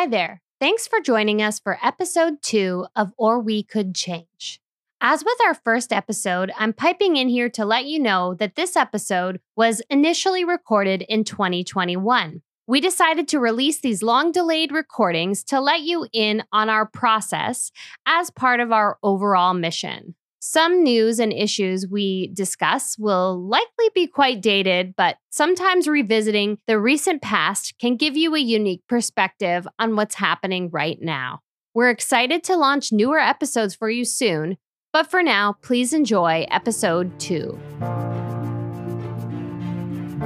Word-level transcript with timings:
Hi 0.00 0.06
there. 0.06 0.40
Thanks 0.60 0.88
for 0.88 0.98
joining 0.98 1.42
us 1.42 1.58
for 1.58 1.76
episode 1.82 2.40
two 2.40 2.86
of 2.96 3.12
Or 3.18 3.38
We 3.38 3.62
Could 3.62 3.94
Change. 3.94 4.58
As 4.98 5.22
with 5.22 5.36
our 5.44 5.52
first 5.52 5.92
episode, 5.92 6.50
I'm 6.56 6.72
piping 6.72 7.18
in 7.18 7.28
here 7.28 7.50
to 7.50 7.66
let 7.66 7.84
you 7.84 7.98
know 7.98 8.32
that 8.36 8.56
this 8.56 8.76
episode 8.76 9.42
was 9.56 9.82
initially 9.90 10.42
recorded 10.42 11.04
in 11.06 11.24
2021. 11.24 12.40
We 12.66 12.80
decided 12.80 13.28
to 13.28 13.40
release 13.40 13.80
these 13.80 14.02
long 14.02 14.32
delayed 14.32 14.72
recordings 14.72 15.44
to 15.44 15.60
let 15.60 15.82
you 15.82 16.06
in 16.14 16.44
on 16.50 16.70
our 16.70 16.86
process 16.86 17.70
as 18.06 18.30
part 18.30 18.60
of 18.60 18.72
our 18.72 18.96
overall 19.02 19.52
mission. 19.52 20.14
Some 20.42 20.82
news 20.82 21.18
and 21.20 21.34
issues 21.34 21.86
we 21.86 22.28
discuss 22.28 22.96
will 22.98 23.38
likely 23.38 23.90
be 23.94 24.06
quite 24.06 24.40
dated, 24.40 24.96
but 24.96 25.18
sometimes 25.28 25.86
revisiting 25.86 26.56
the 26.66 26.80
recent 26.80 27.20
past 27.20 27.74
can 27.78 27.96
give 27.96 28.16
you 28.16 28.34
a 28.34 28.40
unique 28.40 28.80
perspective 28.88 29.68
on 29.78 29.96
what's 29.96 30.14
happening 30.14 30.70
right 30.72 30.96
now. 30.98 31.40
We're 31.74 31.90
excited 31.90 32.42
to 32.44 32.56
launch 32.56 32.90
newer 32.90 33.18
episodes 33.18 33.74
for 33.74 33.90
you 33.90 34.06
soon, 34.06 34.56
but 34.94 35.10
for 35.10 35.22
now, 35.22 35.56
please 35.60 35.92
enjoy 35.92 36.46
episode 36.50 37.20
two. 37.20 37.60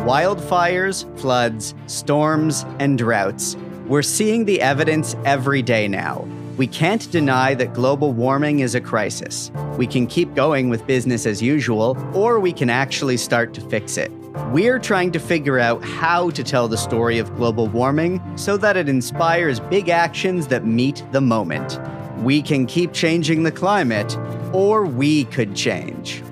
Wildfires, 0.07 1.19
floods, 1.19 1.75
storms, 1.89 2.65
and 2.79 2.97
droughts. 2.97 3.57
We're 3.89 4.03
seeing 4.03 4.45
the 4.45 4.61
evidence 4.61 5.17
every 5.25 5.61
day 5.61 5.89
now. 5.89 6.25
We 6.57 6.69
can't 6.69 7.11
deny 7.11 7.55
that 7.55 7.75
global 7.75 8.13
warming 8.13 8.61
is 8.61 8.77
a 8.77 8.81
crisis. 8.81 9.51
We 9.77 9.89
can 9.89 10.07
keep 10.07 10.35
going 10.37 10.69
with 10.69 10.87
business 10.87 11.27
as 11.27 11.43
usual, 11.43 11.99
or 12.15 12.39
we 12.39 12.53
can 12.53 12.71
actually 12.71 13.17
start 13.17 13.55
to 13.55 13.61
fix 13.61 13.97
it. 13.97 14.13
We're 14.53 14.79
trying 14.79 15.11
to 15.13 15.19
figure 15.19 15.59
out 15.59 15.83
how 15.83 16.31
to 16.31 16.45
tell 16.45 16.69
the 16.69 16.77
story 16.77 17.19
of 17.19 17.35
global 17.35 17.67
warming 17.67 18.23
so 18.37 18.57
that 18.59 18.77
it 18.77 18.89
inspires 18.89 19.59
big 19.59 19.89
actions 19.89 20.47
that 20.47 20.65
meet 20.65 21.03
the 21.11 21.21
moment. 21.21 21.81
We 22.19 22.41
can 22.41 22.67
keep 22.67 22.93
changing 22.93 23.43
the 23.43 23.51
climate, 23.51 24.17
or 24.53 24.87
we 24.87 25.25
could 25.25 25.57
change. 25.57 26.23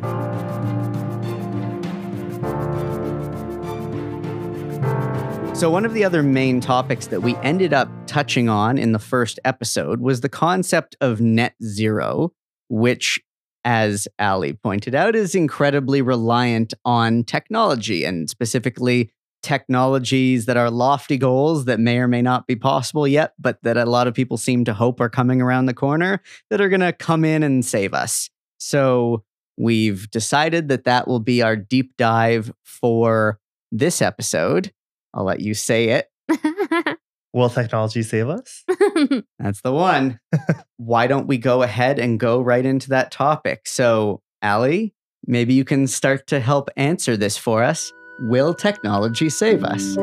So, 5.62 5.70
one 5.70 5.84
of 5.84 5.94
the 5.94 6.02
other 6.02 6.24
main 6.24 6.60
topics 6.60 7.06
that 7.06 7.20
we 7.20 7.36
ended 7.36 7.72
up 7.72 7.88
touching 8.08 8.48
on 8.48 8.78
in 8.78 8.90
the 8.90 8.98
first 8.98 9.38
episode 9.44 10.00
was 10.00 10.20
the 10.20 10.28
concept 10.28 10.96
of 11.00 11.20
net 11.20 11.54
zero, 11.62 12.32
which, 12.68 13.20
as 13.62 14.08
Ali 14.18 14.54
pointed 14.54 14.96
out, 14.96 15.14
is 15.14 15.36
incredibly 15.36 16.02
reliant 16.02 16.74
on 16.84 17.22
technology 17.22 18.02
and 18.02 18.28
specifically 18.28 19.12
technologies 19.44 20.46
that 20.46 20.56
are 20.56 20.68
lofty 20.68 21.16
goals 21.16 21.66
that 21.66 21.78
may 21.78 21.98
or 21.98 22.08
may 22.08 22.22
not 22.22 22.48
be 22.48 22.56
possible 22.56 23.06
yet, 23.06 23.32
but 23.38 23.62
that 23.62 23.76
a 23.76 23.86
lot 23.86 24.08
of 24.08 24.14
people 24.14 24.36
seem 24.36 24.64
to 24.64 24.74
hope 24.74 25.00
are 25.00 25.08
coming 25.08 25.40
around 25.40 25.66
the 25.66 25.74
corner 25.74 26.20
that 26.50 26.60
are 26.60 26.68
going 26.68 26.80
to 26.80 26.92
come 26.92 27.24
in 27.24 27.44
and 27.44 27.64
save 27.64 27.94
us. 27.94 28.30
So, 28.58 29.22
we've 29.56 30.10
decided 30.10 30.66
that 30.70 30.82
that 30.82 31.06
will 31.06 31.20
be 31.20 31.40
our 31.40 31.54
deep 31.54 31.96
dive 31.96 32.52
for 32.64 33.38
this 33.70 34.02
episode. 34.02 34.72
I'll 35.14 35.24
let 35.24 35.40
you 35.40 35.54
say 35.54 35.88
it. 35.88 36.08
Will 37.34 37.48
technology 37.48 38.02
save 38.02 38.28
us? 38.28 38.64
That's 39.38 39.62
the 39.62 39.72
one. 39.72 40.20
Why 40.76 41.06
don't 41.06 41.26
we 41.26 41.38
go 41.38 41.62
ahead 41.62 41.98
and 41.98 42.20
go 42.20 42.40
right 42.42 42.64
into 42.64 42.90
that 42.90 43.10
topic? 43.10 43.66
So, 43.66 44.20
Ali, 44.42 44.94
maybe 45.26 45.54
you 45.54 45.64
can 45.64 45.86
start 45.86 46.26
to 46.26 46.40
help 46.40 46.68
answer 46.76 47.16
this 47.16 47.38
for 47.38 47.62
us. 47.62 47.90
Will 48.20 48.52
technology 48.52 49.30
save 49.30 49.64
us? 49.64 49.96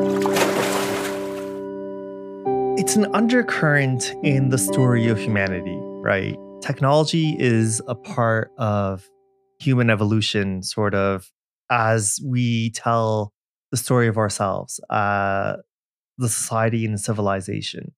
It's 2.80 2.96
an 2.96 3.06
undercurrent 3.14 4.12
in 4.24 4.48
the 4.48 4.58
story 4.58 5.06
of 5.08 5.18
humanity, 5.18 5.76
right? 6.02 6.36
Technology 6.60 7.36
is 7.38 7.80
a 7.86 7.94
part 7.94 8.50
of 8.58 9.08
human 9.60 9.90
evolution, 9.90 10.62
sort 10.62 10.94
of, 10.94 11.30
as 11.70 12.18
we 12.24 12.70
tell 12.70 13.32
the 13.70 13.76
story 13.76 14.08
of 14.08 14.18
ourselves, 14.18 14.80
uh, 14.90 15.56
the 16.18 16.28
society 16.28 16.84
and 16.84 16.94
the 16.94 16.98
civilization. 16.98 17.92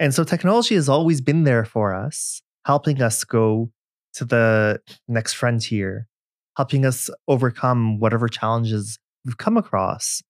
And 0.00 0.14
so 0.14 0.24
technology 0.24 0.74
has 0.76 0.88
always 0.88 1.20
been 1.20 1.44
there 1.44 1.64
for 1.64 1.94
us, 1.94 2.40
helping 2.64 3.02
us 3.02 3.24
go 3.24 3.70
to 4.14 4.24
the 4.24 4.80
next 5.08 5.34
frontier, 5.34 6.06
helping 6.56 6.86
us 6.86 7.10
overcome 7.26 7.98
whatever 7.98 8.28
challenges 8.28 8.98
we've 9.24 9.38
come 9.38 9.56
across. 9.56 10.22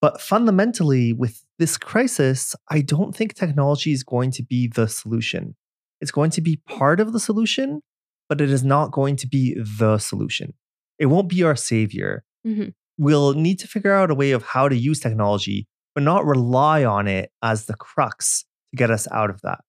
But 0.00 0.20
fundamentally, 0.20 1.12
with 1.12 1.42
this 1.58 1.78
crisis, 1.78 2.54
I 2.70 2.82
don't 2.82 3.16
think 3.16 3.34
technology 3.34 3.92
is 3.92 4.02
going 4.04 4.30
to 4.32 4.42
be 4.42 4.68
the 4.68 4.88
solution. 4.88 5.56
It's 6.00 6.10
going 6.10 6.30
to 6.32 6.42
be 6.42 6.60
part 6.68 7.00
of 7.00 7.12
the 7.12 7.20
solution, 7.20 7.80
but 8.28 8.40
it 8.40 8.50
is 8.50 8.62
not 8.62 8.92
going 8.92 9.16
to 9.16 9.26
be 9.26 9.56
the 9.78 9.98
solution. 9.98 10.52
It 10.98 11.06
won't 11.06 11.28
be 11.28 11.42
our 11.42 11.56
savior. 11.56 12.24
Mhm. 12.46 12.74
We'll 12.98 13.34
need 13.34 13.58
to 13.60 13.68
figure 13.68 13.92
out 13.92 14.10
a 14.10 14.14
way 14.14 14.32
of 14.32 14.42
how 14.42 14.68
to 14.68 14.76
use 14.76 15.00
technology, 15.00 15.66
but 15.94 16.02
not 16.02 16.24
rely 16.24 16.84
on 16.84 17.08
it 17.08 17.30
as 17.42 17.66
the 17.66 17.74
crux 17.74 18.44
to 18.72 18.76
get 18.76 18.90
us 18.90 19.06
out 19.10 19.30
of 19.30 19.42
that, 19.42 19.60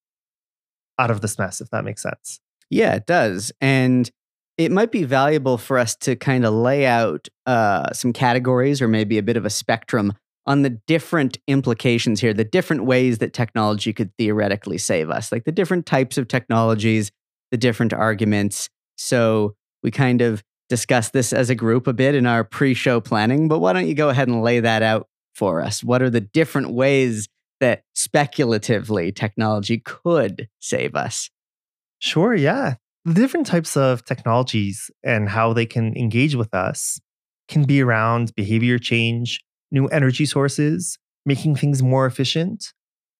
out 0.97 1.11
of 1.11 1.21
this 1.21 1.37
mess, 1.37 1.61
if 1.61 1.69
that 1.71 1.83
makes 1.83 2.01
sense. 2.01 2.39
Yeah, 2.69 2.95
it 2.95 3.05
does. 3.05 3.51
And 3.61 4.09
it 4.57 4.71
might 4.71 4.91
be 4.91 5.03
valuable 5.03 5.57
for 5.57 5.77
us 5.77 5.95
to 5.97 6.15
kind 6.15 6.45
of 6.45 6.53
lay 6.53 6.85
out 6.85 7.27
uh, 7.45 7.93
some 7.93 8.11
categories 8.11 8.81
or 8.81 8.87
maybe 8.87 9.17
a 9.17 9.23
bit 9.23 9.37
of 9.37 9.45
a 9.45 9.49
spectrum 9.49 10.13
on 10.47 10.61
the 10.61 10.69
different 10.87 11.37
implications 11.47 12.21
here, 12.21 12.33
the 12.33 12.43
different 12.43 12.85
ways 12.85 13.17
that 13.19 13.33
technology 13.33 13.93
could 13.93 14.15
theoretically 14.17 14.77
save 14.77 15.09
us, 15.09 15.31
like 15.31 15.43
the 15.43 15.51
different 15.51 15.85
types 15.85 16.17
of 16.17 16.27
technologies, 16.27 17.11
the 17.51 17.57
different 17.57 17.93
arguments. 17.93 18.69
So 18.97 19.55
we 19.83 19.91
kind 19.91 20.21
of 20.21 20.43
discussed 20.69 21.13
this 21.13 21.33
as 21.33 21.49
a 21.49 21.55
group 21.55 21.87
a 21.87 21.93
bit 21.93 22.15
in 22.15 22.25
our 22.25 22.43
pre 22.43 22.73
show 22.73 22.99
planning, 22.99 23.47
but 23.47 23.59
why 23.59 23.73
don't 23.73 23.87
you 23.87 23.93
go 23.93 24.09
ahead 24.09 24.27
and 24.27 24.41
lay 24.41 24.59
that 24.59 24.83
out 24.83 25.07
for 25.33 25.61
us? 25.61 25.83
What 25.83 26.01
are 26.01 26.09
the 26.09 26.21
different 26.21 26.71
ways 26.71 27.27
that 27.59 27.83
speculatively 27.95 29.11
technology 29.11 29.79
could 29.79 30.47
save 30.59 30.95
us? 30.95 31.29
Sure, 31.99 32.35
yeah. 32.35 32.75
The 33.05 33.13
different 33.13 33.47
types 33.47 33.77
of 33.77 34.03
technologies 34.05 34.91
and 35.03 35.29
how 35.29 35.53
they 35.53 35.65
can 35.65 35.95
engage 35.97 36.35
with 36.35 36.53
us 36.53 36.99
can 37.47 37.63
be 37.63 37.81
around 37.81 38.35
behavior 38.35 38.77
change, 38.77 39.41
new 39.71 39.87
energy 39.87 40.25
sources, 40.25 40.99
making 41.25 41.55
things 41.55 41.81
more 41.81 42.05
efficient, 42.05 42.73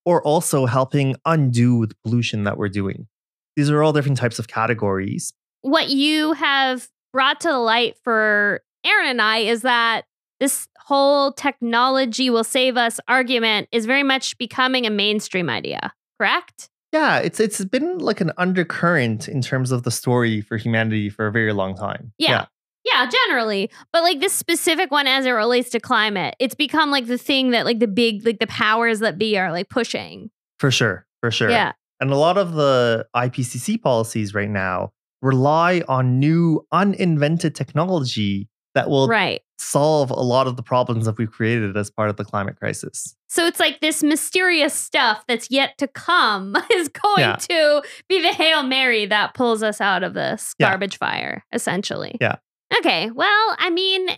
or 0.06 0.22
also 0.24 0.66
helping 0.66 1.16
undo 1.26 1.86
the 1.86 1.96
pollution 2.04 2.44
that 2.44 2.58
we're 2.58 2.70
doing. 2.70 3.08
These 3.56 3.70
are 3.70 3.82
all 3.82 3.94
different 3.94 4.18
types 4.18 4.40
of 4.40 4.48
categories. 4.48 5.34
what 5.62 5.90
you 5.90 6.34
have 6.34 6.88
brought 7.14 7.40
to 7.42 7.50
the 7.50 7.58
light 7.58 7.98
for 8.04 8.62
Aaron 8.86 9.08
and 9.08 9.22
I 9.22 9.40
is 9.40 9.62
that 9.62 10.06
this 10.40 10.68
whole 10.80 11.32
technology 11.32 12.30
will 12.30 12.44
save 12.44 12.78
us 12.78 13.00
argument 13.08 13.68
is 13.72 13.86
very 13.86 14.04
much 14.04 14.38
becoming 14.38 14.86
a 14.86 14.90
mainstream 14.90 15.50
idea, 15.50 15.94
correct? 16.20 16.70
Yeah, 16.94 17.18
it's 17.20 17.40
it's 17.40 17.64
been 17.66 17.98
like 17.98 18.22
an 18.22 18.32
undercurrent 18.38 19.28
in 19.28 19.42
terms 19.42 19.72
of 19.72 19.84
the 19.84 19.92
story 19.92 20.42
for 20.42 20.58
humanity 20.58 21.10
for 21.10 21.28
a 21.28 21.32
very 21.32 21.54
long 21.54 21.76
time. 21.76 22.14
Yeah. 22.18 22.46
Yeah, 22.86 23.06
generally. 23.10 23.70
But 23.92 24.04
like 24.04 24.22
this 24.22 24.32
specific 24.32 24.92
one 24.92 25.08
as 25.08 25.26
it 25.26 25.32
relates 25.32 25.70
to 25.72 25.80
climate, 25.80 26.36
it's 26.40 26.56
become 26.56 26.90
like 26.90 27.08
the 27.08 27.18
thing 27.18 27.52
that 27.52 27.66
like 27.66 27.80
the 27.80 27.88
big 27.88 28.26
like 28.26 28.40
the 28.40 28.48
powers 28.48 29.00
that 29.00 29.18
be 29.18 29.38
are 29.38 29.52
like 29.52 29.70
pushing. 29.70 30.30
for 30.60 30.72
sure, 30.72 31.06
for 31.20 31.30
sure. 31.30 31.50
Yeah. 31.50 31.74
And 32.00 32.12
a 32.12 32.16
lot 32.16 32.38
of 32.38 32.54
the 32.54 33.06
IPCC 33.16 33.82
policies 33.82 34.34
right 34.34 34.50
now 34.50 34.92
rely 35.22 35.84
on 35.88 36.20
new 36.20 36.66
uninvented 36.72 37.56
technology 37.56 38.50
that 38.76 38.90
will 38.90 39.08
Right. 39.08 39.42
solve 39.58 40.12
a 40.12 40.20
lot 40.22 40.46
of 40.46 40.56
the 40.56 40.62
problems 40.64 41.06
that 41.06 41.18
we've 41.18 41.32
created 41.32 41.76
as 41.76 41.90
part 41.90 42.10
of 42.12 42.18
the 42.18 42.24
climate 42.24 42.58
crisis. 42.60 43.16
So 43.28 43.46
it's 43.48 43.60
like 43.60 43.80
this 43.82 44.04
mysterious 44.04 44.74
stuff 44.74 45.24
that's 45.28 45.50
yet 45.50 45.78
to 45.80 45.88
come 45.88 46.56
is 46.74 46.88
going 46.90 47.20
Yeah. 47.22 47.36
to 47.38 47.82
be 48.08 48.22
the 48.22 48.34
Hail 48.34 48.62
Mary 48.64 49.08
that 49.08 49.34
pulls 49.34 49.64
us 49.64 49.82
out 49.82 50.04
of 50.04 50.14
this 50.14 50.54
Yeah. 50.60 50.70
garbage 50.70 50.98
fire, 51.00 51.44
essentially. 51.52 52.18
Yeah. 52.22 52.36
Okay. 52.80 53.10
Well, 53.10 53.56
I 53.58 53.70
mean, 53.72 54.10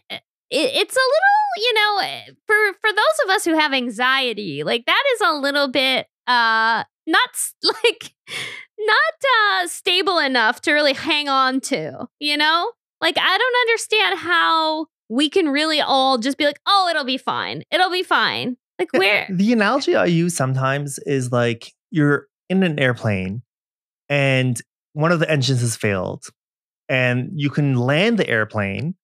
it's 0.52 0.96
a 0.96 1.08
little, 1.14 1.56
you 1.58 1.74
know, 1.74 2.00
eh, 2.04 2.22
for 2.46 2.56
for 2.82 2.92
those 2.92 3.24
of 3.24 3.30
us 3.30 3.46
who 3.46 3.54
have 3.58 3.72
anxiety, 3.74 4.64
like 4.64 4.86
that 4.88 5.04
is 5.16 5.22
a 5.22 5.34
little 5.34 5.68
bit 5.70 6.08
uh 6.28 6.84
not 7.10 7.30
like 7.84 8.14
not 8.80 9.62
uh 9.62 9.68
stable 9.68 10.20
enough 10.20 10.62
to 10.62 10.74
really 10.74 10.94
hang 10.94 11.28
on 11.28 11.60
to, 11.62 12.08
you 12.20 12.38
know? 12.38 12.72
Like 13.02 13.18
I 13.18 13.38
don't 13.38 13.70
understand 13.70 14.20
how 14.20 14.88
we 15.10 15.30
can 15.30 15.50
really 15.50 15.82
all 15.82 16.18
just 16.18 16.38
be 16.38 16.46
like, 16.46 16.60
"Oh, 16.68 16.88
it'll 16.90 17.06
be 17.06 17.18
fine. 17.18 17.64
It'll 17.72 17.92
be 17.92 18.04
fine." 18.04 18.58
Like 18.78 18.90
Yeah, 18.94 19.00
where 19.00 19.28
The 19.30 19.54
analogy 19.54 19.96
I 19.96 20.06
use 20.06 20.36
sometimes 20.36 21.00
is 21.00 21.32
like 21.32 21.74
you're 21.92 22.28
in 22.50 22.64
an 22.64 22.80
airplane 22.80 23.44
and 24.08 24.60
one 24.94 25.12
of 25.12 25.20
the 25.20 25.30
engines 25.30 25.62
has 25.62 25.76
failed 25.76 26.26
and 26.88 27.30
you 27.36 27.50
can 27.50 27.76
land 27.76 28.18
the 28.18 28.28
airplane 28.28 28.96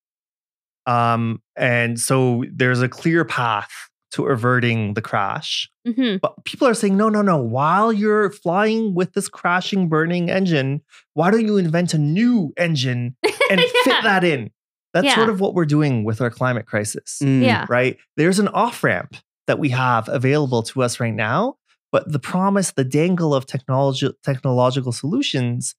um 0.88 1.42
and 1.56 2.00
so 2.00 2.44
there's 2.54 2.81
a 2.81 2.90
clear 2.90 3.24
path 3.25 3.72
to 4.15 4.25
averting 4.27 4.94
the 4.95 5.01
crash. 5.01 5.69
Mhm. 5.88 6.19
But 6.21 6.44
people 6.45 6.67
are 6.67 6.73
saying, 6.73 6.97
no, 6.97 7.09
no, 7.09 7.21
no. 7.21 7.38
While 7.38 7.91
you're 7.94 8.29
flying 8.31 8.94
with 8.95 9.13
this 9.13 9.27
crashing, 9.27 9.88
burning 9.89 10.29
engine, 10.29 10.81
why 11.13 11.31
don't 11.31 11.45
you 11.45 11.57
invent 11.57 11.94
a 11.94 11.97
new 11.97 12.53
engine 12.57 13.15
and 13.51 13.59
Yeah. 13.62 13.67
fit 13.83 14.03
that 14.03 14.23
in? 14.23 14.51
That's 14.94 15.06
Yeah. 15.07 15.15
sort 15.15 15.29
of 15.29 15.39
what 15.41 15.53
we're 15.53 15.65
doing 15.65 16.03
with 16.06 16.21
our 16.21 16.29
climate 16.29 16.65
crisis, 16.65 17.19
Mm. 17.21 17.41
Yeah. 17.44 17.65
right? 17.69 17.97
There's 18.17 18.39
an 18.39 18.47
off 18.50 18.83
ramp 18.83 19.15
that 19.47 19.59
we 19.59 19.69
have 19.69 20.07
available 20.09 20.63
to 20.63 20.81
us 20.81 21.00
right 21.00 21.13
now, 21.13 21.56
but 21.91 22.12
the 22.12 22.19
promise, 22.19 22.71
the 22.71 22.85
dangle 22.85 23.33
of 23.35 23.45
technology, 23.45 24.09
technological 24.23 24.91
solutions 24.91 25.75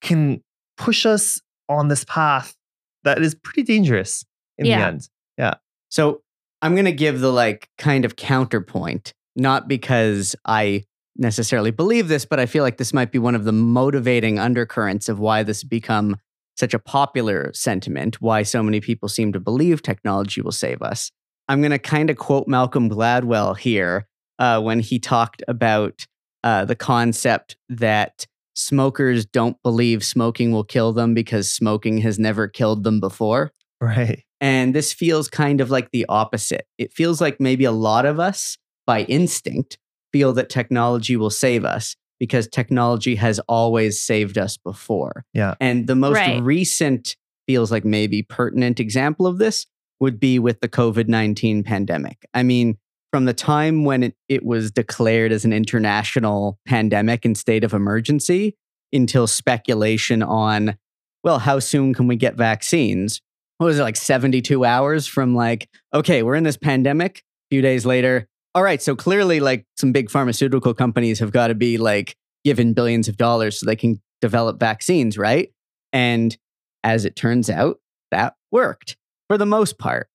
can 0.00 0.42
push 0.76 1.04
us 1.06 1.40
on 1.68 1.88
this 1.88 2.04
path 2.04 2.56
that 3.04 3.20
is 3.22 3.34
pretty 3.34 3.62
dangerous 3.62 4.24
in 4.58 4.66
Yeah. 4.66 4.78
the 4.80 4.86
end. 4.86 5.08
Yeah. 5.38 5.54
So 5.90 6.22
I'm 6.62 6.74
going 6.74 6.86
to 6.86 6.92
give 6.92 7.20
the 7.20 7.32
like 7.32 7.68
kind 7.78 8.04
of 8.04 8.16
counterpoint, 8.16 9.12
not 9.34 9.68
because 9.68 10.34
I 10.44 10.84
necessarily 11.16 11.70
believe 11.70 12.08
this, 12.08 12.24
but 12.24 12.40
I 12.40 12.46
feel 12.46 12.62
like 12.62 12.76
this 12.78 12.92
might 12.92 13.12
be 13.12 13.18
one 13.18 13.34
of 13.34 13.44
the 13.44 13.52
motivating 13.52 14.38
undercurrents 14.38 15.08
of 15.08 15.18
why 15.18 15.42
this 15.42 15.58
has 15.58 15.64
become 15.64 16.16
such 16.56 16.74
a 16.74 16.78
popular 16.78 17.52
sentiment, 17.54 18.20
why 18.20 18.42
so 18.42 18.62
many 18.62 18.80
people 18.80 19.08
seem 19.08 19.32
to 19.32 19.40
believe 19.40 19.82
technology 19.82 20.40
will 20.40 20.52
save 20.52 20.82
us. 20.82 21.10
I'm 21.48 21.60
going 21.60 21.70
to 21.70 21.78
kind 21.78 22.10
of 22.10 22.16
quote 22.16 22.48
Malcolm 22.48 22.88
Gladwell 22.88 23.56
here 23.56 24.08
uh, 24.38 24.60
when 24.60 24.80
he 24.80 24.98
talked 24.98 25.42
about 25.48 26.06
uh, 26.42 26.64
the 26.64 26.74
concept 26.74 27.56
that 27.68 28.26
smokers 28.54 29.26
don't 29.26 29.62
believe 29.62 30.04
smoking 30.04 30.50
will 30.50 30.64
kill 30.64 30.92
them 30.92 31.14
because 31.14 31.52
smoking 31.52 31.98
has 31.98 32.18
never 32.18 32.48
killed 32.48 32.84
them 32.84 33.00
before. 33.00 33.52
Right. 33.80 34.24
And 34.40 34.74
this 34.74 34.92
feels 34.92 35.28
kind 35.28 35.60
of 35.60 35.70
like 35.70 35.90
the 35.92 36.06
opposite. 36.08 36.66
It 36.78 36.92
feels 36.92 37.20
like 37.20 37.40
maybe 37.40 37.64
a 37.64 37.72
lot 37.72 38.04
of 38.04 38.20
us, 38.20 38.58
by 38.86 39.02
instinct, 39.04 39.78
feel 40.12 40.32
that 40.34 40.50
technology 40.50 41.16
will 41.16 41.30
save 41.30 41.64
us 41.64 41.96
because 42.18 42.48
technology 42.48 43.14
has 43.16 43.38
always 43.40 44.00
saved 44.00 44.38
us 44.38 44.56
before. 44.56 45.24
Yeah. 45.32 45.54
And 45.60 45.86
the 45.86 45.94
most 45.96 46.14
Right. 46.14 46.42
recent, 46.42 47.16
feels 47.46 47.70
like 47.70 47.84
maybe 47.84 48.22
pertinent 48.22 48.80
example 48.80 49.26
of 49.26 49.38
this 49.38 49.66
would 50.00 50.18
be 50.20 50.38
with 50.38 50.60
the 50.60 50.68
COVID 50.68 51.08
19 51.08 51.62
pandemic. 51.62 52.26
I 52.34 52.42
mean, 52.42 52.76
from 53.12 53.24
the 53.24 53.32
time 53.32 53.84
when 53.84 54.02
it, 54.02 54.14
it 54.28 54.44
was 54.44 54.70
declared 54.70 55.32
as 55.32 55.44
an 55.44 55.52
international 55.52 56.58
pandemic 56.66 57.24
and 57.24 57.38
state 57.38 57.64
of 57.64 57.72
emergency 57.72 58.56
until 58.92 59.26
speculation 59.26 60.22
on, 60.22 60.76
well, 61.22 61.38
how 61.38 61.58
soon 61.58 61.94
can 61.94 62.06
we 62.06 62.16
get 62.16 62.34
vaccines? 62.34 63.22
What 63.58 63.66
was 63.66 63.78
it, 63.78 63.82
like 63.82 63.96
72 63.96 64.64
hours 64.64 65.06
from 65.06 65.34
like, 65.34 65.68
okay, 65.94 66.22
we're 66.22 66.34
in 66.34 66.44
this 66.44 66.56
pandemic. 66.56 67.18
A 67.18 67.54
few 67.54 67.62
days 67.62 67.86
later, 67.86 68.26
all 68.54 68.62
right, 68.62 68.80
so 68.80 68.96
clearly, 68.96 69.38
like 69.38 69.66
some 69.76 69.92
big 69.92 70.10
pharmaceutical 70.10 70.74
companies 70.74 71.18
have 71.20 71.30
got 71.30 71.48
to 71.48 71.54
be 71.54 71.78
like 71.78 72.16
given 72.44 72.72
billions 72.72 73.06
of 73.08 73.16
dollars 73.16 73.60
so 73.60 73.66
they 73.66 73.76
can 73.76 74.00
develop 74.20 74.58
vaccines, 74.58 75.18
right? 75.18 75.52
And 75.92 76.36
as 76.82 77.04
it 77.04 77.16
turns 77.16 77.50
out, 77.50 77.80
that 78.10 78.34
worked 78.50 78.96
for 79.28 79.36
the 79.36 79.46
most 79.46 79.78
part. 79.78 80.08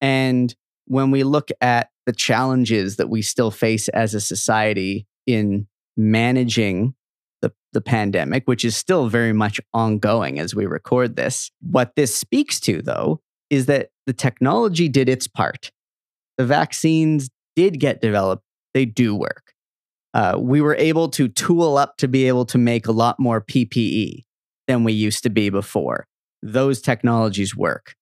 And 0.00 0.54
when 0.86 1.10
we 1.10 1.22
look 1.22 1.50
at 1.60 1.90
the 2.06 2.12
challenges 2.12 2.96
that 2.96 3.08
we 3.08 3.22
still 3.22 3.50
face 3.50 3.88
as 3.88 4.14
a 4.14 4.20
society 4.20 5.06
in 5.26 5.66
managing 5.96 6.94
the, 7.44 7.52
the 7.74 7.80
pandemic, 7.80 8.44
which 8.46 8.64
is 8.64 8.76
still 8.76 9.08
very 9.08 9.32
much 9.32 9.60
ongoing 9.74 10.38
as 10.38 10.54
we 10.54 10.64
record 10.66 11.16
this, 11.16 11.50
what 11.60 11.92
this 11.94 12.14
speaks 12.16 12.58
to, 12.60 12.80
though, 12.82 13.20
is 13.50 13.66
that 13.66 13.90
the 14.06 14.12
technology 14.14 14.88
did 14.88 15.08
its 15.08 15.28
part. 15.28 15.70
The 16.38 16.46
vaccines 16.46 17.28
did 17.54 17.78
get 17.78 18.00
developed, 18.00 18.42
they 18.72 18.86
do 18.86 19.14
work. 19.14 19.52
Uh, 20.14 20.36
we 20.38 20.60
were 20.60 20.76
able 20.76 21.08
to 21.10 21.28
tool 21.28 21.76
up 21.76 21.96
to 21.98 22.08
be 22.08 22.26
able 22.28 22.44
to 22.46 22.58
make 22.58 22.86
a 22.86 22.92
lot 22.92 23.18
more 23.20 23.40
PPE 23.40 24.24
than 24.66 24.82
we 24.84 24.92
used 24.92 25.22
to 25.24 25.30
be 25.30 25.50
before. 25.50 26.06
Those 26.42 26.80
technologies 26.80 27.54
work. 27.54 27.94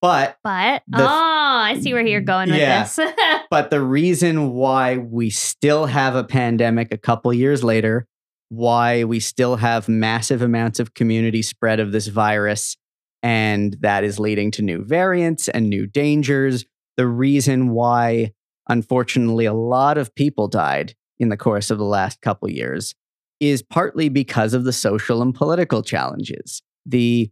But 0.00 0.36
But 0.44 0.82
The- 0.86 1.02
oh, 1.02 1.08
I 1.08 1.78
see 1.80 1.92
where 1.94 2.06
you're 2.06 2.20
going 2.20 2.50
with 2.50 2.60
Yeah. 2.60 2.82
this. 2.84 3.00
but 3.50 3.70
the 3.70 3.80
reason 3.80 4.50
why 4.52 4.98
we 4.98 5.30
still 5.30 5.86
have 5.86 6.14
a 6.14 6.24
pandemic 6.24 6.92
a 6.92 6.98
couple 6.98 7.32
years 7.32 7.64
later, 7.64 8.06
why 8.48 9.04
we 9.04 9.20
still 9.20 9.56
have 9.56 9.88
massive 9.88 10.42
amounts 10.42 10.80
of 10.80 10.94
community 10.94 11.42
spread 11.42 11.80
of 11.80 11.92
this 11.92 12.06
virus, 12.06 12.76
and 13.22 13.76
that 13.80 14.04
is 14.04 14.18
leading 14.18 14.50
to 14.52 14.62
new 14.62 14.84
variants 14.84 15.48
and 15.48 15.68
new 15.68 15.86
dangers. 15.86 16.64
The 16.96 17.06
reason 17.06 17.70
why, 17.70 18.32
unfortunately, 18.68 19.46
a 19.46 19.54
lot 19.54 19.98
of 19.98 20.14
people 20.14 20.48
died 20.48 20.94
in 21.18 21.28
the 21.28 21.36
course 21.36 21.70
of 21.70 21.78
the 21.78 21.84
last 21.84 22.20
couple 22.20 22.50
years 22.50 22.94
is 23.40 23.62
partly 23.62 24.08
because 24.08 24.54
of 24.54 24.64
the 24.64 24.72
social 24.72 25.22
and 25.22 25.34
political 25.34 25.82
challenges, 25.82 26.62
the 26.86 27.30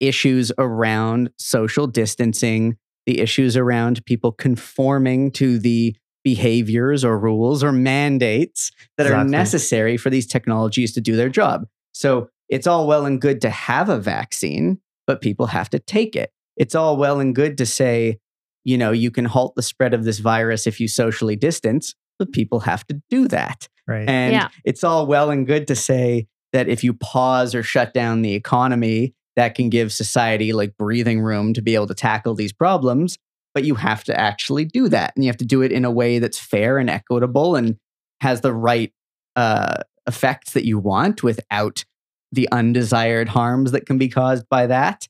issues 0.00 0.52
around 0.58 1.30
social 1.38 1.86
distancing, 1.86 2.76
the 3.06 3.20
issues 3.20 3.56
around 3.56 4.04
people 4.04 4.32
conforming 4.32 5.30
to 5.32 5.58
the 5.58 5.96
behaviors 6.24 7.04
or 7.04 7.18
rules 7.18 7.62
or 7.64 7.72
mandates 7.72 8.70
that 8.96 9.06
are 9.06 9.24
necessary 9.24 9.96
for 9.96 10.10
these 10.10 10.26
technologies 10.26 10.92
to 10.94 11.00
do 11.00 11.16
their 11.16 11.28
job. 11.28 11.64
So 11.92 12.28
it's 12.48 12.66
all 12.66 12.86
well 12.86 13.06
and 13.06 13.20
good 13.20 13.40
to 13.42 13.50
have 13.50 13.88
a 13.88 13.98
vaccine, 13.98 14.80
but 15.06 15.20
people 15.20 15.46
have 15.46 15.70
to 15.70 15.78
take 15.78 16.16
it. 16.16 16.32
It's 16.56 16.74
all 16.74 16.96
well 16.96 17.20
and 17.20 17.34
good 17.34 17.56
to 17.58 17.66
say, 17.66 18.18
you 18.64 18.76
know, 18.76 18.92
you 18.92 19.10
can 19.10 19.24
halt 19.24 19.54
the 19.54 19.62
spread 19.62 19.94
of 19.94 20.04
this 20.04 20.18
virus 20.18 20.66
if 20.66 20.80
you 20.80 20.88
socially 20.88 21.36
distance, 21.36 21.94
but 22.18 22.32
people 22.32 22.60
have 22.60 22.86
to 22.88 23.00
do 23.08 23.28
that. 23.28 23.68
Right. 23.86 24.08
And 24.08 24.32
Yeah. 24.32 24.48
it's 24.64 24.84
all 24.84 25.06
well 25.06 25.30
and 25.30 25.46
good 25.46 25.66
to 25.68 25.76
say 25.76 26.26
that 26.52 26.68
if 26.68 26.82
you 26.82 26.94
pause 26.94 27.54
or 27.54 27.62
shut 27.62 27.94
down 27.94 28.22
the 28.22 28.34
economy, 28.34 29.14
that 29.36 29.54
can 29.54 29.68
give 29.70 29.92
society 29.92 30.52
like 30.52 30.76
breathing 30.76 31.20
room 31.20 31.54
to 31.54 31.62
be 31.62 31.74
able 31.76 31.86
to 31.86 31.94
tackle 31.94 32.34
these 32.34 32.52
problems. 32.52 33.18
But 33.58 33.64
you 33.64 33.74
have 33.74 34.04
to 34.04 34.16
actually 34.16 34.66
do 34.66 34.88
that. 34.88 35.12
And 35.16 35.24
you 35.24 35.28
have 35.28 35.36
to 35.38 35.44
do 35.44 35.62
it 35.62 35.72
in 35.72 35.84
a 35.84 35.90
way 35.90 36.20
that's 36.20 36.38
fair 36.38 36.78
and 36.78 36.88
equitable 36.88 37.56
and 37.56 37.76
has 38.20 38.40
the 38.40 38.54
right 38.54 38.92
uh, 39.34 39.78
effects 40.06 40.52
that 40.52 40.64
you 40.64 40.78
want 40.78 41.24
without 41.24 41.84
the 42.30 42.48
undesired 42.52 43.28
harms 43.28 43.72
that 43.72 43.84
can 43.84 43.98
be 43.98 44.08
caused 44.08 44.48
by 44.48 44.68
that. 44.68 45.08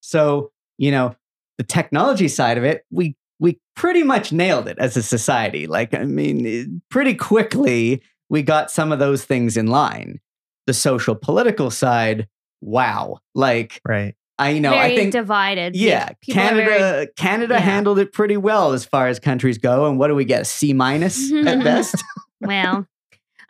So, 0.00 0.52
you 0.78 0.90
know, 0.90 1.14
the 1.58 1.64
technology 1.64 2.28
side 2.28 2.56
of 2.56 2.64
it, 2.64 2.86
we 2.90 3.14
we 3.38 3.60
pretty 3.76 4.04
much 4.04 4.32
nailed 4.32 4.68
it 4.68 4.78
as 4.78 4.96
a 4.96 5.02
society. 5.02 5.66
Like, 5.66 5.92
I 5.92 6.04
mean, 6.04 6.80
pretty 6.88 7.14
quickly 7.14 8.00
we 8.30 8.40
got 8.40 8.70
some 8.70 8.90
of 8.90 9.00
those 9.00 9.26
things 9.26 9.58
in 9.58 9.66
line. 9.66 10.18
The 10.66 10.72
social 10.72 11.14
political 11.14 11.70
side, 11.70 12.26
wow. 12.62 13.18
Like, 13.34 13.82
right. 13.86 14.14
I 14.42 14.50
you 14.50 14.60
know, 14.60 14.70
very 14.70 14.92
I 14.92 14.96
think 14.96 15.12
divided. 15.12 15.76
yeah, 15.76 16.10
People 16.20 16.42
Canada 16.42 16.64
very- 16.66 17.06
Canada 17.16 17.54
yeah. 17.54 17.60
handled 17.60 17.98
it 17.98 18.12
pretty 18.12 18.36
well 18.36 18.72
as 18.72 18.84
far 18.84 19.08
as 19.08 19.18
countries 19.18 19.58
go. 19.58 19.86
And 19.86 19.98
what 19.98 20.08
do 20.08 20.14
we 20.14 20.24
get? 20.24 20.42
A 20.42 20.44
C 20.44 20.72
minus 20.72 21.32
at 21.46 21.62
best. 21.64 22.02
well, 22.40 22.86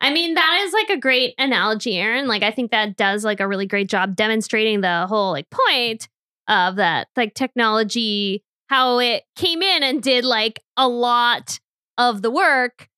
I 0.01 0.13
mean, 0.13 0.35
that 0.35 0.61
is 0.65 0.73
like 0.73 0.91
a 0.91 0.97
great 1.01 1.35
analogy, 1.39 1.97
Aaron. 1.97 2.27
Like, 2.27 2.43
I 2.43 2.51
think 2.51 2.71
that 2.73 2.97
does 2.97 3.25
like 3.25 3.41
a 3.41 3.47
really 3.49 3.67
great 3.67 3.89
job 3.89 4.17
demonstrating 4.17 4.81
the 4.81 5.07
whole 5.07 5.31
like 5.33 5.49
point 5.51 6.09
of 6.49 6.77
that, 6.77 7.09
like 7.17 7.35
technology, 7.35 8.43
how 8.69 8.99
it 8.99 9.23
came 9.37 9.63
in 9.63 9.83
and 9.83 10.03
did 10.03 10.25
like 10.25 10.61
a 10.77 10.89
lot 10.89 11.61
of 11.99 12.23
the 12.23 12.31
work, 12.31 12.89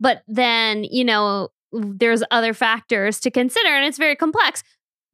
but 0.00 0.22
then, 0.26 0.84
you 0.84 1.04
know, 1.04 1.48
there's 1.72 2.22
other 2.30 2.54
factors 2.54 3.18
to 3.20 3.30
consider 3.30 3.68
and 3.68 3.84
it's 3.84 3.98
very 3.98 4.14
complex. 4.16 4.62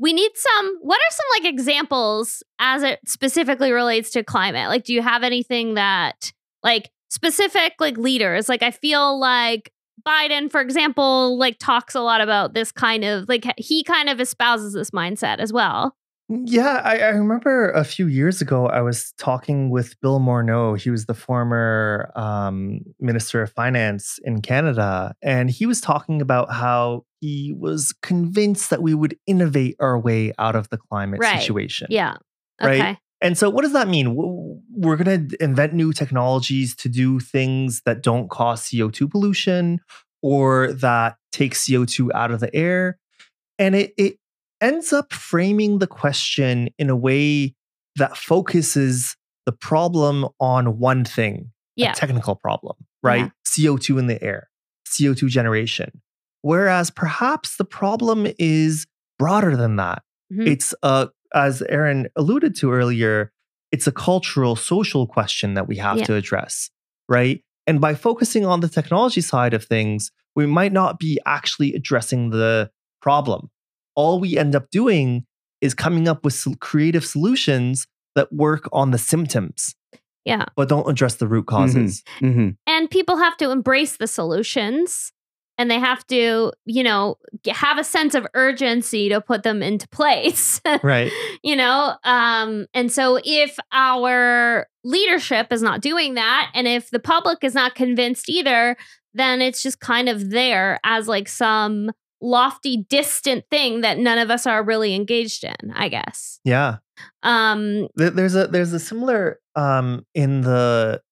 We 0.01 0.13
need 0.13 0.33
some, 0.35 0.79
what 0.81 0.99
are 0.99 1.13
some 1.13 1.27
like 1.45 1.53
examples 1.53 2.43
as 2.59 2.83
it 2.83 2.99
specifically 3.07 3.71
relates 3.71 4.11
to 4.13 4.25
climate? 4.25 4.69
Like, 4.69 4.85
do 4.85 4.95
you 4.95 5.03
have 5.03 5.23
anything 5.23 5.75
that, 5.75 6.33
like, 6.63 6.91
specific 7.11 7.75
like 7.79 7.99
leaders? 7.99 8.49
Like, 8.49 8.63
I 8.63 8.71
feel 8.71 9.21
like 9.21 9.73
Biden, 10.07 10.51
for 10.51 10.61
example, 10.61 11.39
like 11.39 11.59
talks 11.59 11.95
a 11.95 12.01
lot 12.01 12.21
about 12.21 12.55
this 12.55 12.73
kind 12.73 13.05
of 13.05 13.29
like 13.29 13.45
he 13.59 13.85
kind 13.85 14.09
of 14.09 14.19
espouses 14.19 14.73
this 14.73 14.91
mindset 14.91 15.39
as 15.39 15.53
well. 15.53 15.95
Yeah, 16.29 16.81
I, 16.85 16.99
I 16.99 17.09
remember 17.09 17.73
a 17.73 17.83
few 17.83 18.07
years 18.07 18.41
ago, 18.41 18.69
I 18.69 18.83
was 18.83 19.13
talking 19.19 19.69
with 19.69 20.01
Bill 20.01 20.21
Morneau. 20.21 20.81
He 20.81 20.89
was 20.89 21.07
the 21.07 21.15
former 21.15 22.13
um, 22.15 22.83
Minister 23.01 23.43
of 23.43 23.53
Finance 23.53 24.21
in 24.23 24.41
Canada. 24.41 25.17
And 25.23 25.51
he 25.51 25.67
was 25.67 25.81
talking 25.81 26.23
about 26.23 26.53
how 26.53 27.05
he 27.21 27.55
was 27.57 27.95
convinced 28.03 28.71
that 28.71 28.83
we 28.83 28.95
would 28.95 29.17
innovate 29.27 29.77
our 29.79 29.99
way 29.99 30.33
out 30.39 30.57
of 30.57 30.69
the 30.71 30.77
climate 30.79 31.21
Right. 31.21 31.41
situation. 31.41 31.89
Yeah. 31.91 32.17
Right. 32.61 32.81
Okay. 32.81 32.99
And 33.23 33.37
so, 33.37 33.51
what 33.51 33.63
does 33.63 33.75
that 33.75 33.89
mean? 33.89 34.15
We're 34.17 34.97
going 34.97 35.29
to 35.29 35.43
invent 35.43 35.75
new 35.75 35.93
technologies 35.93 36.75
to 36.77 36.89
do 36.89 37.21
things 37.21 37.83
that 37.85 38.03
don't 38.03 38.31
cause 38.31 38.63
CO2 38.63 39.11
pollution 39.11 39.81
or 40.23 40.73
that 40.73 41.17
take 41.33 41.55
CO2 41.55 42.11
out 42.15 42.31
of 42.31 42.41
the 42.41 42.55
air. 42.55 42.99
And 43.59 43.75
it, 43.75 43.93
it 43.99 44.17
ends 44.63 44.93
up 44.93 45.13
framing 45.13 45.79
the 45.81 45.87
question 45.87 46.69
in 46.79 46.89
a 46.89 46.97
way 46.97 47.55
that 47.97 48.17
focuses 48.17 49.17
the 49.47 49.53
problem 49.53 50.27
on 50.39 50.79
one 50.79 51.05
thing 51.05 51.53
Yeah. 51.77 51.93
a 51.93 51.95
technical 51.95 52.37
problem. 52.37 52.77
right? 53.03 53.31
CO2 53.47 53.99
in 53.99 54.07
the 54.07 54.23
air, 54.23 54.49
CO2 54.87 55.29
generation. 55.29 56.03
Whereas 56.43 56.91
perhaps 56.91 57.57
the 57.57 57.65
problem 57.65 58.27
is 58.39 58.87
broader 59.19 59.57
than 59.57 59.77
that. 59.77 60.03
Mhm. 60.33 60.47
It's 60.47 60.75
a, 60.83 61.09
as 61.35 61.63
Aaron 61.63 62.09
alluded 62.17 62.55
to 62.57 62.73
earlier, 62.73 63.33
it's 63.73 63.87
a 63.87 63.93
cultural, 63.93 64.57
social 64.57 65.07
question 65.07 65.55
that 65.55 65.69
we 65.69 65.77
have 65.77 65.99
Yeah. 65.99 66.05
to 66.07 66.15
address, 66.15 66.71
right? 67.09 67.43
And 67.67 67.81
by 67.81 67.95
focusing 67.95 68.45
on 68.47 68.61
the 68.61 68.69
technology 68.69 69.21
side 69.21 69.55
of 69.55 69.65
things, 69.65 70.11
we 70.35 70.47
might 70.47 70.73
not 70.73 70.99
be 70.99 71.21
actually 71.27 71.75
addressing 71.75 72.31
the 72.31 72.71
problem. 73.03 73.51
All 73.95 74.19
we 74.21 74.39
end 74.39 74.55
up 74.57 74.71
doing 74.71 75.27
is 75.61 75.75
coming 75.75 76.09
up 76.09 76.25
with 76.25 76.43
creative 76.61 77.05
solutions 77.05 77.87
that 78.17 78.33
work 78.33 78.69
on 78.73 78.91
the 78.93 78.99
symptoms, 78.99 79.75
Yeah. 80.25 80.47
but 80.57 80.69
don't 80.69 80.89
address 80.89 81.17
the 81.17 81.29
root 81.29 81.47
causes. 81.47 82.03
hmm 82.19 82.51
And 82.67 82.91
people 82.91 83.19
have 83.19 83.37
to 83.37 83.51
embrace 83.51 83.97
the 83.99 84.07
solutions 84.07 85.13
and 85.61 85.71
they 85.71 85.79
have 85.79 86.07
to, 86.07 86.51
you 86.65 86.83
know, 86.83 87.19
have 87.49 87.77
a 87.79 87.85
sense 87.85 88.15
of 88.15 88.27
urgency 88.33 89.11
to 89.11 89.21
put 89.21 89.43
them 89.43 89.63
into 89.63 89.87
place. 89.89 90.61
Right. 90.83 91.13
you 91.43 91.55
know 91.57 91.95
um 92.05 92.67
and 92.73 92.91
so 92.91 93.19
if 93.25 93.59
our 93.73 94.67
leadership 94.85 95.49
is 95.53 95.63
not 95.63 95.81
doing 95.83 96.15
that 96.15 96.51
and 96.55 96.67
if 96.67 96.91
the 96.91 96.99
public 96.99 97.45
is 97.45 97.55
not 97.55 97.75
convinced 97.75 98.29
either 98.31 98.77
then 99.13 99.43
it's 99.43 99.63
just 99.63 99.81
kind 99.81 100.09
of 100.09 100.31
there 100.31 100.79
as 100.85 101.07
like 101.09 101.29
some 101.29 101.91
lofty 102.23 102.87
distant 102.89 103.45
thing 103.51 103.81
that 103.83 103.99
none 103.99 104.19
of 104.19 104.31
us 104.31 104.47
are 104.47 104.63
really 104.63 104.95
engaged 104.95 105.45
in 105.45 105.73
i 105.75 105.89
guess 105.89 106.41
Yeah. 106.45 106.77
um 107.23 107.89
There's 107.97 108.35
a 108.35 108.47
there's 108.47 108.73
a 108.73 108.81
similar 108.81 109.41
um 109.57 110.07
in 110.15 110.41
the 110.43 111.03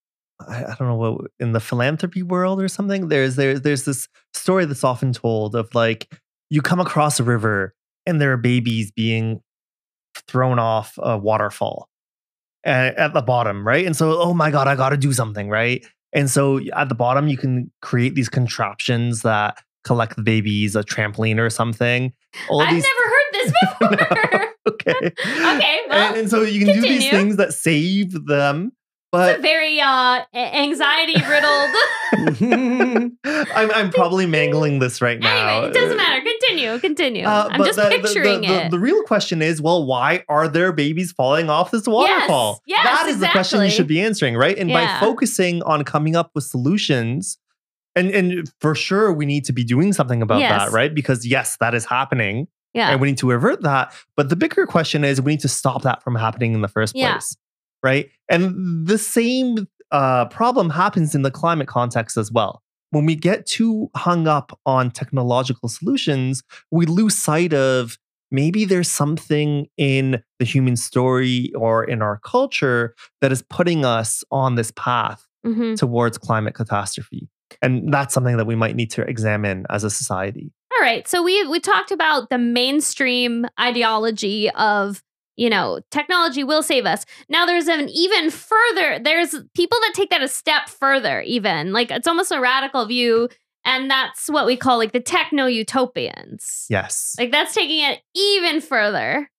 I, 0.46 0.64
I 0.64 0.74
don't 0.78 0.88
know 0.88 0.96
what 0.96 1.30
in 1.40 1.52
the 1.52 1.60
philanthropy 1.60 2.22
world 2.22 2.60
or 2.60 2.68
something. 2.68 3.08
There's 3.08 3.36
there's 3.36 3.62
there's 3.62 3.84
this 3.84 4.08
story 4.34 4.64
that's 4.64 4.84
often 4.84 5.12
told 5.12 5.54
of 5.54 5.74
like 5.74 6.12
you 6.50 6.62
come 6.62 6.80
across 6.80 7.18
a 7.18 7.24
river 7.24 7.74
and 8.06 8.20
there 8.20 8.32
are 8.32 8.38
babies 8.38 8.90
being 8.90 9.40
thrown 10.26 10.58
off 10.58 10.98
a 10.98 11.18
waterfall 11.18 11.88
at, 12.64 12.96
at 12.96 13.14
the 13.14 13.22
bottom, 13.22 13.66
right? 13.66 13.84
And 13.84 13.96
so 13.96 14.20
oh 14.20 14.34
my 14.34 14.50
god, 14.50 14.68
I 14.68 14.76
got 14.76 14.90
to 14.90 14.96
do 14.96 15.12
something, 15.12 15.48
right? 15.48 15.84
And 16.12 16.30
so 16.30 16.60
at 16.74 16.88
the 16.88 16.94
bottom 16.94 17.28
you 17.28 17.36
can 17.36 17.70
create 17.82 18.14
these 18.14 18.28
contraptions 18.28 19.22
that 19.22 19.58
collect 19.84 20.16
the 20.16 20.22
babies, 20.22 20.76
a 20.76 20.82
trampoline 20.82 21.38
or 21.38 21.50
something. 21.50 22.12
All 22.48 22.60
i've 22.60 22.74
these 22.74 22.84
never 22.84 23.10
heard 23.10 23.32
this 23.32 23.52
before 23.62 24.48
okay. 24.68 24.94
okay 25.56 25.78
well 25.88 26.08
and, 26.08 26.16
and 26.16 26.30
so 26.30 26.42
you 26.42 26.64
can 26.64 26.74
do 26.74 26.82
these 26.82 27.08
things 27.10 27.36
that 27.36 27.54
save 27.54 28.26
them, 28.26 28.72
it's 29.12 29.38
a 29.38 29.42
very 29.42 29.80
uh 29.80 30.20
anxiety 30.34 31.14
riddled 31.28 31.70
I'm, 33.54 33.70
I'm 33.72 33.90
probably 33.90 34.26
mangling 34.26 34.78
this 34.78 35.00
right 35.00 35.18
now. 35.20 35.48
anyway 35.60 35.68
it 35.70 35.74
doesn't 35.74 35.96
matter 35.96 36.22
continue 36.24 36.78
continue 36.78 37.24
Uh, 37.26 37.48
i'm 37.50 37.58
but 37.58 37.66
just 37.66 37.76
the, 37.76 37.88
picturing 37.88 38.40
the, 38.42 38.46
the, 38.48 38.64
it 38.66 38.70
The, 38.70 38.78
real 38.78 39.02
question 39.04 39.42
is, 39.42 39.60
well, 39.60 39.86
why 39.86 40.24
are 40.28 40.48
there 40.48 40.72
babies 40.72 41.12
falling 41.12 41.48
off 41.50 41.70
this 41.70 41.86
waterfall? 41.86 42.60
yes, 42.66 42.84
that 42.84 43.08
is 43.08 43.20
the 43.20 43.28
question 43.28 43.62
you 43.62 43.70
should 43.70 43.86
be 43.88 44.00
answering, 44.00 44.36
right? 44.36 44.56
And 44.58 44.70
Yeah. 44.70 45.00
by 45.00 45.00
focusing 45.06 45.62
on 45.62 45.84
coming 45.84 46.14
up 46.16 46.30
with 46.34 46.44
solutions, 46.44 47.38
and 47.96 48.10
and 48.10 48.50
for 48.60 48.74
sure 48.74 49.12
we 49.12 49.26
need 49.26 49.44
to 49.46 49.52
be 49.52 49.64
doing 49.64 49.92
something 49.92 50.22
about 50.22 50.40
Yes. 50.40 50.50
that, 50.66 50.72
right? 50.72 50.94
Because 50.94 51.26
yes, 51.26 51.56
that 51.60 51.74
is 51.74 51.84
happening, 51.86 52.46
yeah 52.74 52.90
and 52.90 53.00
we 53.00 53.08
need 53.08 53.18
to 53.18 53.30
avert 53.32 53.62
that. 53.62 53.92
But 54.16 54.28
the 54.28 54.36
bigger 54.36 54.66
question 54.66 55.04
is, 55.04 55.20
we 55.20 55.32
need 55.32 55.40
to 55.40 55.48
stop 55.48 55.82
that 55.82 56.02
from 56.02 56.14
happening 56.14 56.52
in 56.54 56.60
the 56.60 56.68
first 56.68 56.94
Yeah. 56.94 57.12
place, 57.14 57.36
right? 57.82 58.10
And 58.28 58.86
the 58.86 58.98
same 58.98 59.68
uh, 59.90 60.26
problem 60.26 60.70
happens 60.70 61.14
in 61.14 61.22
the 61.22 61.30
climate 61.30 61.68
context 61.68 62.16
as 62.16 62.30
well. 62.30 62.62
When 62.90 63.04
we 63.04 63.14
get 63.14 63.46
too 63.46 63.90
hung 63.96 64.26
up 64.26 64.58
on 64.64 64.90
technological 64.90 65.68
solutions, 65.68 66.42
we 66.70 66.86
lose 66.86 67.16
sight 67.16 67.52
of 67.52 67.98
maybe 68.30 68.64
there's 68.64 68.90
something 68.90 69.66
in 69.76 70.22
the 70.38 70.44
human 70.44 70.76
story 70.76 71.52
or 71.54 71.84
in 71.84 72.02
our 72.02 72.18
culture 72.18 72.94
that 73.20 73.32
is 73.32 73.42
putting 73.42 73.84
us 73.84 74.24
on 74.30 74.54
this 74.54 74.72
path 74.72 75.26
hmm 75.44 75.74
towards 75.74 76.18
climate 76.18 76.54
catastrophe. 76.54 77.28
And 77.62 77.92
that's 77.92 78.12
something 78.12 78.36
that 78.36 78.46
we 78.46 78.56
might 78.56 78.74
need 78.74 78.90
to 78.92 79.02
examine 79.02 79.64
as 79.70 79.84
a 79.84 79.90
society. 79.90 80.52
All 80.74 80.82
right. 80.82 81.06
So 81.08 81.22
we 81.22 81.46
we 81.46 81.60
talked 81.60 81.90
about 81.90 82.30
the 82.30 82.38
mainstream 82.38 83.46
ideology 83.58 84.50
of, 84.50 85.02
you 85.38 85.48
know, 85.48 85.78
technology 85.92 86.42
will 86.42 86.64
save 86.64 86.84
us. 86.84 87.06
Now 87.28 87.46
there's 87.46 87.68
an 87.68 87.88
even 87.88 88.28
further 88.28 88.98
there's 88.98 89.36
people 89.54 89.78
that 89.82 89.92
take 89.94 90.10
that 90.10 90.20
a 90.20 90.28
step 90.28 90.68
further 90.68 91.22
even. 91.22 91.72
Like 91.72 91.92
it's 91.92 92.08
almost 92.08 92.32
a 92.32 92.40
radical 92.40 92.84
view 92.84 93.28
and 93.64 93.88
that's 93.88 94.28
what 94.28 94.46
we 94.46 94.56
call 94.56 94.78
like 94.78 94.92
the 94.92 95.00
techno 95.00 95.46
utopians. 95.46 96.66
Yes. 96.68 97.14
Like 97.18 97.30
that's 97.30 97.54
taking 97.54 97.84
it 97.84 98.00
even 98.14 98.60
further. 98.60 99.30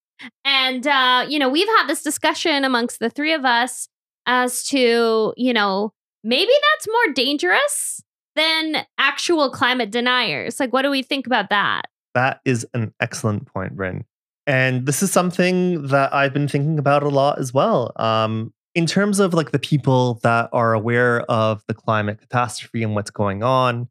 And 0.46 0.88
uh, 0.88 1.26
you 1.28 1.38
know, 1.38 1.50
we've 1.50 1.68
had 1.68 1.88
this 1.88 2.02
discussion 2.02 2.64
amongst 2.64 3.00
the 3.00 3.10
three 3.10 3.34
of 3.34 3.44
us 3.44 3.90
as 4.26 4.64
to, 4.68 5.34
you 5.36 5.54
know, 5.54 5.92
maybe 6.24 6.52
that's 6.72 6.88
more 6.88 7.14
dangerous 7.14 8.02
than 8.38 8.86
actual 8.98 9.52
climate 9.52 9.92
deniers. 9.92 10.62
Like 10.62 10.72
what 10.72 10.84
do 10.84 10.92
we 10.92 11.04
think 11.04 11.28
about 11.28 11.50
that? 11.50 11.84
That 12.16 12.40
is 12.46 12.66
an 12.74 12.94
excellent 13.02 13.48
point, 13.48 13.76
Bryn. 13.76 14.06
And 14.50 14.88
this 14.88 15.04
is 15.04 15.12
something 15.12 15.86
that 15.90 16.12
I've 16.12 16.34
been 16.34 16.48
thinking 16.48 16.80
about 16.80 17.04
a 17.04 17.10
lot 17.10 17.38
as 17.38 17.54
well. 17.54 17.92
Um, 17.98 18.52
in 18.74 18.88
terms 18.88 19.20
of 19.20 19.32
like 19.32 19.52
the 19.52 19.60
people 19.60 20.16
that 20.24 20.50
are 20.52 20.74
aware 20.74 21.22
of 21.30 21.64
the 21.68 21.76
climate 21.76 22.20
catastrophe 22.20 22.82
and 22.82 22.96
what's 22.96 23.12
going 23.12 23.44
on, 23.44 23.90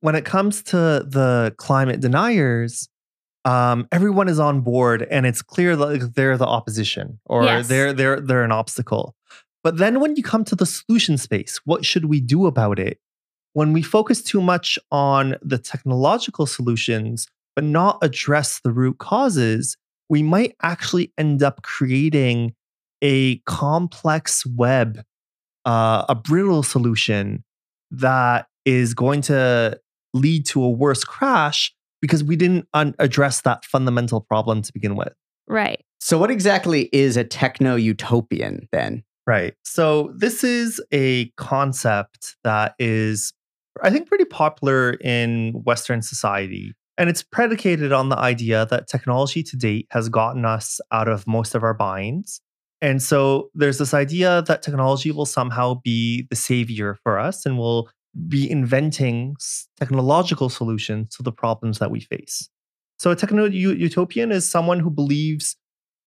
when 0.00 0.16
it 0.16 0.24
comes 0.24 0.60
to 0.64 0.76
the 0.76 1.54
climate 1.56 2.00
deniers, 2.00 2.88
um, 3.44 3.86
everyone 3.92 4.28
is 4.28 4.40
on 4.40 4.62
board, 4.62 5.06
and 5.08 5.24
it's 5.24 5.40
clear 5.40 5.76
that 5.76 5.86
like, 5.86 6.14
they're 6.14 6.36
the 6.36 6.46
opposition 6.46 7.20
or 7.26 7.44
Yes. 7.44 7.68
they're 7.68 7.92
they're 7.92 8.20
they're 8.20 8.42
an 8.42 8.50
obstacle. 8.52 9.14
But 9.62 9.76
then 9.78 10.00
when 10.00 10.16
you 10.16 10.24
come 10.24 10.44
to 10.46 10.56
the 10.56 10.66
solution 10.66 11.16
space, 11.16 11.60
what 11.64 11.84
should 11.84 12.06
we 12.06 12.20
do 12.20 12.46
about 12.46 12.80
it? 12.80 12.98
When 13.52 13.72
we 13.72 13.82
focus 13.82 14.20
too 14.20 14.40
much 14.40 14.80
on 14.90 15.36
the 15.42 15.58
technological 15.58 16.46
solutions, 16.46 17.28
but 17.54 17.62
not 17.62 17.98
address 18.02 18.60
the 18.64 18.72
root 18.72 18.98
causes, 18.98 19.76
we 20.12 20.22
might 20.22 20.54
actually 20.62 21.10
end 21.16 21.42
up 21.42 21.62
creating 21.62 22.52
a 23.00 23.38
complex 23.46 24.44
web, 24.44 25.02
uh, 25.64 26.04
a 26.06 26.14
brittle 26.14 26.62
solution 26.62 27.42
that 27.90 28.46
is 28.66 28.92
going 28.92 29.22
to 29.22 29.80
lead 30.12 30.44
to 30.44 30.62
a 30.62 30.68
worse 30.68 31.02
crash 31.02 31.74
because 32.02 32.22
we 32.22 32.36
didn't 32.36 32.68
un- 32.74 32.94
address 32.98 33.40
that 33.40 33.64
fundamental 33.64 34.20
problem 34.20 34.60
to 34.60 34.70
begin 34.74 34.96
with. 34.96 35.14
Right. 35.48 35.82
So, 35.98 36.18
what 36.18 36.30
exactly 36.30 36.90
is 36.92 37.16
a 37.16 37.24
techno 37.24 37.76
utopian 37.76 38.68
then? 38.70 39.04
Right. 39.26 39.54
So 39.64 40.12
this 40.14 40.44
is 40.44 40.78
a 40.92 41.30
concept 41.38 42.36
that 42.44 42.74
is, 42.78 43.32
I 43.82 43.88
think, 43.88 44.08
pretty 44.08 44.26
popular 44.26 44.90
in 44.92 45.52
Western 45.64 46.02
society. 46.02 46.74
And 46.98 47.08
it's 47.08 47.22
predicated 47.22 47.92
on 47.92 48.10
the 48.10 48.18
idea 48.18 48.66
that 48.66 48.86
technology 48.86 49.42
to 49.44 49.56
date 49.56 49.86
has 49.90 50.08
gotten 50.08 50.44
us 50.44 50.80
out 50.92 51.08
of 51.08 51.26
most 51.26 51.54
of 51.54 51.62
our 51.62 51.74
binds. 51.74 52.40
And 52.80 53.02
so 53.02 53.50
there's 53.54 53.78
this 53.78 53.94
idea 53.94 54.42
that 54.46 54.62
technology 54.62 55.10
will 55.10 55.26
somehow 55.26 55.80
be 55.82 56.26
the 56.30 56.36
savior 56.36 56.98
for 57.02 57.18
us 57.18 57.46
and 57.46 57.56
will 57.56 57.88
be 58.28 58.50
inventing 58.50 59.36
technological 59.78 60.48
solutions 60.48 61.14
to 61.16 61.22
the 61.22 61.32
problems 61.32 61.78
that 61.78 61.90
we 61.90 62.00
face. 62.00 62.50
So 62.98 63.10
a 63.10 63.16
techno 63.16 63.46
utopian 63.46 64.30
is 64.30 64.48
someone 64.48 64.80
who 64.80 64.90
believes 64.90 65.56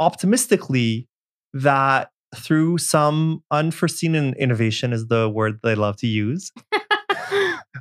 optimistically 0.00 1.08
that 1.54 2.10
through 2.36 2.78
some 2.78 3.42
unforeseen 3.50 4.14
innovation 4.14 4.92
is 4.92 5.06
the 5.06 5.28
word 5.28 5.60
they 5.62 5.74
love 5.74 5.96
to 5.98 6.06
use. 6.06 6.52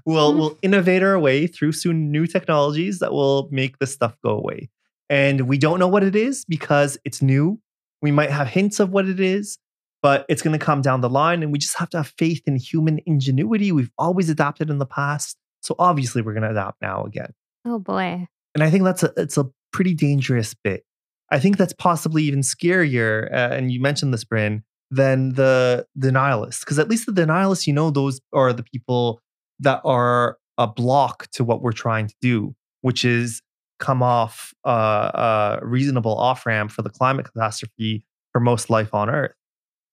We'll 0.05 0.33
we'll 0.33 0.57
innovate 0.61 1.03
our 1.03 1.19
way 1.19 1.47
through 1.47 1.73
soon 1.73 2.11
new 2.11 2.27
technologies 2.27 2.99
that 2.99 3.13
will 3.13 3.47
make 3.51 3.79
this 3.79 3.93
stuff 3.93 4.15
go 4.23 4.31
away. 4.31 4.69
And 5.09 5.41
we 5.41 5.57
don't 5.57 5.79
know 5.79 5.87
what 5.87 6.03
it 6.03 6.15
is 6.15 6.45
because 6.45 6.97
it's 7.05 7.21
new. 7.21 7.59
We 8.01 8.11
might 8.11 8.31
have 8.31 8.47
hints 8.47 8.79
of 8.79 8.89
what 8.89 9.07
it 9.07 9.19
is, 9.19 9.57
but 10.01 10.25
it's 10.27 10.41
going 10.41 10.57
to 10.57 10.63
come 10.63 10.81
down 10.81 11.01
the 11.01 11.09
line 11.09 11.43
and 11.43 11.51
we 11.51 11.59
just 11.59 11.77
have 11.77 11.89
to 11.91 11.97
have 11.97 12.13
faith 12.17 12.41
in 12.47 12.55
human 12.55 12.99
ingenuity. 13.05 13.71
We've 13.71 13.91
always 13.97 14.29
adapted 14.29 14.69
in 14.69 14.79
the 14.79 14.85
past. 14.85 15.37
So 15.61 15.75
obviously 15.79 16.21
we're 16.21 16.33
going 16.33 16.43
to 16.43 16.51
adapt 16.51 16.81
now 16.81 17.03
again. 17.05 17.33
oh 17.65 17.79
boy. 17.79 18.27
And 18.55 18.63
I 18.63 18.69
think 18.69 18.83
that's 18.83 19.03
a 19.03 19.13
it's 19.17 19.37
a 19.37 19.49
pretty 19.71 19.93
dangerous 19.93 20.53
bit. 20.53 20.85
I 21.31 21.39
think 21.39 21.57
that's 21.57 21.73
possibly 21.73 22.23
even 22.23 22.41
scarier. 22.41 23.31
Uh, 23.31 23.53
and 23.53 23.71
you 23.71 23.81
mentioned 23.81 24.13
this, 24.13 24.23
Bryn, 24.23 24.63
than 24.91 25.33
the 25.33 25.87
denialists, 25.97 26.59
because 26.59 26.77
at 26.77 26.89
least 26.89 27.07
the 27.07 27.11
denialists, 27.11 27.65
you 27.65 27.73
know, 27.73 27.89
those 27.89 28.21
are 28.33 28.53
the 28.53 28.63
people 28.63 29.19
that 29.59 29.81
are 29.85 30.37
a 30.57 30.67
block 30.67 31.27
to 31.31 31.43
what 31.43 31.61
we're 31.61 31.71
trying 31.71 32.07
to 32.07 32.15
do, 32.21 32.55
which 32.81 33.03
is 33.05 33.41
come 33.79 34.03
off 34.03 34.53
uh, 34.65 35.59
a 35.61 35.65
reasonable 35.65 36.15
off 36.17 36.45
ramp 36.45 36.71
for 36.71 36.81
the 36.83 36.89
climate 36.89 37.25
catastrophe 37.31 38.05
for 38.31 38.39
most 38.39 38.69
life 38.69 38.93
on 38.93 39.09
Earth. 39.09 39.33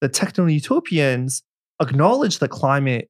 The 0.00 0.08
techno 0.08 0.46
utopians 0.46 1.42
acknowledge 1.80 2.38
that 2.38 2.48
climate 2.48 3.08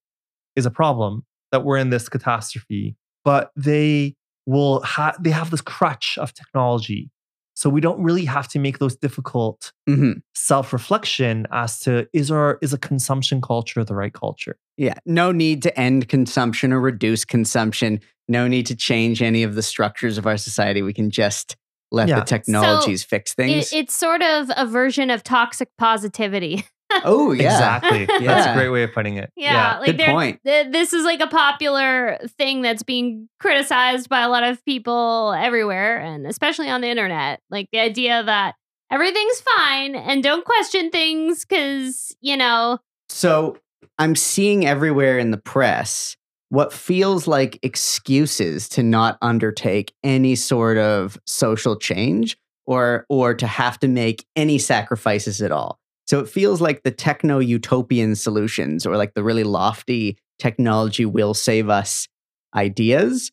is 0.56 0.66
a 0.66 0.70
problem, 0.70 1.24
that 1.52 1.64
we're 1.64 1.76
in 1.76 1.90
this 1.90 2.08
catastrophe, 2.08 2.96
but 3.24 3.50
they 3.56 4.14
will 4.46 4.80
have 4.80 5.22
they 5.22 5.30
have 5.30 5.50
this 5.50 5.60
crutch 5.60 6.18
of 6.18 6.32
technology. 6.34 7.10
So 7.54 7.68
we 7.68 7.80
don't 7.80 8.02
really 8.02 8.24
have 8.24 8.48
to 8.48 8.58
make 8.58 8.78
those 8.78 8.96
difficult 8.96 9.72
Mhm. 9.88 10.22
self-reflection 10.34 11.46
as 11.52 11.78
to 11.80 12.08
is 12.12 12.30
our 12.30 12.58
is 12.62 12.72
a 12.72 12.78
consumption 12.78 13.40
culture 13.40 13.84
the 13.84 13.94
right 13.94 14.12
culture? 14.14 14.56
Yeah. 14.80 14.94
No 15.04 15.30
need 15.30 15.62
to 15.64 15.78
end 15.78 16.08
consumption 16.08 16.72
or 16.72 16.80
reduce 16.80 17.26
consumption. 17.26 18.00
No 18.28 18.48
need 18.48 18.64
to 18.66 18.74
change 18.74 19.20
any 19.20 19.42
of 19.42 19.54
the 19.54 19.62
structures 19.62 20.16
of 20.16 20.26
our 20.26 20.38
society. 20.38 20.80
We 20.80 20.94
can 20.94 21.10
just 21.10 21.54
let 21.92 22.08
Yeah. 22.08 22.20
the 22.20 22.24
technologies 22.24 23.04
fix 23.04 23.34
things. 23.34 23.74
It, 23.74 23.76
it's 23.76 23.94
sort 23.94 24.22
of 24.22 24.50
a 24.56 24.64
version 24.64 25.10
of 25.10 25.22
toxic 25.22 25.68
positivity. 25.76 26.64
oh, 27.04 27.32
yeah. 27.32 27.76
Exactly. 27.76 28.06
That's 28.26 28.46
a 28.46 28.54
great 28.54 28.70
way 28.70 28.82
of 28.84 28.94
putting 28.94 29.16
it. 29.18 29.30
Yeah, 29.36 29.80
like 29.80 29.98
Good 29.98 30.06
point. 30.06 30.40
th- 30.46 30.68
this 30.72 30.94
is 30.94 31.04
like 31.04 31.20
a 31.20 31.26
popular 31.26 32.18
thing 32.38 32.62
that's 32.62 32.82
being 32.82 33.28
criticized 33.38 34.08
by 34.08 34.22
a 34.22 34.30
lot 34.30 34.44
of 34.44 34.64
people 34.64 35.34
everywhere, 35.36 35.98
and 35.98 36.26
especially 36.26 36.70
on 36.70 36.80
the 36.80 36.88
internet. 36.88 37.40
Like 37.50 37.68
the 37.70 37.80
idea 37.80 38.22
that 38.22 38.54
everything's 38.90 39.42
fine 39.58 39.94
and 39.94 40.22
don't 40.22 40.46
question 40.46 40.90
things 40.90 41.44
because 41.44 42.16
you 42.22 42.38
know. 42.38 42.78
So 43.10 43.58
I'm 43.98 44.16
seeing 44.16 44.66
everywhere 44.66 45.18
in 45.18 45.30
the 45.30 45.38
press 45.38 46.16
what 46.50 46.72
feels 46.72 47.28
like 47.28 47.58
excuses 47.62 48.68
to 48.70 48.82
not 48.82 49.16
undertake 49.22 49.94
any 50.02 50.34
sort 50.34 50.78
of 50.78 51.16
social 51.24 51.76
change 51.76 52.36
or 52.66 53.06
or 53.08 53.34
to 53.34 53.46
have 53.46 53.78
to 53.80 53.88
make 53.88 54.26
any 54.36 54.58
sacrifices 54.58 55.40
at 55.40 55.52
all. 55.52 55.78
So 56.06 56.18
it 56.18 56.28
feels 56.28 56.60
like 56.60 56.82
the 56.82 56.90
techno 56.90 57.38
utopian 57.38 58.16
solutions 58.16 58.84
or 58.84 58.96
like 58.96 59.14
the 59.14 59.22
really 59.22 59.44
lofty 59.44 60.18
technology 60.40 61.06
will 61.06 61.34
save 61.34 61.68
us 61.68 62.08
ideas 62.54 63.30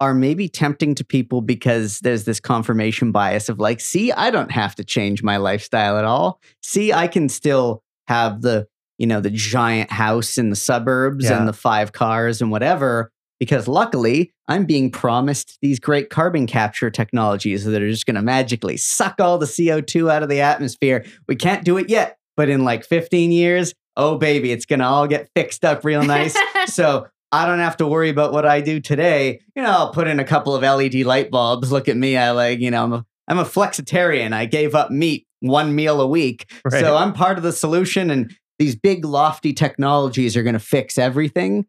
are 0.00 0.14
maybe 0.14 0.48
tempting 0.48 0.94
to 0.94 1.04
people 1.04 1.40
because 1.40 2.00
there's 2.00 2.24
this 2.24 2.38
confirmation 2.38 3.10
bias 3.10 3.48
of 3.48 3.58
like, 3.58 3.80
see, 3.80 4.12
I 4.12 4.30
don't 4.30 4.52
have 4.52 4.74
to 4.76 4.84
change 4.84 5.22
my 5.22 5.38
lifestyle 5.38 5.98
at 5.98 6.04
all. 6.04 6.40
See, 6.62 6.92
I 6.92 7.08
can 7.08 7.28
still 7.28 7.82
have 8.06 8.42
the, 8.42 8.68
you 8.98 9.06
know, 9.06 9.20
the 9.20 9.30
giant 9.30 9.90
house 9.90 10.36
in 10.38 10.50
the 10.50 10.56
suburbs 10.56 11.24
Yeah. 11.24 11.38
and 11.38 11.48
the 11.48 11.52
five 11.52 11.92
cars 11.92 12.40
and 12.42 12.50
whatever. 12.50 13.10
Because 13.40 13.68
luckily, 13.68 14.32
I'm 14.48 14.64
being 14.64 14.90
promised 14.90 15.58
these 15.62 15.78
great 15.78 16.10
carbon 16.10 16.48
capture 16.48 16.90
technologies 16.90 17.64
that 17.64 17.80
are 17.80 17.88
just 17.90 18.04
going 18.04 18.16
to 18.16 18.22
magically 18.22 18.76
suck 18.76 19.20
all 19.20 19.38
the 19.38 19.46
CO2 19.46 20.10
out 20.10 20.24
of 20.24 20.28
the 20.28 20.40
atmosphere. 20.40 21.04
We 21.28 21.36
can't 21.36 21.64
do 21.64 21.76
it 21.78 21.88
yet, 21.88 22.18
but 22.36 22.48
in 22.48 22.64
like 22.64 22.84
15 22.84 23.30
years, 23.30 23.74
oh 23.96 24.18
baby, 24.18 24.50
it's 24.50 24.66
going 24.66 24.80
to 24.80 24.86
all 24.86 25.06
get 25.06 25.28
fixed 25.36 25.64
up 25.64 25.84
real 25.84 26.02
nice 26.02 26.36
so 26.66 27.06
I 27.30 27.46
don't 27.46 27.58
have 27.60 27.76
to 27.76 27.86
worry 27.86 28.08
about 28.08 28.32
what 28.32 28.44
I 28.46 28.60
do 28.60 28.80
today. 28.80 29.40
You 29.54 29.62
know, 29.62 29.70
I'll 29.70 29.92
put 29.92 30.08
in 30.08 30.18
a 30.18 30.24
couple 30.24 30.54
of 30.56 30.62
LED 30.62 30.94
light 31.04 31.30
bulbs. 31.30 31.70
Look 31.70 31.86
at 31.88 31.96
me. 31.96 32.16
I 32.16 32.30
like, 32.32 32.58
you 32.58 32.70
know, 32.72 32.82
I'm 32.82 32.92
a, 32.92 33.06
I'm 33.28 33.38
a 33.38 33.44
flexitarian. 33.44 34.32
I 34.32 34.46
gave 34.46 34.74
up 34.74 34.90
meat 34.90 35.26
one 35.40 35.74
meal 35.74 36.00
a 36.00 36.06
week. 36.06 36.50
Right. 36.64 36.80
So 36.80 36.96
I'm 36.96 37.12
part 37.12 37.36
of 37.36 37.44
the 37.44 37.52
solution. 37.52 38.10
And 38.10 38.34
these 38.58 38.74
big, 38.76 39.04
lofty 39.04 39.52
technologies 39.52 40.36
are 40.36 40.42
going 40.42 40.54
to 40.54 40.58
fix 40.60 40.98
everything. 40.98 41.66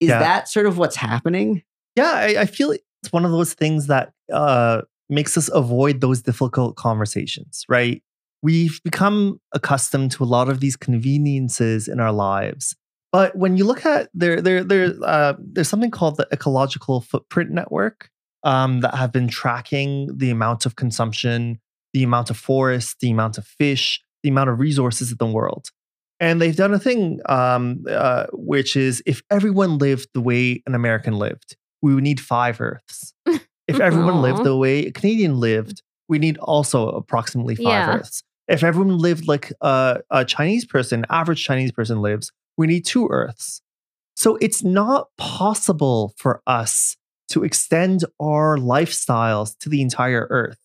Is 0.00 0.08
Yeah. 0.10 0.20
that 0.20 0.48
sort 0.48 0.66
of 0.66 0.78
what's 0.78 0.96
happening? 0.96 1.62
Yeah, 1.96 2.12
I, 2.12 2.42
I 2.42 2.46
feel 2.46 2.70
it's 2.70 3.12
one 3.12 3.24
of 3.24 3.32
those 3.32 3.54
things 3.54 3.88
that 3.88 4.12
uh, 4.32 4.82
makes 5.08 5.36
us 5.36 5.48
avoid 5.52 6.00
those 6.00 6.22
difficult 6.22 6.76
conversations, 6.76 7.64
right? 7.68 8.02
We've 8.42 8.80
become 8.84 9.40
accustomed 9.52 10.12
to 10.12 10.22
a 10.22 10.26
lot 10.26 10.48
of 10.48 10.60
these 10.60 10.76
conveniences 10.76 11.88
in 11.88 11.98
our 11.98 12.12
lives. 12.12 12.76
But 13.10 13.34
when 13.36 13.56
you 13.56 13.64
look 13.64 13.84
at 13.86 14.10
there, 14.14 14.40
there, 14.40 14.62
there, 14.62 14.94
uh, 15.02 15.34
there's 15.38 15.68
something 15.68 15.90
called 15.90 16.18
the 16.18 16.28
Ecological 16.32 17.00
Footprint 17.00 17.50
Network 17.50 18.10
um, 18.44 18.80
that 18.80 18.94
have 18.94 19.10
been 19.10 19.26
tracking 19.28 20.16
the 20.16 20.30
amount 20.30 20.66
of 20.66 20.76
consumption, 20.76 21.58
the 21.94 22.04
amount 22.04 22.30
of 22.30 22.36
forests, 22.36 22.94
the 23.00 23.10
amount 23.10 23.38
of 23.38 23.46
fish, 23.46 24.00
the 24.22 24.28
amount 24.28 24.50
of 24.50 24.60
resources 24.60 25.10
in 25.10 25.16
the 25.18 25.26
world. 25.26 25.70
And 26.20 26.40
they've 26.40 26.56
done 26.56 26.74
a 26.74 26.78
thing, 26.78 27.20
um, 27.26 27.84
uh, 27.88 28.26
which 28.32 28.76
is 28.76 29.02
if 29.06 29.22
everyone 29.30 29.78
lived 29.78 30.08
the 30.14 30.20
way 30.20 30.62
an 30.66 30.74
American 30.74 31.14
lived, 31.14 31.56
we 31.80 31.94
would 31.94 32.02
need 32.04 32.20
five 32.20 32.60
Earths. 32.60 33.14
If 33.68 33.80
everyone 33.80 34.22
lived 34.22 34.44
the 34.44 34.56
way 34.56 34.86
a 34.86 34.90
Canadian 34.90 35.38
lived, 35.38 35.82
we 36.08 36.18
need 36.18 36.38
also 36.38 36.88
approximately 36.88 37.54
five 37.54 37.66
Yeah. 37.66 37.96
Earths. 37.96 38.22
If 38.48 38.64
everyone 38.64 38.96
lived 38.96 39.28
like 39.28 39.52
a, 39.60 40.00
a 40.10 40.24
Chinese 40.24 40.64
person, 40.64 41.04
average 41.10 41.44
Chinese 41.44 41.70
person 41.70 42.00
lives, 42.00 42.32
we 42.56 42.66
need 42.66 42.86
two 42.86 43.08
Earths. 43.10 43.60
So 44.16 44.36
it's 44.40 44.64
not 44.64 45.08
possible 45.18 46.14
for 46.16 46.40
us 46.46 46.96
to 47.28 47.44
extend 47.44 48.06
our 48.18 48.56
lifestyles 48.56 49.54
to 49.58 49.68
the 49.68 49.82
entire 49.82 50.26
Earth. 50.30 50.58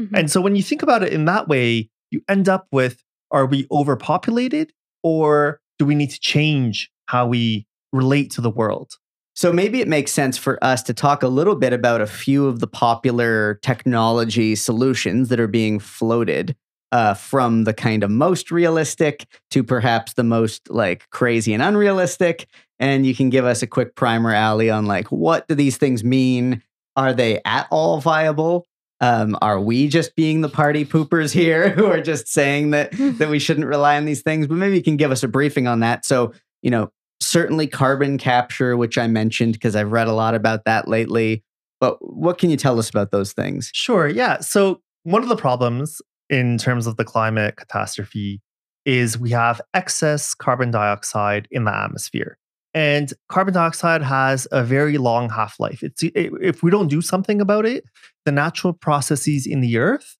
Mhm. 0.00 0.10
And 0.12 0.28
so 0.30 0.40
when 0.40 0.56
you 0.56 0.62
think 0.64 0.82
about 0.82 1.04
it 1.04 1.12
in 1.12 1.26
that 1.26 1.46
way, 1.46 1.88
you 2.10 2.20
end 2.28 2.48
up 2.48 2.66
with 2.72 3.04
are 3.30 3.46
we 3.46 3.68
overpopulated 3.70 4.72
or 5.02 5.60
do 5.78 5.86
we 5.86 5.94
need 5.94 6.10
to 6.10 6.20
change 6.20 6.90
how 7.06 7.26
we 7.26 7.66
relate 7.92 8.30
to 8.32 8.40
the 8.40 8.50
world? 8.50 8.92
So 9.34 9.52
maybe 9.52 9.80
it 9.80 9.88
makes 9.88 10.12
sense 10.12 10.36
for 10.36 10.62
us 10.62 10.82
to 10.82 10.94
talk 10.94 11.22
a 11.22 11.28
little 11.28 11.54
bit 11.54 11.72
about 11.72 12.00
a 12.00 12.06
few 12.06 12.46
of 12.46 12.60
the 12.60 12.66
popular 12.66 13.58
technology 13.62 14.54
solutions 14.54 15.28
that 15.28 15.40
are 15.40 15.46
being 15.46 15.78
floated 15.78 16.54
uh, 16.92 17.14
from 17.14 17.64
the 17.64 17.72
kind 17.72 18.02
of 18.02 18.10
most 18.10 18.50
realistic 18.50 19.26
to 19.50 19.62
perhaps 19.62 20.14
the 20.14 20.24
most 20.24 20.68
like 20.70 21.08
crazy 21.10 21.54
and 21.54 21.62
unrealistic. 21.62 22.48
And 22.78 23.06
you 23.06 23.14
can 23.14 23.30
give 23.30 23.44
us 23.44 23.62
a 23.62 23.66
quick 23.66 23.94
primer, 23.94 24.34
Ali, 24.34 24.70
on 24.70 24.86
like 24.86 25.08
what 25.08 25.46
do 25.48 25.54
these 25.54 25.76
things 25.76 26.02
mean? 26.02 26.62
Are 26.96 27.12
they 27.12 27.40
at 27.44 27.66
all 27.70 28.00
viable? 28.00 28.66
Um, 29.00 29.36
are 29.40 29.60
we 29.60 29.88
just 29.88 30.14
being 30.14 30.40
the 30.42 30.48
party 30.48 30.84
poopers 30.84 31.32
here 31.32 31.70
who 31.76 31.86
are 31.86 32.00
just 32.00 32.28
saying 32.28 32.70
that 32.70 32.90
that 33.18 33.28
we 33.30 33.38
shouldn't 33.38 33.66
rely 33.66 33.96
on 33.96 34.04
these 34.04 34.22
things? 34.22 34.46
But 34.46 34.56
maybe 34.56 34.76
you 34.76 34.82
can 34.82 34.96
give 34.96 35.10
us 35.10 35.22
a 35.22 35.28
briefing 35.28 35.66
on 35.66 35.80
that. 35.80 36.04
So, 36.04 36.32
you 36.62 36.70
know, 36.70 36.90
certainly 37.20 37.66
carbon 37.66 38.18
capture, 38.18 38.76
which 38.76 38.98
I 38.98 39.06
mentioned 39.06 39.54
because 39.54 39.76
I've 39.76 39.92
read 39.92 40.08
a 40.08 40.12
lot 40.12 40.34
about 40.34 40.64
that 40.64 40.88
lately. 40.88 41.42
But 41.80 41.96
what 42.00 42.36
can 42.38 42.50
you 42.50 42.56
tell 42.58 42.78
us 42.78 42.90
about 42.90 43.10
those 43.10 43.32
things? 43.32 43.70
Sure. 43.72 44.06
Yeah. 44.06 44.40
So, 44.40 44.80
one 45.04 45.22
of 45.22 45.28
the 45.30 45.36
problems 45.36 46.02
in 46.28 46.58
terms 46.58 46.86
of 46.86 46.96
the 46.98 47.04
climate 47.04 47.56
catastrophe 47.56 48.40
is 48.84 49.18
we 49.18 49.30
have 49.30 49.60
excess 49.74 50.34
carbon 50.34 50.70
dioxide 50.70 51.48
in 51.50 51.64
the 51.64 51.74
atmosphere. 51.74 52.36
And 52.72 53.12
carbon 53.28 53.52
dioxide 53.54 54.02
has 54.02 54.46
a 54.52 54.62
very 54.62 54.96
long 54.98 55.28
half 55.30 55.58
life. 55.58 55.82
It's 55.82 56.04
i- 56.04 56.10
if 56.40 56.62
we 56.62 56.70
don't 56.70 56.88
do 56.88 57.00
something 57.02 57.40
about 57.40 57.66
it, 57.66 57.84
the 58.24 58.32
natural 58.32 58.72
processes 58.72 59.46
in 59.46 59.60
the 59.60 59.78
earth 59.78 60.16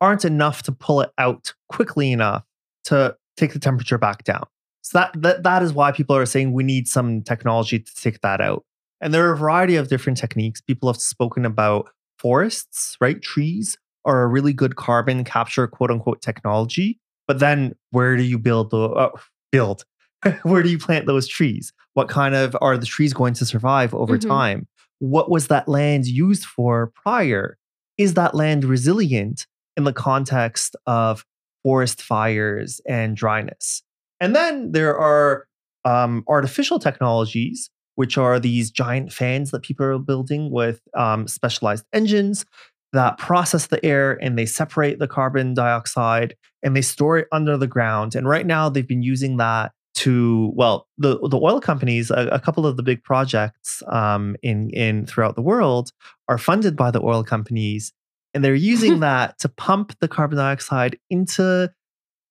aren't 0.00 0.24
enough 0.24 0.62
to 0.62 0.72
pull 0.72 1.00
it 1.00 1.10
out 1.18 1.52
quickly 1.68 2.12
enough 2.12 2.44
to 2.84 3.14
take 3.36 3.52
the 3.52 3.58
temperature 3.58 3.98
back 3.98 4.24
down. 4.24 4.44
So 4.82 4.98
that, 4.98 5.22
that 5.22 5.42
that 5.42 5.62
is 5.62 5.72
why 5.72 5.92
people 5.92 6.16
are 6.16 6.24
saying 6.26 6.52
we 6.52 6.64
need 6.64 6.88
some 6.88 7.22
technology 7.22 7.78
to 7.78 7.94
take 7.94 8.20
that 8.22 8.40
out. 8.40 8.64
And 9.00 9.12
there 9.12 9.28
are 9.28 9.32
a 9.32 9.36
variety 9.36 9.76
of 9.76 9.88
different 9.88 10.18
techniques. 10.18 10.60
People 10.60 10.88
have 10.90 11.00
spoken 11.00 11.44
about 11.44 11.90
forests, 12.18 12.96
right? 13.00 13.20
Trees 13.20 13.76
are 14.04 14.22
a 14.22 14.26
really 14.26 14.52
good 14.52 14.76
carbon 14.76 15.24
capture, 15.24 15.66
quote 15.66 15.90
unquote, 15.90 16.22
technology. 16.22 16.98
But 17.26 17.38
then 17.38 17.74
where 17.90 18.16
do 18.16 18.22
you 18.22 18.38
build 18.38 18.70
the 18.70 18.88
uh, 18.88 19.10
build? 19.52 19.84
where 20.42 20.62
do 20.62 20.68
you 20.68 20.78
plant 20.78 21.06
those 21.06 21.26
trees? 21.28 21.72
What 21.94 22.08
kind 22.08 22.34
of 22.34 22.56
are 22.60 22.76
the 22.78 22.86
trees 22.86 23.12
going 23.12 23.34
to 23.34 23.44
survive 23.46 23.94
over 23.94 24.16
Mhm. 24.18 24.28
time? 24.28 24.68
What 25.00 25.30
was 25.30 25.48
that 25.48 25.68
land 25.68 26.06
used 26.06 26.44
for 26.44 26.92
prior? 26.94 27.58
Is 27.98 28.14
that 28.14 28.34
land 28.34 28.64
resilient 28.64 29.46
in 29.76 29.84
the 29.84 29.92
context 29.92 30.76
of 30.86 31.26
forest 31.64 32.00
fires 32.00 32.80
and 32.88 33.16
dryness? 33.16 33.82
And 34.20 34.36
then 34.36 34.72
there 34.72 34.96
are 34.96 35.46
um, 35.84 36.24
artificial 36.28 36.78
technologies, 36.78 37.70
which 37.94 38.16
are 38.16 38.38
these 38.38 38.70
giant 38.70 39.12
fans 39.12 39.50
that 39.50 39.62
people 39.62 39.86
are 39.86 39.98
building 39.98 40.50
with 40.50 40.80
um, 40.96 41.26
specialized 41.26 41.84
engines 41.92 42.44
that 42.92 43.18
process 43.18 43.68
the 43.68 43.84
air 43.84 44.18
and 44.20 44.38
they 44.38 44.46
separate 44.46 44.98
the 44.98 45.08
carbon 45.08 45.54
dioxide 45.54 46.34
and 46.62 46.76
they 46.76 46.82
store 46.82 47.18
it 47.18 47.28
under 47.32 47.56
the 47.56 47.66
ground. 47.66 48.14
And 48.14 48.28
right 48.28 48.46
now 48.46 48.68
they've 48.68 48.86
been 48.86 49.02
using 49.02 49.36
that 49.36 49.72
to 50.00 50.52
well, 50.54 50.86
the 50.98 51.18
the 51.28 51.38
oil 51.38 51.60
companies, 51.60 52.10
a, 52.10 52.26
a 52.32 52.40
couple 52.40 52.66
of 52.66 52.76
the 52.76 52.82
big 52.82 53.02
projects 53.02 53.82
um, 53.88 54.36
in 54.42 54.70
in 54.70 55.06
throughout 55.06 55.34
the 55.36 55.42
world 55.42 55.92
are 56.28 56.38
funded 56.38 56.76
by 56.76 56.90
the 56.90 57.02
oil 57.02 57.22
companies, 57.24 57.92
and 58.34 58.44
they're 58.44 58.54
using 58.54 59.00
that 59.08 59.38
to 59.40 59.48
pump 59.48 59.94
the 60.00 60.08
carbon 60.08 60.38
dioxide 60.38 60.98
into 61.10 61.70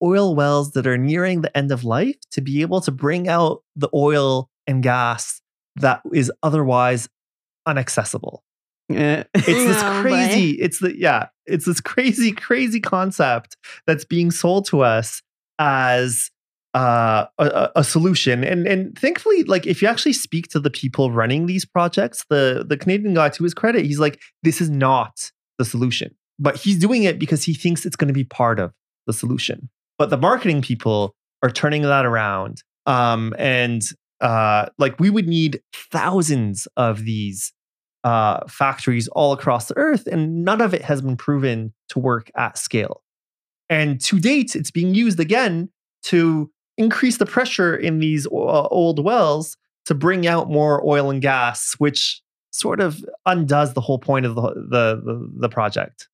oil 0.02 0.36
wells 0.36 0.72
that 0.72 0.88
are 0.88 0.98
nearing 0.98 1.42
the 1.42 1.56
end 1.58 1.72
of 1.72 1.84
life 1.84 2.16
to 2.32 2.42
be 2.42 2.62
able 2.62 2.82
to 2.82 2.92
bring 2.92 3.28
out 3.28 3.62
the 3.76 3.90
oil 3.94 4.50
and 4.66 4.82
gas 4.82 5.42
that 5.76 6.02
is 6.14 6.32
otherwise 6.42 7.10
inaccessible. 7.68 8.44
Eh, 8.92 9.24
It's 9.36 9.46
this 9.46 9.84
Oh, 9.84 10.00
crazy, 10.02 10.52
it's 10.52 10.80
the 10.80 10.98
yeah, 10.98 11.28
it's 11.46 11.66
this 11.66 11.82
crazy, 11.82 12.32
crazy 12.32 12.80
concept 12.80 13.58
that's 13.86 14.06
being 14.06 14.32
sold 14.32 14.66
to 14.68 14.82
us 14.82 15.22
as 15.60 16.32
uh, 16.74 17.26
a, 17.38 17.70
a 17.78 17.84
solution. 17.84 18.44
And 18.44 18.68
and 18.68 18.98
thankfully, 18.98 19.44
like 19.44 19.66
if 19.66 19.82
you 19.82 19.88
actually 19.88 20.14
speak 20.14 20.48
to 20.50 20.60
the 20.60 20.70
people 20.70 21.12
running 21.12 21.46
these 21.46 21.66
projects, 21.66 22.26
the 22.30 22.66
the 22.68 22.78
Canadian 22.78 23.14
guy, 23.14 23.30
to 23.30 23.44
his 23.44 23.54
credit, 23.54 23.86
he's 23.86 24.00
like, 24.00 24.20
this 24.44 24.62
is 24.62 24.70
not 24.70 25.32
the 25.58 25.66
solution, 25.66 26.16
but 26.38 26.56
he's 26.56 26.78
doing 26.78 27.04
it 27.04 27.20
because 27.20 27.44
he 27.44 27.54
thinks 27.54 27.86
it's 27.86 27.96
going 27.96 28.08
to 28.08 28.14
be 28.14 28.24
part 28.24 28.60
of 28.60 28.74
the 29.08 29.14
solution. 29.14 29.70
But 29.98 30.10
the 30.10 30.18
marketing 30.18 30.62
people 30.62 31.16
are 31.44 31.50
turning 31.50 31.82
that 31.82 32.06
around, 32.06 32.64
um, 32.86 33.34
and 33.38 33.82
uh, 34.22 34.68
like 34.78 35.00
we 35.00 35.10
would 35.10 35.28
need 35.28 35.62
thousands 35.74 36.68
of 36.78 37.04
these 37.04 37.52
uh, 38.04 38.46
factories 38.48 39.08
all 39.10 39.34
across 39.34 39.68
the 39.68 39.78
earth, 39.78 40.08
and 40.08 40.46
none 40.46 40.62
of 40.62 40.74
it 40.74 40.84
has 40.84 41.02
been 41.02 41.18
proven 41.18 41.74
to 41.90 42.00
work 42.00 42.30
at 42.38 42.58
scale. 42.58 43.02
And 43.70 44.00
to 44.02 44.20
date, 44.20 44.56
it's 44.56 44.72
being 44.72 44.96
used 44.96 45.20
again 45.20 45.70
to 46.04 46.52
increase 46.80 47.18
the 47.18 47.26
pressure 47.26 47.76
in 47.76 48.00
these 48.00 48.26
uh, 48.26 48.30
old 48.72 49.04
wells 49.04 49.58
to 49.86 49.94
bring 49.94 50.26
out 50.26 50.50
more 50.50 50.82
oil 50.88 51.12
and 51.12 51.22
gas, 51.22 51.76
which 51.78 52.22
sort 52.52 52.80
of 52.80 53.06
undoes 53.26 53.74
the 53.74 53.82
whole 53.82 54.00
point 54.00 54.26
of 54.26 54.34
the, 54.36 54.42
the, 54.42 55.02
the, 55.04 55.30
the 55.42 55.50
project. 55.50 56.08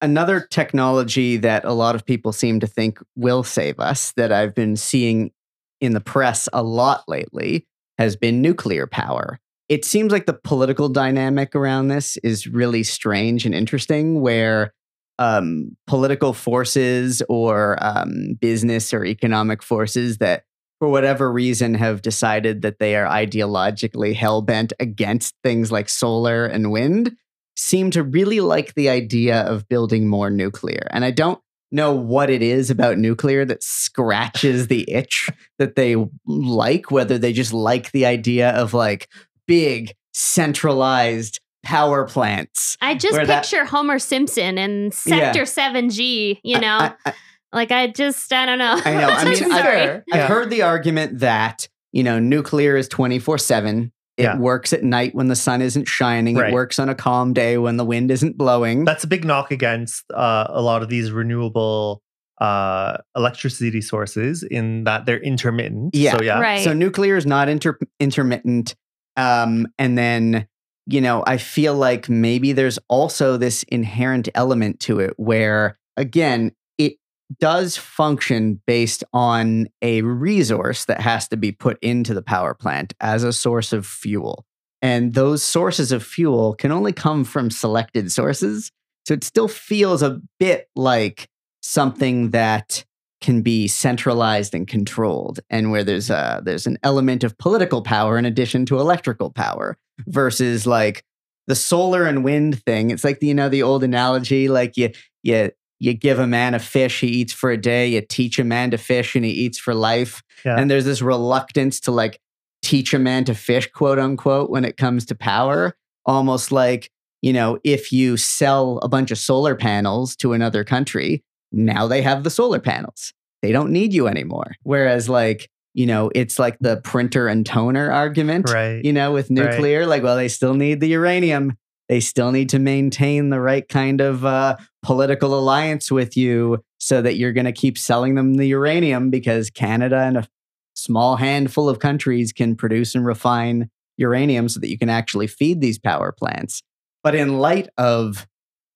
Another 0.00 0.40
technology 0.40 1.36
that 1.38 1.64
a 1.64 1.72
lot 1.72 1.94
of 1.94 2.04
people 2.04 2.32
seem 2.32 2.60
to 2.60 2.66
think 2.66 2.98
will 3.16 3.42
save 3.42 3.80
us 3.80 4.12
that 4.12 4.32
I've 4.32 4.54
been 4.54 4.76
seeing 4.76 5.32
in 5.80 5.94
the 5.94 6.00
press 6.00 6.48
a 6.52 6.62
lot 6.62 7.04
lately 7.08 7.66
has 7.98 8.14
been 8.14 8.42
nuclear 8.42 8.86
power. 8.86 9.40
It 9.68 9.84
seems 9.84 10.12
like 10.12 10.26
the 10.26 10.34
political 10.34 10.88
dynamic 10.88 11.56
around 11.56 11.88
this 11.88 12.16
is 12.18 12.46
really 12.46 12.82
strange 12.82 13.46
and 13.46 13.54
interesting, 13.54 14.20
where 14.20 14.74
um, 15.18 15.76
political 15.86 16.32
forces 16.32 17.22
or 17.28 17.78
um, 17.80 18.34
business 18.40 18.92
or 18.92 19.04
economic 19.04 19.62
forces 19.62 20.18
that, 20.18 20.44
for 20.78 20.88
whatever 20.88 21.30
reason, 21.30 21.74
have 21.74 22.02
decided 22.02 22.62
that 22.62 22.78
they 22.78 22.96
are 22.96 23.06
ideologically 23.06 24.14
hell 24.14 24.42
bent 24.42 24.72
against 24.80 25.34
things 25.44 25.70
like 25.70 25.88
solar 25.88 26.46
and 26.46 26.72
wind 26.72 27.16
seem 27.56 27.90
to 27.90 28.02
really 28.02 28.40
like 28.40 28.74
the 28.74 28.88
idea 28.88 29.42
of 29.42 29.68
building 29.68 30.08
more 30.08 30.30
nuclear. 30.30 30.86
And 30.90 31.04
I 31.04 31.10
don't 31.10 31.40
know 31.70 31.92
what 31.92 32.30
it 32.30 32.42
is 32.42 32.70
about 32.70 32.98
nuclear 32.98 33.44
that 33.44 33.62
scratches 33.62 34.68
the 34.68 34.90
itch 34.90 35.30
that 35.58 35.76
they 35.76 35.96
like, 36.26 36.90
whether 36.90 37.18
they 37.18 37.32
just 37.32 37.52
like 37.52 37.92
the 37.92 38.06
idea 38.06 38.50
of 38.50 38.74
like 38.74 39.08
big, 39.46 39.94
centralized 40.12 41.40
power 41.62 42.04
plants. 42.06 42.76
I 42.80 42.94
just 42.94 43.12
where 43.14 43.26
that- 43.26 43.42
picture 43.44 43.64
Homer 43.64 43.98
Simpson 43.98 44.58
and 44.58 44.92
Sector 44.92 45.38
Yeah. 45.40 45.44
7G, 45.44 46.40
you 46.42 46.58
know? 46.60 46.78
I, 46.78 46.94
I, 47.06 47.12
like, 47.52 47.70
I 47.70 47.86
just, 47.88 48.32
I 48.32 48.46
don't 48.46 48.58
know. 48.58 48.80
I 48.84 48.92
know. 48.94 49.08
I 49.08 49.24
mean, 49.28 49.36
Sorry. 49.36 49.80
I've, 49.80 50.02
Yeah. 50.06 50.22
I've 50.24 50.28
heard 50.28 50.50
the 50.50 50.62
argument 50.62 51.20
that, 51.20 51.68
you 51.92 52.02
know, 52.02 52.18
nuclear 52.18 52.76
is 52.76 52.88
24 52.88 53.38
7. 53.38 53.92
It 54.18 54.22
Yeah. 54.24 54.36
works 54.36 54.72
at 54.72 54.82
night 54.82 55.14
when 55.14 55.28
the 55.28 55.36
sun 55.36 55.62
isn't 55.62 55.86
shining. 55.88 56.36
Right. 56.36 56.50
It 56.50 56.52
works 56.54 56.78
on 56.78 56.88
a 56.88 56.94
calm 56.94 57.32
day 57.32 57.58
when 57.58 57.76
the 57.76 57.84
wind 57.84 58.10
isn't 58.10 58.36
blowing. 58.36 58.84
That's 58.84 59.04
a 59.04 59.06
big 59.06 59.24
knock 59.24 59.50
against 59.50 60.04
uh, 60.12 60.46
a 60.50 60.60
lot 60.60 60.82
of 60.82 60.88
these 60.88 61.10
renewable 61.12 62.02
uh, 62.40 62.96
electricity 63.16 63.80
sources 63.80 64.42
in 64.42 64.84
that 64.84 65.06
they're 65.06 65.20
intermittent. 65.22 65.94
Yeah. 65.94 66.16
So, 66.16 66.22
yeah. 66.24 66.40
Right. 66.40 66.64
So 66.64 66.72
nuclear 66.72 67.16
is 67.16 67.24
not 67.26 67.48
inter- 67.48 67.78
intermittent. 68.00 68.74
Um, 69.16 69.68
and 69.78 69.96
then, 69.96 70.46
you 70.86 71.00
know, 71.00 71.22
I 71.26 71.36
feel 71.36 71.74
like 71.74 72.08
maybe 72.08 72.52
there's 72.52 72.78
also 72.88 73.36
this 73.36 73.62
inherent 73.64 74.28
element 74.34 74.80
to 74.80 75.00
it 75.00 75.14
where, 75.16 75.78
again, 75.96 76.52
it 76.78 76.94
does 77.38 77.76
function 77.76 78.60
based 78.66 79.04
on 79.12 79.68
a 79.80 80.02
resource 80.02 80.84
that 80.86 81.00
has 81.00 81.28
to 81.28 81.36
be 81.36 81.52
put 81.52 81.78
into 81.82 82.14
the 82.14 82.22
power 82.22 82.54
plant 82.54 82.94
as 83.00 83.22
a 83.22 83.32
source 83.32 83.72
of 83.72 83.86
fuel. 83.86 84.44
And 84.80 85.14
those 85.14 85.44
sources 85.44 85.92
of 85.92 86.02
fuel 86.02 86.54
can 86.54 86.72
only 86.72 86.92
come 86.92 87.22
from 87.22 87.50
selected 87.50 88.10
sources. 88.10 88.72
So 89.06 89.14
it 89.14 89.22
still 89.22 89.48
feels 89.48 90.02
a 90.02 90.20
bit 90.40 90.68
like 90.74 91.28
something 91.62 92.30
that 92.30 92.84
can 93.22 93.40
be 93.40 93.68
centralized 93.68 94.54
and 94.54 94.68
controlled 94.68 95.40
and 95.48 95.70
where 95.70 95.84
there's 95.84 96.10
a 96.10 96.42
there's 96.44 96.66
an 96.66 96.76
element 96.82 97.24
of 97.24 97.38
political 97.38 97.80
power 97.80 98.18
in 98.18 98.26
addition 98.26 98.66
to 98.66 98.78
electrical 98.78 99.30
power 99.30 99.78
versus 100.06 100.66
like 100.66 101.04
the 101.46 101.54
solar 101.54 102.04
and 102.04 102.24
wind 102.24 102.62
thing. 102.64 102.90
It's 102.90 103.04
like 103.04 103.20
the, 103.20 103.28
you 103.28 103.34
know 103.34 103.48
the 103.48 103.62
old 103.62 103.84
analogy 103.84 104.48
like 104.48 104.76
you 104.76 104.90
you 105.22 105.50
you 105.78 105.94
give 105.94 106.18
a 106.18 106.26
man 106.26 106.54
a 106.54 106.58
fish 106.58 107.00
he 107.00 107.08
eats 107.08 107.32
for 107.32 107.50
a 107.50 107.56
day 107.56 107.88
you 107.88 108.00
teach 108.00 108.38
a 108.38 108.44
man 108.44 108.70
to 108.70 108.78
fish 108.78 109.16
and 109.16 109.24
he 109.24 109.30
eats 109.30 109.58
for 109.58 109.74
life. 109.74 110.22
Yeah. 110.44 110.58
and 110.58 110.70
there's 110.70 110.84
this 110.84 111.02
reluctance 111.02 111.78
to 111.80 111.92
like 111.92 112.20
teach 112.62 112.92
a 112.92 112.98
man 112.98 113.24
to 113.24 113.34
fish 113.34 113.70
quote 113.72 113.98
unquote 113.98 114.50
when 114.50 114.64
it 114.64 114.76
comes 114.76 115.06
to 115.06 115.14
power. 115.14 115.76
Almost 116.04 116.50
like 116.50 116.90
you 117.22 117.32
know 117.32 117.58
if 117.62 117.92
you 117.92 118.16
sell 118.16 118.78
a 118.78 118.88
bunch 118.88 119.10
of 119.10 119.18
solar 119.18 119.54
panels 119.54 120.16
to 120.16 120.32
another 120.32 120.64
country 120.64 121.22
now 121.52 121.86
they 121.86 122.02
have 122.02 122.24
the 122.24 122.30
solar 122.30 122.58
panels. 122.60 123.12
They 123.42 123.52
don't 123.52 123.70
need 123.72 123.92
you 123.92 124.06
anymore. 124.06 124.52
Whereas, 124.62 125.08
like, 125.08 125.48
you 125.74 125.86
know, 125.86 126.10
it's 126.14 126.38
like 126.38 126.58
the 126.60 126.76
printer 126.78 127.28
and 127.28 127.44
toner 127.46 127.90
argument, 127.90 128.50
Right. 128.50 128.84
you 128.84 128.92
know, 128.92 129.12
with 129.12 129.30
Right. 129.30 129.50
nuclear. 129.50 129.86
Like, 129.86 130.02
well, 130.02 130.16
they 130.16 130.28
still 130.28 130.54
need 130.54 130.80
the 130.80 130.88
uranium. 130.88 131.56
They 131.88 132.00
still 132.00 132.30
need 132.30 132.48
to 132.50 132.58
maintain 132.58 133.30
the 133.30 133.40
right 133.40 133.68
kind 133.68 134.00
of 134.00 134.24
uh, 134.24 134.56
political 134.82 135.38
alliance 135.38 135.90
with 135.90 136.16
you 136.16 136.62
so 136.78 137.02
that 137.02 137.16
you're 137.16 137.32
going 137.32 137.46
to 137.46 137.52
keep 137.52 137.76
selling 137.78 138.14
them 138.14 138.34
the 138.34 138.46
uranium 138.46 139.10
because 139.10 139.50
Canada 139.50 139.98
and 139.98 140.16
a 140.18 140.28
small 140.74 141.16
handful 141.16 141.68
of 141.68 141.78
countries 141.80 142.32
can 142.32 142.54
produce 142.56 142.94
and 142.94 143.04
refine 143.04 143.68
uranium 143.98 144.48
so 144.48 144.58
that 144.60 144.70
you 144.70 144.78
can 144.78 144.88
actually 144.88 145.26
feed 145.26 145.60
these 145.60 145.78
power 145.78 146.12
plants. 146.12 146.62
But 147.02 147.14
in 147.14 147.38
light 147.38 147.68
of 147.76 148.26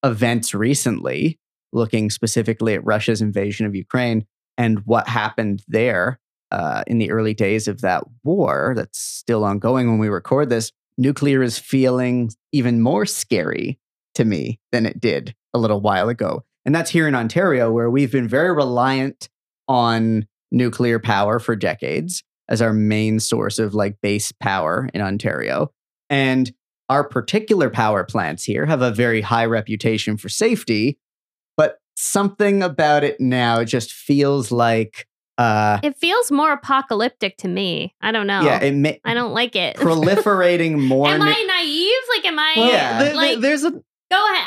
events 0.02 0.54
recently, 0.54 1.38
looking 1.72 2.10
specifically 2.10 2.74
at 2.74 2.84
Russia's 2.84 3.22
invasion 3.22 3.66
of 3.66 3.74
Ukraine 3.74 4.26
and 4.56 4.80
what 4.86 5.08
happened 5.08 5.62
there 5.68 6.18
uh, 6.50 6.84
in 6.86 6.98
the 6.98 7.10
early 7.10 7.34
days 7.34 7.68
of 7.68 7.80
that 7.80 8.04
war 8.24 8.72
that's 8.76 8.98
still 8.98 9.44
ongoing 9.44 9.88
when 9.88 9.98
we 9.98 10.08
record 10.08 10.48
this, 10.48 10.72
nuclear 10.96 11.42
is 11.42 11.58
feeling 11.58 12.30
even 12.52 12.80
more 12.80 13.04
scary 13.04 13.78
to 14.14 14.24
me 14.24 14.58
than 14.72 14.86
it 14.86 15.00
did 15.00 15.34
a 15.52 15.58
little 15.58 15.80
while 15.80 16.08
ago. 16.08 16.44
And 16.64 16.74
that's 16.74 16.90
here 16.90 17.06
in 17.06 17.14
Ontario, 17.14 17.70
where 17.70 17.90
we've 17.90 18.10
been 18.10 18.28
very 18.28 18.52
reliant 18.52 19.28
on 19.68 20.26
nuclear 20.50 20.98
power 20.98 21.38
for 21.38 21.54
decades 21.54 22.22
as 22.48 22.62
our 22.62 22.72
main 22.72 23.20
source 23.20 23.58
of 23.58 23.74
like 23.74 24.00
base 24.00 24.32
power 24.32 24.88
in 24.94 25.00
Ontario. 25.00 25.72
And 26.08 26.52
our 26.88 27.02
particular 27.02 27.68
power 27.68 28.04
plants 28.04 28.44
here 28.44 28.66
have 28.66 28.82
a 28.82 28.92
very 28.92 29.20
high 29.20 29.44
reputation 29.44 30.16
for 30.16 30.28
safety, 30.28 30.98
something 31.96 32.62
about 32.62 33.04
it 33.04 33.20
now 33.20 33.64
just 33.64 33.92
feels 33.92 34.52
like 34.52 35.06
uh 35.38 35.78
It 35.82 35.96
feels 35.96 36.30
more 36.30 36.52
apocalyptic 36.52 37.36
to 37.38 37.48
me. 37.48 37.94
I 38.00 38.12
don't 38.12 38.26
know. 38.26 38.42
yeah, 38.42 38.62
it 38.62 38.72
may, 38.74 39.00
I 39.04 39.14
don't 39.14 39.32
like 39.34 39.56
it. 39.56 39.76
proliferating 40.10 40.78
more 40.86 41.08
am 41.08 41.20
nu- 41.20 41.26
I 41.26 41.42
naive? 41.42 42.16
Like, 42.16 42.24
am 42.26 42.38
I? 42.38 42.54
Well, 42.56 42.70
Yeah. 42.72 42.98
there- 42.98 43.04
there- 43.08 43.14
Like, 43.16 43.40
there's 43.40 43.64
a 43.64 43.70
go 43.70 43.76
ahead. 43.78 43.84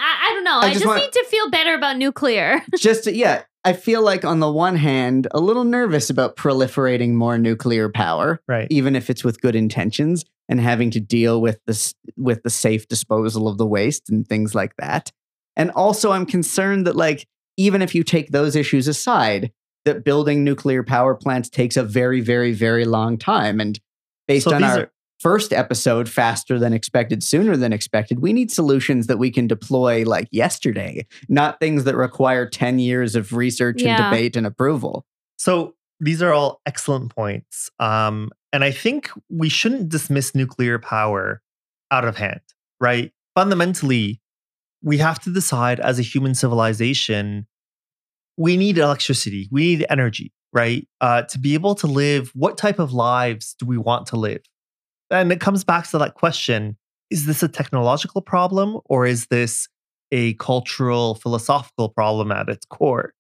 I, 0.02 0.30
I 0.30 0.34
don't 0.34 0.44
know. 0.46 0.60
I 0.60 0.66
I, 0.66 0.68
just 0.70 0.76
just, 0.76 0.86
want- 0.88 1.02
need 1.04 1.12
to 1.12 1.26
feel 1.30 1.50
better 1.50 1.74
about 1.76 1.98
nuclear. 1.98 2.62
just 2.78 3.06
yeah, 3.08 3.44
I 3.66 3.74
feel 3.74 4.02
like 4.02 4.24
on 4.26 4.40
the 4.40 4.52
one 4.52 4.78
hand 4.78 5.28
a 5.32 5.40
little 5.40 5.64
nervous 5.66 6.10
about 6.10 6.36
proliferating 6.38 7.12
more 7.14 7.38
nuclear 7.38 7.90
power 7.90 8.42
right. 8.48 8.68
even 8.72 8.96
if 8.96 9.10
it's 9.10 9.24
with 9.24 9.42
good 9.42 9.56
intentions 9.56 10.24
and 10.48 10.60
having 10.62 10.90
to 10.92 11.00
deal 11.00 11.42
with 11.42 11.60
this 11.68 11.94
with 12.18 12.42
the 12.44 12.50
safe 12.50 12.88
disposal 12.88 13.48
of 13.48 13.58
the 13.58 13.68
waste 13.68 14.10
and 14.10 14.28
things 14.28 14.56
like 14.56 14.76
that. 14.78 15.12
And 15.56 15.72
also 15.72 16.12
I'm 16.14 16.26
concerned 16.26 16.88
that 16.88 16.96
like 16.96 17.28
even 17.60 17.82
if 17.82 17.94
you 17.94 18.04
take 18.04 18.32
those 18.32 18.56
issues 18.56 18.88
aside, 18.88 19.52
that 19.86 20.04
building 20.04 20.44
nuclear 20.44 20.84
power 20.84 21.14
plants 21.16 21.50
takes 21.50 21.78
a 21.78 21.84
very 21.84 22.22
very 22.22 22.54
very 22.54 22.86
long 22.86 23.18
time 23.18 23.60
and 23.60 23.80
based 24.28 24.46
So 24.46 24.56
on 24.56 24.64
our 24.64 24.80
are- 24.80 24.92
first 25.20 25.52
episode 25.52 26.08
faster 26.08 26.58
than 26.58 26.72
expected 26.74 27.22
sooner 27.24 27.58
than 27.58 27.74
expected 27.74 28.20
we 28.22 28.32
need 28.32 28.50
solutions 28.52 29.08
that 29.08 29.18
we 29.18 29.30
can 29.32 29.48
deploy 29.48 30.04
like 30.06 30.28
yesterday 30.32 31.06
not 31.28 31.60
things 31.60 31.84
that 31.84 31.96
require 31.98 32.48
10 32.48 32.80
years 32.80 33.16
of 33.16 33.34
research 33.34 33.82
and 33.84 33.98
debate 34.12 34.36
and 34.38 34.46
approval 34.48 35.06
So 35.38 35.76
these 36.00 36.22
are 36.22 36.32
all 36.32 36.62
excellent 36.66 37.14
points. 37.14 37.70
Um, 37.80 38.30
and 38.54 38.64
I 38.64 38.72
think 38.72 39.10
we 39.30 39.50
shouldn't 39.50 39.90
dismiss 39.90 40.34
nuclear 40.34 40.80
power 40.80 41.42
out 41.92 42.06
of 42.06 42.16
hand, 42.16 42.40
right? 42.80 43.12
Fundamentally, 43.36 44.22
we 44.82 44.98
have 45.00 45.20
to 45.22 45.34
decide 45.34 45.80
as 45.82 46.00
a 46.00 46.02
human 46.02 46.34
civilization, 46.34 47.48
we 48.40 48.56
need 48.56 48.78
electricity, 48.78 49.50
we 49.52 49.76
need 49.76 49.86
energy, 49.90 50.32
right? 50.54 50.88
Uh, 51.02 51.24
to 51.24 51.38
be 51.38 51.54
able 51.54 51.76
to 51.76 51.88
live, 51.88 52.32
what 52.34 52.58
type 52.58 52.80
of 52.80 52.94
lives 52.94 53.54
do 53.60 53.66
we 53.66 53.78
want 53.78 54.08
to 54.08 54.16
live? 54.16 54.42
And 55.12 55.30
it 55.34 55.42
comes 55.42 55.66
back 55.66 55.88
to 55.90 55.98
that 56.00 56.16
question 56.16 56.78
is 57.10 57.26
this 57.26 57.44
a 57.44 57.48
technological 57.48 58.22
problem 58.22 58.78
or 58.86 59.06
is 59.06 59.26
this 59.28 59.68
a 60.12 60.36
cultural, 60.36 61.16
philosophical 61.16 61.90
problem 61.90 62.32
at 62.32 62.48
its 62.48 62.66
core? 62.68 63.14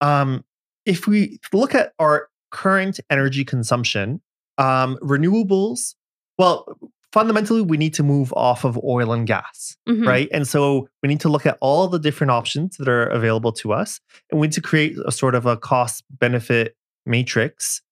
Um, 0.00 0.44
if 0.86 1.06
we 1.06 1.38
look 1.52 1.74
at 1.74 1.92
our 1.98 2.28
current 2.50 2.98
energy 3.10 3.44
consumption, 3.44 4.22
um, 4.56 4.96
renewables, 5.02 5.96
well, 6.38 6.78
fundamentally, 7.12 7.62
we 7.62 7.76
need 7.76 7.94
to 7.94 8.02
move 8.02 8.32
off 8.34 8.64
of 8.64 8.78
oil 8.84 9.12
and 9.12 9.26
gas, 9.26 9.76
Mhm. 9.88 10.06
right? 10.06 10.28
And 10.32 10.46
so 10.46 10.88
we 11.02 11.08
need 11.08 11.20
to 11.20 11.28
look 11.28 11.46
at 11.46 11.58
all 11.60 11.88
the 11.88 11.98
different 11.98 12.30
options 12.30 12.76
that 12.78 12.88
are 12.88 13.06
available 13.06 13.52
to 13.52 13.72
us. 13.72 14.00
And 14.30 14.40
we 14.40 14.46
need 14.46 14.52
to 14.54 14.60
create 14.60 14.96
a 15.04 15.12
sort 15.12 15.34
of 15.34 15.46
a 15.46 15.56
cost 15.56 16.04
benefit 16.10 16.76
matrix 17.06 17.82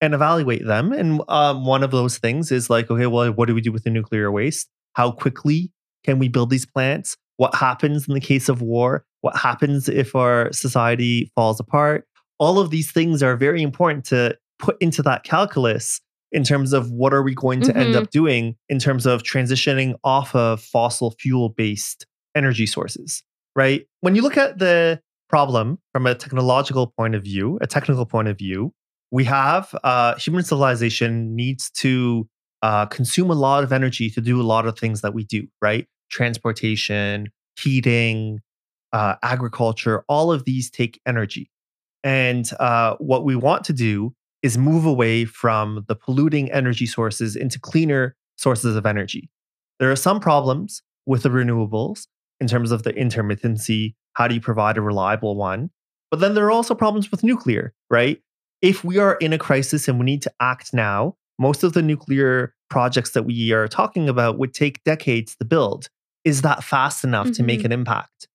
and 0.00 0.14
evaluate 0.14 0.64
them. 0.66 0.92
And 0.92 1.22
um, 1.28 1.64
one 1.66 1.82
of 1.82 1.90
those 1.90 2.18
things 2.18 2.52
is 2.52 2.70
like, 2.70 2.90
okay, 2.90 3.06
well, 3.06 3.32
what 3.32 3.46
do 3.48 3.54
we 3.54 3.60
do 3.60 3.72
with 3.72 3.84
the 3.84 3.90
nuclear 3.90 4.30
waste? 4.30 4.68
How 4.94 5.10
quickly 5.10 5.72
can 6.04 6.18
we 6.18 6.28
build 6.28 6.50
these 6.50 6.66
plants? 6.66 7.16
What 7.36 7.54
happens 7.56 8.06
in 8.06 8.14
the 8.14 8.20
case 8.20 8.48
of 8.48 8.62
war? 8.62 9.04
What 9.22 9.36
happens 9.36 9.88
if 9.88 10.14
our 10.14 10.52
society 10.52 11.32
falls 11.34 11.58
apart? 11.58 12.06
All 12.38 12.60
of 12.60 12.70
these 12.70 12.92
things 12.92 13.22
are 13.22 13.36
very 13.36 13.62
important 13.62 14.04
to 14.06 14.36
put 14.60 14.76
into 14.80 15.02
that 15.02 15.24
calculus 15.24 16.00
in 16.32 16.44
terms 16.44 16.72
of 16.72 16.90
what 16.90 17.12
are 17.14 17.22
we 17.22 17.34
going 17.34 17.60
to 17.62 17.76
end 17.76 17.94
Mhm. 17.94 18.02
up 18.02 18.10
doing 18.10 18.56
in 18.68 18.78
terms 18.78 19.06
of 19.06 19.22
transitioning 19.22 19.94
off 20.04 20.34
of 20.34 20.60
fossil 20.60 21.12
fuel 21.18 21.48
based 21.48 22.06
energy 22.34 22.66
sources, 22.66 23.22
right? 23.56 23.86
When 24.00 24.14
you 24.14 24.22
look 24.22 24.36
at 24.36 24.58
the 24.58 25.00
problem 25.28 25.78
from 25.92 26.06
a 26.06 26.14
technological 26.14 26.86
point 26.96 27.14
of 27.14 27.22
view, 27.22 27.58
a 27.60 27.66
technical 27.66 28.06
point 28.06 28.28
of 28.28 28.38
view, 28.38 28.72
we 29.10 29.24
have 29.24 29.74
uh, 29.84 30.14
human 30.16 30.44
civilization 30.44 31.34
needs 31.34 31.70
to 31.70 32.28
uh, 32.62 32.86
consume 32.86 33.30
a 33.30 33.34
lot 33.34 33.62
of 33.64 33.72
energy 33.72 34.10
to 34.10 34.20
do 34.20 34.40
a 34.40 34.42
lot 34.44 34.66
of 34.66 34.78
things 34.78 35.00
that 35.00 35.14
we 35.14 35.24
do, 35.24 35.46
right? 35.62 35.86
Transportation, 36.10 37.28
heating, 37.60 38.40
uh, 38.92 39.14
agriculture, 39.22 40.04
all 40.08 40.32
of 40.32 40.44
these 40.44 40.70
take 40.70 41.00
energy. 41.06 41.50
And 42.04 42.48
uh, 42.60 42.94
what 42.98 43.24
we 43.24 43.36
want 43.36 43.64
to 43.64 43.72
do 43.72 44.14
is 44.42 44.56
move 44.58 44.84
away 44.84 45.24
from 45.24 45.84
the 45.88 45.94
polluting 45.94 46.50
energy 46.52 46.86
sources 46.86 47.36
into 47.36 47.58
cleaner 47.58 48.14
sources 48.36 48.76
of 48.76 48.86
energy. 48.86 49.30
There 49.80 49.90
are 49.90 49.96
some 49.96 50.20
problems 50.20 50.82
with 51.06 51.22
the 51.22 51.28
renewables 51.28 52.06
in 52.40 52.46
terms 52.46 52.70
of 52.70 52.82
the 52.82 52.92
intermittency. 52.92 53.94
How 54.14 54.28
do 54.28 54.34
you 54.34 54.40
provide 54.40 54.76
a 54.76 54.82
reliable 54.82 55.36
one? 55.36 55.70
But 56.10 56.20
then 56.20 56.34
there 56.34 56.46
are 56.46 56.50
also 56.50 56.74
problems 56.74 57.10
with 57.10 57.22
nuclear, 57.24 57.72
right? 57.90 58.20
If 58.62 58.84
we 58.84 58.98
are 58.98 59.14
in 59.16 59.32
a 59.32 59.38
crisis 59.38 59.88
and 59.88 59.98
we 59.98 60.04
need 60.04 60.22
to 60.22 60.32
act 60.40 60.72
now, 60.72 61.16
most 61.38 61.62
of 61.62 61.72
the 61.72 61.82
nuclear 61.82 62.54
projects 62.70 63.12
that 63.12 63.22
we 63.24 63.52
are 63.52 63.68
talking 63.68 64.08
about 64.08 64.38
would 64.38 64.54
take 64.54 64.82
decades 64.84 65.36
to 65.36 65.44
build. 65.44 65.88
Is 66.24 66.42
that 66.42 66.64
fast 66.64 67.04
enough 67.04 67.30
to 67.32 67.42
make 67.42 67.60
Mhm. 67.60 67.66
an 67.66 67.72
impact? 67.72 68.28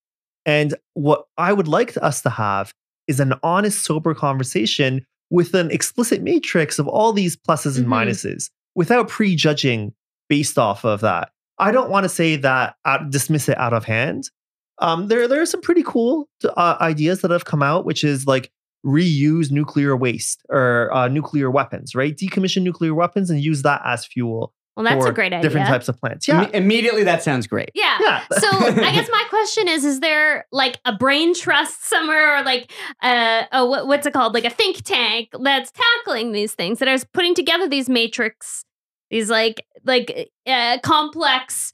And 0.46 0.74
what 0.94 1.26
I 1.36 1.52
would 1.52 1.68
like 1.68 1.96
us 2.02 2.22
to 2.22 2.30
have 2.30 2.72
is 3.06 3.20
an 3.20 3.34
honest, 3.42 3.84
sober 3.84 4.14
conversation 4.14 5.04
with 5.34 5.52
an 5.54 5.68
explicit 5.72 6.22
matrix 6.22 6.78
of 6.78 6.86
all 6.86 7.12
these 7.12 7.36
pluses 7.36 7.76
and 7.76 7.86
Mhm. 7.86 7.90
minuses 8.06 8.50
without 8.76 9.08
prejudging 9.08 9.92
based 10.28 10.58
off 10.58 10.84
of 10.84 11.00
that. 11.00 11.30
I 11.58 11.72
don't 11.72 11.90
want 11.90 12.04
to 12.04 12.08
say 12.08 12.36
that 12.36 12.76
out, 12.84 13.10
dismiss 13.10 13.48
it 13.48 13.58
out 13.58 13.72
of 13.72 13.84
hand. 13.84 14.30
Um, 14.78 15.08
there, 15.08 15.26
there 15.28 15.42
are 15.42 15.46
some 15.46 15.60
pretty 15.60 15.82
cool 15.84 16.28
uh, 16.56 16.76
ideas 16.80 17.20
that 17.22 17.30
have 17.32 17.44
come 17.44 17.62
out, 17.62 17.84
which 17.84 18.04
is 18.04 18.26
like 18.26 18.50
reuse 18.86 19.50
nuclear 19.50 19.96
waste 19.96 20.42
or 20.50 20.92
uh, 20.94 21.08
nuclear 21.08 21.50
weapons, 21.50 21.94
right? 21.94 22.16
Decommission 22.16 22.62
nuclear 22.62 22.94
weapons 22.94 23.28
and 23.30 23.42
use 23.42 23.62
that 23.62 23.80
as 23.84 24.04
fuel 24.04 24.52
Well, 24.76 24.84
that's 24.84 25.04
for 25.04 25.10
a 25.10 25.14
great 25.14 25.32
idea. 25.32 25.42
different 25.42 25.68
types 25.68 25.88
of 25.88 26.00
plants. 26.00 26.26
Yeah, 26.26 26.46
Imme- 26.46 26.54
immediately 26.54 27.04
that 27.04 27.22
sounds 27.22 27.46
great. 27.46 27.70
yeah. 27.74 27.98
yeah. 28.00 28.24
So 28.38 28.48
I 28.50 28.92
guess 28.92 29.08
my 29.10 29.24
question 29.28 29.68
is: 29.68 29.84
Is 29.84 30.00
there 30.00 30.46
like 30.50 30.80
a 30.84 30.92
brain 30.92 31.34
trust 31.34 31.88
somewhere, 31.88 32.38
or 32.38 32.42
like 32.42 32.72
uh, 33.02 33.44
a 33.52 33.66
what, 33.66 33.86
what's 33.86 34.06
it 34.06 34.12
called, 34.12 34.34
like 34.34 34.44
a 34.44 34.50
think 34.50 34.82
tank 34.82 35.28
that's 35.40 35.70
tackling 35.70 36.32
these 36.32 36.54
things 36.54 36.78
that 36.78 36.88
is 36.88 37.04
putting 37.04 37.34
together 37.34 37.68
these 37.68 37.88
matrix, 37.88 38.64
these 39.10 39.30
like 39.30 39.64
like 39.84 40.30
uh, 40.46 40.78
complex 40.82 41.73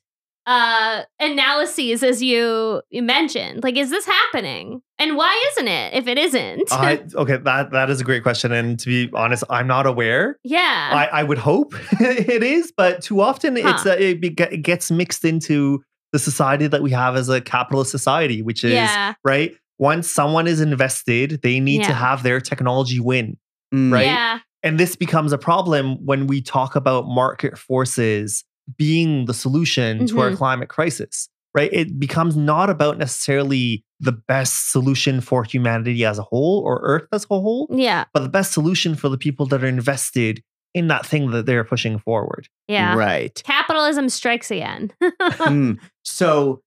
uh 0.50 1.02
analyses 1.20 2.02
as 2.02 2.22
you 2.22 2.82
you 2.90 3.02
mentioned 3.02 3.62
like 3.62 3.76
is 3.76 3.90
this 3.90 4.04
happening 4.04 4.82
and 4.98 5.16
why 5.16 5.32
isn't 5.52 5.68
it 5.68 5.94
if 5.94 6.06
it 6.08 6.18
isn't 6.18 6.62
I, 6.72 7.02
okay, 7.14 7.36
that 7.38 7.70
that 7.70 7.88
is 7.90 8.00
a 8.00 8.04
great 8.04 8.22
question, 8.22 8.50
and 8.52 8.78
to 8.80 8.86
be 8.86 9.10
honest, 9.14 9.44
I'm 9.48 9.66
not 9.66 9.86
aware. 9.86 10.36
yeah 10.44 10.90
I, 10.92 11.20
I 11.20 11.22
would 11.22 11.38
hope 11.38 11.74
it 12.00 12.42
is, 12.42 12.72
but 12.76 13.00
too 13.02 13.20
often 13.20 13.56
it's 13.56 13.86
uh, 13.86 13.96
it, 13.98 14.20
be- 14.20 14.34
it 14.38 14.62
gets 14.62 14.90
mixed 14.90 15.24
into 15.24 15.82
the 16.12 16.18
society 16.18 16.66
that 16.66 16.82
we 16.82 16.90
have 16.90 17.14
as 17.16 17.28
a 17.28 17.40
capitalist 17.40 17.90
society, 17.92 18.42
which 18.42 18.64
is 18.64 18.72
yeah 18.72 19.14
right. 19.24 19.54
Once 19.78 20.12
someone 20.12 20.46
is 20.46 20.60
invested, 20.60 21.40
they 21.42 21.58
need 21.60 21.82
to 21.84 21.94
have 21.94 22.22
their 22.22 22.40
technology 22.40 23.00
win, 23.00 23.38
Mm. 23.72 23.92
right? 23.92 24.04
yeah 24.06 24.40
and 24.62 24.78
this 24.78 24.94
becomes 24.96 25.32
a 25.32 25.38
problem 25.38 25.96
when 26.04 26.26
we 26.26 26.42
talk 26.42 26.76
about 26.76 27.06
market 27.06 27.56
forces 27.56 28.44
being 28.76 29.26
the 29.26 29.34
solution 29.34 30.06
to 30.06 30.20
our 30.20 30.30
Mhm. 30.30 30.36
climate 30.36 30.68
crisis. 30.68 31.28
Right? 31.52 31.70
It 31.72 31.98
becomes 31.98 32.36
not 32.36 32.70
about 32.70 32.96
necessarily 32.96 33.84
the 33.98 34.12
best 34.12 34.70
solution 34.70 35.20
for 35.20 35.42
humanity 35.42 36.04
as 36.04 36.16
a 36.16 36.22
whole 36.22 36.62
or 36.64 36.78
Earth 36.84 37.08
as 37.12 37.24
a 37.24 37.26
whole, 37.28 37.66
yeah 37.72 38.04
but 38.14 38.22
the 38.22 38.28
best 38.28 38.52
solution 38.52 38.94
for 38.94 39.08
the 39.08 39.18
people 39.18 39.46
that 39.46 39.64
are 39.64 39.66
invested 39.66 40.42
in 40.74 40.86
that 40.86 41.04
thing 41.04 41.32
that 41.32 41.46
they're 41.46 41.64
pushing 41.64 41.98
forward. 41.98 42.46
yeah 42.68 42.94
Right. 42.94 43.42
capitalism 43.44 44.08
strikes 44.08 44.50
again 44.52 44.92
Mm. 45.02 45.78
So 46.04 46.60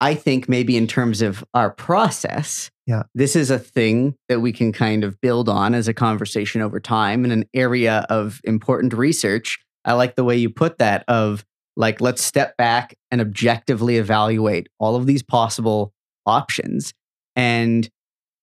I 0.00 0.14
think 0.14 0.48
maybe 0.48 0.76
in 0.76 0.86
terms 0.88 1.22
of 1.22 1.42
our 1.54 1.70
process, 1.70 2.68
Yeah. 2.86 3.04
this 3.14 3.36
is 3.36 3.50
a 3.50 3.58
thing 3.60 4.14
that 4.28 4.40
we 4.40 4.52
can 4.52 4.72
kind 4.72 5.04
of 5.04 5.18
build 5.20 5.48
on 5.48 5.72
as 5.72 5.86
a 5.88 5.94
conversation 5.94 6.60
over 6.62 6.80
time 6.80 7.24
in 7.24 7.30
an 7.30 7.44
area 7.54 8.04
of 8.10 8.40
important 8.44 8.92
research. 8.92 9.58
I 9.86 9.92
like 9.94 10.16
the 10.16 10.24
way 10.24 10.36
you 10.36 10.50
put 10.50 10.78
that 10.78 11.04
of 11.08 11.44
like 11.76 12.00
let's 12.00 12.22
step 12.22 12.56
back 12.56 12.96
and 13.10 13.20
objectively 13.20 13.96
evaluate 13.96 14.68
all 14.78 14.96
of 14.96 15.06
these 15.06 15.22
possible 15.22 15.92
options 16.26 16.92
and 17.34 17.88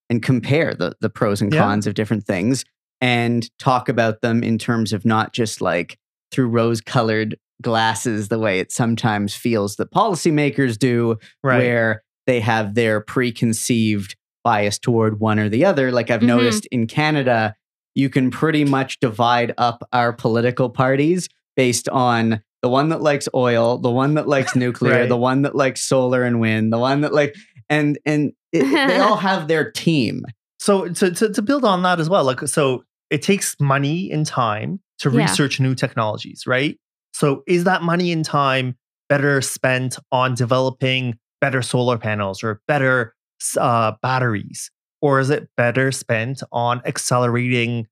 and 0.10 0.22
compare 0.24 0.74
the 0.74 0.96
the 1.02 1.10
pros 1.10 1.42
and 1.42 1.54
Yeah. 1.54 1.60
cons 1.62 1.86
of 1.88 1.94
different 1.96 2.26
things 2.26 2.64
and 3.02 3.50
talk 3.60 3.90
about 3.90 4.22
them 4.22 4.44
in 4.44 4.58
terms 4.58 4.94
of 4.94 5.04
not 5.06 5.34
just 5.34 5.62
like 5.62 5.98
through 6.32 6.48
rose 6.48 6.80
colored 6.82 7.38
glasses 7.62 8.28
the 8.30 8.40
way 8.40 8.60
it 8.60 8.72
sometimes 8.72 9.36
feels 9.36 9.76
that 9.78 9.92
policymakers 9.92 10.78
do 10.78 11.18
Right. 11.44 11.60
where 11.60 12.04
they 12.26 12.40
have 12.40 12.76
their 12.76 13.02
preconceived 13.02 14.16
bias 14.44 14.78
toward 14.80 15.20
one 15.20 15.40
or 15.40 15.50
the 15.50 15.64
other 15.66 15.92
like 15.92 16.10
i've 16.12 16.22
Mhm. 16.22 16.28
noticed 16.28 16.66
in 16.68 16.86
canada 16.88 17.56
you 17.96 18.10
can 18.10 18.32
pretty 18.32 18.66
much 18.66 19.00
divide 19.00 19.54
up 19.58 19.88
our 19.94 20.12
political 20.14 20.70
parties 20.70 21.30
based 21.56 21.88
on 21.90 22.42
the 22.62 22.70
one 22.70 22.90
that 22.90 23.02
likes 23.02 23.28
oil 23.36 23.78
the 23.78 23.92
one 23.92 24.14
that 24.16 24.28
likes 24.28 24.56
nuclear 24.64 25.00
Right. 25.02 25.10
the 25.10 25.18
one 25.18 25.42
that 25.44 25.56
likes 25.56 25.82
solar 25.84 26.24
and 26.24 26.40
wind 26.40 26.72
the 26.74 26.80
one 26.80 27.02
that 27.02 27.14
like 27.14 27.36
and 27.70 27.98
and 28.06 28.32
it, 28.52 28.88
they 28.88 28.98
all 29.00 29.18
have 29.30 29.48
their 29.48 29.72
team 29.72 30.24
So 30.60 30.88
to, 30.90 31.12
to 31.12 31.34
to 31.34 31.42
build 31.42 31.66
on 31.66 31.84
that 31.84 32.00
as 32.00 32.10
well, 32.10 32.24
like 32.24 32.42
so 32.48 32.84
it 33.10 33.22
takes 33.22 33.56
money 33.60 34.10
and 34.12 34.26
time 34.26 34.80
to 35.00 35.10
Yeah. 35.10 35.18
research 35.22 35.60
new 35.60 35.76
technologies, 35.76 36.44
right? 36.48 36.78
So 37.14 37.44
is 37.48 37.66
that 37.66 37.82
money 37.84 38.12
and 38.12 38.24
time 38.26 38.76
better 39.10 39.42
spent 39.42 40.00
on 40.12 40.34
developing 40.36 41.20
better 41.42 41.62
solar 41.62 41.98
panels 41.98 42.44
or 42.44 42.62
better 42.68 43.14
uh, 43.60 43.92
batteries, 44.02 44.72
or 45.04 45.20
is 45.20 45.30
it 45.30 45.50
better 45.58 45.92
spent 45.92 46.42
on 46.54 46.82
accelerating 46.86 47.86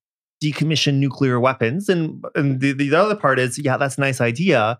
decommissioned 0.44 0.96
nuclear 0.96 1.40
weapons? 1.40 1.90
And 1.90 2.24
and 2.36 2.60
the, 2.62 2.72
the 2.72 2.96
other 2.96 3.16
part 3.16 3.38
is, 3.38 3.60
yeah, 3.60 3.76
that's 3.78 3.98
a 3.98 4.02
nice 4.02 4.22
idea. 4.22 4.80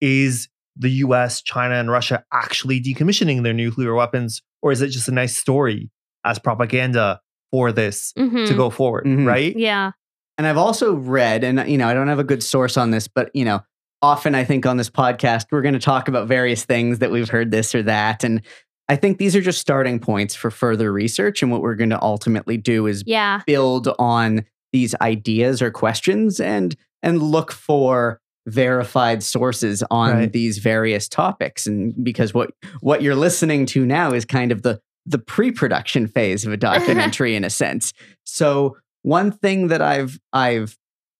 Is 0.00 0.48
the 0.76 0.90
U.S., 1.06 1.42
China, 1.42 1.74
and 1.76 1.90
Russia 1.90 2.24
actually 2.32 2.80
decommissioning 2.80 3.42
their 3.42 3.52
nuclear 3.52 3.94
weapons, 3.94 4.42
or 4.62 4.72
is 4.72 4.80
it 4.82 4.88
just 4.88 5.08
a 5.08 5.12
nice 5.12 5.36
story 5.36 5.90
as 6.24 6.38
propaganda 6.38 7.20
for 7.50 7.72
this 7.72 8.12
Mhm. 8.18 8.46
to 8.48 8.54
go 8.54 8.70
forward, 8.70 9.04
Mhm. 9.04 9.26
right? 9.26 9.54
yeah 9.56 9.92
And 10.38 10.46
I've 10.46 10.56
also 10.56 10.94
read, 10.94 11.44
and 11.44 11.68
you 11.70 11.76
know, 11.78 11.86
I 11.88 11.94
don't 11.94 12.08
have 12.08 12.18
a 12.18 12.24
good 12.24 12.42
source 12.42 12.76
on 12.78 12.90
this, 12.90 13.06
but 13.06 13.30
you 13.34 13.44
know, 13.44 13.60
often 14.00 14.34
I 14.34 14.44
think 14.44 14.64
on 14.66 14.76
this 14.78 14.88
podcast 14.90 15.46
we're 15.52 15.60
going 15.62 15.74
to 15.74 15.78
talk 15.80 16.08
about 16.08 16.26
various 16.26 16.64
things 16.64 16.98
that 17.00 17.10
we've 17.10 17.28
heard 17.28 17.50
this 17.50 17.74
or 17.74 17.82
that, 17.84 18.24
and 18.24 18.40
I 18.88 18.96
think 18.96 19.18
these 19.18 19.34
are 19.36 19.40
just 19.40 19.60
starting 19.60 19.98
points 19.98 20.34
for 20.34 20.50
further 20.50 20.92
research. 20.92 21.42
And 21.42 21.50
what 21.50 21.62
we're 21.62 21.76
going 21.76 21.90
to 21.90 22.02
ultimately 22.02 22.56
do 22.56 22.86
is 22.86 23.02
yeah 23.06 23.40
build 23.46 23.88
on 23.98 24.44
these 24.72 24.94
ideas 25.00 25.62
or 25.62 25.70
questions 25.70 26.40
and 26.40 26.74
and 27.02 27.22
look 27.22 27.52
for 27.52 28.20
verified 28.46 29.22
sources 29.22 29.82
on 29.90 30.10
Right. 30.16 30.32
these 30.32 30.58
various 30.58 31.08
topics 31.08 31.66
and 31.66 31.94
because 32.04 32.34
what 32.34 32.50
what 32.80 33.00
you're 33.02 33.14
listening 33.14 33.66
to 33.66 33.86
now 33.86 34.12
is 34.12 34.24
kind 34.24 34.50
of 34.50 34.62
the 34.62 34.80
the 35.06 35.18
pre-production 35.18 36.06
phase 36.08 36.44
of 36.44 36.52
a 36.52 36.56
documentary 36.70 37.36
in 37.36 37.44
a 37.44 37.50
sense 37.50 37.92
so 38.26 38.76
one 39.02 39.30
thing 39.30 39.68
that 39.68 39.80
i've 39.80 40.18
i've 40.32 40.76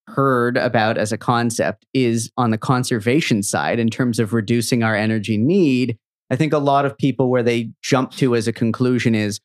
heard 0.09 0.57
about 0.57 0.99
as 0.99 1.13
a 1.13 1.17
concept 1.19 1.87
is 1.95 2.29
on 2.37 2.51
the 2.51 2.59
conservation 2.59 3.41
side 3.43 3.79
in 3.79 3.89
terms 3.89 4.19
of 4.19 4.33
reducing 4.33 4.83
our 4.83 4.97
energy 4.97 5.39
need 5.39 5.97
i 6.33 6.37
think 6.37 6.53
a 6.53 6.59
lot 6.59 6.85
of 6.85 6.99
people 6.99 7.31
where 7.31 7.43
they 7.45 7.71
jump 7.83 8.11
to 8.13 8.35
as 8.35 8.49
a 8.49 8.53
conclusion 8.53 9.15
is 9.15 9.39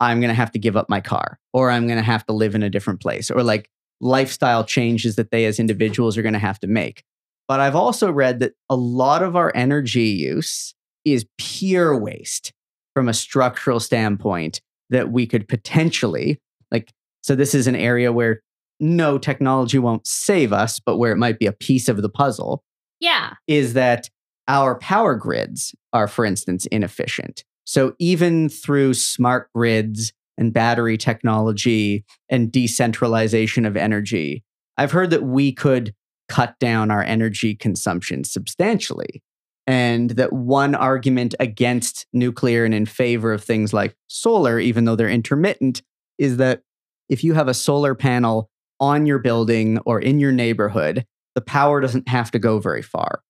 i'm 0.00 0.20
going 0.20 0.28
to 0.28 0.34
have 0.34 0.52
to 0.52 0.58
give 0.58 0.76
up 0.76 0.90
my 0.90 1.00
car 1.00 1.38
or 1.54 1.70
i'm 1.70 1.86
going 1.86 1.98
to 1.98 2.02
have 2.04 2.26
to 2.26 2.32
live 2.34 2.54
in 2.54 2.62
a 2.62 2.68
different 2.70 3.00
place 3.00 3.30
or 3.30 3.42
like 3.42 3.70
lifestyle 4.00 4.64
changes 4.64 5.16
that 5.16 5.30
they 5.30 5.46
as 5.46 5.58
individuals 5.58 6.18
are 6.18 6.22
going 6.22 6.34
to 6.34 6.38
have 6.38 6.60
to 6.60 6.66
make. 6.66 7.02
But 7.48 7.60
I've 7.60 7.76
also 7.76 8.10
read 8.10 8.40
that 8.40 8.52
a 8.68 8.76
lot 8.76 9.22
of 9.22 9.36
our 9.36 9.52
energy 9.54 10.02
use 10.08 10.74
is 11.04 11.26
pure 11.38 11.96
waste 11.98 12.52
from 12.94 13.08
a 13.08 13.14
structural 13.14 13.80
standpoint 13.80 14.60
that 14.90 15.10
we 15.12 15.26
could 15.26 15.48
potentially, 15.48 16.38
like, 16.70 16.92
so 17.22 17.34
this 17.34 17.54
is 17.54 17.66
an 17.66 17.76
area 17.76 18.12
where 18.12 18.42
no 18.80 19.16
technology 19.16 19.78
won't 19.78 20.06
save 20.06 20.52
us, 20.52 20.78
but 20.78 20.98
where 20.98 21.12
it 21.12 21.16
might 21.16 21.38
be 21.38 21.46
a 21.46 21.52
piece 21.52 21.88
of 21.88 22.02
the 22.02 22.08
puzzle 22.10 22.62
Yeah. 23.00 23.34
is 23.46 23.72
that 23.74 24.10
our 24.48 24.78
power 24.78 25.14
grids 25.14 25.74
are, 25.92 26.08
for 26.08 26.24
instance, 26.24 26.66
inefficient. 26.66 27.44
So 27.64 27.94
even 27.98 28.48
through 28.48 28.94
smart 28.94 29.50
grids 29.54 30.12
and 30.38 30.52
battery 30.52 30.96
technology 30.96 32.04
and 32.28 32.52
decentralization 32.52 33.64
of 33.64 33.76
energy, 33.76 34.44
I've 34.76 34.92
heard 34.92 35.10
that 35.10 35.24
we 35.24 35.52
could 35.52 35.94
cut 36.28 36.58
down 36.58 36.90
our 36.90 37.02
energy 37.02 37.54
consumption 37.54 38.24
substantially. 38.24 39.22
And 39.66 40.10
that 40.10 40.32
one 40.32 40.74
argument 40.74 41.34
against 41.40 42.06
nuclear 42.12 42.64
and 42.64 42.74
in 42.74 42.86
favor 42.86 43.32
of 43.32 43.42
things 43.42 43.72
like 43.72 43.96
solar, 44.06 44.60
even 44.60 44.84
though 44.84 44.94
they're 44.94 45.08
intermittent, 45.08 45.82
is 46.18 46.36
that 46.36 46.62
if 47.08 47.24
you 47.24 47.34
have 47.34 47.48
a 47.48 47.54
solar 47.54 47.94
panel 47.94 48.48
on 48.78 49.06
your 49.06 49.18
building 49.18 49.78
or 49.86 50.00
in 50.00 50.20
your 50.20 50.32
neighborhood, 50.32 51.04
the 51.34 51.40
power 51.40 51.80
doesn't 51.80 52.08
have 52.08 52.30
to 52.30 52.38
go 52.38 52.60
very 52.60 52.82
far. 52.82 53.22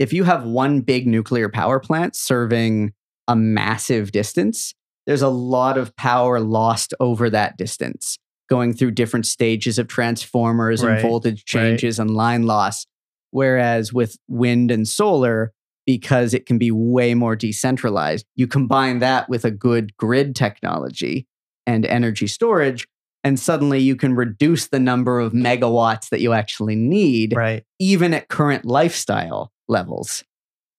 If 0.00 0.14
you 0.14 0.24
have 0.24 0.44
one 0.44 0.80
big 0.80 1.06
nuclear 1.06 1.50
power 1.50 1.78
plant 1.78 2.16
serving 2.16 2.94
a 3.28 3.36
massive 3.36 4.12
distance, 4.12 4.74
there's 5.06 5.20
a 5.20 5.28
lot 5.28 5.76
of 5.76 5.94
power 5.94 6.40
lost 6.40 6.94
over 7.00 7.28
that 7.28 7.58
distance, 7.58 8.18
going 8.48 8.72
through 8.72 8.92
different 8.92 9.26
stages 9.26 9.78
of 9.78 9.88
transformers 9.88 10.82
Right, 10.82 10.94
and 10.94 11.02
voltage 11.02 11.44
changes 11.44 11.98
and 11.98 12.10
line 12.10 12.44
loss. 12.44 12.86
Whereas 13.30 13.92
with 13.92 14.16
wind 14.26 14.70
and 14.70 14.88
solar, 14.88 15.52
because 15.84 16.32
it 16.32 16.46
can 16.46 16.56
be 16.56 16.70
way 16.70 17.12
more 17.12 17.36
decentralized, 17.36 18.24
you 18.36 18.46
combine 18.46 19.00
that 19.00 19.28
with 19.28 19.44
a 19.44 19.50
good 19.50 19.94
grid 19.98 20.34
technology 20.34 21.26
and 21.66 21.84
energy 21.84 22.26
storage, 22.26 22.88
and 23.22 23.38
suddenly 23.38 23.80
you 23.80 23.96
can 23.96 24.14
reduce 24.14 24.68
the 24.68 24.80
number 24.80 25.20
of 25.20 25.34
megawatts 25.34 26.08
that 26.08 26.22
you 26.22 26.32
actually 26.32 26.74
need, 26.74 27.34
Right. 27.36 27.64
even 27.78 28.14
at 28.14 28.28
current 28.28 28.64
lifestyle 28.64 29.52
levels. 29.70 30.24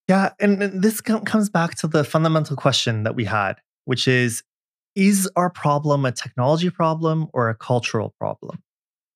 Yeah, 0.08 0.34
and, 0.40 0.62
and 0.62 0.82
this 0.84 1.00
com- 1.02 1.24
comes 1.26 1.50
back 1.50 1.76
to 1.76 1.88
the 1.88 2.04
fundamental 2.04 2.56
question 2.56 3.04
that 3.04 3.16
we 3.16 3.26
had, 3.26 3.54
which 3.86 4.08
is 4.08 4.44
is 4.96 5.30
our 5.38 5.50
problem 5.50 6.06
a 6.06 6.12
technology 6.12 6.70
problem 6.70 7.28
or 7.34 7.50
a 7.50 7.56
cultural 7.56 8.14
problem? 8.20 8.62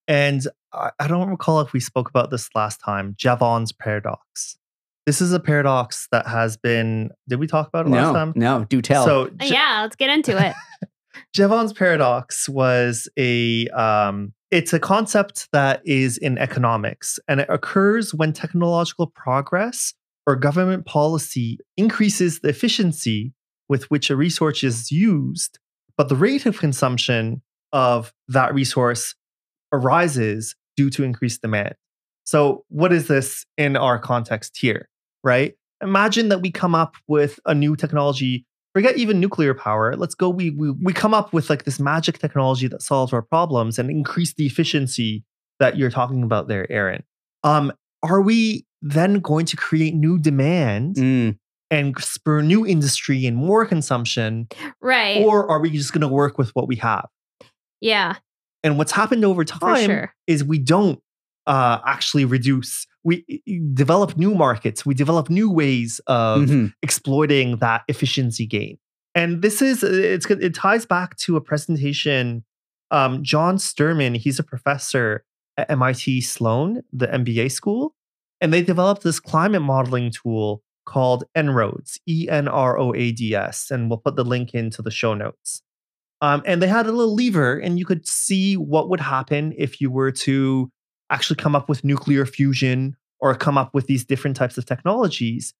And 0.07 0.47
I, 0.71 0.91
I 0.99 1.07
don't 1.07 1.29
recall 1.29 1.59
if 1.59 1.73
we 1.73 1.79
spoke 1.81 2.09
about 2.09 2.31
this 2.31 2.49
last 2.55 2.79
time, 2.79 3.13
Jevons 3.17 3.73
paradox. 3.73 4.57
This 5.05 5.19
is 5.21 5.33
a 5.33 5.39
paradox 5.39 6.07
that 6.11 6.25
has 6.27 6.55
been 6.57 7.09
did 7.27 7.39
we 7.39 7.47
talk 7.47 7.67
about 7.67 7.85
it 7.87 7.89
last 7.89 8.07
No, 8.07 8.13
time? 8.13 8.33
no, 8.35 8.63
do 8.65 8.81
tell. 8.81 9.03
So 9.05 9.25
Uh, 9.25 9.29
Ja- 9.41 9.53
Yeah, 9.53 9.79
let's 9.81 9.95
get 9.97 10.09
into 10.09 10.37
it. 10.37 10.55
Jevons 11.33 11.73
paradox 11.73 12.47
was 12.47 13.09
a 13.17 13.67
um, 13.69 14.33
it's 14.51 14.73
a 14.73 14.79
concept 14.79 15.47
that 15.51 15.81
is 15.85 16.17
in 16.17 16.37
economics 16.37 17.19
and 17.27 17.41
it 17.41 17.49
occurs 17.49 18.13
when 18.13 18.33
technological 18.33 19.07
progress 19.07 19.93
or 20.27 20.35
government 20.35 20.85
policy 20.85 21.59
increases 21.77 22.39
the 22.39 22.49
efficiency 22.49 23.33
with 23.69 23.89
which 23.91 24.09
a 24.09 24.15
resource 24.15 24.63
is 24.63 24.91
used, 24.91 25.59
but 25.97 26.09
the 26.09 26.15
rate 26.15 26.45
of 26.45 26.59
consumption 26.59 27.41
of 27.73 28.13
that 28.27 28.53
resource 28.53 29.15
arises 29.73 30.55
due 30.77 30.89
to 30.89 31.03
increased 31.03 31.41
demand. 31.41 31.75
So, 32.23 32.63
what 32.69 32.91
is 32.91 33.07
this 33.07 33.45
in 33.57 33.75
our 33.75 33.99
context 33.99 34.57
here, 34.59 34.89
right? 35.23 35.53
Imagine 35.81 36.29
that 36.29 36.41
we 36.41 36.51
come 36.51 36.73
up 36.73 36.95
with 37.07 37.39
a 37.45 37.53
new 37.53 37.75
technology 37.75 38.45
forget 38.75 38.97
even 38.97 39.21
nuclear 39.21 39.53
power 39.53 39.95
let's 39.95 40.15
go 40.15 40.29
we, 40.29 40.49
we 40.49 40.71
we 40.71 40.91
come 40.91 41.13
up 41.13 41.31
with 41.31 41.49
like 41.49 41.63
this 41.63 41.79
magic 41.79 42.19
technology 42.19 42.67
that 42.67 42.81
solves 42.81 43.13
our 43.13 43.21
problems 43.21 43.79
and 43.79 43.89
increase 43.89 44.33
the 44.33 44.45
efficiency 44.45 45.23
that 45.59 45.77
you're 45.77 45.89
talking 45.89 46.23
about 46.23 46.49
there 46.49 46.69
aaron. 46.69 47.01
Um 47.43 47.71
are 48.03 48.21
we 48.21 48.65
then 48.81 49.21
going 49.21 49.45
to 49.45 49.55
create 49.55 49.95
new 49.95 50.19
demand 50.19 50.97
Mm, 50.97 51.37
and 51.71 51.97
spur 52.03 52.41
new 52.41 52.67
industry 52.67 53.25
and 53.25 53.37
more 53.37 53.65
consumption? 53.65 54.47
Right. 54.81 55.23
or 55.23 55.49
are 55.49 55.61
we 55.61 55.69
just 55.69 55.93
going 55.93 56.01
to 56.01 56.07
work 56.07 56.37
with 56.37 56.49
what 56.49 56.67
we 56.67 56.75
have? 56.75 57.07
Yeah, 57.79 58.15
and 58.61 58.77
what's 58.77 58.91
happened 58.91 59.23
over 59.23 59.45
time 59.45 59.85
sure. 59.85 60.13
is 60.27 60.43
we 60.43 60.59
don't 60.59 60.99
uh, 61.47 61.79
actually 61.85 62.25
reduce 62.25 62.85
we 63.05 63.23
develop 63.73 64.17
new 64.17 64.33
markets 64.33 64.85
we 64.85 64.93
develop 64.93 65.29
new 65.29 65.49
ways 65.49 66.01
of 66.07 66.41
mhm. 66.41 66.73
exploiting 66.81 67.57
that 67.57 67.83
efficiency 67.87 68.45
gain. 68.45 68.77
And 69.13 69.41
this 69.41 69.61
is 69.61 69.81
it's 69.83 70.25
it 70.25 70.53
ties 70.53 70.85
back 70.85 71.15
to 71.17 71.37
a 71.37 71.41
presentation. 71.41 72.43
Um, 72.91 73.23
John 73.23 73.57
Sterman, 73.57 74.15
he's 74.15 74.39
a 74.39 74.43
professor 74.43 75.23
at 75.57 75.71
MIT 75.71 76.21
Sloan, 76.21 76.81
the 76.91 77.07
MBA 77.07 77.51
school, 77.51 77.95
and 78.41 78.51
they 78.51 78.61
developed 78.61 79.03
this 79.03 79.21
climate 79.21 79.61
modeling 79.61 80.11
tool 80.11 80.61
called 80.85 81.23
En-ROADS, 81.33 81.99
E 82.07 82.27
N 82.29 82.47
R 82.47 82.77
O 82.77 82.93
A 82.93 83.11
D 83.11 83.33
S, 83.33 83.71
and 83.71 83.89
we'll 83.89 83.99
put 83.99 84.17
the 84.17 84.25
link 84.25 84.53
into 84.53 84.81
the 84.81 84.91
show 84.91 85.13
notes. 85.13 85.61
Um, 86.21 86.43
and 86.45 86.61
they 86.61 86.67
had 86.67 86.85
a 86.85 86.91
little 86.91 87.13
lever, 87.13 87.57
and 87.57 87.79
you 87.79 87.85
could 87.85 88.07
see 88.07 88.55
what 88.55 88.89
would 88.89 88.99
happen 88.99 89.53
if 89.57 89.79
you 89.79 89.89
were 89.89 90.11
to 90.11 90.71
actually 91.09 91.37
come 91.37 91.55
up 91.55 91.69
with 91.69 91.83
nuclear 91.83 92.25
fusion 92.25 92.95
or 93.19 93.33
come 93.35 93.57
up 93.57 93.73
with 93.73 93.87
these 93.87 94.03
different 94.03 94.35
types 94.35 94.57
of 94.57 94.65
technologies. 94.65 95.53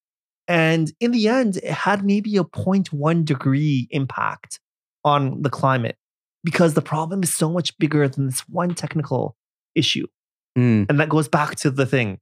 And 0.47 0.91
in 0.99 1.11
the 1.11 1.27
end, 1.27 1.57
it 1.57 1.71
had 1.71 2.05
maybe 2.05 2.37
a 2.37 2.43
0.1 2.43 3.25
degree 3.25 3.87
impact 3.91 4.59
on 5.03 5.41
the 5.41 5.49
climate 5.49 5.97
because 6.43 6.73
the 6.73 6.81
problem 6.81 7.23
is 7.23 7.33
so 7.33 7.49
much 7.49 7.77
bigger 7.77 8.07
than 8.07 8.27
this 8.27 8.41
one 8.41 8.75
technical 8.75 9.35
issue. 9.73 10.07
Mm. 10.57 10.85
And 10.89 10.99
that 10.99 11.09
goes 11.09 11.27
back 11.27 11.55
to 11.57 11.71
the 11.71 11.85
thing 11.85 12.19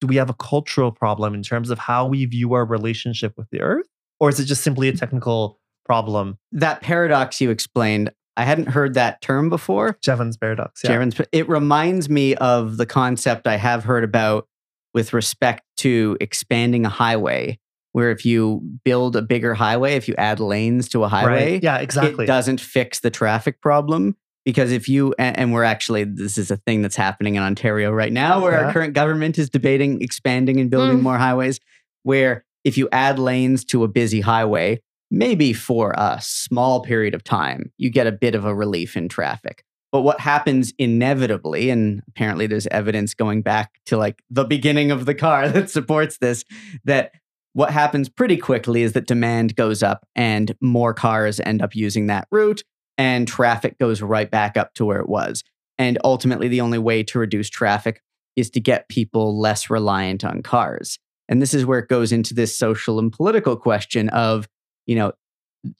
do 0.00 0.06
we 0.06 0.16
have 0.16 0.30
a 0.30 0.34
cultural 0.34 0.90
problem 0.90 1.34
in 1.34 1.42
terms 1.42 1.68
of 1.68 1.78
how 1.78 2.06
we 2.06 2.24
view 2.24 2.54
our 2.54 2.64
relationship 2.64 3.34
with 3.36 3.48
the 3.50 3.60
earth? 3.60 3.86
Or 4.18 4.30
is 4.30 4.40
it 4.40 4.46
just 4.46 4.62
simply 4.62 4.88
a 4.88 4.96
technical 4.96 5.60
problem? 5.84 6.38
That 6.52 6.80
paradox 6.80 7.40
you 7.40 7.50
explained, 7.50 8.10
I 8.36 8.44
hadn't 8.44 8.68
heard 8.68 8.94
that 8.94 9.20
term 9.20 9.48
before. 9.50 9.98
Jevons 10.02 10.36
paradox. 10.36 10.82
Yeah. 10.84 10.90
Jaren's- 10.90 11.20
It 11.32 11.48
reminds 11.48 12.08
me 12.08 12.34
of 12.36 12.76
the 12.76 12.86
concept 12.86 13.46
I 13.46 13.56
have 13.56 13.84
heard 13.84 14.04
about 14.04 14.46
with 14.94 15.12
respect 15.12 15.62
to 15.78 16.16
expanding 16.20 16.84
a 16.86 16.88
highway, 16.88 17.58
where 17.92 18.10
if 18.10 18.24
you 18.24 18.62
build 18.84 19.16
a 19.16 19.22
bigger 19.22 19.54
highway, 19.54 19.94
if 19.94 20.08
you 20.08 20.14
add 20.16 20.40
lanes 20.40 20.88
to 20.90 21.04
a 21.04 21.08
highway, 21.08 21.52
Right. 21.54 21.62
Yeah, 21.62 21.78
exactly. 21.78 22.24
it 22.24 22.28
doesn't 22.28 22.60
fix 22.60 23.00
the 23.00 23.10
traffic 23.10 23.60
problem. 23.60 24.16
Because 24.46 24.72
if 24.72 24.88
you, 24.88 25.14
and, 25.18 25.38
and 25.38 25.52
we're 25.52 25.64
actually, 25.64 26.04
this 26.04 26.38
is 26.38 26.50
a 26.50 26.56
thing 26.56 26.80
that's 26.80 26.96
happening 26.96 27.34
in 27.34 27.42
Ontario 27.42 27.90
right 27.92 28.12
now, 28.12 28.40
where 28.40 28.52
Yeah. 28.52 28.66
our 28.68 28.72
current 28.72 28.94
government 28.94 29.38
is 29.38 29.50
debating 29.50 30.00
expanding 30.00 30.58
and 30.58 30.70
building 30.70 30.98
Mm. 30.98 31.02
more 31.02 31.18
highways, 31.18 31.60
where 32.04 32.44
if 32.64 32.78
you 32.78 32.88
add 32.90 33.18
lanes 33.18 33.64
to 33.66 33.84
a 33.84 33.88
busy 33.88 34.22
highway, 34.22 34.80
maybe 35.10 35.52
for 35.52 35.92
a 35.96 36.18
small 36.20 36.80
period 36.80 37.14
of 37.14 37.24
time, 37.24 37.72
you 37.76 37.90
get 37.90 38.06
a 38.06 38.12
bit 38.12 38.34
of 38.34 38.44
a 38.44 38.54
relief 38.54 38.96
in 38.96 39.08
traffic. 39.08 39.64
But 39.92 40.02
what 40.02 40.20
happens 40.20 40.72
inevitably, 40.78 41.68
and 41.70 42.02
apparently 42.08 42.46
there's 42.46 42.68
evidence 42.68 43.12
going 43.14 43.42
back 43.42 43.72
to 43.86 43.96
like 43.96 44.22
the 44.30 44.44
beginning 44.44 44.90
of 44.90 45.04
the 45.04 45.14
car 45.14 45.48
that 45.50 45.70
supports 45.70 46.18
this, 46.18 46.44
that 46.84 47.12
what 47.52 47.70
happens 47.70 48.08
pretty 48.08 48.36
quickly 48.36 48.82
is 48.82 48.92
that 48.92 49.08
demand 49.08 49.56
goes 49.56 49.82
up 49.82 50.06
and 50.14 50.54
more 50.60 50.94
cars 50.94 51.40
end 51.40 51.62
up 51.62 51.74
using 51.74 52.06
that 52.06 52.28
route 52.30 52.62
and 52.96 53.26
traffic 53.26 53.78
goes 53.78 54.02
right 54.02 54.30
back 54.30 54.56
up 54.56 54.74
to 54.74 54.84
where 54.84 55.00
it 55.00 55.08
was. 55.08 55.42
And 55.78 55.98
ultimately, 56.04 56.46
the 56.46 56.60
only 56.60 56.78
way 56.78 57.02
to 57.04 57.18
reduce 57.18 57.48
traffic 57.48 58.02
is 58.36 58.50
to 58.50 58.60
get 58.60 58.88
people 58.88 59.40
less 59.40 59.70
reliant 59.70 60.24
on 60.24 60.42
cars. 60.42 60.98
And 61.28 61.40
this 61.40 61.54
is 61.54 61.64
where 61.64 61.78
it 61.78 61.88
goes 61.88 62.12
into 62.12 62.34
this 62.34 62.56
social 62.56 62.98
and 62.98 63.10
political 63.10 63.56
question 63.56 64.10
of, 64.10 64.46
you 64.90 64.96
know, 64.96 65.12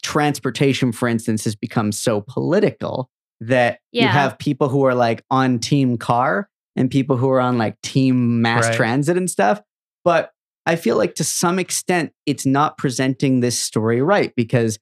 transportation, 0.04 0.92
for 0.92 1.08
instance, 1.08 1.42
has 1.42 1.56
become 1.56 1.90
so 1.90 2.20
political 2.20 3.10
that 3.40 3.80
you 3.90 4.06
have 4.06 4.38
people 4.38 4.68
who 4.68 4.84
are 4.84 4.94
like 4.94 5.24
on 5.32 5.58
team 5.58 5.98
car 5.98 6.48
and 6.76 6.88
people 6.88 7.16
who 7.16 7.28
are 7.28 7.40
on 7.40 7.58
like 7.58 7.80
team 7.82 8.40
mass 8.40 8.68
Right. 8.68 8.76
transit 8.76 9.16
and 9.16 9.28
stuff. 9.28 9.60
But 10.04 10.30
I 10.64 10.76
feel 10.76 10.96
like 10.96 11.16
to 11.16 11.24
some 11.24 11.58
extent, 11.58 12.12
it's 12.24 12.46
not 12.46 12.78
presenting 12.78 13.40
this 13.40 13.58
story 13.58 14.00
right 14.00 14.32
because 14.36 14.78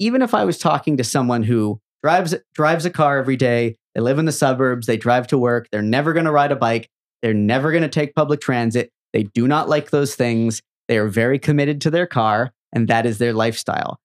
even 0.00 0.20
if 0.20 0.34
I 0.34 0.44
was 0.44 0.58
talking 0.58 0.96
to 0.96 1.04
someone 1.04 1.44
who 1.44 1.80
drives 2.02 2.34
drives 2.52 2.84
a 2.84 2.90
car 2.90 3.18
every 3.18 3.36
day, 3.36 3.76
they 3.94 4.00
live 4.00 4.18
in 4.18 4.24
the 4.24 4.32
suburbs, 4.32 4.88
they 4.88 4.96
drive 4.96 5.28
to 5.28 5.38
work, 5.38 5.68
they're 5.70 5.80
never 5.80 6.12
going 6.12 6.24
to 6.24 6.32
ride 6.32 6.50
a 6.50 6.56
bike, 6.56 6.90
they're 7.22 7.34
never 7.34 7.70
going 7.70 7.84
to 7.84 7.88
take 7.88 8.16
public 8.16 8.40
transit, 8.40 8.90
they 9.12 9.22
do 9.22 9.46
not 9.46 9.68
like 9.68 9.90
those 9.90 10.16
things, 10.16 10.60
they 10.88 10.98
are 10.98 11.06
very 11.06 11.38
committed 11.38 11.80
to 11.82 11.90
their 11.90 12.06
car, 12.08 12.52
and 12.72 12.88
that 12.88 13.06
is 13.06 13.18
their 13.18 13.32
lifestyle. 13.32 14.00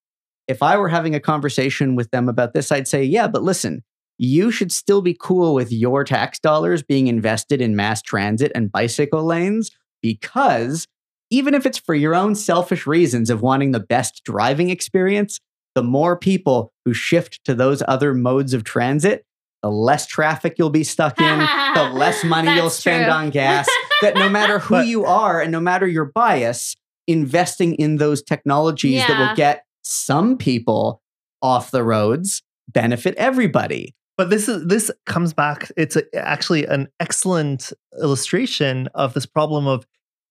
If 0.47 0.61
I 0.61 0.77
were 0.77 0.89
having 0.89 1.15
a 1.15 1.19
conversation 1.19 1.95
with 1.95 2.11
them 2.11 2.29
about 2.29 2.53
this, 2.53 2.71
I'd 2.71 2.87
say, 2.87 3.03
yeah, 3.03 3.27
but 3.27 3.43
listen, 3.43 3.83
you 4.17 4.51
should 4.51 4.71
still 4.71 5.01
be 5.01 5.17
cool 5.19 5.53
with 5.53 5.71
your 5.71 6.03
tax 6.03 6.39
dollars 6.39 6.83
being 6.83 7.07
invested 7.07 7.61
in 7.61 7.75
mass 7.75 8.01
transit 8.01 8.51
and 8.55 8.71
bicycle 8.71 9.23
lanes 9.23 9.71
because 10.01 10.87
even 11.31 11.53
if 11.53 11.65
it's 11.65 11.79
for 11.79 11.95
your 11.95 12.13
own 12.15 12.35
selfish 12.35 12.85
reasons 12.85 13.29
of 13.29 13.41
wanting 13.41 13.71
the 13.71 13.79
best 13.79 14.21
driving 14.23 14.69
experience, 14.69 15.39
the 15.73 15.83
more 15.83 16.15
people 16.17 16.71
who 16.85 16.93
shift 16.93 17.43
to 17.43 17.55
those 17.55 17.81
other 17.87 18.13
modes 18.13 18.53
of 18.53 18.63
transit, 18.63 19.25
the 19.63 19.69
less 19.71 20.05
traffic 20.05 20.55
you'll 20.57 20.69
be 20.69 20.83
stuck 20.83 21.19
in, 21.19 21.39
the 21.39 21.89
less 21.93 22.23
money 22.23 22.53
you'll 22.55 22.69
spend 22.69 23.05
true. 23.05 23.13
on 23.13 23.31
gas. 23.31 23.67
that 24.01 24.13
no 24.15 24.29
matter 24.29 24.59
who 24.59 24.75
But- 24.75 24.87
you 24.87 25.05
are 25.05 25.41
and 25.41 25.51
no 25.51 25.59
matter 25.59 25.87
your 25.87 26.05
bias, 26.05 26.75
investing 27.07 27.75
in 27.75 27.97
those 27.97 28.21
technologies 28.21 29.05
that 29.07 29.17
will 29.17 29.35
get 29.35 29.65
some 29.83 30.37
people 30.37 31.01
off 31.41 31.71
the 31.71 31.83
roads 31.83 32.41
benefit 32.69 33.13
everybody. 33.15 33.93
But 34.17 34.29
this 34.29 34.47
is 34.49 34.65
this 34.65 34.89
comes 35.05 35.33
back. 35.33 35.71
It's 35.77 35.95
a, 35.95 36.03
actually 36.15 36.65
an 36.65 36.87
excellent 36.99 37.73
illustration 38.01 38.87
of 38.95 39.13
this 39.13 39.25
problem 39.25 39.67
of 39.67 39.85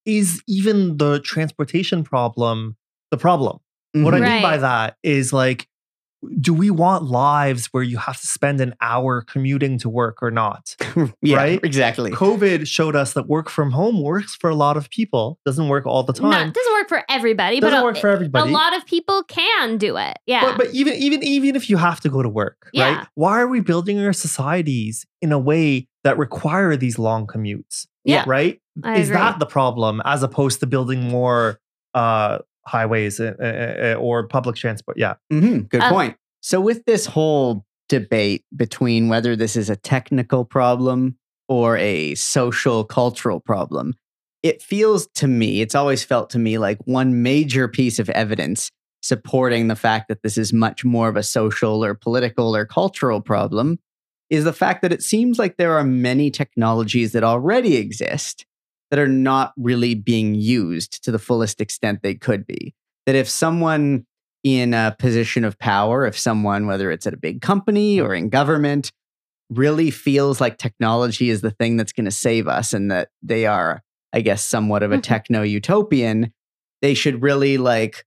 is 0.06 0.42
even 0.46 0.96
the 0.96 1.20
transportation 1.20 2.02
problem 2.02 2.76
the 3.10 3.18
problem? 3.18 3.58
What 3.92 4.14
I 4.14 4.18
Mhm. 4.18 4.32
mean 4.32 4.42
by 4.42 4.56
that 4.58 4.96
is 5.04 5.32
like, 5.32 5.68
do 6.40 6.52
we 6.54 6.70
want 6.70 7.04
lives 7.04 7.66
where 7.66 7.82
you 7.82 7.98
have 7.98 8.20
to 8.20 8.26
spend 8.26 8.60
an 8.60 8.74
hour 8.80 9.22
commuting 9.22 9.78
to 9.78 9.88
work 9.88 10.22
or 10.22 10.30
not? 10.30 10.76
yeah, 11.22 11.36
right? 11.36 11.60
Exactly. 11.64 12.10
COVID 12.10 12.66
showed 12.66 12.96
us 12.96 13.12
that 13.14 13.26
work 13.28 13.48
from 13.50 13.70
home 13.72 14.02
works 14.02 14.34
for 14.34 14.50
a 14.50 14.54
lot 14.54 14.76
of 14.76 14.90
people. 14.90 15.38
Doesn't 15.44 15.68
work 15.68 15.86
all 15.86 16.02
the 16.02 16.12
No, 16.20 16.30
time. 16.30 16.48
it 16.48 16.54
doesn't 16.54 16.72
work 16.72 16.88
for 16.88 17.02
everybody, 17.08 17.60
Doesn't 17.60 17.76
but 17.76 17.82
a, 17.82 17.84
work 17.84 17.96
for 17.98 18.08
everybody. 18.08 18.50
a 18.50 18.52
lot 18.52 18.76
of 18.76 18.86
people 18.86 19.22
can 19.24 19.78
do 19.78 19.96
it. 19.96 20.18
Yeah. 20.26 20.42
But, 20.42 20.56
but 20.58 20.74
even 20.74 20.94
even 20.94 21.22
even 21.22 21.56
if 21.56 21.68
you 21.70 21.76
have 21.76 22.00
to 22.00 22.08
go 22.08 22.22
to 22.22 22.28
work, 22.28 22.68
Yeah. 22.72 22.98
right? 22.98 23.06
Why 23.14 23.40
are 23.40 23.48
we 23.48 23.60
building 23.60 23.98
our 24.04 24.12
societies 24.12 25.06
in 25.22 25.32
a 25.32 25.38
way 25.38 25.88
that 26.04 26.18
require 26.18 26.76
these 26.76 26.98
long 26.98 27.26
commutes? 27.26 27.86
Yeah. 28.04 28.24
Right? 28.26 28.60
I 28.82 28.98
Is 28.98 29.08
agree. 29.08 29.20
that 29.20 29.38
the 29.38 29.46
problem 29.46 30.02
as 30.04 30.22
opposed 30.22 30.60
to 30.60 30.66
building 30.66 31.02
more 31.04 31.60
uh 31.94 32.38
highways 32.66 33.20
uh, 33.20 33.34
uh, 33.40 33.98
or 33.98 34.26
public 34.26 34.56
transport? 34.56 34.96
Yeah. 34.98 35.14
hmm 35.30 35.60
Good 35.60 35.82
Um, 35.82 35.92
point. 35.92 36.16
So, 36.40 36.60
with 36.60 36.84
this 36.84 37.06
whole 37.06 37.64
debate 37.88 38.44
between 38.56 39.08
whether 39.08 39.36
this 39.36 39.56
is 39.56 39.70
a 39.70 39.76
technical 39.76 40.44
problem 40.44 41.16
or 41.48 41.76
a 41.76 42.14
social 42.14 42.84
cultural 42.84 43.40
problem, 43.40 43.94
it 44.42 44.62
feels 44.62 45.06
to 45.14 45.26
me, 45.26 45.60
it's 45.60 45.74
always 45.74 46.04
felt 46.04 46.30
to 46.30 46.38
me 46.38 46.58
like 46.58 46.78
one 46.86 47.22
major 47.22 47.68
piece 47.68 47.98
of 47.98 48.10
evidence 48.10 48.70
supporting 49.02 49.68
the 49.68 49.76
fact 49.76 50.08
that 50.08 50.22
this 50.22 50.38
is 50.38 50.52
much 50.52 50.84
more 50.84 51.08
of 51.08 51.16
a 51.16 51.22
social 51.22 51.84
or 51.84 51.94
political 51.94 52.56
or 52.56 52.64
cultural 52.64 53.20
problem 53.20 53.78
is 54.30 54.44
the 54.44 54.52
fact 54.52 54.80
that 54.80 54.92
it 54.92 55.02
seems 55.02 55.38
like 55.38 55.56
there 55.58 55.76
are 55.76 55.84
many 55.84 56.30
technologies 56.30 57.12
that 57.12 57.22
already 57.22 57.76
exist 57.76 58.46
that 58.94 59.00
are 59.00 59.08
not 59.08 59.52
really 59.56 59.96
being 59.96 60.36
used 60.36 61.02
to 61.02 61.10
the 61.10 61.18
fullest 61.18 61.60
extent 61.60 61.98
they 62.04 62.14
could 62.14 62.46
be. 62.46 62.72
That 63.06 63.16
if 63.16 63.28
someone 63.28 64.06
in 64.44 64.72
a 64.72 64.94
position 65.00 65.42
of 65.42 65.58
power, 65.58 66.06
if 66.06 66.16
someone, 66.16 66.68
whether 66.68 66.92
it's 66.92 67.04
at 67.04 67.12
a 67.12 67.16
big 67.16 67.40
company 67.40 68.00
or 68.00 68.14
in 68.14 68.28
government, 68.28 68.92
really 69.50 69.90
feels 69.90 70.40
like 70.40 70.58
technology 70.58 71.28
is 71.28 71.40
the 71.40 71.50
thing 71.50 71.76
that's 71.76 71.90
going 71.90 72.04
to 72.04 72.12
save 72.12 72.46
us 72.46 72.72
and 72.72 72.88
that 72.92 73.08
they 73.20 73.46
are, 73.46 73.82
I 74.12 74.20
guess, 74.20 74.44
somewhat 74.44 74.84
of 74.84 74.92
a 74.92 74.98
Mhm. 74.98 75.02
techno 75.02 75.42
utopian, 75.42 76.32
they 76.80 76.94
should 76.94 77.20
really 77.20 77.58
like 77.58 78.04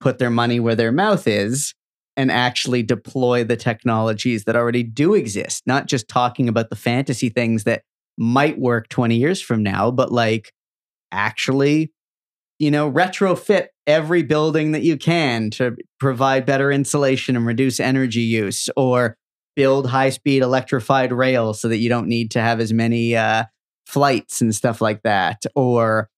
put 0.00 0.18
their 0.18 0.30
money 0.30 0.58
where 0.58 0.74
their 0.74 0.90
mouth 0.90 1.28
is 1.28 1.74
and 2.16 2.32
actually 2.32 2.82
deploy 2.82 3.44
the 3.44 3.58
technologies 3.58 4.44
that 4.44 4.56
already 4.56 4.84
do 4.84 5.12
exist, 5.12 5.64
not 5.66 5.86
just 5.86 6.08
talking 6.08 6.48
about 6.48 6.70
the 6.70 6.76
fantasy 6.76 7.28
things 7.28 7.64
that 7.64 7.82
might 8.20 8.58
work 8.58 8.88
20 8.88 9.16
years 9.16 9.40
from 9.40 9.64
now, 9.64 9.90
but 9.90 10.12
like 10.12 10.52
actually 11.10 11.92
you 12.60 12.70
know, 12.70 12.92
retrofit 12.92 13.68
every 13.86 14.22
building 14.22 14.72
that 14.72 14.82
you 14.82 14.98
can 14.98 15.48
to 15.50 15.74
provide 15.98 16.44
better 16.44 16.70
insulation 16.70 17.34
and 17.34 17.46
reduce 17.46 17.80
energy 17.80 18.20
use, 18.20 18.68
or 18.76 19.16
build 19.56 19.88
high 19.88 20.10
speed 20.10 20.42
electrified 20.42 21.10
rail 21.10 21.54
so 21.54 21.68
that 21.68 21.78
you 21.78 21.88
don't 21.88 22.06
need 22.06 22.30
to 22.30 22.40
have 22.40 22.60
as 22.60 22.72
many 22.72 23.16
uh, 23.16 23.44
flights 23.86 24.42
and 24.42 24.54
stuff 24.54 24.82
like 24.82 25.02
that, 25.02 25.42
or 25.56 26.10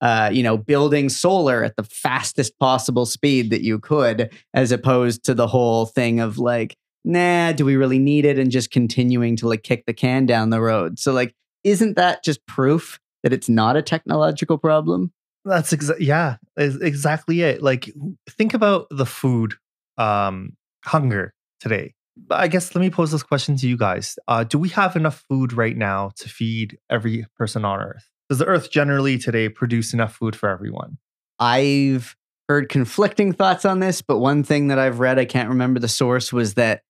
uh, 0.00 0.30
you 0.32 0.42
know, 0.42 0.58
building 0.58 1.08
solar 1.08 1.62
at 1.62 1.76
the 1.76 1.84
fastest 1.84 2.58
possible 2.58 3.06
speed 3.06 3.50
that 3.50 3.62
you 3.62 3.78
could, 3.78 4.32
as 4.52 4.72
opposed 4.72 5.24
to 5.24 5.32
the 5.32 5.46
whole 5.46 5.86
thing 5.86 6.18
of 6.18 6.38
like, 6.38 6.76
nah, 7.04 7.52
do 7.52 7.64
we 7.64 7.76
really 7.76 8.00
need 8.00 8.24
it? 8.24 8.36
And 8.36 8.50
just 8.50 8.72
continuing 8.72 9.36
to 9.36 9.48
like 9.48 9.62
kick 9.62 9.86
the 9.86 9.94
can 9.94 10.26
down 10.26 10.50
the 10.50 10.60
road. 10.60 10.98
So, 10.98 11.12
like, 11.12 11.36
isn't 11.64 11.96
that 11.96 12.22
just 12.22 12.46
proof 12.46 12.98
that 13.22 13.32
it's 13.32 13.48
not 13.48 13.76
a 13.76 13.82
technological 13.82 14.58
problem? 14.58 15.12
That's 15.44 15.72
exactly 15.72 16.06
yeah, 16.06 16.36
is 16.56 16.80
exactly 16.80 17.42
it. 17.42 17.62
Like 17.62 17.92
think 18.30 18.54
about 18.54 18.86
the 18.90 19.06
food 19.06 19.54
um 19.98 20.56
hunger 20.84 21.34
today. 21.60 21.94
I 22.30 22.48
guess 22.48 22.74
let 22.74 22.80
me 22.80 22.90
pose 22.90 23.10
this 23.10 23.22
question 23.22 23.56
to 23.56 23.68
you 23.68 23.76
guys. 23.76 24.18
Uh 24.28 24.44
do 24.44 24.58
we 24.58 24.68
have 24.70 24.96
enough 24.96 25.24
food 25.28 25.52
right 25.52 25.76
now 25.76 26.12
to 26.16 26.28
feed 26.28 26.78
every 26.90 27.26
person 27.36 27.64
on 27.64 27.80
earth? 27.80 28.08
Does 28.28 28.38
the 28.38 28.46
earth 28.46 28.70
generally 28.70 29.18
today 29.18 29.48
produce 29.48 29.92
enough 29.92 30.14
food 30.14 30.34
for 30.34 30.48
everyone? 30.48 30.98
I've 31.38 32.16
heard 32.48 32.68
conflicting 32.68 33.32
thoughts 33.32 33.64
on 33.64 33.80
this, 33.80 34.02
but 34.02 34.18
one 34.18 34.42
thing 34.42 34.68
that 34.68 34.78
I've 34.78 35.00
read, 35.00 35.18
I 35.18 35.24
can't 35.24 35.48
remember 35.48 35.80
the 35.80 35.88
source, 35.88 36.32
was 36.32 36.54
that 36.54 36.82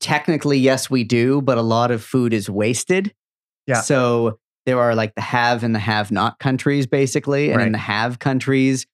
technically, 0.00 0.58
yes, 0.58 0.90
we 0.90 1.04
do, 1.04 1.40
but 1.42 1.58
a 1.58 1.62
lot 1.62 1.90
of 1.90 2.02
food 2.02 2.32
is 2.32 2.48
wasted. 2.48 3.14
Yeah. 3.66 3.80
So 3.80 4.38
there 4.66 4.78
are 4.78 4.94
like 4.94 5.14
the 5.14 5.20
have 5.20 5.64
and 5.64 5.74
the 5.74 5.80
have 5.80 6.10
not 6.10 6.38
countries, 6.38 6.86
basically. 6.86 7.50
And 7.50 7.60
in 7.62 7.72
the 7.72 7.78
have 7.78 8.18
countries, 8.18 8.86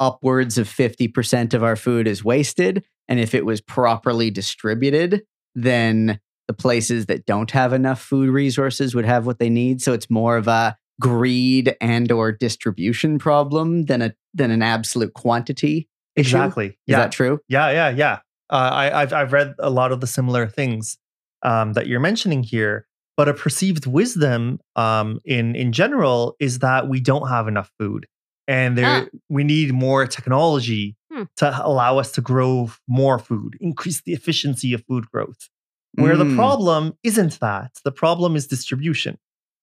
upwards 0.00 0.58
of 0.58 0.68
50% 0.68 1.54
of 1.54 1.62
our 1.62 1.76
food 1.76 2.06
is 2.06 2.24
wasted. 2.24 2.84
And 3.08 3.20
if 3.20 3.34
it 3.34 3.44
was 3.44 3.60
properly 3.60 4.30
distributed, 4.30 5.22
then 5.54 6.20
the 6.48 6.54
places 6.54 7.06
that 7.06 7.26
don't 7.26 7.50
have 7.50 7.72
enough 7.72 8.00
food 8.00 8.28
resources 8.28 8.94
would 8.94 9.04
have 9.04 9.26
what 9.26 9.38
they 9.38 9.50
need. 9.50 9.82
So 9.82 9.92
it's 9.92 10.10
more 10.10 10.36
of 10.36 10.48
a 10.48 10.76
greed 11.00 11.76
and 11.80 12.10
or 12.10 12.32
distribution 12.32 13.18
problem 13.18 13.84
than 13.84 14.02
a 14.02 14.14
than 14.34 14.50
an 14.50 14.62
absolute 14.62 15.14
quantity 15.14 15.88
issue. 16.14 16.36
Exactly. 16.36 16.66
Is 16.68 16.74
yeah. 16.86 16.98
that 16.98 17.12
true? 17.12 17.40
Yeah, 17.48 17.70
yeah, 17.70 17.90
yeah. 17.90 18.18
Uh, 18.48 18.70
I, 18.72 19.02
I've 19.02 19.12
I've 19.12 19.32
read 19.32 19.54
a 19.58 19.70
lot 19.70 19.92
of 19.92 20.00
the 20.00 20.06
similar 20.06 20.46
things 20.46 20.98
um, 21.42 21.72
that 21.74 21.86
you're 21.86 22.00
mentioning 22.00 22.42
here, 22.42 22.86
but 23.16 23.28
a 23.28 23.34
perceived 23.34 23.86
wisdom 23.86 24.58
um, 24.76 25.20
in 25.24 25.54
in 25.56 25.72
general 25.72 26.36
is 26.40 26.58
that 26.60 26.88
we 26.88 27.00
don't 27.00 27.28
have 27.28 27.48
enough 27.48 27.70
food, 27.78 28.06
and 28.46 28.76
there 28.76 28.86
Ah. 29.12 29.18
we 29.28 29.44
need 29.44 29.72
more 29.72 30.06
technology 30.06 30.96
Hmm. 31.12 31.22
to 31.36 31.60
allow 31.66 31.98
us 31.98 32.12
to 32.12 32.20
grow 32.20 32.70
more 32.88 33.18
food, 33.18 33.56
increase 33.60 34.02
the 34.02 34.12
efficiency 34.12 34.74
of 34.74 34.84
food 34.88 35.06
growth. 35.10 35.48
Where 35.94 36.16
the 36.16 36.24
Mm. 36.24 36.36
problem 36.36 36.92
isn't 37.02 37.40
that, 37.40 37.70
the 37.84 37.92
problem 37.92 38.36
is 38.36 38.46
distribution. 38.46 39.16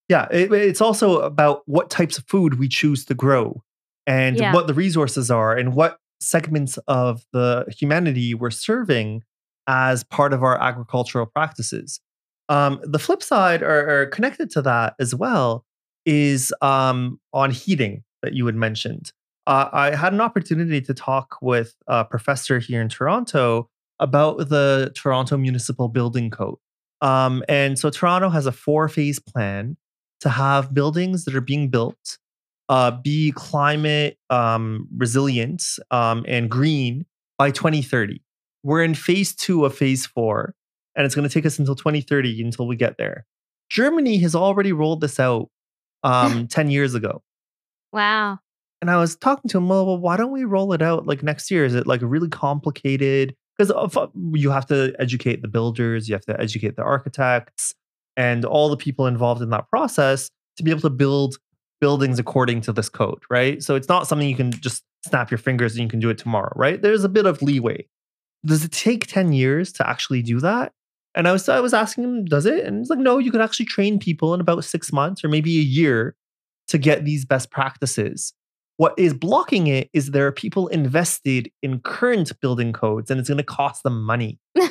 Yeah, 0.10 0.28
it- 0.32 0.52
it's 0.52 0.82
also 0.82 1.20
about 1.22 1.62
what 1.68 1.92
types 1.92 2.18
of 2.18 2.26
food 2.28 2.58
we 2.58 2.68
choose 2.68 3.06
to 3.06 3.14
grow 3.14 3.62
and 4.08 4.38
Yeah. 4.38 4.52
what 4.54 4.66
the 4.68 4.74
resources 4.74 5.30
are 5.30 5.56
and 5.56 5.76
what 5.76 6.00
segments 6.20 6.78
of 6.88 7.24
the 7.34 7.66
humanity 7.80 8.34
we're 8.34 8.50
serving 8.50 9.22
as 9.68 10.04
part 10.04 10.34
of 10.34 10.42
our 10.44 10.60
agricultural 10.60 11.28
practices. 11.28 12.00
Um, 12.54 12.80
the 12.84 13.00
flip 13.00 13.24
side, 13.24 13.64
or, 13.64 13.90
or 13.90 14.06
connected 14.08 14.52
to 14.52 14.62
that 14.62 14.94
as 15.00 15.16
well, 15.16 15.66
is 16.06 16.54
um, 16.62 17.20
on 17.34 17.50
heating 17.50 18.04
that 18.22 18.34
you 18.34 18.46
had 18.46 18.56
mentioned. 18.56 19.12
Uh, 19.48 19.70
I 19.74 19.96
had 19.96 20.14
an 20.14 20.22
opportunity 20.22 20.80
to 20.82 20.94
talk 20.94 21.38
with 21.42 21.74
a 21.88 22.06
professor 22.06 22.60
here 22.60 22.80
in 22.80 22.90
Toronto 22.90 23.70
about 24.00 24.50
the 24.50 24.92
Toronto 24.96 25.36
Municipal 25.36 25.88
Building 25.88 26.30
Code. 26.30 26.58
Um, 27.02 27.44
and 27.50 27.80
so 27.80 27.90
Toronto 27.90 28.30
has 28.30 28.46
a 28.46 28.52
four 28.52 28.88
phase 28.88 29.20
plan 29.20 29.76
to 30.22 30.30
have 30.30 30.74
buildings 30.74 31.26
that 31.26 31.36
are 31.36 31.42
being 31.42 31.70
built 31.70 32.20
uh, 32.70 32.92
be 32.92 33.32
climate 33.36 34.18
um, 34.30 34.88
resilient 34.96 35.64
um, 35.90 36.24
and 36.28 36.50
green 36.50 37.06
by 37.38 37.50
2030. 37.50 38.22
We're 38.64 38.84
in 38.84 38.94
phase 38.94 39.36
two 39.36 39.66
of 39.66 39.76
phase 39.76 40.06
four, 40.06 40.56
and 40.96 41.06
it's 41.06 41.16
going 41.16 41.28
to 41.28 41.34
take 41.34 41.46
us 41.46 41.60
until 41.60 41.76
2030 41.76 42.42
until 42.44 42.68
we 42.68 42.76
get 42.76 42.98
there. 42.98 43.26
Germany 43.70 44.20
has 44.20 44.36
already 44.36 44.72
rolled 44.72 45.02
this 45.02 45.20
out 45.20 45.50
um, 46.04 46.48
10 46.48 46.70
years 46.70 46.96
ago. 46.96 47.24
wow. 47.92 48.40
And 48.82 48.92
I 48.92 48.98
was 48.98 49.16
talking 49.16 49.48
to 49.48 49.58
him, 49.60 49.70
well, 49.70 49.86
well, 49.86 49.98
why 49.98 50.18
don't 50.18 50.34
we 50.34 50.44
roll 50.44 50.74
it 50.74 50.82
out 50.82 51.08
like 51.08 51.24
next 51.24 51.50
year? 51.50 51.64
Is 51.64 51.74
it 51.74 51.88
like 51.88 52.02
really 52.04 52.28
complicated? 52.28 53.34
Because 53.58 53.72
you 54.34 54.50
have 54.52 54.66
to 54.66 54.94
educate 55.00 55.42
the 55.42 55.48
builders, 55.48 56.10
you 56.10 56.16
have 56.16 56.26
to 56.26 56.38
educate 56.38 56.76
the 56.76 56.84
architects, 56.84 57.74
and 58.18 58.44
all 58.44 58.68
the 58.68 58.76
people 58.76 59.08
involved 59.08 59.42
in 59.42 59.52
that 59.52 59.70
process 59.70 60.30
to 60.58 60.64
be 60.64 60.72
able 60.72 60.82
to 60.82 60.90
build 60.90 61.38
buildings 61.80 62.20
according 62.20 62.60
to 62.62 62.74
this 62.74 62.90
code, 62.90 63.24
right? 63.30 63.64
So 63.64 63.76
it's 63.76 63.88
not 63.88 64.06
something 64.06 64.28
you 64.28 64.36
can 64.36 64.52
just 64.52 64.84
snap 65.06 65.32
your 65.32 65.38
fingers 65.38 65.76
and 65.76 65.84
you 65.84 65.90
can 65.90 66.00
do 66.00 66.10
it 66.10 66.18
tomorrow, 66.18 66.52
right? 66.56 66.82
There's 66.82 67.04
a 67.06 67.10
bit 67.10 67.26
of 67.26 67.42
leeway. 67.42 67.88
Does 68.46 68.66
it 68.66 68.72
take 68.72 69.08
10 69.08 69.32
years 69.32 69.72
to 69.74 69.88
actually 69.88 70.22
do 70.22 70.40
that? 70.42 70.74
And 71.16 71.28
I 71.28 71.32
was 71.32 71.48
I 71.48 71.60
was 71.60 71.74
asking 71.74 72.04
him, 72.04 72.26
does 72.26 72.46
it? 72.46 72.66
And 72.66 72.80
he's 72.80 72.90
like, 72.90 73.00
no, 73.00 73.18
you 73.20 73.32
can 73.32 73.42
actually 73.42 73.66
train 73.68 74.00
people 74.00 74.34
in 74.34 74.42
about 74.42 74.64
six 74.66 74.92
months 74.92 75.24
or 75.24 75.30
maybe 75.30 75.58
a 75.60 75.62
year 75.62 76.16
to 76.70 76.78
get 76.78 77.06
these 77.06 77.26
best 77.26 77.52
practices. 77.52 78.34
What 78.78 78.96
is 78.98 79.14
blocking 79.14 79.68
it 79.68 79.90
is 79.94 80.08
there 80.12 80.26
are 80.26 80.32
people 80.32 80.68
invested 80.70 81.52
in 81.62 81.80
current 81.82 82.32
building 82.42 82.74
codes 82.74 83.12
and 83.12 83.20
it's 83.20 83.30
going 83.30 83.38
to 83.38 83.44
cost 83.44 83.84
them 83.84 84.04
money. 84.04 84.40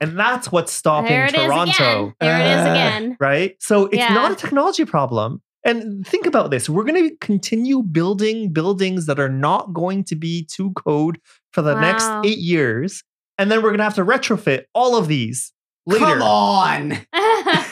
And 0.00 0.18
that's 0.18 0.50
what's 0.52 0.72
stopping 0.72 1.20
is 1.20 1.32
Toronto. 1.32 2.06
again. 2.06 2.14
There 2.20 2.40
it 2.40 2.46
is 2.46 2.66
Uh, 2.66 2.70
again. 2.70 3.16
Right? 3.20 3.56
So 3.60 3.86
it's 3.86 3.96
Yeah. 3.96 4.14
not 4.14 4.30
a 4.32 4.36
technology 4.36 4.84
problem. 4.84 5.42
And 5.64 6.06
think 6.06 6.26
about 6.26 6.50
this. 6.50 6.68
We're 6.68 6.84
going 6.84 7.08
to 7.10 7.16
continue 7.20 7.82
building 7.82 8.52
buildings 8.52 9.06
that 9.06 9.18
are 9.20 9.28
not 9.28 9.72
going 9.72 10.04
to 10.04 10.16
be 10.16 10.46
to 10.56 10.72
code 10.72 11.18
for 11.52 11.62
the 11.62 11.74
Wow. 11.74 11.80
next 11.80 12.08
eight 12.24 12.38
years. 12.38 13.02
And 13.38 13.50
then 13.50 13.58
we're 13.62 13.70
going 13.70 13.78
to 13.78 13.84
have 13.84 13.94
to 13.96 14.04
retrofit 14.04 14.64
all 14.74 14.96
of 14.96 15.08
these 15.08 15.52
later. 15.86 16.04
Come 16.04 16.22
on. 16.22 16.98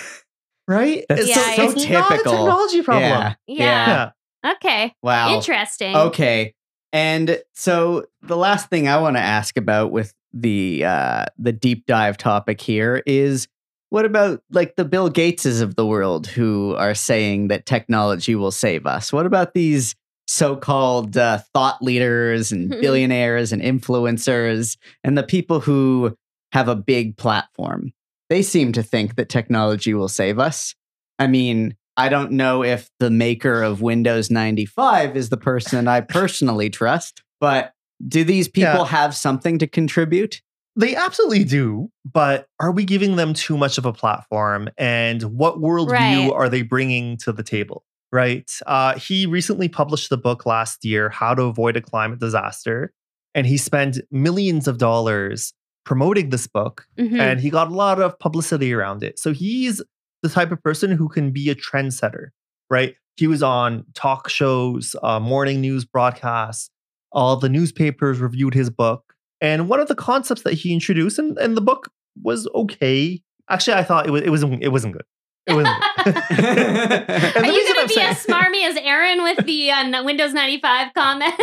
Right? 0.68 1.04
That's 1.08 1.22
It's- 1.22 1.36
Yeah, 1.36 1.56
so 1.56 1.62
it's 1.72 1.88
not 1.88 2.06
a 2.12 2.14
typical. 2.14 2.32
technology 2.32 2.82
problem. 2.82 3.10
Yeah. 3.10 3.34
yeah. 3.48 4.10
Yeah. 4.44 4.52
Okay. 4.52 4.94
Wow. 5.02 5.34
Interesting. 5.34 5.96
Okay. 5.96 6.54
And 6.92 7.42
so 7.54 8.06
the 8.22 8.36
last 8.36 8.70
thing 8.70 8.86
I 8.86 8.98
want 8.98 9.16
to 9.16 9.20
ask 9.20 9.56
about 9.56 9.90
with 9.90 10.14
the 10.32 10.84
uh 10.84 11.24
the 11.38 11.50
deep 11.52 11.86
dive 11.86 12.16
topic 12.16 12.60
here 12.60 13.02
is 13.04 13.48
what 13.88 14.04
about 14.04 14.42
like 14.52 14.76
the 14.76 14.84
Bill 14.84 15.10
Gateses 15.10 15.60
of 15.60 15.74
the 15.74 15.84
world 15.84 16.28
who 16.28 16.76
are 16.76 16.94
saying 16.94 17.48
that 17.48 17.66
technology 17.66 18.36
will 18.36 18.52
save 18.52 18.86
us? 18.86 19.12
What 19.12 19.26
about 19.26 19.54
these 19.54 19.96
so-called 20.28 21.16
uh, 21.16 21.38
thought 21.52 21.82
leaders 21.82 22.52
and 22.52 22.68
billionaires 22.80 23.50
and 23.50 23.60
influencers 23.60 24.76
and 25.02 25.18
the 25.18 25.24
people 25.24 25.58
who 25.58 26.16
have 26.52 26.68
a 26.68 26.76
big 26.76 27.16
platform? 27.16 27.92
They 28.30 28.42
seem 28.42 28.72
to 28.72 28.82
think 28.82 29.16
that 29.16 29.28
technology 29.28 29.92
will 29.92 30.08
save 30.08 30.38
us. 30.38 30.74
I 31.18 31.26
mean, 31.26 31.74
I 31.96 32.08
don't 32.08 32.32
know 32.32 32.62
if 32.64 32.88
the 32.98 33.10
maker 33.10 33.62
of 33.62 33.82
Windows 33.82 34.30
95 34.30 35.16
is 35.16 35.28
the 35.28 35.36
person 35.36 35.86
I 35.88 36.00
personally 36.00 36.70
trust, 36.70 37.22
but 37.40 37.72
do 38.08 38.24
these 38.24 38.48
people 38.48 38.70
Yeah. 38.70 38.86
have 38.86 39.14
something 39.14 39.58
to 39.58 39.66
contribute? 39.66 40.40
They 40.76 40.94
absolutely 40.96 41.44
do, 41.44 41.90
but 42.10 42.46
are 42.60 42.70
we 42.70 42.84
giving 42.84 43.16
them 43.16 43.34
too 43.34 43.58
much 43.58 43.76
of 43.76 43.84
a 43.84 43.92
platform? 43.92 44.68
And 44.78 45.22
what 45.24 45.56
worldview 45.56 45.90
Right. 45.90 46.32
are 46.32 46.48
they 46.48 46.62
bringing 46.62 47.18
to 47.18 47.32
the 47.32 47.42
table? 47.42 47.84
Right. 48.12 48.50
Uh, 48.66 48.94
he 48.98 49.26
recently 49.26 49.68
published 49.68 50.08
the 50.08 50.16
book 50.16 50.46
last 50.46 50.84
year, 50.84 51.10
How 51.10 51.34
to 51.34 51.42
Avoid 51.42 51.76
a 51.76 51.80
Climate 51.80 52.20
Disaster. 52.20 52.92
And 53.34 53.46
he 53.46 53.56
spent 53.56 53.98
millions 54.10 54.66
of 54.66 54.78
dollars 54.78 55.52
promoting 55.84 56.30
this 56.30 56.46
book, 56.46 56.86
Mhm. 56.98 57.18
and 57.18 57.40
he 57.40 57.50
got 57.50 57.68
a 57.68 57.74
lot 57.74 58.00
of 58.00 58.18
publicity 58.18 58.72
around 58.72 59.02
it. 59.02 59.18
So 59.18 59.32
he's 59.32 59.82
the 60.22 60.28
type 60.28 60.52
of 60.52 60.62
person 60.62 60.90
who 60.90 61.08
can 61.08 61.30
be 61.32 61.48
a 61.50 61.54
trendsetter, 61.54 62.28
right? 62.68 62.94
He 63.16 63.26
was 63.26 63.42
on 63.42 63.84
talk 63.94 64.28
shows, 64.28 64.94
uh, 65.02 65.20
morning 65.20 65.60
news 65.60 65.84
broadcasts, 65.84 66.70
all 67.12 67.36
the 67.36 67.48
newspapers 67.48 68.18
reviewed 68.18 68.54
his 68.54 68.70
book. 68.70 69.14
And 69.40 69.68
one 69.68 69.80
of 69.80 69.88
the 69.88 69.94
concepts 69.94 70.42
that 70.42 70.54
he 70.54 70.72
introduced, 70.72 71.18
and, 71.18 71.36
and 71.38 71.56
the 71.56 71.60
book 71.62 71.88
was 72.22 72.46
okay. 72.54 73.22
Actually, 73.48 73.74
I 73.78 73.82
thought 73.84 74.06
it 74.06 74.10
was 74.10 74.22
it 74.22 74.30
wasn't 74.30 74.62
it 74.62 74.68
wasn't 74.68 74.92
good. 74.92 75.04
It. 75.46 75.54
And 76.00 77.44
Are 77.44 77.52
you 77.52 77.74
going 77.74 77.82
to 77.82 77.88
be 77.88 77.94
saying- 77.94 78.08
as 78.08 78.24
smarmy 78.24 78.64
as 78.66 78.76
Aaron 78.76 79.22
with 79.22 79.44
the 79.46 79.70
uh, 79.70 80.04
Windows 80.04 80.32
95 80.32 80.92
comment? 80.94 81.34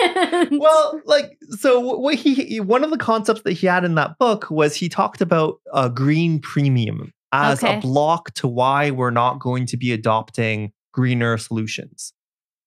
well, 0.52 1.02
like 1.06 1.38
so, 1.60 1.80
what 1.80 2.16
he 2.16 2.34
he- 2.34 2.60
one 2.60 2.84
of 2.84 2.90
the 2.90 2.98
concepts 2.98 3.42
that 3.44 3.54
he 3.54 3.68
had 3.68 3.84
in 3.84 3.96
that 3.96 4.18
book 4.20 4.50
was 4.50 4.76
he 4.76 4.90
talked 4.90 5.22
about 5.22 5.60
a 5.74 5.90
green 5.90 6.40
premium 6.40 7.12
as 7.32 7.64
Okay. 7.64 7.78
a 7.78 7.82
block 7.82 8.32
to 8.36 8.48
why 8.48 8.90
we're 8.92 9.12
not 9.12 9.40
going 9.40 9.66
to 9.68 9.78
be 9.78 9.92
adopting 9.92 10.72
greener 10.94 11.38
solutions. 11.38 12.14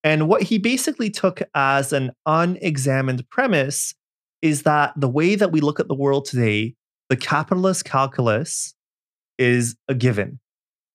And 0.04 0.28
what 0.28 0.42
he 0.42 0.58
basically 0.58 1.10
took 1.10 1.42
as 1.54 1.92
an 1.92 2.12
unexamined 2.26 3.28
premise 3.30 3.94
is 4.42 4.62
that 4.62 4.92
the 4.96 5.08
way 5.08 5.34
that 5.34 5.52
we 5.52 5.60
look 5.60 5.80
at 5.80 5.88
the 5.88 5.94
world 5.94 6.24
today, 6.24 6.74
the 7.08 7.16
capitalist 7.16 7.84
calculus 7.84 8.74
is 9.38 9.76
a 9.88 9.94
given, 9.94 10.38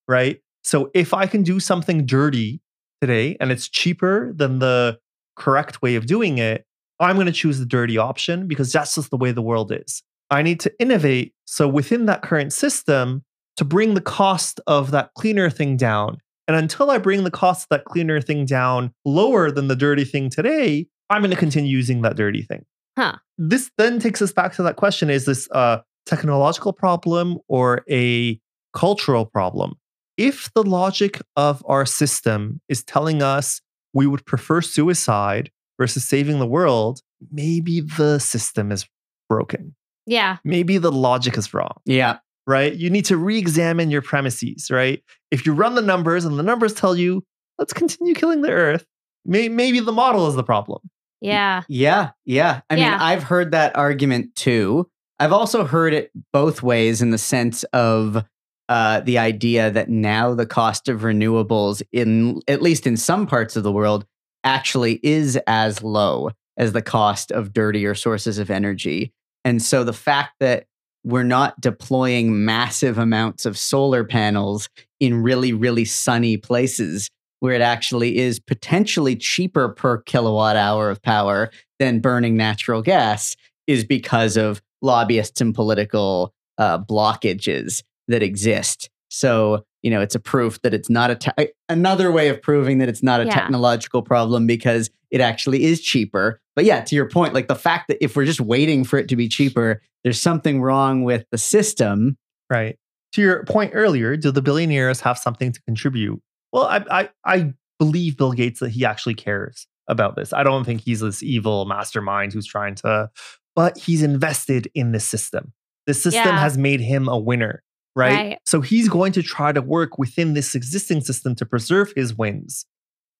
right? 0.07 0.39
So 0.63 0.89
if 0.93 1.13
I 1.13 1.27
can 1.27 1.43
do 1.43 1.59
something 1.59 2.05
dirty 2.05 2.61
today 3.01 3.37
and 3.39 3.51
it's 3.51 3.69
cheaper 3.69 4.33
than 4.33 4.59
the 4.59 4.99
correct 5.35 5.81
way 5.81 5.95
of 5.95 6.05
doing 6.05 6.37
it, 6.37 6.65
I'm 6.99 7.15
going 7.15 7.27
to 7.27 7.31
choose 7.31 7.59
the 7.59 7.65
dirty 7.65 7.97
option 7.97 8.47
because 8.47 8.71
that's 8.71 8.95
just 8.95 9.11
the 9.11 9.17
way 9.17 9.31
the 9.31 9.41
world 9.41 9.71
is. 9.71 10.01
I 10.31 10.41
need 10.41 10.59
to 10.61 10.73
innovate. 10.79 11.33
So 11.45 11.67
within 11.67 12.05
that 12.05 12.21
current 12.21 12.53
system, 12.53 13.23
to 13.57 13.65
bring 13.65 13.93
the 13.93 14.01
cost 14.01 14.59
of 14.67 14.91
that 14.91 15.13
cleaner 15.15 15.49
thing 15.49 15.77
down. 15.77 16.17
And 16.47 16.57
until 16.57 16.91
I 16.91 16.97
bring 16.97 17.23
the 17.23 17.31
cost 17.31 17.63
of 17.63 17.69
that 17.69 17.85
cleaner 17.85 18.21
thing 18.21 18.45
down 18.45 18.93
lower 19.05 19.49
than 19.51 19.67
the 19.67 19.75
dirty 19.75 20.03
thing 20.03 20.29
today, 20.29 20.87
I'm 21.09 21.21
going 21.21 21.31
to 21.31 21.37
continue 21.37 21.75
using 21.75 22.01
that 22.01 22.15
dirty 22.15 22.41
thing. 22.41 22.65
Huh. 22.97 23.15
This 23.37 23.71
then 23.77 23.99
takes 23.99 24.21
us 24.21 24.31
back 24.31 24.53
to 24.55 24.63
that 24.63 24.75
question 24.75 25.09
is 25.09 25.25
this 25.25 25.47
a 25.51 25.81
technological 26.05 26.73
problem 26.73 27.37
or 27.47 27.83
a 27.89 28.39
cultural 28.73 29.25
problem? 29.25 29.75
If 30.17 30.51
the 30.53 30.63
logic 30.63 31.21
of 31.35 31.63
our 31.67 31.85
system 31.85 32.61
is 32.69 32.83
telling 32.83 33.21
us 33.21 33.61
we 33.93 34.07
would 34.07 34.25
prefer 34.25 34.61
suicide 34.61 35.51
versus 35.79 36.07
saving 36.07 36.39
the 36.39 36.47
world, 36.47 37.01
maybe 37.31 37.81
the 37.81 38.19
system 38.19 38.71
is 38.71 38.85
broken. 39.29 39.75
yeah. 40.05 40.37
Maybe 40.43 40.77
the 40.77 40.91
logic 40.91 41.37
is 41.37 41.53
wrong 41.53 41.73
yeah. 41.85 42.17
right? 42.47 42.73
You 42.75 42.89
need 42.89 43.05
to 43.05 43.17
re 43.17 43.37
examine 43.37 43.89
your 43.89 44.01
premises, 44.03 44.69
right? 44.69 45.01
If 45.31 45.45
you 45.45 45.53
run 45.53 45.75
the 45.75 45.81
numbers 45.81 46.25
and 46.25 46.37
the 46.37 46.43
numbers 46.43 46.73
tell 46.73 46.95
you, 46.95 47.23
let's 47.57 47.73
continue 47.73 48.13
killing 48.13 48.41
the 48.41 48.51
earth, 48.51 48.85
may- 49.25 49.49
maybe 49.49 49.79
the 49.79 49.91
model 49.91 50.27
is 50.27 50.35
the 50.35 50.43
problem. 50.43 50.79
Yeah. 51.21 51.63
Yeah. 51.67 52.11
Yeah. 52.25 52.61
I 52.69 52.75
Yeah. 52.75 52.91
mean, 52.91 52.99
I've 53.01 53.23
heard 53.23 53.51
that 53.51 53.75
argument 53.75 54.35
too. 54.35 54.87
I've 55.17 55.31
also 55.33 55.63
heard 55.65 55.93
it 55.93 56.11
both 56.31 56.61
ways 56.61 57.01
in 57.01 57.09
the 57.09 57.17
sense 57.17 57.63
of 57.73 58.23
uh, 58.69 58.99
the 59.01 59.17
idea 59.17 59.69
that 59.71 59.89
now 59.89 60.33
the 60.33 60.45
cost 60.45 60.87
of 60.87 61.01
renewables, 61.01 61.81
in 61.91 62.41
at 62.47 62.61
least 62.61 62.87
in 62.87 62.97
some 62.97 63.27
parts 63.27 63.55
of 63.55 63.63
the 63.63 63.71
world, 63.71 64.05
actually 64.43 64.99
is 65.03 65.37
as 65.47 65.83
low 65.83 66.31
as 66.57 66.73
the 66.73 66.81
cost 66.81 67.31
of 67.31 67.53
dirtier 67.53 67.95
sources 67.95 68.37
of 68.37 68.49
energy. 68.49 69.11
And 69.43 69.61
so 69.61 69.83
the 69.83 69.93
fact 69.93 70.35
that 70.39 70.65
we're 71.03 71.23
not 71.23 71.59
deploying 71.61 72.45
massive 72.45 72.97
amounts 72.97 73.45
of 73.45 73.57
solar 73.57 74.03
panels 74.03 74.69
in 74.99 75.21
really, 75.21 75.53
really 75.53 75.85
sunny 75.85 76.37
places 76.37 77.09
where 77.41 77.53
it 77.53 77.61
actually 77.61 78.17
is 78.17 78.39
potentially 78.39 79.15
cheaper 79.15 79.69
per 79.69 79.99
kilowatt 79.99 80.55
hour 80.55 80.89
of 80.89 81.01
power 81.03 81.51
than 81.77 81.99
burning 81.99 82.35
natural 82.35 82.81
gas 82.81 83.35
is 83.67 83.83
because 83.83 84.37
of 84.37 84.61
lobbyists 84.81 85.41
and 85.41 85.53
political 85.53 86.33
uh, 86.57 86.79
blockages 86.79 87.83
that 88.07 88.23
exist. 88.23 88.89
So, 89.09 89.65
you 89.81 89.91
know, 89.91 90.01
it's 90.01 90.15
a 90.15 90.19
proof 90.19 90.61
that 90.63 90.73
it's 90.73 90.89
not 90.89 91.11
a 91.11 91.15
te- 91.15 91.51
another 91.69 92.11
way 92.11 92.29
of 92.29 92.41
proving 92.41 92.79
that 92.79 92.89
it's 92.89 93.03
not 93.03 93.21
a 93.21 93.25
Yeah. 93.25 93.31
technological 93.33 94.01
problem 94.01 94.47
because 94.47 94.89
it 95.11 95.21
actually 95.21 95.63
is 95.63 95.81
cheaper. 95.81 96.41
But 96.55 96.65
yeah, 96.65 96.81
to 96.81 96.95
your 96.95 97.07
point, 97.07 97.33
like 97.33 97.47
the 97.47 97.55
fact 97.55 97.87
that 97.87 98.03
if 98.03 98.15
we're 98.15 98.25
just 98.25 98.41
waiting 98.41 98.83
for 98.83 98.97
it 98.97 99.07
to 99.09 99.15
be 99.15 99.27
cheaper, 99.27 99.81
there's 100.03 100.19
something 100.21 100.61
wrong 100.61 101.03
with 101.03 101.25
the 101.31 101.37
system. 101.37 102.17
Right. 102.49 102.77
To 103.13 103.21
your 103.21 103.43
point 103.45 103.71
earlier, 103.73 104.17
do 104.17 104.31
the 104.31 104.41
billionaires 104.41 104.99
have 105.01 105.17
something 105.17 105.51
to 105.51 105.61
contribute? 105.61 106.21
Well, 106.51 106.63
I, 106.63 106.83
I, 106.91 107.09
I 107.25 107.53
believe 107.79 108.17
Bill 108.17 108.31
Gates 108.33 108.59
that 108.59 108.71
he 108.71 108.83
actually 108.85 109.15
cares 109.15 109.67
about 109.87 110.15
this. 110.15 110.33
I 110.33 110.43
don't 110.43 110.65
think 110.65 110.81
he's 110.81 110.99
this 111.01 111.21
evil 111.23 111.65
mastermind 111.65 112.33
who's 112.33 112.47
trying 112.47 112.75
to, 112.75 113.09
but 113.55 113.77
he's 113.77 114.01
invested 114.03 114.67
in 114.73 114.91
the 114.91 114.99
system. 114.99 115.53
The 115.85 115.93
system 115.93 116.23
Yeah. 116.25 116.39
has 116.39 116.57
made 116.57 116.81
him 116.81 117.07
a 117.07 117.17
winner, 117.19 117.61
right? 117.95 118.11
Right. 118.13 118.39
So 118.45 118.61
he's 118.61 118.89
going 118.89 119.11
to 119.13 119.23
try 119.23 119.51
to 119.51 119.61
work 119.61 119.97
within 119.97 120.33
this 120.33 120.55
existing 120.55 121.01
system 121.01 121.35
to 121.35 121.45
preserve 121.45 121.93
his 121.95 122.15
wins. 122.15 122.65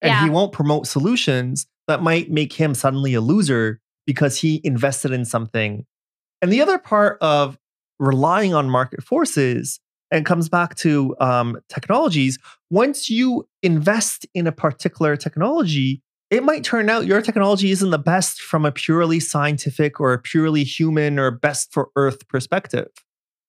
And 0.01 0.11
Yeah. 0.11 0.23
he 0.23 0.30
won't 0.30 0.51
promote 0.51 0.88
solutions 0.88 1.65
that 1.88 2.01
might 2.01 2.30
make 2.30 2.53
him 2.53 2.73
suddenly 2.76 3.13
a 3.13 3.21
loser 3.21 3.80
because 4.05 4.39
he 4.39 4.61
invested 4.63 5.11
in 5.11 5.26
something. 5.26 5.86
And 6.41 6.51
the 6.51 6.61
other 6.61 6.78
part 6.78 7.17
of 7.21 7.57
relying 7.99 8.53
on 8.53 8.69
market 8.69 9.03
forces 9.03 9.80
and 10.11 10.26
comes 10.26 10.49
back 10.49 10.76
to 10.76 11.15
um, 11.19 11.57
technologies. 11.69 12.38
Once 12.69 13.09
you 13.09 13.47
invest 13.63 14.26
in 14.36 14.45
a 14.47 14.51
particular 14.51 15.15
technology, 15.15 16.01
it 16.30 16.43
might 16.43 16.63
turn 16.63 16.89
out 16.89 17.05
your 17.05 17.21
technology 17.21 17.71
isn't 17.71 17.89
the 17.91 17.97
best 17.97 18.41
from 18.41 18.65
a 18.65 18.71
purely 18.71 19.19
scientific 19.19 19.99
or 19.99 20.13
a 20.13 20.19
purely 20.19 20.63
human 20.63 21.17
or 21.17 21.32
best 21.32 21.71
for 21.73 21.89
Earth 21.95 22.28
perspective. 22.28 22.88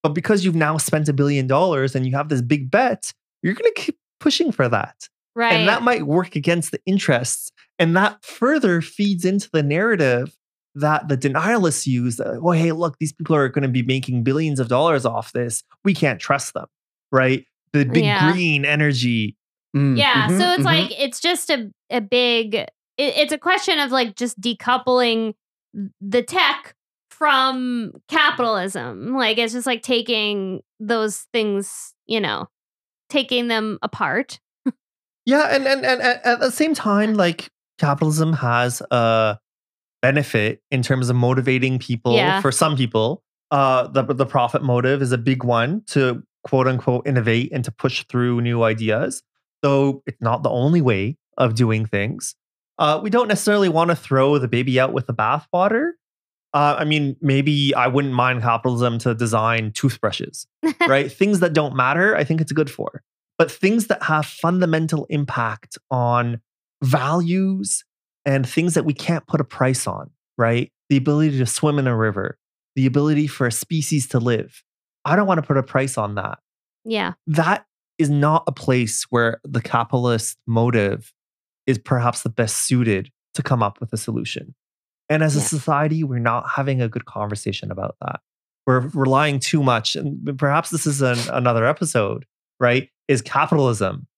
But 0.06 0.14
because 0.14 0.44
you've 0.44 0.54
now 0.54 0.76
spent 0.78 1.08
a 1.08 1.12
billion 1.12 1.48
dollars 1.48 1.96
and 1.96 2.06
you 2.06 2.14
have 2.14 2.28
this 2.28 2.40
big 2.40 2.70
bet, 2.70 3.12
you're 3.42 3.54
going 3.54 3.72
to 3.74 3.82
keep 3.82 3.98
pushing 4.20 4.52
for 4.52 4.68
that. 4.68 5.08
Right. 5.34 5.52
And 5.52 5.68
that 5.68 5.82
might 5.82 6.06
work 6.06 6.36
against 6.36 6.70
the 6.70 6.78
interests. 6.86 7.50
And 7.80 7.96
that 7.96 8.24
further 8.24 8.80
feeds 8.80 9.24
into 9.24 9.50
the 9.52 9.64
narrative 9.64 10.36
that 10.76 11.08
the 11.08 11.16
denialists 11.18 11.88
use. 11.88 12.18
That, 12.18 12.38
oh, 12.40 12.52
hey, 12.52 12.70
look, 12.70 12.98
these 13.00 13.12
people 13.12 13.34
are 13.34 13.48
going 13.48 13.64
to 13.64 13.68
be 13.68 13.82
making 13.82 14.22
billions 14.22 14.60
of 14.60 14.68
dollars 14.68 15.04
off 15.04 15.32
this. 15.32 15.64
We 15.84 15.92
can't 15.92 16.20
trust 16.20 16.54
them, 16.54 16.66
right? 17.10 17.44
The 17.72 17.84
big 17.84 18.04
Yeah. 18.04 18.30
green 18.30 18.64
energy. 18.64 19.36
Mm, 19.76 19.98
Yeah. 19.98 20.28
mhm, 20.28 20.38
so 20.38 20.52
it's 20.52 20.62
mhm. 20.62 20.66
like, 20.66 21.00
it's 21.00 21.18
just 21.18 21.50
a, 21.50 21.68
a 21.90 22.00
big, 22.00 22.54
it, 22.54 22.68
it's 22.96 23.32
a 23.32 23.38
question 23.38 23.80
of 23.80 23.90
like 23.90 24.14
just 24.14 24.40
decoupling 24.40 25.34
the 26.00 26.22
tech 26.22 26.75
from 27.18 27.92
capitalism. 28.08 29.14
Like, 29.14 29.38
it's 29.38 29.52
just 29.52 29.66
like 29.66 29.82
taking 29.82 30.60
those 30.80 31.26
things, 31.32 31.94
you 32.06 32.20
know, 32.20 32.48
taking 33.08 33.48
them 33.48 33.78
apart. 33.82 34.40
Yeah, 35.26 35.48
and 35.50 35.66
and, 35.66 35.84
and 35.84 36.00
at 36.00 36.38
the 36.38 36.52
same 36.52 36.72
time, 36.72 37.14
like 37.14 37.50
capitalism 37.78 38.32
has 38.34 38.80
a 38.92 39.38
benefit 40.00 40.62
in 40.70 40.82
terms 40.82 41.10
of 41.10 41.16
motivating 41.16 41.80
people. 41.80 42.14
Yeah. 42.14 42.40
For 42.40 42.52
some 42.52 42.76
people, 42.76 43.24
uh, 43.50 43.88
the 43.88 44.04
the 44.04 44.26
profit 44.26 44.62
motive 44.62 45.02
is 45.02 45.10
a 45.10 45.18
big 45.18 45.42
one 45.42 45.82
to 45.88 46.22
quote 46.44 46.68
unquote 46.68 47.08
innovate 47.08 47.50
and 47.52 47.64
to 47.64 47.72
push 47.72 48.04
through 48.04 48.40
new 48.40 48.62
ideas. 48.62 49.22
So 49.64 50.02
it's 50.06 50.20
not 50.20 50.44
the 50.44 50.50
only 50.50 50.80
way 50.80 51.16
of 51.36 51.56
doing 51.56 51.86
things. 51.86 52.36
Uh, 52.78 53.00
we 53.02 53.10
don't 53.10 53.26
necessarily 53.26 53.68
want 53.68 53.90
to 53.90 53.96
throw 53.96 54.38
the 54.38 54.48
baby 54.48 54.78
out 54.78 54.92
with 54.92 55.08
the 55.08 55.14
bathwater. 55.14 55.92
Uh, 56.56 56.74
I 56.78 56.84
mean, 56.84 57.16
maybe 57.20 57.74
I 57.74 57.86
wouldn't 57.86 58.14
mind 58.14 58.40
capitalism 58.40 58.96
to 59.00 59.14
design 59.14 59.72
toothbrushes 59.72 60.46
right? 60.88 61.12
things 61.22 61.40
that 61.40 61.52
don't 61.52 61.76
matter, 61.76 62.16
I 62.16 62.24
think 62.24 62.40
it's 62.40 62.52
good 62.52 62.70
for. 62.70 63.02
But 63.36 63.52
things 63.52 63.88
that 63.88 64.02
have 64.04 64.24
fundamental 64.24 65.06
impact 65.10 65.76
on 65.90 66.40
values 66.82 67.84
and 68.24 68.48
things 68.48 68.72
that 68.72 68.86
we 68.86 68.94
can't 68.94 69.26
put 69.26 69.38
a 69.38 69.44
price 69.44 69.86
on, 69.86 70.08
right? 70.38 70.72
The 70.88 70.96
ability 70.96 71.36
to 71.36 71.44
swim 71.44 71.78
in 71.78 71.86
a 71.86 71.94
river, 71.94 72.38
the 72.74 72.86
ability 72.86 73.26
for 73.26 73.46
a 73.46 73.52
species 73.52 74.08
to 74.08 74.18
live. 74.18 74.62
I 75.04 75.14
don't 75.14 75.26
want 75.26 75.36
to 75.36 75.46
put 75.46 75.58
a 75.58 75.62
price 75.62 75.98
on 75.98 76.14
that. 76.14 76.38
Yeah. 76.86 77.12
That 77.26 77.66
is 77.98 78.08
not 78.08 78.44
a 78.46 78.52
place 78.52 79.04
where 79.10 79.42
the 79.44 79.60
capitalist 79.60 80.38
motive 80.46 81.12
is 81.66 81.76
perhaps 81.76 82.22
the 82.22 82.30
best 82.30 82.64
suited 82.64 83.10
to 83.34 83.42
come 83.42 83.62
up 83.62 83.78
with 83.78 83.92
a 83.92 83.98
solution. 83.98 84.54
And 85.08 85.22
as 85.22 85.36
a 85.36 85.40
society, 85.40 86.02
we're 86.04 86.18
not 86.18 86.44
having 86.54 86.82
a 86.82 86.88
good 86.88 87.04
conversation 87.04 87.70
about 87.70 87.96
that. 88.00 88.20
We're 88.66 88.80
relying 88.94 89.38
too 89.38 89.62
much, 89.62 89.94
and 89.94 90.36
perhaps 90.38 90.70
this 90.70 90.86
is 90.86 91.00
an, 91.00 91.18
another 91.32 91.64
episode, 91.64 92.24
right? 92.58 92.88
Is 93.06 93.22
capitalism 93.22 94.08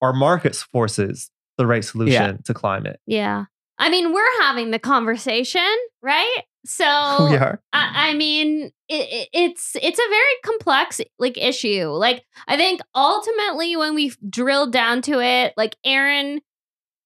or 0.00 0.12
market 0.12 0.54
forces 0.54 1.30
the 1.58 1.66
right 1.66 1.84
solution 1.84 2.42
to 2.44 2.54
climate? 2.54 3.00
Yeah. 3.06 3.46
I 3.78 3.88
mean, 3.90 4.12
we're 4.12 4.42
having 4.42 4.70
the 4.70 4.78
conversation, 4.78 5.66
right? 6.02 6.42
So 6.64 6.84
we 7.30 7.36
are. 7.36 7.60
I, 7.72 8.10
I 8.10 8.14
mean, 8.14 8.70
it, 8.88 9.08
it- 9.10 9.28
it's 9.32 9.74
it's 9.82 9.98
a 9.98 10.08
very 10.08 10.34
complex 10.44 11.00
like 11.18 11.36
issue. 11.36 11.86
Like 11.88 12.24
I 12.46 12.56
think 12.56 12.80
ultimately 12.94 13.76
when 13.76 13.94
we 13.96 14.12
drilled 14.30 14.72
down 14.72 15.02
to 15.02 15.20
it, 15.20 15.52
like 15.56 15.74
Aaron, 15.84 16.40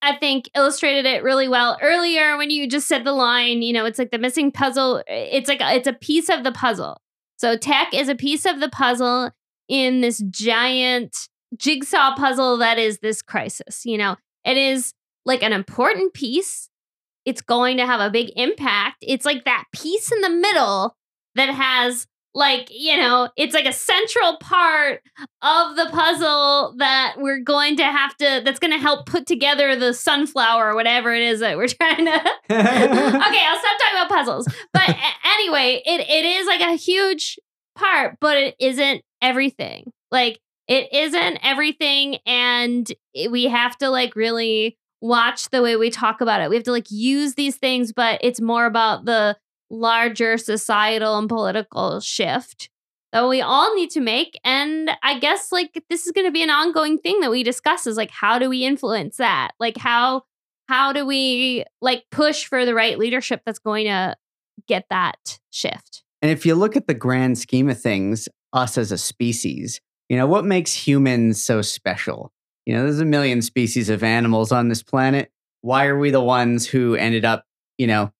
I 0.02 0.16
think 0.16 0.50
illustrated 0.54 1.06
it 1.06 1.22
really 1.22 1.48
well 1.48 1.78
earlier 1.82 2.36
when 2.36 2.50
you 2.50 2.68
just 2.68 2.88
said 2.88 3.04
the 3.04 3.12
line. 3.12 3.62
You 3.62 3.72
know, 3.72 3.84
it's 3.84 3.98
like 3.98 4.10
the 4.10 4.18
missing 4.18 4.50
puzzle. 4.50 5.02
It's 5.06 5.48
like 5.48 5.60
it's 5.60 5.88
a 5.88 5.92
piece 5.92 6.28
of 6.28 6.44
the 6.44 6.52
puzzle. 6.52 7.00
So 7.36 7.56
tech 7.56 7.94
is 7.94 8.08
a 8.08 8.14
piece 8.14 8.46
of 8.46 8.60
the 8.60 8.68
puzzle 8.68 9.30
in 9.68 10.00
this 10.00 10.22
giant 10.30 11.28
jigsaw 11.56 12.14
puzzle 12.14 12.58
that 12.58 12.78
is 12.78 12.98
this 12.98 13.22
crisis. 13.22 13.84
You 13.84 13.98
know, 13.98 14.16
it 14.44 14.56
is 14.56 14.94
like 15.26 15.42
an 15.42 15.52
important 15.52 16.14
piece 16.14 16.70
it's 17.24 17.42
going 17.42 17.76
to 17.76 17.86
have 17.86 18.00
a 18.00 18.10
big 18.10 18.32
impact. 18.36 18.96
It's 19.02 19.26
like 19.26 19.44
that 19.44 19.64
piece 19.72 20.10
in 20.10 20.20
the 20.20 20.30
middle 20.30 20.96
that 21.34 21.50
has 21.50 22.06
like, 22.34 22.68
you 22.70 22.96
know, 22.96 23.28
it's 23.36 23.54
like 23.54 23.66
a 23.66 23.72
central 23.72 24.36
part 24.38 25.02
of 25.42 25.76
the 25.76 25.88
puzzle 25.90 26.74
that 26.78 27.16
we're 27.18 27.40
going 27.40 27.76
to 27.76 27.84
have 27.84 28.16
to 28.18 28.42
that's 28.44 28.60
going 28.60 28.72
to 28.72 28.78
help 28.78 29.06
put 29.06 29.26
together 29.26 29.74
the 29.74 29.92
sunflower 29.92 30.70
or 30.70 30.74
whatever 30.74 31.12
it 31.12 31.22
is 31.22 31.40
that 31.40 31.56
we're 31.56 31.68
trying 31.80 32.04
to 32.04 32.12
Okay, 32.50 32.52
I'll 32.52 33.58
stop 33.58 33.78
talking 33.78 33.94
about 33.94 34.08
puzzles. 34.08 34.48
But 34.72 34.96
anyway, 35.24 35.82
it 35.84 36.00
it 36.00 36.24
is 36.24 36.46
like 36.46 36.60
a 36.60 36.76
huge 36.76 37.38
part, 37.76 38.16
but 38.20 38.36
it 38.36 38.54
isn't 38.60 39.02
everything. 39.20 39.92
Like 40.10 40.38
it 40.68 40.92
isn't 40.92 41.38
everything 41.42 42.18
and 42.26 42.90
we 43.30 43.44
have 43.44 43.76
to 43.78 43.90
like 43.90 44.14
really 44.14 44.78
watch 45.00 45.48
the 45.50 45.62
way 45.62 45.76
we 45.76 45.90
talk 45.90 46.20
about 46.20 46.40
it. 46.40 46.50
We 46.50 46.56
have 46.56 46.64
to 46.64 46.72
like 46.72 46.90
use 46.90 47.34
these 47.34 47.56
things, 47.56 47.92
but 47.92 48.20
it's 48.22 48.40
more 48.40 48.66
about 48.66 49.04
the 49.04 49.36
larger 49.70 50.36
societal 50.36 51.16
and 51.18 51.28
political 51.28 52.00
shift 52.00 52.68
that 53.12 53.28
we 53.28 53.40
all 53.40 53.74
need 53.74 53.90
to 53.90 54.00
make. 54.00 54.38
And 54.44 54.90
I 55.02 55.18
guess 55.18 55.50
like 55.50 55.82
this 55.88 56.06
is 56.06 56.12
going 56.12 56.26
to 56.26 56.32
be 56.32 56.42
an 56.42 56.50
ongoing 56.50 56.98
thing 56.98 57.20
that 57.20 57.30
we 57.30 57.42
discuss 57.42 57.86
is 57.86 57.96
like 57.96 58.10
how 58.10 58.38
do 58.38 58.48
we 58.48 58.64
influence 58.64 59.16
that? 59.16 59.52
Like 59.58 59.76
how 59.76 60.24
how 60.68 60.92
do 60.92 61.04
we 61.04 61.64
like 61.80 62.04
push 62.10 62.44
for 62.44 62.64
the 62.64 62.74
right 62.74 62.98
leadership 62.98 63.42
that's 63.44 63.58
going 63.58 63.86
to 63.86 64.16
get 64.68 64.84
that 64.90 65.40
shift? 65.50 66.04
And 66.22 66.30
if 66.30 66.46
you 66.46 66.54
look 66.54 66.76
at 66.76 66.86
the 66.86 66.94
grand 66.94 67.38
scheme 67.38 67.68
of 67.68 67.80
things, 67.80 68.28
us 68.52 68.78
as 68.78 68.92
a 68.92 68.98
species, 68.98 69.80
you 70.08 70.16
know, 70.16 70.26
what 70.26 70.44
makes 70.44 70.72
humans 70.72 71.42
so 71.42 71.62
special? 71.62 72.32
You 72.66 72.74
know, 72.74 72.82
there's 72.82 73.00
a 73.00 73.04
million 73.04 73.42
species 73.42 73.88
of 73.88 74.04
animals 74.04 74.52
on 74.52 74.68
this 74.68 74.82
planet. 74.82 75.32
Why 75.62 75.86
are 75.86 75.98
we 75.98 76.10
the 76.10 76.20
ones 76.20 76.66
who 76.66 76.94
ended 76.94 77.24
up, 77.24 77.44
you 77.78 77.86
know, 77.86 78.12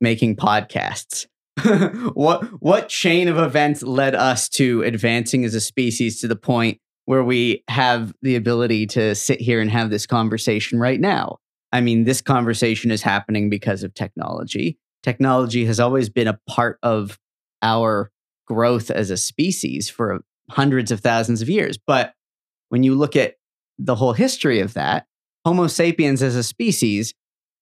making 0.00 0.36
podcasts? 0.36 1.26
what 2.14 2.44
what 2.60 2.88
chain 2.88 3.28
of 3.28 3.38
events 3.38 3.82
led 3.82 4.14
us 4.14 4.48
to 4.50 4.82
advancing 4.82 5.44
as 5.44 5.54
a 5.54 5.60
species 5.60 6.20
to 6.20 6.28
the 6.28 6.36
point 6.36 6.78
where 7.06 7.24
we 7.24 7.64
have 7.68 8.12
the 8.20 8.36
ability 8.36 8.86
to 8.86 9.14
sit 9.14 9.40
here 9.40 9.60
and 9.60 9.70
have 9.70 9.88
this 9.90 10.06
conversation 10.06 10.78
right 10.78 11.00
now? 11.00 11.38
I 11.72 11.80
mean, 11.80 12.04
this 12.04 12.20
conversation 12.20 12.90
is 12.90 13.02
happening 13.02 13.48
because 13.50 13.82
of 13.82 13.94
technology. 13.94 14.78
Technology 15.02 15.64
has 15.64 15.80
always 15.80 16.08
been 16.08 16.28
a 16.28 16.38
part 16.48 16.78
of 16.82 17.18
our 17.62 18.10
growth 18.46 18.90
as 18.90 19.10
a 19.10 19.16
species 19.16 19.88
for 19.88 20.20
hundreds 20.50 20.90
of 20.90 21.00
thousands 21.00 21.42
of 21.42 21.48
years. 21.48 21.78
But 21.78 22.14
when 22.68 22.82
you 22.82 22.94
look 22.94 23.16
at 23.16 23.34
the 23.78 23.94
whole 23.94 24.12
history 24.12 24.60
of 24.60 24.74
that, 24.74 25.06
Homo 25.44 25.66
sapiens 25.66 26.22
as 26.22 26.34
a 26.34 26.42
species, 26.42 27.14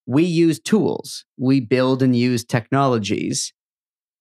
we 0.06 0.24
use 0.24 0.60
tools, 0.60 1.24
we 1.38 1.60
build 1.60 2.02
and 2.02 2.14
use 2.14 2.44
technologies. 2.44 3.52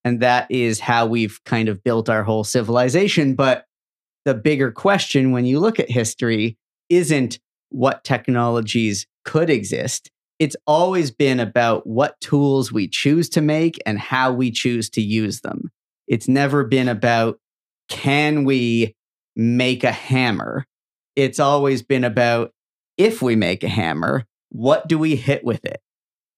And 0.06 0.20
that 0.22 0.48
is 0.50 0.80
how 0.80 1.06
we've 1.06 1.40
kind 1.46 1.70
of 1.70 1.84
built 1.84 2.10
our 2.10 2.24
whole 2.24 2.44
civilization. 2.44 3.36
But 3.36 3.66
the 4.26 4.34
bigger 4.34 4.72
question 4.72 5.32
when 5.32 5.46
you 5.46 5.60
look 5.60 5.80
at 5.80 5.90
history 5.90 6.58
isn't 6.90 7.40
what 7.70 8.04
technologies 8.04 9.08
could 9.26 9.50
exist. 9.50 10.10
It's 10.40 10.56
always 10.68 11.12
been 11.12 11.40
about 11.40 11.88
what 11.88 12.20
tools 12.20 12.72
we 12.72 12.88
choose 12.88 13.30
to 13.30 13.42
make 13.42 13.80
and 13.86 14.00
how 14.00 14.32
we 14.34 14.52
choose 14.52 14.90
to 14.92 15.02
use 15.02 15.42
them. 15.42 15.72
It's 16.08 16.28
never 16.28 16.64
been 16.64 16.90
about 16.90 17.40
can 17.90 18.44
we 18.44 18.96
make 19.36 19.84
a 19.84 19.92
hammer? 19.92 20.66
It's 21.16 21.40
always 21.40 21.82
been 21.82 22.04
about 22.04 22.54
if 22.98 23.22
we 23.22 23.36
make 23.36 23.64
a 23.64 23.70
hammer, 23.70 24.26
what 24.54 24.88
do 24.88 24.97
we 24.97 25.16
hit 25.16 25.43
with 25.43 25.66
it? 25.66 25.82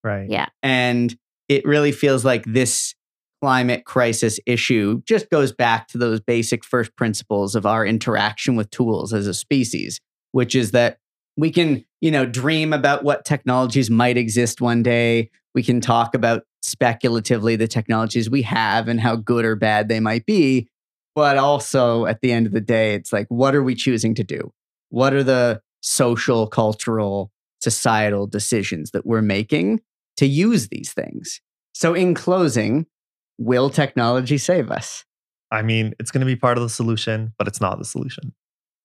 Right. 0.04 0.30
Yeah. 0.30 0.48
And 0.64 1.16
it 1.48 1.66
really 1.66 1.92
feels 1.92 2.26
like 2.26 2.44
this 2.46 2.96
climate 3.42 3.86
crisis 3.86 4.40
issue 4.48 5.02
just 5.06 5.30
goes 5.30 5.52
back 5.52 5.88
to 5.90 5.98
those 5.98 6.20
basic 6.20 6.64
first 6.64 6.96
principles 6.96 7.54
of 7.54 7.66
our 7.66 7.86
interaction 7.86 8.56
with 8.56 8.72
tools 8.72 9.14
as 9.14 9.28
a 9.28 9.34
species, 9.34 10.00
which 10.32 10.56
is 10.56 10.72
that 10.72 10.98
we 11.38 11.52
can, 11.52 11.84
you 12.02 12.10
know, 12.10 12.26
dream 12.26 12.74
about 12.74 13.04
what 13.04 13.26
technologies 13.26 13.92
might 13.92 14.18
exist 14.18 14.62
one 14.62 14.82
day. 14.82 15.30
We 15.54 15.64
can 15.64 15.82
talk 15.82 16.16
about 16.16 16.44
speculatively 16.62 17.56
the 17.56 17.68
technologies 17.68 18.30
we 18.30 18.42
have 18.44 18.88
and 18.88 19.00
how 19.00 19.18
good 19.18 19.46
or 19.46 19.56
bad 19.56 19.90
they 19.90 20.00
might 20.00 20.26
be. 20.26 20.68
But 21.14 21.38
also 21.38 22.06
at 22.06 22.22
the 22.22 22.32
end 22.32 22.48
of 22.48 22.54
the 22.54 22.62
day, 22.62 22.96
it's 22.96 23.14
like, 23.14 23.28
what 23.30 23.54
are 23.54 23.64
we 23.64 23.76
choosing 23.76 24.16
to 24.16 24.24
do? 24.24 24.52
What 24.90 25.14
are 25.14 25.24
the 25.24 25.62
social, 25.82 26.48
cultural, 26.48 27.32
societal 27.62 28.28
decisions 28.28 28.92
that 28.92 29.06
we're 29.06 29.22
making 29.22 29.82
to 30.18 30.26
use 30.26 30.70
these 30.70 30.94
things? 30.94 31.42
So, 31.74 31.94
in 31.94 32.14
closing, 32.14 32.86
will 33.38 33.70
technology 33.70 34.38
save 34.38 34.72
us? 34.72 35.06
I 35.52 35.62
mean, 35.62 35.94
it's 36.00 36.12
going 36.12 36.22
to 36.22 36.26
be 36.26 36.36
part 36.36 36.58
of 36.58 36.64
the 36.64 36.70
solution, 36.70 37.34
but 37.38 37.48
it's 37.48 37.62
not 37.62 37.78
the 37.78 37.86
solution. 37.86 38.34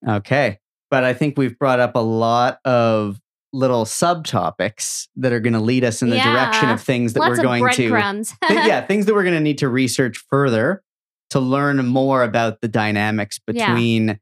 Okay. 0.06 0.58
But 0.90 1.04
I 1.04 1.14
think 1.14 1.38
we've 1.38 1.58
brought 1.58 1.80
up 1.80 1.94
a 1.94 2.00
lot 2.00 2.58
of 2.64 3.20
little 3.52 3.84
subtopics 3.84 5.08
that 5.16 5.32
are 5.32 5.40
going 5.40 5.52
to 5.52 5.60
lead 5.60 5.84
us 5.84 6.02
in 6.02 6.10
the 6.10 6.18
direction 6.18 6.68
of 6.68 6.80
things 6.80 7.14
that 7.14 7.20
Lots 7.20 7.38
we're 7.38 7.42
going 7.42 7.68
to 7.72 7.88
breadcrumbs. 7.90 8.34
Th- 8.46 8.66
yeah, 8.66 8.80
things 8.86 9.06
that 9.06 9.14
we're 9.14 9.24
going 9.24 9.34
to 9.34 9.40
need 9.40 9.58
to 9.58 9.68
research 9.68 10.18
further 10.30 10.82
to 11.30 11.40
learn 11.40 11.84
more 11.86 12.22
about 12.22 12.60
the 12.60 12.68
dynamics 12.68 13.40
Yeah. 13.48 13.66
between 13.68 14.20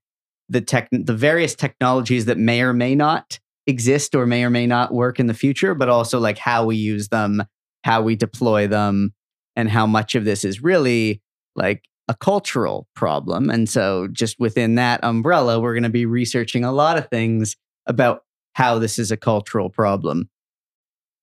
the 0.49 0.61
tech, 0.61 0.89
the 0.91 1.15
various 1.15 1.55
technologies 1.55 2.25
that 2.27 2.39
may 2.39 2.63
or 2.63 2.73
may 2.73 2.95
not 2.95 3.39
exist 3.69 4.17
or 4.17 4.27
may 4.27 4.43
or 4.43 4.51
may 4.51 4.67
not 4.67 4.93
work 4.93 5.21
in 5.21 5.29
the 5.29 5.35
future, 5.35 5.75
but 5.75 5.89
also 5.89 6.19
like 6.19 6.39
how 6.39 6.65
we 6.65 6.75
use 6.75 7.09
them 7.09 7.45
how 7.85 8.03
we 8.03 8.17
deploy 8.17 8.67
them, 8.67 9.15
and 9.57 9.71
how 9.71 9.87
much 9.87 10.15
of 10.15 10.25
this 10.25 10.45
is 10.45 10.63
really 10.63 11.23
like 11.57 11.85
a 12.07 12.15
cultural 12.15 12.87
problem. 12.95 13.51
And 13.51 13.69
so, 13.69 14.09
just 14.13 14.39
within 14.39 14.77
that 14.77 15.01
umbrella, 15.03 15.61
we're 15.61 15.75
going 15.75 15.83
to 15.85 15.89
be 15.89 16.07
researching 16.07 16.65
a 16.65 16.73
lot 16.73 16.99
of 16.99 17.09
things 17.09 17.57
about 17.87 18.25
how 18.55 18.79
this 18.79 18.99
is 18.99 19.11
a 19.11 19.17
cultural 19.17 19.71
problem. 19.71 20.29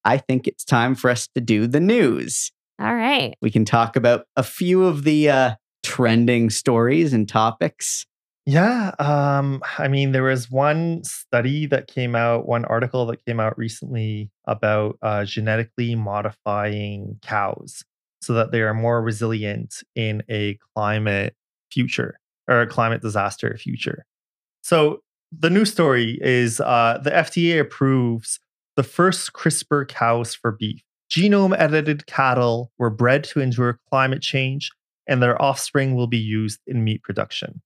I 0.03 0.17
think 0.17 0.47
it's 0.47 0.63
time 0.63 0.95
for 0.95 1.09
us 1.09 1.27
to 1.35 1.41
do 1.41 1.67
the 1.67 1.79
news. 1.79 2.51
All 2.79 2.93
right. 2.93 3.35
We 3.41 3.51
can 3.51 3.65
talk 3.65 3.95
about 3.95 4.25
a 4.35 4.43
few 4.43 4.85
of 4.85 5.03
the 5.03 5.29
uh, 5.29 5.55
trending 5.83 6.49
stories 6.49 7.13
and 7.13 7.27
topics. 7.27 8.05
Yeah, 8.47 8.91
um, 8.99 9.63
I 9.79 9.87
mean, 9.87 10.11
there 10.11 10.23
was 10.23 10.51
one 10.51 11.03
study 11.03 11.65
that 11.67 11.87
came 11.87 12.15
out, 12.15 12.47
one 12.47 12.63
article 12.65 13.07
that 13.07 13.25
came 13.25 13.39
out 13.39 13.57
recently 13.57 14.29
about 14.45 14.99
uh, 15.01 15.25
genetically 15.25 15.95
modifying 15.95 17.17
cows 17.23 17.83
so 18.21 18.33
that 18.33 18.51
they 18.51 18.61
are 18.61 18.73
more 18.73 19.01
resilient 19.01 19.83
in 19.95 20.21
a 20.29 20.59
climate 20.75 21.35
future 21.71 22.19
or 22.47 22.61
a 22.61 22.67
climate 22.67 23.01
disaster 23.01 23.57
future. 23.57 24.05
So 24.61 24.99
the 25.31 25.49
news 25.49 25.71
story 25.71 26.19
is 26.21 26.61
uh, 26.61 26.99
the 27.03 27.09
FDA 27.09 27.59
approves 27.59 28.39
the 28.75 28.83
first 28.83 29.33
CRISPR 29.33 29.87
cows 29.87 30.35
for 30.35 30.51
beef. 30.51 30.81
Genome 31.09 31.55
edited 31.57 32.05
cattle 32.05 32.71
were 32.77 32.89
bred 32.91 33.23
to 33.25 33.39
endure 33.39 33.79
climate 33.89 34.21
change, 34.21 34.71
and 35.07 35.21
their 35.21 35.39
offspring 35.41 35.95
will 35.95 36.07
be 36.07 36.17
used 36.17 36.59
in 36.67 36.83
meat 36.83 37.01
production. 37.01 37.61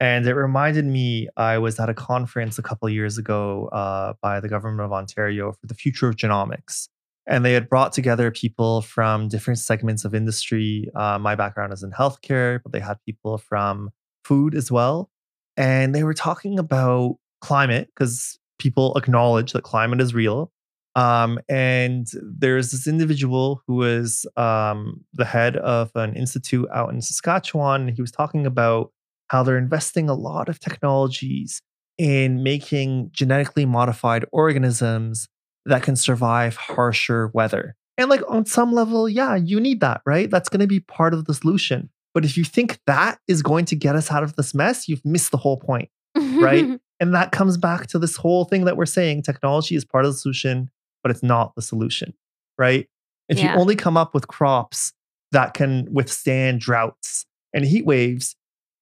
And 0.00 0.26
it 0.26 0.34
reminded 0.34 0.84
me, 0.84 1.28
I 1.36 1.58
was 1.58 1.80
at 1.80 1.88
a 1.88 1.94
conference 1.94 2.58
a 2.58 2.62
couple 2.62 2.88
years 2.88 3.18
ago 3.18 3.66
uh, 3.68 4.14
by 4.22 4.38
the 4.40 4.48
government 4.48 4.82
of 4.82 4.92
Ontario 4.92 5.52
for 5.52 5.66
the 5.66 5.74
future 5.74 6.08
of 6.08 6.16
genomics. 6.16 6.88
And 7.26 7.44
they 7.44 7.52
had 7.52 7.68
brought 7.68 7.92
together 7.92 8.30
people 8.30 8.80
from 8.80 9.28
different 9.28 9.58
segments 9.58 10.04
of 10.04 10.14
industry. 10.14 10.88
Uh, 10.94 11.18
my 11.18 11.34
background 11.34 11.72
is 11.72 11.82
in 11.82 11.90
healthcare, 11.90 12.60
but 12.62 12.72
they 12.72 12.80
had 12.80 12.96
people 13.04 13.38
from 13.38 13.90
food 14.24 14.54
as 14.54 14.70
well. 14.70 15.10
And 15.56 15.94
they 15.94 16.04
were 16.04 16.14
talking 16.14 16.58
about 16.58 17.16
climate 17.40 17.90
because 17.94 18.38
people 18.58 18.96
acknowledge 18.96 19.52
that 19.52 19.62
climate 19.62 20.00
is 20.00 20.14
real. 20.14 20.52
Um, 20.94 21.38
and 21.48 22.06
there's 22.22 22.70
this 22.70 22.86
individual 22.86 23.62
who 23.66 23.74
was 23.74 24.26
um, 24.36 25.04
the 25.12 25.24
head 25.24 25.56
of 25.56 25.90
an 25.94 26.14
institute 26.14 26.68
out 26.72 26.92
in 26.92 27.00
Saskatchewan. 27.00 27.88
He 27.88 28.00
was 28.00 28.10
talking 28.10 28.46
about 28.46 28.92
how 29.28 29.42
they're 29.42 29.58
investing 29.58 30.08
a 30.08 30.14
lot 30.14 30.48
of 30.48 30.58
technologies 30.60 31.60
in 31.98 32.42
making 32.42 33.10
genetically 33.12 33.64
modified 33.66 34.24
organisms 34.32 35.28
that 35.66 35.82
can 35.82 35.96
survive 35.96 36.56
harsher 36.56 37.28
weather. 37.34 37.74
And 37.96 38.08
like 38.08 38.22
on 38.28 38.46
some 38.46 38.72
level, 38.72 39.08
yeah, 39.08 39.34
you 39.34 39.58
need 39.60 39.80
that, 39.80 40.00
right? 40.06 40.30
That's 40.30 40.48
going 40.48 40.60
to 40.60 40.66
be 40.66 40.80
part 40.80 41.12
of 41.14 41.24
the 41.24 41.34
solution. 41.34 41.90
But 42.14 42.24
if 42.24 42.36
you 42.36 42.44
think 42.44 42.78
that 42.86 43.18
is 43.28 43.42
going 43.42 43.64
to 43.66 43.76
get 43.76 43.96
us 43.96 44.10
out 44.10 44.22
of 44.22 44.36
this 44.36 44.54
mess, 44.54 44.88
you've 44.88 45.04
missed 45.04 45.30
the 45.30 45.36
whole 45.36 45.56
point, 45.58 45.90
right? 46.16 46.66
and 47.00 47.14
that 47.14 47.32
comes 47.32 47.56
back 47.56 47.88
to 47.88 47.98
this 47.98 48.16
whole 48.16 48.44
thing 48.44 48.64
that 48.64 48.76
we're 48.76 48.86
saying 48.86 49.22
technology 49.22 49.74
is 49.74 49.84
part 49.84 50.04
of 50.04 50.12
the 50.12 50.18
solution, 50.18 50.70
but 51.02 51.10
it's 51.10 51.22
not 51.22 51.54
the 51.54 51.62
solution, 51.62 52.14
right? 52.56 52.88
If 53.28 53.38
Yeah. 53.38 53.54
you 53.54 53.60
only 53.60 53.76
come 53.76 53.96
up 53.96 54.14
with 54.14 54.28
crops 54.28 54.92
that 55.32 55.54
can 55.54 55.92
withstand 55.92 56.60
droughts 56.60 57.26
and 57.52 57.64
heat 57.64 57.84
waves, 57.84 58.36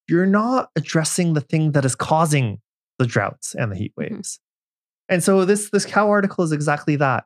you're 0.08 0.26
not 0.26 0.70
addressing 0.76 1.34
the 1.34 1.40
thing 1.40 1.72
that 1.72 1.84
is 1.84 1.94
causing 1.94 2.60
the 2.98 3.06
droughts 3.06 3.54
and 3.54 3.70
the 3.72 3.76
heat 3.76 3.92
Mhm. 3.98 4.10
waves. 4.16 4.40
And 5.08 5.22
so 5.22 5.44
this 5.44 5.70
this 5.70 5.84
cow 5.86 6.08
article 6.10 6.42
is 6.44 6.52
exactly 6.52 6.96
that, 6.96 7.24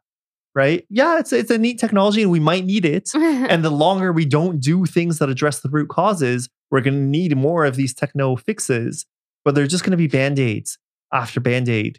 right? 0.54 0.84
Yeah, 0.90 1.18
it's 1.18 1.32
it's 1.32 1.50
a 1.50 1.58
neat 1.58 1.78
technology 1.78 2.22
and 2.22 2.30
we 2.30 2.40
might 2.40 2.64
need 2.64 2.84
it. 2.84 3.10
and 3.14 3.64
the 3.64 3.70
longer 3.70 4.12
we 4.12 4.24
don't 4.26 4.60
do 4.60 4.84
things 4.86 5.18
that 5.18 5.28
address 5.30 5.60
the 5.60 5.68
root 5.70 5.88
causes, 5.88 6.48
we're 6.70 6.80
going 6.82 6.94
to 6.94 7.00
need 7.00 7.36
more 7.36 7.64
of 7.64 7.76
these 7.76 7.94
techno 7.94 8.36
fixes, 8.36 9.06
but 9.44 9.54
they're 9.54 9.66
just 9.66 9.82
going 9.84 9.92
to 9.92 9.96
be 9.96 10.06
band-aids 10.08 10.78
after 11.12 11.40
band-aid 11.40 11.98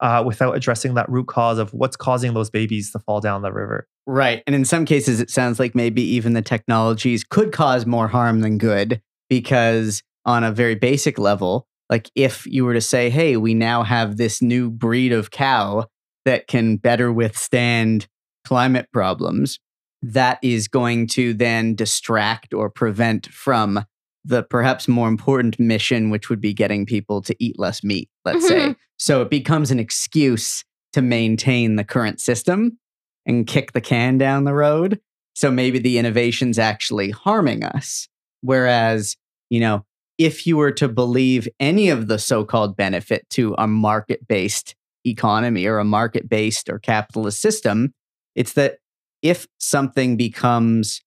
uh, 0.00 0.22
without 0.26 0.56
addressing 0.56 0.94
that 0.94 1.08
root 1.10 1.26
cause 1.28 1.58
of 1.58 1.72
what's 1.74 1.96
causing 1.96 2.32
those 2.34 2.50
babies 2.50 2.90
to 2.90 2.98
fall 2.98 3.20
down 3.20 3.42
the 3.42 3.52
river. 3.52 3.86
Right. 4.06 4.42
And 4.46 4.54
in 4.56 4.64
some 4.64 4.84
cases, 4.86 5.20
it 5.20 5.30
sounds 5.30 5.58
like 5.60 5.74
maybe 5.74 6.02
even 6.02 6.32
the 6.32 6.42
technologies 6.42 7.22
could 7.22 7.52
cause 7.52 7.84
more 7.86 8.08
harm 8.08 8.40
than 8.40 8.58
good 8.58 9.00
because, 9.28 10.02
on 10.24 10.44
a 10.44 10.52
very 10.52 10.74
basic 10.74 11.18
level, 11.18 11.66
like 11.88 12.10
if 12.14 12.46
you 12.46 12.64
were 12.64 12.74
to 12.74 12.80
say, 12.80 13.10
hey, 13.10 13.36
we 13.36 13.54
now 13.54 13.82
have 13.82 14.16
this 14.16 14.40
new 14.40 14.70
breed 14.70 15.12
of 15.12 15.30
cow 15.30 15.86
that 16.24 16.46
can 16.46 16.76
better 16.76 17.12
withstand 17.12 18.06
climate 18.44 18.88
problems, 18.92 19.58
that 20.02 20.38
is 20.42 20.68
going 20.68 21.06
to 21.08 21.34
then 21.34 21.74
distract 21.74 22.54
or 22.54 22.70
prevent 22.70 23.26
from 23.26 23.84
the 24.24 24.42
perhaps 24.42 24.86
more 24.86 25.08
important 25.08 25.58
mission, 25.58 26.10
which 26.10 26.28
would 26.28 26.40
be 26.40 26.52
getting 26.52 26.86
people 26.86 27.22
to 27.22 27.34
eat 27.38 27.58
less 27.58 27.82
meat, 27.82 28.08
let's 28.24 28.46
say. 28.46 28.60
Mm-hmm. 28.60 28.72
So 28.98 29.22
it 29.22 29.30
becomes 29.30 29.70
an 29.70 29.78
excuse 29.78 30.64
to 30.92 31.02
maintain 31.02 31.76
the 31.76 31.84
current 31.84 32.20
system 32.20 32.78
and 33.24 33.46
kick 33.46 33.72
the 33.72 33.80
can 33.80 34.18
down 34.18 34.44
the 34.44 34.54
road. 34.54 35.00
So 35.34 35.50
maybe 35.50 35.78
the 35.78 35.98
innovation's 35.98 36.58
actually 36.58 37.10
harming 37.10 37.64
us. 37.64 38.08
Whereas, 38.42 39.16
you 39.48 39.60
know, 39.60 39.84
if 40.20 40.46
you 40.46 40.58
were 40.58 40.70
to 40.70 40.86
believe 40.86 41.48
any 41.58 41.88
of 41.88 42.06
the 42.06 42.18
so 42.18 42.44
called 42.44 42.76
benefit 42.76 43.28
to 43.30 43.54
a 43.56 43.66
market 43.66 44.28
based 44.28 44.74
economy 45.06 45.64
or 45.64 45.78
a 45.78 45.84
market 45.84 46.28
based 46.28 46.68
or 46.68 46.78
capitalist 46.78 47.40
system, 47.40 47.94
it's 48.34 48.52
that 48.52 48.80
if 49.22 49.48
something 49.58 50.18
becomes 50.18 51.00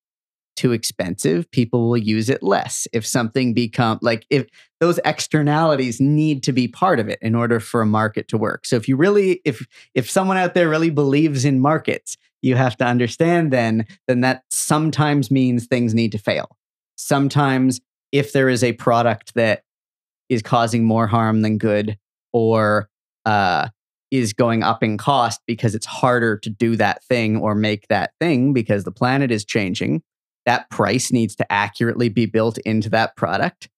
too 0.55 0.71
expensive, 0.71 1.49
people 1.51 1.89
will 1.89 1.97
use 1.97 2.27
it 2.27 2.41
less. 2.41 2.87
If 2.91 3.05
something 3.05 3.53
become 3.53 3.99
like 4.01 4.25
if 4.31 4.47
those 4.79 4.99
externalities 5.05 6.01
need 6.01 6.41
to 6.43 6.51
be 6.51 6.67
part 6.67 6.99
of 6.99 7.07
it 7.07 7.19
in 7.21 7.35
order 7.35 7.59
for 7.59 7.81
a 7.81 7.85
market 7.85 8.27
to 8.29 8.37
work. 8.37 8.65
So 8.65 8.77
if 8.77 8.87
you 8.87 8.95
really 8.95 9.41
if 9.45 9.63
if 9.93 10.09
someone 10.09 10.37
out 10.37 10.55
there 10.55 10.69
really 10.69 10.89
believes 10.89 11.45
in 11.45 11.59
markets, 11.59 12.17
you 12.41 12.55
have 12.55 12.77
to 12.77 12.85
understand 12.85 13.53
then 13.53 13.85
then 14.07 14.21
that 14.21 14.41
sometimes 14.49 15.29
means 15.29 15.67
things 15.67 15.93
need 15.93 16.11
to 16.13 16.17
fail. 16.17 16.57
Sometimes 16.95 17.79
if 18.13 18.31
there 18.31 18.47
is 18.47 18.63
a 18.63 18.71
product 18.71 19.33
that 19.33 19.63
is 20.29 20.41
causing 20.41 20.85
more 20.85 21.07
harm 21.07 21.41
than 21.41 21.57
good 21.57 21.97
or 22.31 22.87
uh 23.25 23.67
is 24.09 24.31
going 24.31 24.63
up 24.63 24.81
in 24.83 24.97
cost 24.97 25.41
because 25.47 25.75
it's 25.75 25.87
harder 25.87 26.37
to 26.37 26.49
do 26.49 26.75
that 26.75 27.03
thing 27.03 27.35
or 27.35 27.55
make 27.55 27.87
that 27.89 28.11
thing 28.21 28.53
because 28.53 28.83
the 28.83 28.91
planet 28.91 29.31
is 29.31 29.43
changing 29.43 30.01
that 30.45 30.69
price 30.69 31.11
needs 31.11 31.35
to 31.35 31.51
accurately 31.51 32.09
be 32.09 32.25
built 32.25 32.57
into 32.59 32.89
that 32.89 33.15
product. 33.15 33.69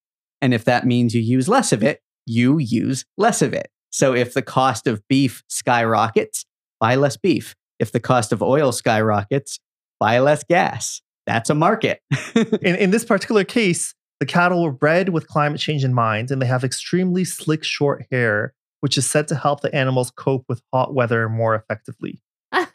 And 0.41 0.53
if 0.53 0.65
that 0.65 0.85
means 0.85 1.13
you 1.13 1.21
use 1.21 1.47
less 1.47 1.71
of 1.71 1.83
it, 1.83 2.01
you 2.25 2.57
use 2.57 3.05
less 3.17 3.41
of 3.41 3.53
it. 3.53 3.69
So 3.91 4.13
if 4.13 4.33
the 4.33 4.41
cost 4.41 4.87
of 4.87 5.01
beef 5.07 5.43
skyrockets, 5.47 6.45
buy 6.79 6.95
less 6.95 7.17
beef. 7.17 7.55
If 7.79 7.91
the 7.91 7.99
cost 7.99 8.31
of 8.31 8.41
oil 8.41 8.71
skyrockets, 8.71 9.59
buy 9.99 10.19
less 10.19 10.43
gas. 10.43 11.01
That's 11.25 11.49
a 11.49 11.55
market. 11.55 12.01
In, 12.35 12.75
in 12.75 12.91
this 12.91 13.03
particular 13.03 13.43
case, 13.43 13.95
the 14.19 14.25
cattle 14.25 14.63
were 14.63 14.71
bred 14.71 15.09
with 15.09 15.27
climate 15.27 15.59
change 15.59 15.83
in 15.83 15.93
mind, 15.93 16.31
and 16.31 16.41
they 16.41 16.45
have 16.45 16.63
extremely 16.63 17.25
slick, 17.25 17.63
short 17.63 18.05
hair, 18.11 18.53
which 18.79 18.97
is 18.97 19.09
said 19.09 19.27
to 19.29 19.35
help 19.35 19.61
the 19.61 19.73
animals 19.75 20.11
cope 20.11 20.45
with 20.47 20.61
hot 20.73 20.93
weather 20.93 21.29
more 21.29 21.55
effectively. 21.55 22.21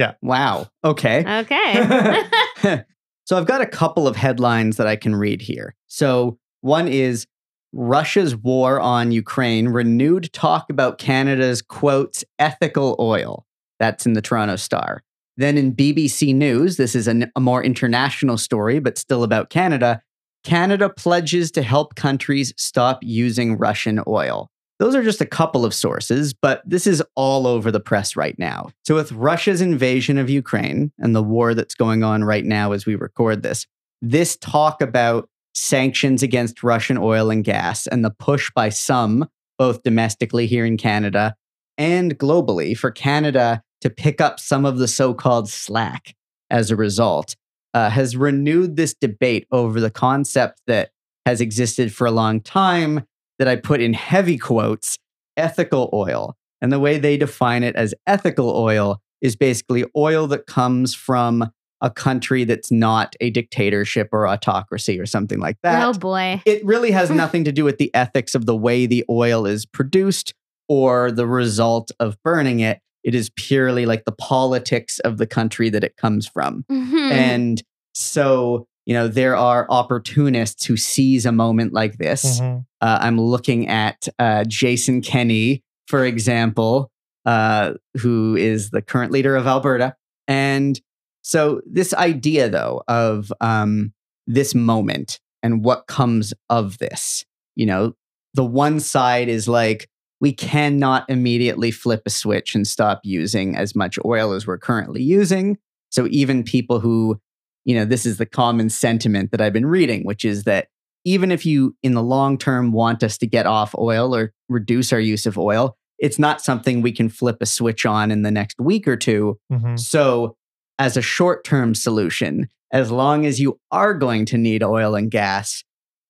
Yeah. 0.00 0.14
Wow. 0.22 0.68
Okay. 0.82 1.42
okay. 1.42 2.22
so 3.26 3.36
I've 3.36 3.44
got 3.44 3.60
a 3.60 3.66
couple 3.66 4.08
of 4.08 4.16
headlines 4.16 4.78
that 4.78 4.86
I 4.86 4.96
can 4.96 5.14
read 5.14 5.42
here. 5.42 5.74
So 5.88 6.38
one 6.62 6.88
is 6.88 7.26
Russia's 7.74 8.34
war 8.34 8.80
on 8.80 9.12
Ukraine 9.12 9.68
renewed 9.68 10.32
talk 10.32 10.70
about 10.70 10.96
Canada's 10.96 11.60
quotes 11.60 12.24
ethical 12.38 12.96
oil. 12.98 13.44
That's 13.78 14.06
in 14.06 14.14
the 14.14 14.22
Toronto 14.22 14.56
Star. 14.56 15.02
Then 15.36 15.58
in 15.58 15.74
BBC 15.74 16.34
News, 16.34 16.78
this 16.78 16.94
is 16.94 17.06
an, 17.06 17.30
a 17.36 17.40
more 17.40 17.62
international 17.62 18.38
story, 18.38 18.78
but 18.78 18.96
still 18.96 19.22
about 19.22 19.50
Canada. 19.50 20.00
Canada 20.44 20.88
pledges 20.88 21.50
to 21.52 21.62
help 21.62 21.94
countries 21.94 22.52
stop 22.56 22.98
using 23.02 23.56
Russian 23.56 24.00
oil. 24.06 24.48
Those 24.78 24.94
are 24.94 25.02
just 25.02 25.20
a 25.20 25.26
couple 25.26 25.66
of 25.66 25.74
sources, 25.74 26.32
but 26.32 26.62
this 26.64 26.86
is 26.86 27.02
all 27.14 27.46
over 27.46 27.70
the 27.70 27.80
press 27.80 28.16
right 28.16 28.38
now. 28.38 28.70
So, 28.86 28.94
with 28.94 29.12
Russia's 29.12 29.60
invasion 29.60 30.16
of 30.16 30.30
Ukraine 30.30 30.90
and 30.98 31.14
the 31.14 31.22
war 31.22 31.52
that's 31.52 31.74
going 31.74 32.02
on 32.02 32.24
right 32.24 32.46
now 32.46 32.72
as 32.72 32.86
we 32.86 32.94
record 32.94 33.42
this, 33.42 33.66
this 34.00 34.38
talk 34.38 34.80
about 34.80 35.28
sanctions 35.54 36.22
against 36.22 36.62
Russian 36.62 36.96
oil 36.96 37.30
and 37.30 37.44
gas 37.44 37.86
and 37.86 38.02
the 38.02 38.10
push 38.10 38.50
by 38.54 38.70
some, 38.70 39.28
both 39.58 39.82
domestically 39.82 40.46
here 40.46 40.64
in 40.64 40.78
Canada 40.78 41.34
and 41.76 42.18
globally, 42.18 42.76
for 42.76 42.90
Canada 42.90 43.62
to 43.82 43.90
pick 43.90 44.20
up 44.20 44.40
some 44.40 44.64
of 44.64 44.78
the 44.78 44.88
so 44.88 45.12
called 45.12 45.48
slack 45.48 46.14
as 46.50 46.70
a 46.70 46.76
result, 46.76 47.36
uh, 47.74 47.90
has 47.90 48.16
renewed 48.16 48.76
this 48.76 48.94
debate 48.94 49.46
over 49.50 49.80
the 49.80 49.90
concept 49.90 50.60
that 50.66 50.90
has 51.26 51.40
existed 51.40 51.92
for 51.94 52.06
a 52.06 52.10
long 52.10 52.40
time 52.40 53.04
that 53.38 53.48
I 53.48 53.56
put 53.56 53.80
in 53.80 53.94
heavy 53.94 54.38
quotes 54.38 54.98
ethical 55.36 55.90
oil. 55.92 56.36
And 56.60 56.72
the 56.72 56.80
way 56.80 56.98
they 56.98 57.16
define 57.16 57.62
it 57.62 57.76
as 57.76 57.94
ethical 58.06 58.50
oil 58.50 59.00
is 59.20 59.36
basically 59.36 59.84
oil 59.96 60.26
that 60.28 60.46
comes 60.46 60.94
from 60.94 61.50
a 61.80 61.90
country 61.90 62.44
that's 62.44 62.70
not 62.70 63.16
a 63.20 63.30
dictatorship 63.30 64.08
or 64.12 64.28
autocracy 64.28 65.00
or 65.00 65.06
something 65.06 65.38
like 65.38 65.56
that. 65.62 65.82
Oh 65.82 65.98
boy. 65.98 66.42
It 66.44 66.64
really 66.64 66.90
has 66.90 67.10
nothing 67.10 67.44
to 67.44 67.52
do 67.52 67.64
with 67.64 67.78
the 67.78 67.94
ethics 67.94 68.34
of 68.34 68.46
the 68.46 68.56
way 68.56 68.86
the 68.86 69.04
oil 69.08 69.46
is 69.46 69.64
produced 69.64 70.34
or 70.68 71.10
the 71.10 71.26
result 71.26 71.90
of 71.98 72.22
burning 72.22 72.60
it. 72.60 72.80
It 73.04 73.14
is 73.14 73.30
purely 73.36 73.86
like 73.86 74.04
the 74.04 74.12
politics 74.12 74.98
of 75.00 75.18
the 75.18 75.26
country 75.26 75.70
that 75.70 75.84
it 75.84 75.96
comes 75.96 76.26
from. 76.26 76.64
Mhm. 76.70 77.10
And 77.10 77.62
so, 77.94 78.66
you 78.86 78.94
know, 78.94 79.08
there 79.08 79.36
are 79.36 79.66
opportunists 79.70 80.64
who 80.66 80.76
seize 80.76 81.26
a 81.26 81.32
moment 81.32 81.72
like 81.72 81.98
this. 81.98 82.40
Mhm. 82.40 82.64
Uh, 82.80 82.98
I'm 83.00 83.20
looking 83.20 83.68
at 83.68 84.08
uh, 84.18 84.44
Jason 84.46 85.00
Kenney, 85.00 85.62
for 85.86 86.04
example, 86.04 86.90
uh, 87.26 87.74
who 87.98 88.36
is 88.36 88.70
the 88.70 88.82
current 88.82 89.12
leader 89.12 89.36
of 89.36 89.46
Alberta. 89.46 89.96
And 90.28 90.80
so, 91.22 91.60
this 91.66 91.92
idea, 91.94 92.48
though, 92.48 92.82
of 92.88 93.32
um, 93.40 93.92
this 94.26 94.54
moment 94.54 95.20
and 95.42 95.64
what 95.64 95.86
comes 95.86 96.32
of 96.48 96.78
this, 96.78 97.24
you 97.56 97.66
know, 97.66 97.94
the 98.34 98.44
one 98.44 98.80
side 98.80 99.28
is 99.28 99.48
like, 99.48 99.88
we 100.20 100.32
cannot 100.32 101.08
immediately 101.08 101.70
flip 101.70 102.02
a 102.06 102.10
switch 102.10 102.54
and 102.54 102.66
stop 102.66 103.00
using 103.04 103.56
as 103.56 103.74
much 103.74 103.98
oil 104.04 104.32
as 104.32 104.46
we're 104.46 104.58
currently 104.58 105.02
using. 105.02 105.58
So, 105.90 106.06
even 106.10 106.44
people 106.44 106.80
who, 106.80 107.20
you 107.64 107.74
know, 107.74 107.84
this 107.84 108.06
is 108.06 108.18
the 108.18 108.26
common 108.26 108.68
sentiment 108.68 109.30
that 109.32 109.40
I've 109.40 109.52
been 109.52 109.66
reading, 109.66 110.04
which 110.04 110.24
is 110.24 110.44
that 110.44 110.68
even 111.04 111.32
if 111.32 111.46
you 111.46 111.74
in 111.82 111.94
the 111.94 112.02
long 112.02 112.36
term 112.38 112.72
want 112.72 113.02
us 113.02 113.16
to 113.18 113.26
get 113.26 113.46
off 113.46 113.74
oil 113.76 114.14
or 114.14 114.32
reduce 114.48 114.92
our 114.92 115.00
use 115.00 115.26
of 115.26 115.38
oil, 115.38 115.76
it's 115.98 116.18
not 116.18 116.40
something 116.40 116.80
we 116.80 116.92
can 116.92 117.08
flip 117.08 117.38
a 117.40 117.46
switch 117.46 117.86
on 117.86 118.10
in 118.10 118.22
the 118.22 118.30
next 118.30 118.60
week 118.60 118.86
or 118.86 118.96
two. 118.96 119.38
Mhm. 119.50 119.78
So, 119.78 120.36
as 120.78 120.96
a 120.96 121.02
short 121.02 121.44
term 121.44 121.74
solution, 121.74 122.48
as 122.72 122.90
long 122.90 123.26
as 123.26 123.40
you 123.40 123.58
are 123.70 123.94
going 123.94 124.26
to 124.26 124.38
need 124.38 124.62
oil 124.62 124.94
and 124.94 125.10
gas, 125.10 125.64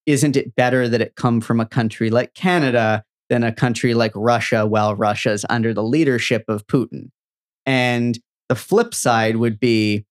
isn't 0.06 0.36
it 0.36 0.54
better 0.56 0.88
that 0.88 1.00
it 1.00 1.14
come 1.14 1.40
from 1.40 1.60
a 1.60 1.66
country 1.66 2.10
like 2.10 2.34
Canada 2.34 3.04
than 3.30 3.42
a 3.42 3.52
country 3.52 3.94
like 3.94 4.12
Russia 4.14 4.66
while 4.66 4.94
Russia's 4.94 5.46
under 5.48 5.72
the 5.72 5.82
leadership 5.82 6.44
of 6.48 6.66
Putin? 6.66 7.08
And 7.64 8.18
the 8.50 8.54
flip 8.54 8.92
side 8.92 9.36
would 9.36 9.58
be, 9.58 10.04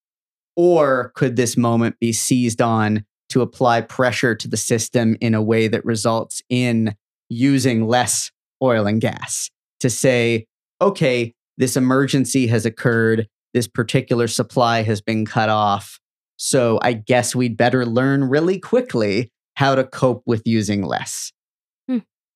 or 0.55 1.11
could 1.15 1.35
this 1.35 1.55
moment 1.55 1.99
be 1.99 2.13
seized 2.13 2.61
on 2.61 3.05
to 3.29 3.41
apply 3.41 3.81
pressure 3.81 4.33
to 4.33 4.47
the 4.47 4.57
system 4.57 5.15
in 5.21 5.35
a 5.35 5.43
way 5.43 5.67
that 5.67 5.85
results 5.85 6.41
in 6.49 6.95
using 7.29 7.85
less 7.87 8.31
oil 8.63 8.87
and 8.87 8.99
gas? 8.99 9.51
To 9.81 9.89
say, 9.89 10.47
okay, 10.81 11.33
this 11.57 11.77
emergency 11.77 12.47
has 12.47 12.65
occurred, 12.65 13.27
this 13.53 13.67
particular 13.67 14.27
supply 14.27 14.83
has 14.83 15.01
been 15.01 15.25
cut 15.25 15.49
off. 15.49 15.99
So 16.37 16.79
I 16.81 16.93
guess 16.93 17.35
we'd 17.35 17.57
better 17.57 17.85
learn 17.85 18.23
really 18.23 18.59
quickly 18.59 19.31
how 19.55 19.75
to 19.75 19.83
cope 19.83 20.23
with 20.25 20.41
using 20.45 20.83
less. 20.83 21.33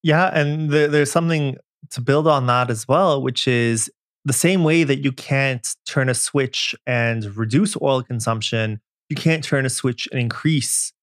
Yeah, 0.03 0.29
and 0.37 0.69
there, 0.69 0.87
there's 0.87 1.11
something 1.11 1.57
to 1.91 2.01
build 2.01 2.27
on 2.27 2.45
that 2.47 2.69
as 2.69 2.87
well, 2.87 3.21
which 3.21 3.47
is 3.47 3.89
the 4.25 4.33
same 4.33 4.63
way 4.63 4.83
that 4.83 4.99
you 4.99 5.11
can't 5.11 5.67
turn 5.85 6.09
a 6.09 6.13
switch 6.13 6.75
and 6.85 7.35
reduce 7.35 7.75
oil 7.81 8.03
consumption, 8.03 8.79
you 9.09 9.15
can't 9.15 9.43
turn 9.43 9.65
a 9.65 9.69
switch 9.69 10.07
and 10.11 10.19
increase 10.19 10.93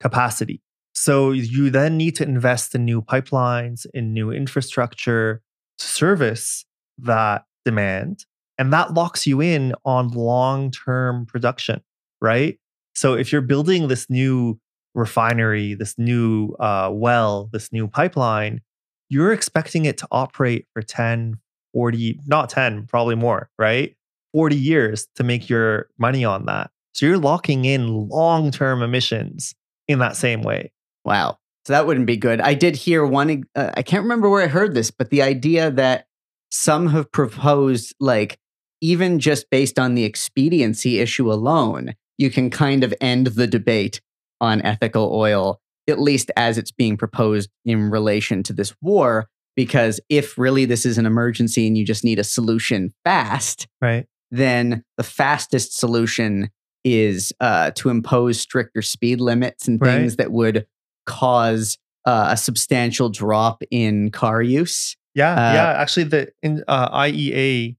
capacity. 0.00 0.62
So 0.94 1.30
you 1.30 1.70
then 1.70 1.96
need 1.96 2.16
to 2.16 2.24
invest 2.24 2.74
in 2.74 2.84
new 2.84 3.02
pipelines, 3.02 3.86
in 3.94 4.12
new 4.12 4.30
infrastructure 4.30 5.42
to 5.78 5.86
service 5.86 6.64
that 6.98 7.44
demand. 7.64 8.24
And 8.58 8.72
that 8.72 8.92
locks 8.92 9.26
you 9.26 9.40
in 9.40 9.74
on 9.84 10.08
long 10.08 10.70
term 10.70 11.26
production, 11.26 11.80
right? 12.20 12.58
So 12.94 13.14
if 13.14 13.32
you're 13.32 13.40
building 13.40 13.88
this 13.88 14.10
new 14.10 14.58
refinery, 14.94 15.74
this 15.74 15.98
new 15.98 16.54
uh, 16.60 16.90
well, 16.92 17.48
this 17.52 17.72
new 17.72 17.88
pipeline, 17.88 18.60
you're 19.08 19.32
expecting 19.32 19.84
it 19.84 19.98
to 19.98 20.08
operate 20.10 20.66
for 20.72 20.82
10, 20.82 21.38
40, 21.72 22.20
not 22.26 22.48
10, 22.48 22.86
probably 22.86 23.16
more, 23.16 23.50
right? 23.58 23.96
40 24.32 24.56
years 24.56 25.08
to 25.16 25.24
make 25.24 25.48
your 25.48 25.88
money 25.98 26.24
on 26.24 26.46
that. 26.46 26.70
So 26.92 27.06
you're 27.06 27.18
locking 27.18 27.64
in 27.64 28.08
long 28.08 28.50
term 28.50 28.82
emissions 28.82 29.54
in 29.88 29.98
that 29.98 30.16
same 30.16 30.42
way. 30.42 30.72
Wow. 31.04 31.38
So 31.66 31.72
that 31.72 31.86
wouldn't 31.86 32.06
be 32.06 32.16
good. 32.16 32.40
I 32.40 32.54
did 32.54 32.76
hear 32.76 33.04
one, 33.04 33.44
uh, 33.54 33.70
I 33.76 33.82
can't 33.82 34.02
remember 34.02 34.30
where 34.30 34.42
I 34.42 34.48
heard 34.48 34.74
this, 34.74 34.90
but 34.90 35.10
the 35.10 35.22
idea 35.22 35.70
that 35.72 36.06
some 36.50 36.88
have 36.88 37.12
proposed, 37.12 37.94
like, 38.00 38.38
even 38.80 39.18
just 39.18 39.50
based 39.50 39.78
on 39.78 39.94
the 39.94 40.04
expediency 40.04 41.00
issue 41.00 41.30
alone, 41.30 41.94
you 42.16 42.30
can 42.30 42.50
kind 42.50 42.82
of 42.82 42.94
end 43.00 43.28
the 43.28 43.46
debate 43.46 44.00
on 44.40 44.62
ethical 44.62 45.10
oil, 45.14 45.60
at 45.88 46.00
least 46.00 46.30
as 46.36 46.58
it's 46.58 46.70
being 46.72 46.96
proposed 46.96 47.50
in 47.64 47.90
relation 47.90 48.42
to 48.44 48.52
this 48.52 48.74
war. 48.80 49.28
Because 49.56 50.00
if 50.08 50.38
really 50.38 50.64
this 50.64 50.86
is 50.86 50.96
an 50.98 51.06
emergency 51.06 51.66
and 51.66 51.76
you 51.76 51.84
just 51.84 52.04
need 52.04 52.18
a 52.18 52.24
solution 52.24 52.94
fast, 53.04 53.66
Right. 53.80 54.06
then 54.30 54.84
the 54.96 55.02
fastest 55.02 55.76
solution 55.78 56.50
is 56.84 57.32
uh, 57.40 57.72
to 57.72 57.90
impose 57.90 58.40
stricter 58.40 58.80
speed 58.80 59.20
limits 59.20 59.68
and 59.68 59.80
Right. 59.80 59.98
things 59.98 60.16
that 60.16 60.32
would 60.32 60.66
cause 61.06 61.76
uh, 62.06 62.28
a 62.30 62.36
substantial 62.36 63.10
drop 63.10 63.62
in 63.70 64.10
car 64.10 64.40
use. 64.40 64.96
Yeah. 65.14 65.32
Uh, 65.32 65.52
yeah. 65.54 65.72
Actually, 65.82 66.04
the 66.04 66.32
in, 66.42 66.64
uh, 66.68 66.88
IEA 67.00 67.76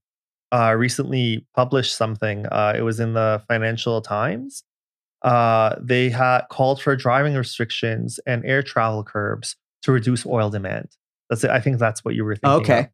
uh, 0.52 0.74
recently 0.76 1.46
published 1.56 1.96
something. 1.96 2.46
Uh, 2.46 2.74
it 2.76 2.82
was 2.82 3.00
in 3.00 3.14
the 3.14 3.42
Financial 3.48 4.00
Times. 4.02 4.62
Uh, 5.22 5.76
they 5.80 6.10
had 6.10 6.42
called 6.50 6.82
for 6.82 6.96
driving 6.96 7.34
restrictions 7.34 8.18
and 8.26 8.44
air 8.44 8.62
travel 8.62 9.04
curbs 9.04 9.56
to 9.82 9.92
reduce 9.92 10.26
oil 10.26 10.50
demand. 10.50 10.88
That's 11.30 11.44
it. 11.44 11.50
I 11.50 11.60
think 11.60 11.78
that's 11.78 12.04
what 12.04 12.14
you 12.14 12.24
were 12.24 12.36
thinking. 12.36 12.60
of. 12.80 12.88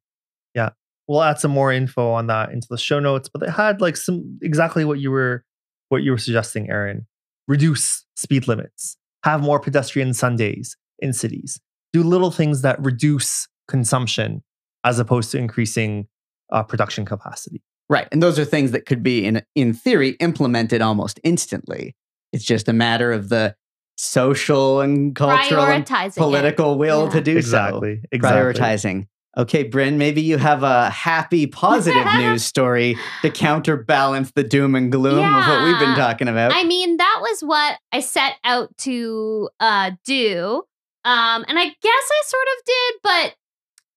Yeah. 0.54 0.70
we'll 1.06 1.22
add 1.22 1.38
some 1.38 1.50
more 1.50 1.72
info 1.72 2.10
on 2.10 2.26
that 2.26 2.52
into 2.52 2.66
the 2.68 2.78
show 2.78 2.98
notes 2.98 3.28
but 3.28 3.40
they 3.40 3.50
had 3.50 3.80
like 3.80 3.96
some 3.96 4.38
exactly 4.42 4.84
what 4.84 4.98
you 4.98 5.10
were 5.10 5.44
what 5.88 6.02
you 6.02 6.10
were 6.10 6.18
suggesting 6.18 6.68
aaron 6.68 7.06
reduce 7.46 8.04
speed 8.16 8.48
limits 8.48 8.96
have 9.24 9.40
more 9.40 9.60
pedestrian 9.60 10.12
sundays 10.12 10.76
in 10.98 11.12
cities 11.12 11.60
do 11.92 12.02
little 12.02 12.30
things 12.30 12.62
that 12.62 12.82
reduce 12.82 13.46
consumption 13.68 14.42
as 14.84 14.98
opposed 14.98 15.30
to 15.30 15.38
increasing 15.38 16.08
uh, 16.50 16.62
production 16.62 17.04
capacity 17.04 17.62
Right. 17.90 18.06
And 18.12 18.22
those 18.22 18.38
are 18.38 18.44
things 18.44 18.72
that 18.72 18.86
could 18.86 19.02
be, 19.02 19.24
in, 19.24 19.42
in 19.54 19.72
theory, 19.72 20.10
implemented 20.20 20.82
almost 20.82 21.18
instantly. 21.24 21.96
It's 22.32 22.44
just 22.44 22.68
a 22.68 22.72
matter 22.72 23.12
of 23.12 23.28
the 23.28 23.54
social 23.96 24.80
and 24.80 25.14
cultural 25.14 25.64
and 25.64 25.84
Prioritizing 25.84 26.06
it. 26.08 26.14
political 26.16 26.78
will 26.78 27.04
Yeah. 27.04 27.10
to 27.10 27.20
do 27.20 27.32
so. 27.34 27.38
exactly 27.38 28.00
exactly 28.12 28.52
Prioritizing. 28.54 29.06
Okay, 29.36 29.62
Bryn, 29.62 29.98
maybe 29.98 30.20
you 30.20 30.36
have 30.36 30.62
a 30.64 30.90
happy, 30.90 31.46
positive 31.46 32.06
news 32.16 32.44
story 32.44 32.96
to 33.22 33.30
counterbalance 33.30 34.32
the 34.32 34.42
doom 34.42 34.74
and 34.74 34.90
gloom 34.90 35.18
of 35.24 35.46
what 35.46 35.64
we've 35.64 35.78
been 35.78 35.94
talking 35.94 36.26
about. 36.28 36.52
I 36.52 36.64
mean, 36.64 36.96
that 36.96 37.18
was 37.20 37.40
what 37.42 37.78
I 37.92 38.00
set 38.00 38.34
out 38.42 38.76
to 38.78 39.48
uh, 39.60 39.92
do. 40.04 40.64
Um, 41.04 41.44
and 41.46 41.56
I 41.58 41.64
guess 41.66 41.74
I 41.84 42.22
sort 42.24 42.46
of 42.58 42.64
did, 42.66 42.94
but 43.02 43.34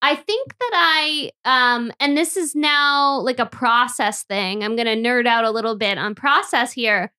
I 0.04 0.16
think 0.16 0.54
that 0.60 0.72
I, 0.74 1.32
um, 1.46 1.92
and 2.00 2.16
this 2.16 2.38
is 2.38 2.54
now 2.56 3.20
like 3.20 3.40
a 3.40 3.46
process 3.48 4.24
thing. 4.24 4.64
I'm 4.64 4.76
going 4.76 4.88
to 4.88 5.10
nerd 5.10 5.26
out 5.28 5.44
a 5.44 5.52
little 5.52 5.76
bit 5.76 5.98
on 5.98 6.14
process 6.14 6.72
here. 6.72 7.12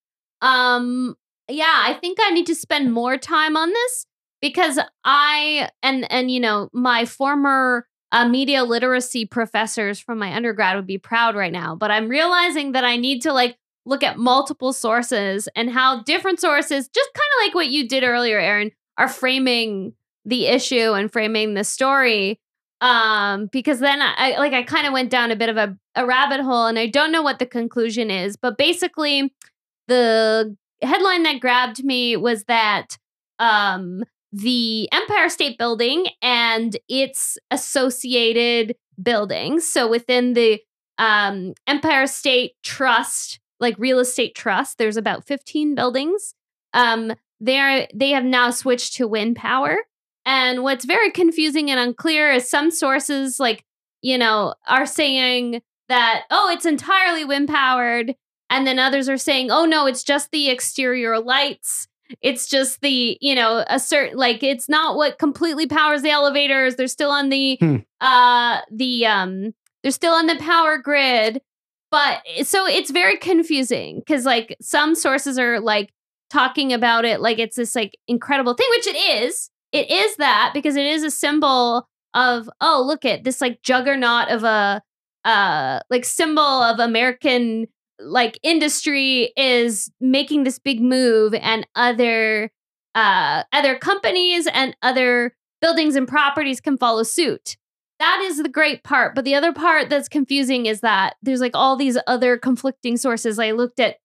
Um, 0.42 1.16
yeah, 1.48 1.82
I 1.86 1.94
think 1.94 2.18
I 2.20 2.30
need 2.32 2.46
to 2.46 2.54
spend 2.54 2.92
more 2.92 3.16
time 3.16 3.56
on 3.56 3.70
this 3.70 4.06
because 4.40 4.78
I, 5.04 5.70
and, 5.82 6.10
and, 6.12 6.30
you 6.30 6.40
know, 6.40 6.68
my 6.72 7.04
former 7.04 7.86
uh, 8.12 8.28
media 8.28 8.64
literacy 8.64 9.24
professors 9.26 10.00
from 10.00 10.18
my 10.18 10.34
undergrad 10.34 10.76
would 10.76 10.86
be 10.86 10.98
proud 10.98 11.34
right 11.36 11.52
now, 11.52 11.74
but 11.76 11.90
I'm 11.90 12.08
realizing 12.08 12.72
that 12.72 12.84
I 12.84 12.96
need 12.96 13.22
to 13.22 13.32
like 13.32 13.56
look 13.86 14.02
at 14.02 14.18
multiple 14.18 14.72
sources 14.72 15.48
and 15.56 15.70
how 15.70 16.02
different 16.02 16.40
sources, 16.40 16.88
just 16.88 17.10
kind 17.14 17.30
of 17.40 17.46
like 17.48 17.54
what 17.54 17.68
you 17.68 17.88
did 17.88 18.04
earlier, 18.04 18.38
Aaron, 18.38 18.70
are 18.98 19.08
framing 19.08 19.94
the 20.24 20.46
issue 20.46 20.92
and 20.92 21.12
framing 21.12 21.54
the 21.54 21.64
story. 21.64 22.38
Um, 22.80 23.48
because 23.52 23.78
then 23.78 24.02
I 24.02 24.14
I- 24.34 24.38
like 24.38 24.52
I 24.52 24.62
kind 24.64 24.86
of 24.86 24.92
went 24.92 25.10
down 25.10 25.30
a 25.30 25.36
bit 25.36 25.48
of 25.48 25.56
a, 25.56 25.76
a 25.94 26.04
rabbit 26.04 26.40
hole 26.40 26.66
and 26.66 26.78
I 26.78 26.86
don't 26.86 27.12
know 27.12 27.22
what 27.22 27.38
the 27.38 27.46
conclusion 27.46 28.10
is, 28.10 28.36
but 28.36 28.58
basically 28.58 29.32
the 29.88 30.56
headline 30.82 31.22
that 31.24 31.40
grabbed 31.40 31.84
me 31.84 32.16
was 32.16 32.44
that 32.44 32.98
um 33.38 34.02
the 34.32 34.88
Empire 34.92 35.28
State 35.28 35.58
Building 35.58 36.06
and 36.22 36.76
its 36.88 37.36
associated 37.50 38.74
buildings. 39.00 39.66
So 39.68 39.88
within 39.88 40.32
the 40.32 40.60
um, 40.98 41.52
Empire 41.66 42.06
State 42.06 42.52
Trust, 42.62 43.40
like 43.60 43.76
real 43.78 43.98
estate 43.98 44.34
trust, 44.34 44.78
there's 44.78 44.96
about 44.96 45.26
15 45.26 45.74
buildings. 45.74 46.34
Um, 46.72 47.12
they're, 47.40 47.86
they 47.94 48.10
have 48.10 48.24
now 48.24 48.50
switched 48.50 48.94
to 48.94 49.06
wind 49.06 49.36
power. 49.36 49.76
And 50.24 50.62
what's 50.62 50.84
very 50.84 51.10
confusing 51.10 51.70
and 51.70 51.78
unclear 51.78 52.32
is 52.32 52.48
some 52.48 52.70
sources, 52.70 53.38
like, 53.38 53.64
you 54.00 54.16
know, 54.16 54.54
are 54.66 54.86
saying 54.86 55.60
that, 55.88 56.22
oh, 56.30 56.50
it's 56.52 56.64
entirely 56.64 57.24
wind 57.24 57.48
powered. 57.48 58.14
And 58.52 58.66
then 58.66 58.78
others 58.78 59.08
are 59.08 59.16
saying, 59.16 59.50
oh 59.50 59.64
no, 59.64 59.86
it's 59.86 60.04
just 60.04 60.30
the 60.30 60.50
exterior 60.50 61.18
lights. 61.18 61.88
It's 62.20 62.46
just 62.46 62.82
the, 62.82 63.16
you 63.20 63.34
know, 63.34 63.64
a 63.68 63.78
certain 63.80 64.18
like 64.18 64.42
it's 64.42 64.68
not 64.68 64.96
what 64.96 65.18
completely 65.18 65.66
powers 65.66 66.02
the 66.02 66.10
elevators. 66.10 66.76
They're 66.76 66.86
still 66.86 67.10
on 67.10 67.30
the 67.30 67.56
Hmm. 67.56 67.76
uh 68.00 68.60
the 68.70 69.06
um 69.06 69.54
they're 69.82 69.90
still 69.90 70.12
on 70.12 70.26
the 70.26 70.36
power 70.36 70.76
grid. 70.78 71.40
But 71.90 72.22
so 72.44 72.66
it's 72.66 72.90
very 72.90 73.16
confusing 73.16 74.00
because 74.00 74.24
like 74.26 74.56
some 74.60 74.94
sources 74.94 75.38
are 75.38 75.58
like 75.60 75.92
talking 76.30 76.72
about 76.72 77.04
it 77.04 77.20
like 77.20 77.38
it's 77.38 77.56
this 77.56 77.74
like 77.74 77.98
incredible 78.08 78.54
thing, 78.54 78.66
which 78.70 78.86
it 78.86 79.24
is. 79.24 79.50
It 79.72 79.90
is 79.90 80.16
that 80.16 80.50
because 80.52 80.76
it 80.76 80.84
is 80.86 81.02
a 81.04 81.10
symbol 81.10 81.88
of 82.14 82.50
oh 82.60 82.82
look 82.86 83.06
at 83.06 83.24
this 83.24 83.40
like 83.40 83.62
juggernaut 83.62 84.28
of 84.28 84.44
a 84.44 84.82
uh 85.24 85.80
like 85.88 86.04
symbol 86.04 86.42
of 86.42 86.78
American 86.78 87.68
like 88.04 88.38
industry 88.42 89.32
is 89.36 89.90
making 90.00 90.44
this 90.44 90.58
big 90.58 90.80
move 90.80 91.34
and 91.34 91.66
other 91.74 92.50
uh 92.94 93.42
other 93.52 93.76
companies 93.78 94.46
and 94.52 94.76
other 94.82 95.34
buildings 95.60 95.96
and 95.96 96.08
properties 96.08 96.60
can 96.60 96.76
follow 96.76 97.02
suit. 97.02 97.56
That 97.98 98.20
is 98.24 98.42
the 98.42 98.48
great 98.48 98.82
part, 98.82 99.14
but 99.14 99.24
the 99.24 99.36
other 99.36 99.52
part 99.52 99.88
that's 99.88 100.08
confusing 100.08 100.66
is 100.66 100.80
that 100.80 101.14
there's 101.22 101.40
like 101.40 101.54
all 101.54 101.76
these 101.76 101.96
other 102.06 102.36
conflicting 102.36 102.96
sources. 102.96 103.38
I 103.38 103.52
looked 103.52 103.80
at 103.80 103.96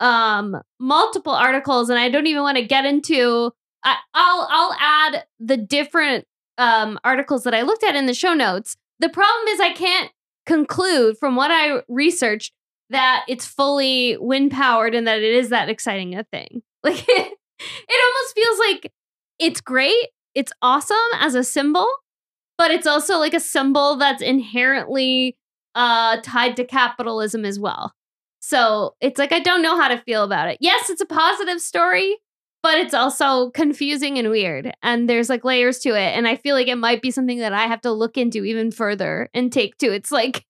um 0.00 0.56
multiple 0.80 1.34
articles 1.34 1.90
and 1.90 1.98
I 1.98 2.08
don't 2.08 2.26
even 2.26 2.42
want 2.42 2.56
to 2.56 2.64
get 2.64 2.84
into 2.84 3.52
I, 3.84 3.96
I'll 4.14 4.48
I'll 4.50 4.76
add 4.80 5.24
the 5.38 5.56
different 5.56 6.26
um 6.58 6.98
articles 7.04 7.44
that 7.44 7.54
I 7.54 7.62
looked 7.62 7.84
at 7.84 7.94
in 7.94 8.06
the 8.06 8.14
show 8.14 8.34
notes. 8.34 8.76
The 8.98 9.08
problem 9.08 9.48
is 9.48 9.60
I 9.60 9.72
can't 9.72 10.10
conclude 10.46 11.18
from 11.18 11.36
what 11.36 11.50
I 11.50 11.82
researched 11.88 12.52
that 12.92 13.24
it's 13.28 13.46
fully 13.46 14.16
wind 14.18 14.50
powered 14.50 14.94
and 14.94 15.06
that 15.06 15.18
it 15.18 15.34
is 15.34 15.48
that 15.50 15.68
exciting 15.68 16.14
a 16.14 16.24
thing. 16.24 16.62
Like 16.84 17.08
it, 17.08 17.08
it 17.08 18.14
almost 18.16 18.34
feels 18.34 18.58
like 18.58 18.92
it's 19.38 19.60
great, 19.60 20.08
it's 20.34 20.52
awesome 20.62 20.96
as 21.20 21.36
a 21.36 21.44
symbol, 21.44 21.86
but 22.58 22.72
it's 22.72 22.88
also 22.88 23.18
like 23.18 23.34
a 23.34 23.40
symbol 23.40 23.94
that's 23.96 24.20
inherently 24.20 25.36
uh 25.76 26.16
tied 26.24 26.56
to 26.56 26.64
capitalism 26.64 27.44
as 27.44 27.60
well. 27.60 27.92
So 28.40 28.96
it's 29.00 29.16
like 29.16 29.30
I 29.32 29.38
don't 29.38 29.62
know 29.62 29.80
how 29.80 29.86
to 29.86 30.02
feel 30.02 30.24
about 30.24 30.48
it. 30.48 30.58
Yes, 30.60 30.90
it's 30.90 31.00
a 31.00 31.06
positive 31.06 31.60
story, 31.60 32.16
but 32.64 32.78
it's 32.78 32.94
also 32.94 33.50
confusing 33.50 34.18
and 34.18 34.28
weird. 34.30 34.72
And 34.82 35.08
there's 35.08 35.28
like 35.28 35.44
layers 35.44 35.78
to 35.80 35.90
it. 35.90 36.16
And 36.16 36.26
I 36.26 36.34
feel 36.34 36.56
like 36.56 36.68
it 36.68 36.76
might 36.76 37.00
be 37.00 37.12
something 37.12 37.38
that 37.38 37.52
I 37.52 37.68
have 37.68 37.80
to 37.82 37.92
look 37.92 38.16
into 38.16 38.44
even 38.44 38.72
further 38.72 39.30
and 39.34 39.52
take 39.52 39.78
to. 39.78 39.92
It's 39.92 40.10
like 40.12 40.44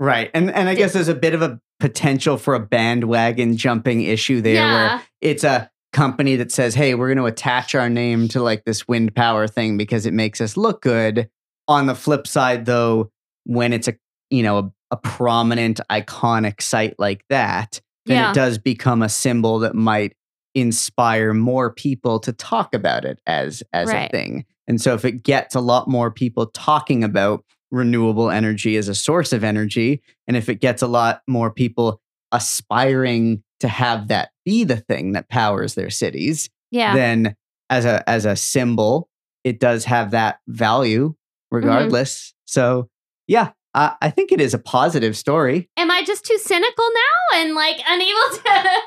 Right. 0.00 0.30
And 0.34 0.50
and 0.50 0.68
I 0.68 0.74
guess 0.74 0.92
there's 0.92 1.08
a 1.08 1.14
bit 1.14 1.34
of 1.34 1.42
a 1.42 1.60
potential 1.80 2.36
for 2.36 2.54
a 2.54 2.60
bandwagon 2.60 3.56
jumping 3.56 4.02
issue 4.02 4.40
there 4.40 4.66
where 4.72 5.02
it's 5.20 5.44
a 5.44 5.70
company 5.92 6.36
that 6.36 6.52
says, 6.52 6.74
"Hey, 6.74 6.94
we're 6.94 7.08
going 7.08 7.18
to 7.18 7.24
attach 7.24 7.74
our 7.74 7.88
name 7.88 8.28
to 8.28 8.42
like 8.42 8.64
this 8.64 8.86
wind 8.86 9.14
power 9.14 9.46
thing 9.48 9.76
because 9.76 10.06
it 10.06 10.12
makes 10.14 10.40
us 10.40 10.56
look 10.56 10.82
good." 10.82 11.28
On 11.66 11.86
the 11.86 11.94
flip 11.94 12.26
side 12.26 12.64
though, 12.66 13.10
when 13.44 13.72
it's 13.72 13.88
a, 13.88 13.94
you 14.30 14.42
know, 14.42 14.58
a, 14.58 14.72
a 14.92 14.96
prominent 14.96 15.80
iconic 15.90 16.62
site 16.62 16.94
like 16.98 17.24
that, 17.28 17.80
then 18.06 18.16
Yeah. 18.18 18.30
it 18.30 18.34
does 18.34 18.56
become 18.58 19.02
a 19.02 19.08
symbol 19.08 19.58
that 19.60 19.74
might 19.74 20.14
inspire 20.54 21.34
more 21.34 21.72
people 21.72 22.18
to 22.20 22.32
talk 22.32 22.74
about 22.74 23.04
it 23.04 23.20
as 23.26 23.62
as 23.72 23.88
Right. 23.88 24.08
a 24.08 24.10
thing. 24.16 24.44
And 24.66 24.80
so 24.80 24.94
if 24.94 25.04
it 25.04 25.22
gets 25.22 25.54
a 25.54 25.60
lot 25.60 25.88
more 25.88 26.10
people 26.10 26.46
talking 26.46 27.02
about 27.04 27.44
renewable 27.70 28.30
energy 28.30 28.76
as 28.76 28.88
a 28.88 28.94
source 28.94 29.32
of 29.32 29.44
energy, 29.44 30.02
and 30.26 30.36
if 30.36 30.48
it 30.48 30.60
gets 30.60 30.82
a 30.82 30.86
lot 30.86 31.22
more 31.26 31.50
people 31.50 32.00
aspiring 32.32 33.42
to 33.60 33.68
have 33.68 34.08
that 34.08 34.30
be 34.44 34.64
the 34.64 34.76
thing 34.76 35.12
that 35.12 35.28
powers 35.28 35.74
their 35.74 35.90
cities, 35.90 36.48
yeah. 36.70 36.94
then 36.94 37.34
as 37.70 37.84
a 37.84 38.08
as 38.08 38.24
a 38.24 38.36
symbol, 38.36 39.08
it 39.44 39.60
does 39.60 39.84
have 39.84 40.12
that 40.12 40.38
value 40.48 41.14
regardless. 41.50 42.34
So 42.46 42.88
yeah, 43.26 43.50
I, 43.74 43.94
I 44.00 44.10
think 44.10 44.32
it 44.32 44.40
is 44.40 44.54
a 44.54 44.58
positive 44.58 45.16
story. 45.16 45.68
Am 45.76 45.90
I 45.90 46.02
just 46.04 46.24
too 46.24 46.38
cynical 46.38 46.84
now 46.94 47.40
and 47.40 47.54
like 47.54 47.76
unable 47.86 48.36
to? 48.44 48.80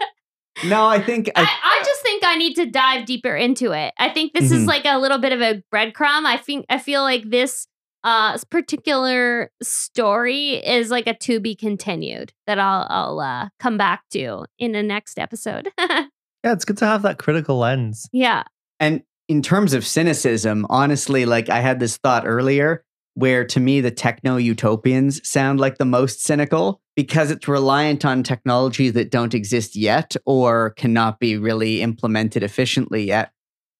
No, 0.68 0.86
I 0.88 1.02
think 1.02 1.30
I, 1.36 1.42
I, 1.44 1.46
I 1.46 1.82
just 1.86 2.02
think 2.02 2.24
I 2.26 2.36
need 2.36 2.56
to 2.56 2.66
dive 2.66 3.06
deeper 3.06 3.36
into 3.36 3.72
it. 3.72 3.94
I 3.98 4.10
think 4.10 4.34
this 4.34 4.52
is 4.52 4.64
Mhm. 4.64 4.68
like 4.68 4.86
a 4.86 5.00
little 5.00 5.18
bit 5.18 5.32
of 5.32 5.42
a 5.42 5.64
breadcrumb. 5.74 6.26
I 6.26 6.38
think 6.38 6.66
I 6.70 6.78
feel 6.78 7.04
like 7.04 7.30
this 7.30 7.68
uh 8.04 8.38
particular 8.50 9.52
story 9.62 10.56
is 10.56 10.90
like 10.90 11.08
a 11.08 11.14
to 11.14 11.40
be 11.40 11.56
continued 11.56 12.34
that 12.48 12.60
I'll 12.60 12.88
I'll 12.90 13.20
uh, 13.20 13.50
come 13.60 13.78
back 13.78 14.04
to 14.12 14.46
in 14.58 14.72
the 14.72 14.84
next 14.84 15.20
episode. 15.20 15.70
Yeah, 16.44 16.54
it's 16.54 16.66
good 16.66 16.78
to 16.78 16.88
have 16.88 17.04
that 17.04 17.20
critical 17.20 17.60
lens. 17.60 18.10
yeah. 18.12 18.44
And 18.80 19.04
in 19.28 19.42
terms 19.44 19.74
of 19.74 19.86
cynicism, 19.86 20.66
honestly, 20.70 21.26
like 21.26 21.50
I 21.50 21.60
had 21.60 21.80
this 21.80 21.98
thought 21.98 22.24
earlier 22.26 22.84
where 23.14 23.46
to 23.46 23.60
me 23.60 23.82
the 23.82 23.92
techno 23.92 24.38
utopians 24.38 25.22
sound 25.28 25.60
like 25.60 25.78
the 25.78 25.86
most 25.86 26.24
cynical 26.24 26.82
because 26.96 27.30
it's 27.30 27.48
reliant 27.48 28.06
on 28.06 28.24
technology 28.24 28.90
that 28.90 29.12
don't 29.12 29.34
exist 29.34 29.76
yet 29.76 30.16
or 30.26 30.72
cannot 30.72 31.20
be 31.20 31.38
really 31.38 31.82
implemented 31.82 32.42
efficiently 32.42 33.04
yet. 33.04 33.32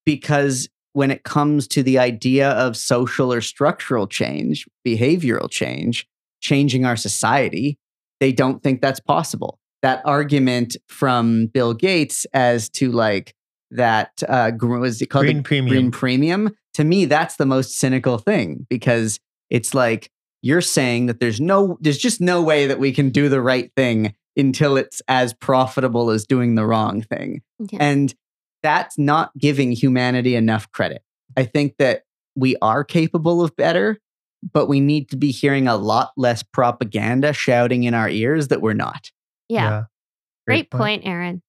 Because 0.06 0.70
when 0.94 1.12
it 1.12 1.24
comes 1.24 1.68
to 1.70 1.84
the 1.84 1.98
idea 2.00 2.50
of 2.52 2.76
social 2.76 3.32
or 3.32 3.42
structural 3.42 4.08
change, 4.08 4.68
behavioral 4.86 5.50
change, 5.50 6.08
changing 6.42 6.86
our 6.86 6.96
society, 6.98 7.78
they 8.20 8.32
don't 8.32 8.62
think 8.62 8.82
that's 8.82 9.00
possible. 9.00 9.60
That 9.82 10.02
argument 10.06 10.78
from 10.88 11.48
Bill 11.48 11.74
Gates 11.74 12.26
as 12.34 12.70
to 12.72 12.92
like 12.92 13.34
that 13.72 14.22
uh, 14.28 14.52
was 14.60 15.02
it 15.02 15.08
called 15.08 15.26
Green 15.26 15.44
premium. 15.44 15.70
green 15.70 15.92
premium 15.92 16.52
to 16.74 16.84
me 16.84 17.06
that's 17.06 17.38
the 17.38 17.46
most 17.46 17.78
cynical 17.80 18.18
thing 18.18 18.66
because 18.70 19.18
it's 19.50 19.74
like 19.74 20.10
you're 20.42 20.60
saying 20.62 21.06
that 21.06 21.20
there's 21.22 21.40
no 21.40 21.78
there's 21.80 21.98
just 21.98 22.20
no 22.20 22.42
way 22.42 22.68
that 22.68 22.80
we 22.80 22.92
can 22.92 23.10
do 23.12 23.30
the 23.30 23.42
right 23.42 23.72
thing 23.78 24.14
until 24.36 24.76
it's 24.76 25.02
as 25.08 25.34
profitable 25.34 26.10
as 26.10 26.26
doing 26.26 26.56
the 26.56 26.66
wrong 26.66 27.02
thing 27.02 27.42
Yeah. 27.72 27.80
and 27.82 28.14
that's 28.64 28.98
not 28.98 29.36
giving 29.38 29.72
humanity 29.72 30.36
enough 30.36 30.72
credit 30.72 31.04
i 31.38 31.44
think 31.44 31.76
that 31.78 32.04
we 32.36 32.56
are 32.62 32.84
capable 32.84 33.42
of 33.42 33.56
better 33.56 33.98
but 34.54 34.68
we 34.68 34.80
need 34.80 35.10
to 35.10 35.16
be 35.16 35.32
hearing 35.32 35.68
a 35.68 35.76
lot 35.76 36.12
less 36.18 36.42
propaganda 36.42 37.32
shouting 37.34 37.84
in 37.84 37.94
our 37.94 38.10
ears 38.10 38.48
that 38.48 38.62
we're 38.62 38.74
not 38.74 39.12
yeah. 39.50 39.84
Great 40.48 40.72
point, 40.72 41.06
Aaron. 41.06 41.42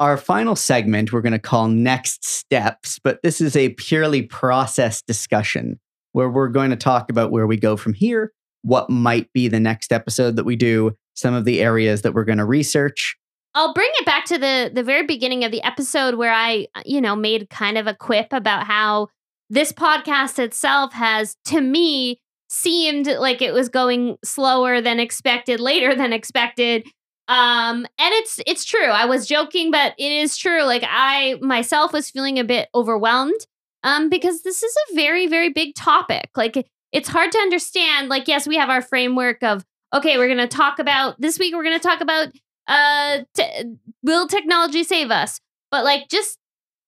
our 0.00 0.16
final 0.16 0.56
segment 0.56 1.12
we're 1.12 1.20
going 1.20 1.32
to 1.32 1.38
call 1.38 1.68
next 1.68 2.24
steps 2.24 2.98
but 2.98 3.22
this 3.22 3.40
is 3.40 3.54
a 3.54 3.70
purely 3.70 4.22
process 4.22 5.02
discussion 5.02 5.78
where 6.12 6.28
we're 6.28 6.48
going 6.48 6.70
to 6.70 6.76
talk 6.76 7.10
about 7.10 7.30
where 7.30 7.46
we 7.46 7.56
go 7.56 7.76
from 7.76 7.92
here 7.92 8.32
what 8.62 8.90
might 8.90 9.32
be 9.32 9.48
the 9.48 9.60
next 9.60 9.92
episode 9.92 10.36
that 10.36 10.44
we 10.44 10.56
do 10.56 10.92
some 11.14 11.34
of 11.34 11.44
the 11.44 11.60
areas 11.62 12.02
that 12.02 12.14
we're 12.14 12.24
going 12.24 12.38
to 12.38 12.44
research 12.44 13.16
I'll 13.54 13.74
bring 13.74 13.90
it 13.94 14.06
back 14.06 14.26
to 14.26 14.38
the 14.38 14.70
the 14.72 14.82
very 14.82 15.04
beginning 15.04 15.44
of 15.44 15.50
the 15.50 15.62
episode 15.62 16.14
where 16.14 16.32
I, 16.32 16.68
you 16.84 17.00
know, 17.00 17.16
made 17.16 17.50
kind 17.50 17.76
of 17.78 17.86
a 17.86 17.94
quip 17.94 18.28
about 18.32 18.66
how 18.66 19.08
this 19.48 19.72
podcast 19.72 20.38
itself 20.38 20.92
has 20.92 21.36
to 21.46 21.60
me 21.60 22.20
seemed 22.48 23.06
like 23.06 23.42
it 23.42 23.52
was 23.52 23.68
going 23.68 24.16
slower 24.24 24.80
than 24.80 25.00
expected, 25.00 25.60
later 25.60 25.94
than 25.94 26.12
expected. 26.12 26.86
Um 27.28 27.86
and 27.98 28.14
it's 28.14 28.40
it's 28.46 28.64
true. 28.64 28.86
I 28.86 29.06
was 29.06 29.26
joking, 29.26 29.70
but 29.70 29.94
it 29.98 30.12
is 30.12 30.36
true. 30.36 30.62
Like 30.62 30.84
I 30.86 31.36
myself 31.40 31.92
was 31.92 32.10
feeling 32.10 32.38
a 32.38 32.44
bit 32.44 32.68
overwhelmed 32.74 33.40
um 33.82 34.08
because 34.08 34.42
this 34.42 34.62
is 34.62 34.74
a 34.90 34.94
very 34.94 35.26
very 35.26 35.48
big 35.50 35.74
topic. 35.74 36.30
Like 36.36 36.68
it's 36.92 37.08
hard 37.08 37.32
to 37.32 37.38
understand. 37.38 38.08
Like 38.08 38.28
yes, 38.28 38.46
we 38.46 38.56
have 38.56 38.70
our 38.70 38.82
framework 38.82 39.42
of 39.42 39.64
okay, 39.92 40.18
we're 40.18 40.28
going 40.28 40.38
to 40.38 40.46
talk 40.46 40.78
about 40.78 41.20
this 41.20 41.38
week 41.38 41.54
we're 41.54 41.64
going 41.64 41.78
to 41.78 41.82
talk 41.82 42.00
about 42.00 42.28
uh 42.70 43.20
t- 43.34 43.76
will 44.04 44.28
technology 44.28 44.84
save 44.84 45.10
us? 45.12 45.40
But 45.70 45.84
like 45.84 46.08
just 46.10 46.38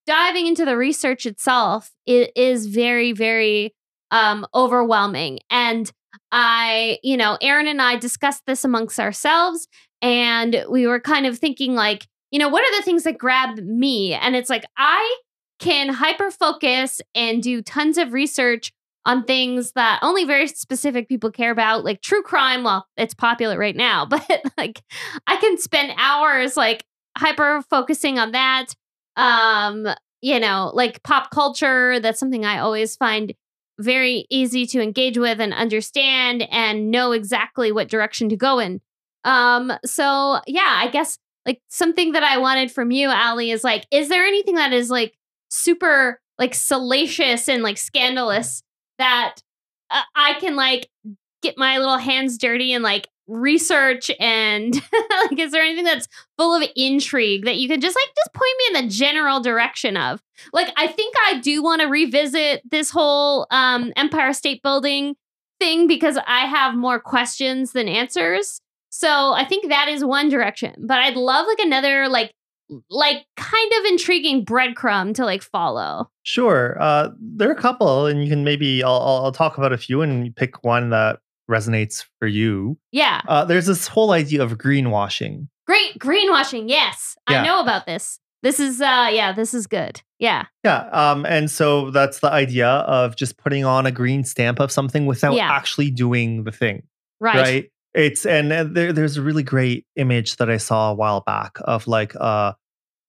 diving 0.06 0.46
into 0.48 0.64
the 0.64 0.76
research 0.76 1.26
itself 1.26 1.92
it 2.06 2.32
is 2.36 2.66
very 2.66 3.12
very 3.12 3.74
um 4.12 4.46
overwhelming. 4.54 5.40
And 5.50 5.90
i 6.30 6.98
you 7.02 7.16
know 7.16 7.38
aaron 7.42 7.66
and 7.68 7.80
i 7.82 7.96
discussed 7.96 8.42
this 8.46 8.64
amongst 8.64 9.00
ourselves 9.00 9.68
and 10.02 10.64
we 10.70 10.86
were 10.86 11.00
kind 11.00 11.26
of 11.26 11.38
thinking 11.38 11.74
like 11.74 12.06
you 12.30 12.38
know 12.38 12.48
what 12.48 12.64
are 12.64 12.78
the 12.78 12.84
things 12.84 13.04
that 13.04 13.18
grab 13.18 13.58
me? 13.58 14.14
And 14.14 14.36
it's 14.36 14.50
like 14.50 14.64
i 14.78 15.18
can 15.58 15.90
hyper 15.90 16.30
focus 16.30 17.00
and 17.14 17.42
do 17.42 17.62
tons 17.62 17.98
of 17.98 18.12
research 18.12 18.72
on 19.04 19.24
things 19.24 19.72
that 19.72 19.98
only 20.02 20.24
very 20.24 20.46
specific 20.46 21.08
people 21.08 21.30
care 21.30 21.50
about, 21.50 21.84
like 21.84 22.00
true 22.02 22.22
crime. 22.22 22.62
Well, 22.62 22.86
it's 22.96 23.14
popular 23.14 23.58
right 23.58 23.76
now, 23.76 24.06
but 24.10 24.42
like 24.56 24.82
I 25.26 25.36
can 25.36 25.58
spend 25.58 25.92
hours 25.96 26.56
like 26.56 26.84
hyper 27.16 27.62
focusing 27.68 28.18
on 28.18 28.32
that. 28.32 28.66
Um, 29.16 29.88
you 30.20 30.38
know, 30.38 30.70
like 30.72 31.02
pop 31.02 31.30
culture, 31.30 31.98
that's 32.00 32.20
something 32.20 32.44
I 32.44 32.58
always 32.58 32.96
find 32.96 33.34
very 33.78 34.26
easy 34.30 34.66
to 34.66 34.80
engage 34.80 35.18
with 35.18 35.40
and 35.40 35.52
understand 35.52 36.46
and 36.50 36.90
know 36.90 37.12
exactly 37.12 37.72
what 37.72 37.88
direction 37.88 38.28
to 38.28 38.36
go 38.36 38.58
in. 38.58 38.80
Um, 39.24 39.72
so 39.84 40.40
yeah, 40.46 40.76
I 40.78 40.88
guess 40.92 41.18
like 41.44 41.60
something 41.68 42.12
that 42.12 42.22
I 42.22 42.38
wanted 42.38 42.70
from 42.70 42.92
you, 42.92 43.08
Ali, 43.08 43.50
is 43.50 43.64
like, 43.64 43.84
is 43.90 44.08
there 44.08 44.24
anything 44.24 44.54
that 44.54 44.72
is 44.72 44.90
like 44.90 45.14
super 45.50 46.20
like 46.38 46.54
salacious 46.54 47.48
and 47.48 47.62
like 47.62 47.78
scandalous 47.78 48.62
that 48.98 49.36
uh, 49.90 50.02
I 50.14 50.34
can 50.34 50.56
like 50.56 50.88
get 51.42 51.58
my 51.58 51.78
little 51.78 51.98
hands 51.98 52.38
dirty 52.38 52.72
and 52.72 52.82
like 52.82 53.08
research 53.28 54.10
and 54.18 54.74
like 55.30 55.38
is 55.38 55.52
there 55.52 55.62
anything 55.62 55.84
that's 55.84 56.08
full 56.36 56.54
of 56.54 56.68
intrigue 56.76 57.44
that 57.44 57.56
you 57.56 57.68
can 57.68 57.80
just 57.80 57.96
like 57.96 58.14
just 58.16 58.34
point 58.34 58.50
me 58.58 58.78
in 58.78 58.86
the 58.86 58.92
general 58.92 59.40
direction 59.40 59.96
of? 59.96 60.22
Like 60.52 60.72
i 60.76 60.86
think 60.86 61.14
i 61.26 61.38
do 61.38 61.62
want 61.62 61.82
to 61.82 61.88
revisit 61.88 62.62
this 62.68 62.90
whole 62.90 63.46
um 63.50 63.92
empire 63.96 64.32
state 64.32 64.62
building 64.62 65.14
thing 65.60 65.86
because 65.86 66.18
i 66.26 66.46
have 66.46 66.74
more 66.74 66.98
questions 67.00 67.72
than 67.72 67.88
answers. 67.88 68.60
So 68.90 69.32
i 69.32 69.44
think 69.44 69.68
that 69.68 69.88
is 69.88 70.04
one 70.04 70.28
direction 70.28 70.74
but 70.78 70.98
i'd 70.98 71.16
love 71.16 71.46
like 71.46 71.60
another 71.60 72.08
like 72.08 72.32
like 72.90 73.24
kind 73.36 73.72
of 73.80 73.84
intriguing 73.86 74.44
breadcrumb 74.44 75.14
to 75.14 75.24
like 75.24 75.42
follow 75.42 76.08
Sure. 76.24 76.76
Uh, 76.80 77.08
there 77.20 77.48
are 77.48 77.52
a 77.52 77.60
couple, 77.60 78.06
and 78.06 78.22
you 78.22 78.28
can 78.30 78.44
maybe 78.44 78.82
I'll, 78.84 79.00
I'll 79.24 79.32
talk 79.32 79.58
about 79.58 79.72
a 79.72 79.78
few 79.78 80.02
and 80.02 80.34
pick 80.36 80.62
one 80.64 80.90
that 80.90 81.18
resonates 81.50 82.04
for 82.18 82.28
you. 82.28 82.78
yeah 82.92 83.20
Uh, 83.28 83.44
there's 83.44 83.66
this 83.66 83.86
whole 83.88 84.12
idea 84.12 84.42
of 84.42 84.52
greenwashing. 84.58 85.48
great 85.66 85.98
greenwashing 85.98 86.68
yes 86.68 87.16
Yeah. 87.28 87.42
i 87.42 87.44
know 87.44 87.60
about 87.60 87.84
this 87.86 88.18
this 88.42 88.58
is 88.60 88.80
uh 88.80 89.08
yeah 89.12 89.32
this 89.32 89.52
is 89.54 89.66
good 89.66 90.00
yeah 90.18 90.46
Yeah. 90.64 90.88
Um, 90.92 91.26
and 91.26 91.50
so 91.50 91.90
that's 91.90 92.20
the 92.20 92.30
idea 92.30 92.68
of 92.68 93.16
just 93.16 93.36
putting 93.38 93.64
on 93.64 93.86
a 93.86 93.90
green 93.90 94.22
stamp 94.24 94.60
of 94.60 94.70
something 94.70 95.06
without 95.06 95.34
Yeah. 95.34 95.50
actually 95.50 95.90
doing 95.90 96.44
the 96.44 96.52
thing. 96.52 96.84
right, 97.20 97.36
right 97.36 97.64
it's 97.94 98.24
and 98.24 98.52
uh, 98.52 98.64
there, 98.64 98.92
there's 98.92 99.16
a 99.18 99.22
really 99.22 99.42
great 99.42 99.84
image 99.96 100.36
that 100.36 100.48
i 100.48 100.56
saw 100.56 100.90
a 100.92 100.94
while 100.94 101.20
back 101.26 101.58
of 101.64 101.86
like 101.86 102.14
a 102.14 102.54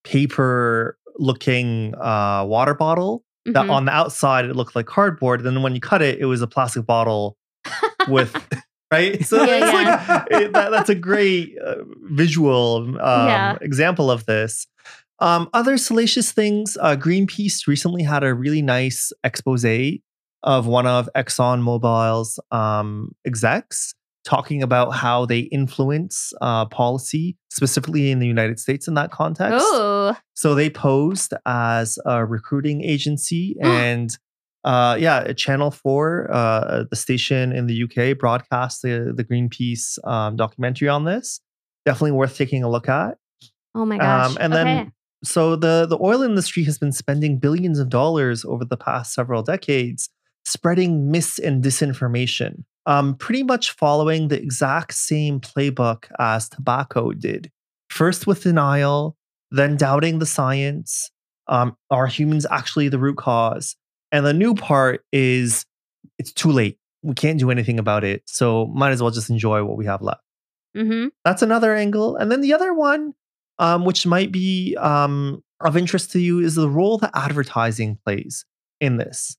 paper 0.04 0.98
looking 1.18 1.94
uh 2.02 2.44
water 2.46 2.74
bottle 2.74 3.24
that 3.46 3.66
Mhm. 3.68 3.72
on 3.72 3.86
the 3.86 3.92
outside 3.92 4.46
it 4.46 4.56
looked 4.56 4.76
like 4.76 4.86
cardboard 4.86 5.42
and 5.42 5.56
then 5.56 5.64
when 5.64 5.76
you 5.76 5.82
cut 5.82 6.02
it 6.02 6.20
it 6.20 6.26
was 6.26 6.42
a 6.42 6.48
plastic 6.48 6.86
bottle 6.86 7.38
with 8.08 8.36
right 8.92 9.24
so 9.26 9.44
Yeah, 9.44 9.60
it's 9.64 9.74
like 9.74 10.32
it, 10.32 10.54
that, 10.54 10.72
that's 10.72 10.90
a 10.90 10.96
great 10.96 11.58
uh, 11.60 11.76
visual 12.12 12.78
um, 13.02 13.28
Yeah. 13.28 13.56
example 13.62 14.10
of 14.12 14.26
this 14.26 14.68
um, 15.20 15.50
other 15.54 15.78
salacious 15.78 16.32
things 16.32 16.78
uh, 16.82 16.96
greenpeace 16.96 17.68
recently 17.68 18.04
had 18.04 18.24
a 18.24 18.34
really 18.34 18.62
nice 18.62 19.12
expose 19.24 19.66
of 20.44 20.68
one 20.68 20.88
of 20.88 21.08
exxon 21.16 21.62
mobil's 21.62 22.40
um, 22.52 23.12
execs 23.26 23.94
talking 24.24 24.64
about 24.64 24.92
how 24.92 25.26
they 25.26 25.40
influence 25.40 26.34
uh, 26.42 26.66
policy 26.66 27.36
specifically 27.52 28.12
in 28.12 28.20
the 28.20 28.28
united 28.28 28.60
states 28.60 28.88
in 28.88 28.94
that 28.94 29.12
context 29.12 29.66
oh 29.70 30.16
so 30.34 30.56
they 30.56 30.70
posed 30.70 31.34
as 31.46 31.98
a 32.06 32.26
recruiting 32.26 32.84
agency 32.84 33.56
and 33.62 34.18
uh 34.66 34.96
yeah, 34.98 35.34
Channel 35.34 35.72
4, 35.72 36.30
uh 36.32 36.84
the 36.90 36.96
station 36.96 37.52
in 37.52 37.68
the 37.68 37.84
UK 37.84 38.18
broadcast 38.18 38.82
the 38.82 39.14
the 39.16 39.24
Greenpeace 39.24 39.98
um 40.08 40.36
documentary 40.38 40.88
on 40.88 41.04
this. 41.04 41.42
Definitely 41.86 42.14
worth 42.14 42.38
taking 42.38 42.64
a 42.64 42.70
look 42.70 42.88
at. 42.88 43.18
oh 43.76 43.86
my 43.86 43.98
gosh 43.98 44.32
Um, 44.32 44.38
and 44.40 44.54
okay. 44.54 44.64
then 44.64 44.92
so 45.24 45.56
the 45.56 45.86
the 45.86 45.98
oil 46.02 46.22
industry 46.22 46.64
has 46.64 46.78
been 46.78 46.92
spending 46.92 47.40
billions 47.40 47.80
of 47.80 47.90
dollars 47.90 48.46
over 48.46 48.64
the 48.64 48.78
past 48.78 49.14
several 49.14 49.44
decades 49.44 50.10
spreading 50.46 51.12
mis 51.12 51.40
and 51.40 51.64
disinformation. 51.64 52.64
Um, 52.86 53.16
pretty 53.16 53.44
much 53.44 53.72
following 53.72 54.28
the 54.28 54.42
exact 54.42 54.94
same 54.94 55.40
playbook 55.40 56.06
as 56.20 56.50
tobacco 56.50 57.14
did. 57.14 57.50
First 57.90 58.28
with 58.28 58.44
denial, 58.44 59.16
then 59.52 59.78
doubting 59.78 60.20
the 60.20 60.26
science. 60.26 61.10
Um, 61.48 61.78
are 61.90 62.08
humans 62.08 62.46
actually 62.50 62.90
the 62.90 63.00
root 63.00 63.18
cause? 63.18 63.76
And 64.12 64.26
the 64.26 64.34
new 64.34 64.54
part 64.54 65.04
is 65.12 65.66
it's 66.18 66.34
too 66.34 66.52
late. 66.52 66.78
We 67.02 67.14
can't 67.14 67.40
do 67.40 67.52
anything 67.52 67.80
about 67.80 68.04
it. 68.04 68.24
So 68.26 68.68
might 68.68 68.92
as 68.92 69.02
well 69.02 69.12
just 69.12 69.30
enjoy 69.30 69.64
what 69.64 69.78
we 69.78 69.86
have 69.86 70.02
left 70.02 70.24
mm-hmm. 70.76 71.08
that's 71.24 71.42
another 71.42 71.76
angle. 71.76 72.16
And 72.16 72.32
then 72.32 72.42
the 72.42 72.54
other 72.54 72.74
one, 72.74 73.14
um, 73.60 73.86
which 73.86 74.06
might 74.06 74.32
be 74.32 74.76
um, 74.78 75.44
of 75.60 75.78
interest 75.78 76.12
to 76.12 76.20
you, 76.20 76.40
is 76.40 76.56
the 76.56 76.70
role 76.70 76.98
that 77.00 77.12
advertising 77.14 77.98
plays 78.06 78.46
in 78.80 78.98
this. 78.98 79.38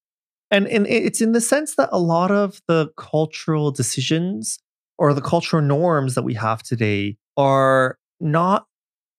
And, 0.55 0.69
and 0.69 0.87
it's 0.87 1.21
in 1.21 1.33
the 1.33 1.41
sense 1.41 1.75
that 1.77 1.89
a 1.93 1.99
lot 1.99 2.31
of 2.31 2.61
the 2.69 2.89
cultural 2.97 3.71
decisions 3.71 4.59
or 4.99 5.13
the 5.13 5.21
cultural 5.21 5.63
norms 5.63 6.15
that 6.15 6.23
we 6.23 6.35
have 6.35 6.63
today 6.63 7.17
are 7.37 7.99
not 8.21 8.67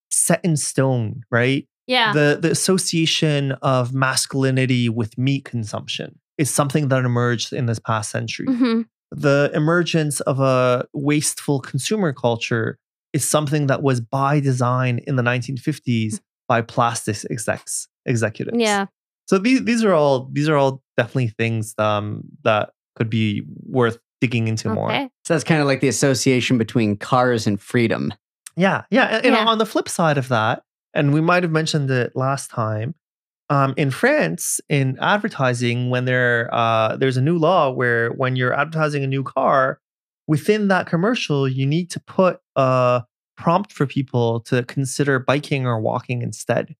set 0.10 0.44
in 0.44 0.58
stone, 0.58 1.24
right? 1.30 1.68
yeah. 1.88 2.14
The 2.14 2.40
the 2.42 2.50
association 2.50 3.52
of 3.62 3.94
masculinity 3.94 4.90
with 4.90 5.18
meat 5.18 5.46
consumption 5.46 6.20
is 6.38 6.50
something 6.50 6.88
that 6.88 7.06
emerged 7.06 7.54
in 7.54 7.66
this 7.68 7.80
past 7.80 8.10
century. 8.10 8.48
Hmm 8.48 8.82
the 9.12 9.52
emergence 9.54 10.20
of 10.22 10.40
a 10.40 10.86
wasteful 10.94 11.60
consumer 11.60 12.12
culture 12.12 12.78
is 13.14 13.28
something 13.28 13.68
that 13.68 13.82
was 13.82 14.02
by 14.02 14.40
design 14.40 15.00
in 15.08 15.16
the 15.16 15.24
1950s 15.24 16.20
by 16.48 16.62
plastics 16.62 17.26
execs 17.30 17.88
executives. 18.06 18.58
yeah. 18.60 18.86
So 19.28 19.38
these 19.38 19.64
these 19.64 19.84
are 19.84 19.94
all 19.94 20.30
these 20.32 20.50
are 20.50 20.58
all 20.58 20.84
definitely 20.98 21.30
things 21.30 21.74
um, 21.78 22.24
that 22.44 22.72
could 22.96 23.10
be 23.10 23.44
worth 23.66 23.98
digging 24.22 24.48
into 24.48 24.70
more. 24.70 25.10
So 25.26 25.34
that's 25.34 25.44
kind 25.44 25.62
of 25.62 25.68
like 25.68 25.82
the 25.82 25.88
association 25.88 26.58
between 26.58 26.98
cars 26.98 27.46
and 27.48 27.60
freedom. 27.60 28.14
Yeah, 28.56 28.84
yeah. 28.90 29.18
And, 29.18 29.26
and 29.26 29.36
Yeah. 29.36 29.46
on 29.46 29.58
the 29.58 29.66
flip 29.66 29.90
side 29.90 30.18
of 30.18 30.30
that, 30.30 30.64
and 30.94 31.14
we 31.14 31.20
might 31.22 31.44
have 31.44 31.52
mentioned 31.52 31.92
it 31.92 32.14
last 32.16 32.50
time, 32.50 32.96
um, 33.50 33.74
in 33.78 33.92
France, 33.92 34.62
in 34.70 34.98
advertising, 35.02 35.90
when 35.90 36.06
there 36.06 36.50
uh, 36.54 36.96
there's 36.96 37.18
a 37.18 37.22
new 37.22 37.38
law 37.38 37.70
where 37.70 38.10
when 38.12 38.36
you're 38.36 38.54
advertising 38.54 39.04
a 39.04 39.08
new 39.08 39.24
car, 39.24 39.80
within 40.26 40.70
that 40.70 40.88
commercial, 40.88 41.48
you 41.48 41.66
need 41.66 41.92
to 41.92 42.00
put 42.00 42.40
a 42.56 43.04
prompt 43.38 43.72
for 43.74 43.86
people 43.86 44.40
to 44.40 44.64
consider 44.64 45.20
biking 45.20 45.68
or 45.68 45.80
walking 45.80 46.22
instead. 46.22 46.74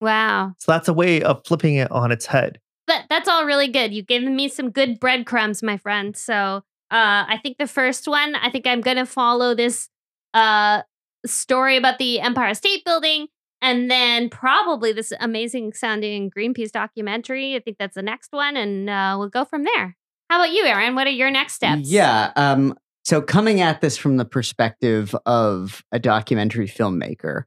wow 0.00 0.54
So 0.58 0.72
that's 0.72 0.88
a 0.88 0.94
way 0.94 1.22
of 1.22 1.42
flipping 1.46 1.74
it 1.74 1.90
on 1.92 2.10
its 2.10 2.26
head. 2.26 2.58
That 2.88 3.06
that's 3.08 3.28
all 3.28 3.44
really 3.44 3.68
good. 3.68 3.92
You've 3.94 4.06
given 4.06 4.34
me 4.34 4.48
some 4.48 4.70
good 4.70 4.98
breadcrumbs, 5.00 5.62
my 5.62 5.76
friend. 5.76 6.16
So 6.16 6.34
uh, 6.34 6.60
I 6.90 7.38
think 7.42 7.58
the 7.58 7.66
first 7.66 8.08
one, 8.08 8.34
I 8.34 8.50
think 8.50 8.66
I'm 8.66 8.80
gonna 8.80 9.06
follow 9.06 9.54
this 9.54 9.88
uh, 10.34 10.82
story 11.24 11.76
about 11.76 11.98
the 11.98 12.20
Empire 12.20 12.54
State 12.54 12.84
Building, 12.84 13.28
and 13.62 13.90
then 13.90 14.28
probably 14.28 14.92
this 14.92 15.12
amazing 15.20 15.72
sounding 15.72 16.30
Greenpeace 16.30 16.72
documentary. 16.72 17.54
I 17.54 17.60
think 17.60 17.76
that's 17.78 17.94
the 17.94 18.02
next 18.02 18.32
one, 18.32 18.56
and 18.56 18.90
uh, 18.90 19.16
we'll 19.18 19.28
go 19.28 19.44
from 19.44 19.64
there. 19.64 19.96
How 20.30 20.40
about 20.42 20.52
you, 20.52 20.64
Aaron? 20.64 20.94
What 20.94 21.06
are 21.06 21.10
your 21.10 21.30
next 21.30 21.54
steps? 21.54 21.90
Yeah. 21.90 22.32
Um, 22.36 22.74
so 23.04 23.22
coming 23.22 23.62
at 23.62 23.80
this 23.80 23.96
from 23.96 24.18
the 24.18 24.26
perspective 24.26 25.16
of 25.24 25.82
a 25.92 25.98
documentary 25.98 26.68
filmmaker, 26.68 27.44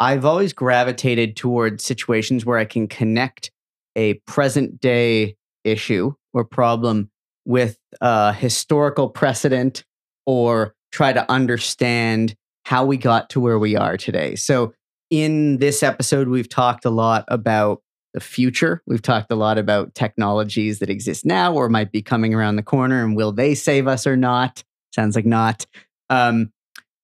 I've 0.00 0.24
always 0.24 0.52
gravitated 0.52 1.36
towards 1.36 1.84
situations 1.84 2.46
where 2.46 2.58
I 2.58 2.64
can 2.64 2.88
connect 2.88 3.50
a 3.96 4.14
present 4.26 4.80
day 4.80 5.36
issue 5.64 6.12
or 6.32 6.44
problem 6.44 7.10
with 7.44 7.78
a 8.00 8.32
historical 8.32 9.08
precedent 9.08 9.84
or 10.26 10.74
try 10.92 11.12
to 11.12 11.30
understand 11.30 12.36
how 12.64 12.84
we 12.84 12.96
got 12.96 13.30
to 13.30 13.40
where 13.40 13.58
we 13.58 13.76
are 13.76 13.96
today. 13.96 14.34
So 14.34 14.74
in 15.10 15.58
this 15.58 15.82
episode, 15.82 16.28
we've 16.28 16.48
talked 16.48 16.84
a 16.84 16.90
lot 16.90 17.24
about 17.28 17.82
the 18.12 18.20
future. 18.20 18.82
We've 18.86 19.02
talked 19.02 19.30
a 19.30 19.36
lot 19.36 19.58
about 19.58 19.94
technologies 19.94 20.78
that 20.80 20.90
exist 20.90 21.24
now 21.24 21.54
or 21.54 21.68
might 21.68 21.92
be 21.92 22.02
coming 22.02 22.34
around 22.34 22.56
the 22.56 22.62
corner, 22.62 23.04
and 23.04 23.14
will 23.14 23.30
they 23.30 23.54
save 23.54 23.86
us 23.86 24.06
or 24.06 24.16
not? 24.16 24.64
Sounds 24.94 25.14
like 25.14 25.26
not. 25.26 25.66
Um, 26.10 26.50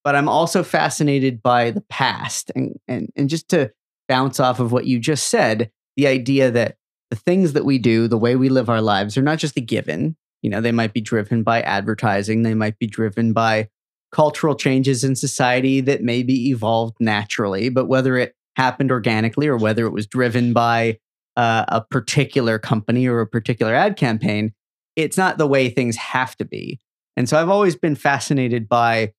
but 0.05 0.17
I'm 0.17 0.29
also 0.29 0.63
fascinated 0.63 1.43
by 1.43 1.71
the 1.71 1.83
past, 1.83 2.51
and 2.57 2.77
and 2.89 3.11
and 3.15 3.29
just 3.29 3.49
to 3.51 3.71
bounce 4.09 4.41
off 4.41 4.59
of 4.59 4.73
what 4.73 4.87
you 4.87 4.99
just 4.99 5.29
said, 5.29 5.71
the 5.97 6.07
idea 6.07 6.51
that 6.51 6.77
the 7.13 7.17
things 7.17 7.53
that 7.53 7.67
we 7.67 7.77
do, 7.77 8.09
the 8.09 8.17
way 8.17 8.37
we 8.37 8.49
live 8.49 8.71
our 8.71 8.81
lives, 8.81 9.19
are 9.19 9.23
not 9.23 9.37
just 9.37 9.59
a 9.59 9.61
given. 9.61 10.17
You 10.41 10.49
know, 10.49 10.63
they 10.63 10.73
might 10.73 10.95
be 10.95 11.03
driven 11.03 11.43
by 11.43 11.61
advertising. 11.61 12.43
They 12.43 12.55
might 12.55 12.79
be 12.79 12.87
driven 12.87 13.35
by 13.35 13.69
cultural 14.13 14.55
changes 14.55 15.05
in 15.05 15.15
society 15.15 15.83
that 15.83 16.03
maybe 16.03 16.49
evolved 16.49 16.97
naturally, 17.01 17.69
but 17.69 17.85
whether 17.85 18.17
it 18.17 18.35
happened 18.57 18.91
organically 18.91 19.47
or 19.47 19.59
whether 19.59 19.85
it 19.85 19.91
was 19.91 20.07
driven 20.07 20.55
by 20.55 20.99
uh, 21.37 21.67
a 21.69 21.83
particular 21.83 22.59
company 22.59 23.07
or 23.07 23.21
a 23.21 23.27
particular 23.27 23.75
ad 23.75 23.99
campaign, 23.99 24.55
it's 24.97 25.19
not 25.19 25.37
the 25.37 25.47
way 25.47 25.69
things 25.69 25.97
have 25.97 26.35
to 26.39 26.47
be. 26.47 26.81
And 27.19 27.29
so 27.29 27.39
I've 27.39 27.51
always 27.51 27.77
been 27.77 27.95
fascinated 27.95 28.71
by 28.71 29.13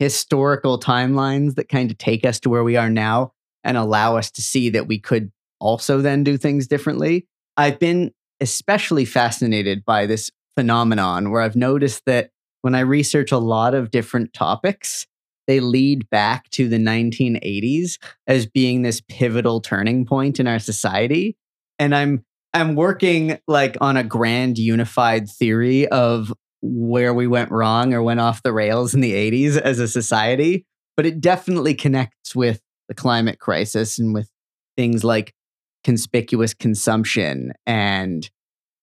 historical 0.00 0.80
timelines 0.80 1.54
that 1.54 1.68
kind 1.68 1.92
of 1.92 1.98
take 1.98 2.26
us 2.26 2.40
to 2.40 2.50
where 2.50 2.64
we 2.64 2.74
are 2.74 2.90
now 2.90 3.34
and 3.62 3.76
allow 3.76 4.16
us 4.16 4.32
to 4.32 4.42
see 4.42 4.68
that 4.70 4.88
we 4.88 4.98
could 4.98 5.30
also 5.60 6.00
then 6.00 6.24
do 6.24 6.36
things 6.36 6.66
differently. 6.66 7.26
I've 7.56 7.78
been 7.78 8.12
especially 8.40 9.04
fascinated 9.04 9.84
by 9.84 10.06
this 10.06 10.30
phenomenon 10.56 11.30
where 11.30 11.42
I've 11.42 11.56
noticed 11.56 12.04
that 12.06 12.30
when 12.62 12.74
I 12.74 12.80
research 12.80 13.32
a 13.32 13.38
lot 13.38 13.74
of 13.74 13.90
different 13.90 14.32
topics, 14.32 15.06
they 15.46 15.60
lead 15.60 16.08
back 16.10 16.48
to 16.50 16.68
the 16.68 16.78
1980s 16.78 17.98
as 18.26 18.46
being 18.46 18.82
this 18.82 19.00
pivotal 19.08 19.60
turning 19.60 20.06
point 20.06 20.38
in 20.38 20.46
our 20.46 20.58
society. 20.58 21.36
And 21.78 21.94
I'm 21.94 22.24
I'm 22.52 22.74
working 22.74 23.38
like 23.46 23.76
on 23.80 23.96
a 23.96 24.04
grand 24.04 24.58
unified 24.58 25.28
theory 25.28 25.86
of 25.88 26.32
where 26.62 27.14
we 27.14 27.26
went 27.26 27.50
wrong 27.50 27.94
or 27.94 28.02
went 28.02 28.20
off 28.20 28.42
the 28.42 28.52
rails 28.52 28.92
in 28.92 29.00
the 29.00 29.12
80s 29.12 29.56
as 29.56 29.78
a 29.78 29.88
society, 29.88 30.66
but 30.96 31.06
it 31.06 31.20
definitely 31.20 31.74
connects 31.74 32.34
with 32.34 32.60
the 32.88 32.94
climate 32.94 33.38
crisis 33.38 33.98
and 33.98 34.12
with 34.12 34.30
things 34.76 35.04
like 35.04 35.32
conspicuous 35.84 36.54
consumption 36.54 37.52
and 37.66 38.30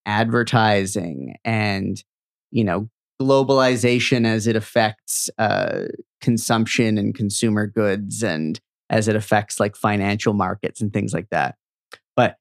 advertising 0.05 1.35
and 1.43 2.03
you 2.51 2.63
know 2.63 2.89
globalization 3.21 4.25
as 4.25 4.47
it 4.47 4.55
affects 4.55 5.29
uh, 5.37 5.85
consumption 6.21 6.97
and 6.97 7.15
consumer 7.15 7.67
goods 7.67 8.23
and 8.23 8.59
as 8.89 9.07
it 9.07 9.15
affects 9.15 9.59
like 9.59 9.75
financial 9.75 10.33
markets 10.33 10.81
and 10.81 10.93
things 10.93 11.13
like 11.13 11.29
that. 11.29 11.55
But 12.15 12.37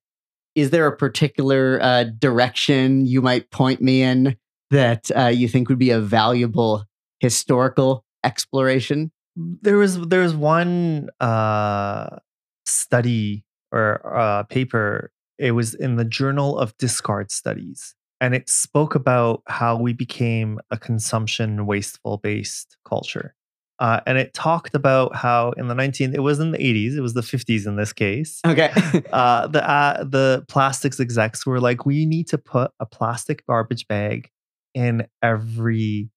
is 0.55 0.70
there 0.70 0.87
a 0.87 0.97
particular 0.97 1.78
uh, 1.83 2.05
direction 2.19 3.07
you 3.07 3.20
might 3.20 3.51
point 3.51 3.81
me 3.81 4.03
in 4.03 4.37
that 4.70 5.11
uh, 5.16 5.27
you 5.27 5.49
think 5.49 5.69
would 5.69 5.78
be 5.78 5.91
a 5.91 6.01
valuable 6.01 6.85
historical 7.20 8.05
exploration? 8.24 9.11
There 9.37 9.77
was 9.77 10.01
there 10.09 10.23
was 10.23 10.35
one 10.35 11.11
uh, 11.20 12.16
study 12.65 13.45
or 13.72 14.01
uh, 14.16 14.43
paper. 14.44 15.10
It 15.38 15.52
was 15.52 15.74
in 15.74 15.97
the 15.97 16.05
Journal 16.05 16.59
of 16.59 16.76
Discard 16.78 17.30
Studies, 17.30 17.94
and 18.20 18.34
it 18.34 18.48
spoke 18.48 18.94
about 18.94 19.43
how 19.47 19.76
we 19.76 19.93
became 19.93 20.59
a 20.70 20.78
consumption 20.78 21.66
wasteful 21.66 22.18
based 22.18 22.76
culture. 22.86 23.34
Uh, 23.78 24.01
and 24.06 24.16
it 24.16 24.32
talked 24.32 24.74
about 24.74 25.14
how 25.14 25.51
in 25.52 25.68
the 25.68 25.74
19 25.74 26.14
it 26.14 26.20
was 26.22 26.40
in 26.40 26.51
the 26.51 26.59
80s 26.59 26.97
it 26.97 27.02
was 27.02 27.12
the 27.12 27.20
50s 27.20 27.66
in 27.66 27.76
this 27.76 27.93
case 27.93 28.40
okay 28.47 28.70
uh, 29.12 29.47
the 29.48 29.68
uh, 29.68 30.02
the 30.02 30.47
plastics 30.48 30.98
execs 30.98 31.44
were 31.44 31.60
like 31.60 31.84
we 31.84 32.06
need 32.06 32.26
to 32.26 32.38
put 32.38 32.70
a 32.80 32.86
plastic 32.86 33.47
garbage 33.47 33.86
bag 33.86 34.30
in 34.72 35.06
every 35.22 36.09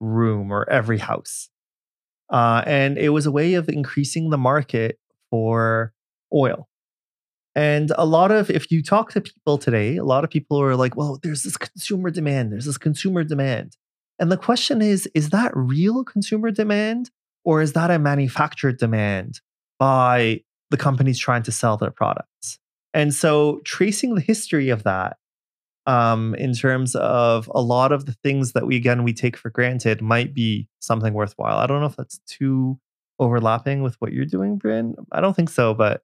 room 0.00 0.50
or 0.50 0.68
every 0.68 0.98
house 0.98 1.48
uh, 2.30 2.64
and 2.66 2.98
it 2.98 3.10
was 3.10 3.24
a 3.24 3.30
way 3.30 3.54
of 3.54 3.68
increasing 3.68 4.30
the 4.30 4.38
market 4.38 4.98
for 5.30 5.92
oil 6.34 6.68
and 7.56 7.90
a 7.96 8.04
lot 8.04 8.30
of, 8.30 8.50
if 8.50 8.70
you 8.70 8.82
talk 8.82 9.10
to 9.12 9.20
people 9.22 9.56
today, 9.56 9.96
a 9.96 10.04
lot 10.04 10.24
of 10.24 10.30
people 10.30 10.60
are 10.60 10.76
like, 10.76 10.94
well, 10.94 11.18
there's 11.22 11.42
this 11.42 11.56
consumer 11.56 12.10
demand, 12.10 12.52
there's 12.52 12.66
this 12.66 12.76
consumer 12.76 13.24
demand. 13.24 13.78
And 14.18 14.30
the 14.30 14.36
question 14.36 14.82
is, 14.82 15.08
is 15.14 15.30
that 15.30 15.52
real 15.56 16.04
consumer 16.04 16.50
demand 16.50 17.10
or 17.44 17.62
is 17.62 17.72
that 17.72 17.90
a 17.90 17.98
manufactured 17.98 18.78
demand 18.78 19.40
by 19.78 20.42
the 20.70 20.76
companies 20.76 21.18
trying 21.18 21.42
to 21.44 21.52
sell 21.52 21.78
their 21.78 21.90
products? 21.90 22.58
And 22.92 23.14
so 23.14 23.60
tracing 23.64 24.16
the 24.16 24.20
history 24.20 24.68
of 24.68 24.82
that 24.82 25.16
um, 25.86 26.34
in 26.34 26.52
terms 26.52 26.94
of 26.96 27.50
a 27.54 27.62
lot 27.62 27.90
of 27.90 28.04
the 28.04 28.12
things 28.22 28.52
that 28.52 28.66
we, 28.66 28.76
again, 28.76 29.02
we 29.02 29.14
take 29.14 29.36
for 29.36 29.48
granted 29.48 30.02
might 30.02 30.34
be 30.34 30.68
something 30.80 31.14
worthwhile. 31.14 31.56
I 31.56 31.66
don't 31.66 31.80
know 31.80 31.86
if 31.86 31.96
that's 31.96 32.20
too 32.26 32.78
overlapping 33.18 33.82
with 33.82 33.94
what 33.98 34.12
you're 34.12 34.26
doing, 34.26 34.58
Bryn. 34.58 34.94
I 35.10 35.22
don't 35.22 35.34
think 35.34 35.48
so, 35.48 35.72
but 35.72 36.02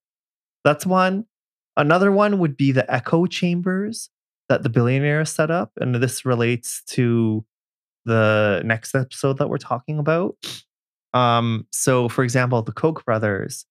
that's 0.65 0.87
one. 0.87 1.27
Another 1.77 2.13
one 2.13 2.39
would 2.39 2.57
be 2.57 2.73
the 2.73 2.91
echo 2.93 3.27
chambers 3.27 4.11
that 4.49 4.63
the 4.63 4.69
billionaires 4.69 5.31
set 5.31 5.51
up. 5.51 5.73
And 5.79 5.95
this 5.95 6.25
relates 6.25 6.83
to 6.89 7.45
the 8.05 8.63
next 8.65 8.95
episode 8.95 9.39
that 9.39 9.49
we're 9.49 9.59
talking 9.59 9.99
about. 9.99 10.37
Um, 11.15 11.67
so, 11.73 12.09
for 12.09 12.25
example, 12.25 12.63
the 12.63 12.73
Koch 12.73 13.05
brothers, 13.05 13.67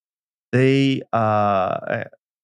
they, 0.51 1.01
uh, 1.11 1.79
eh, 1.89 2.03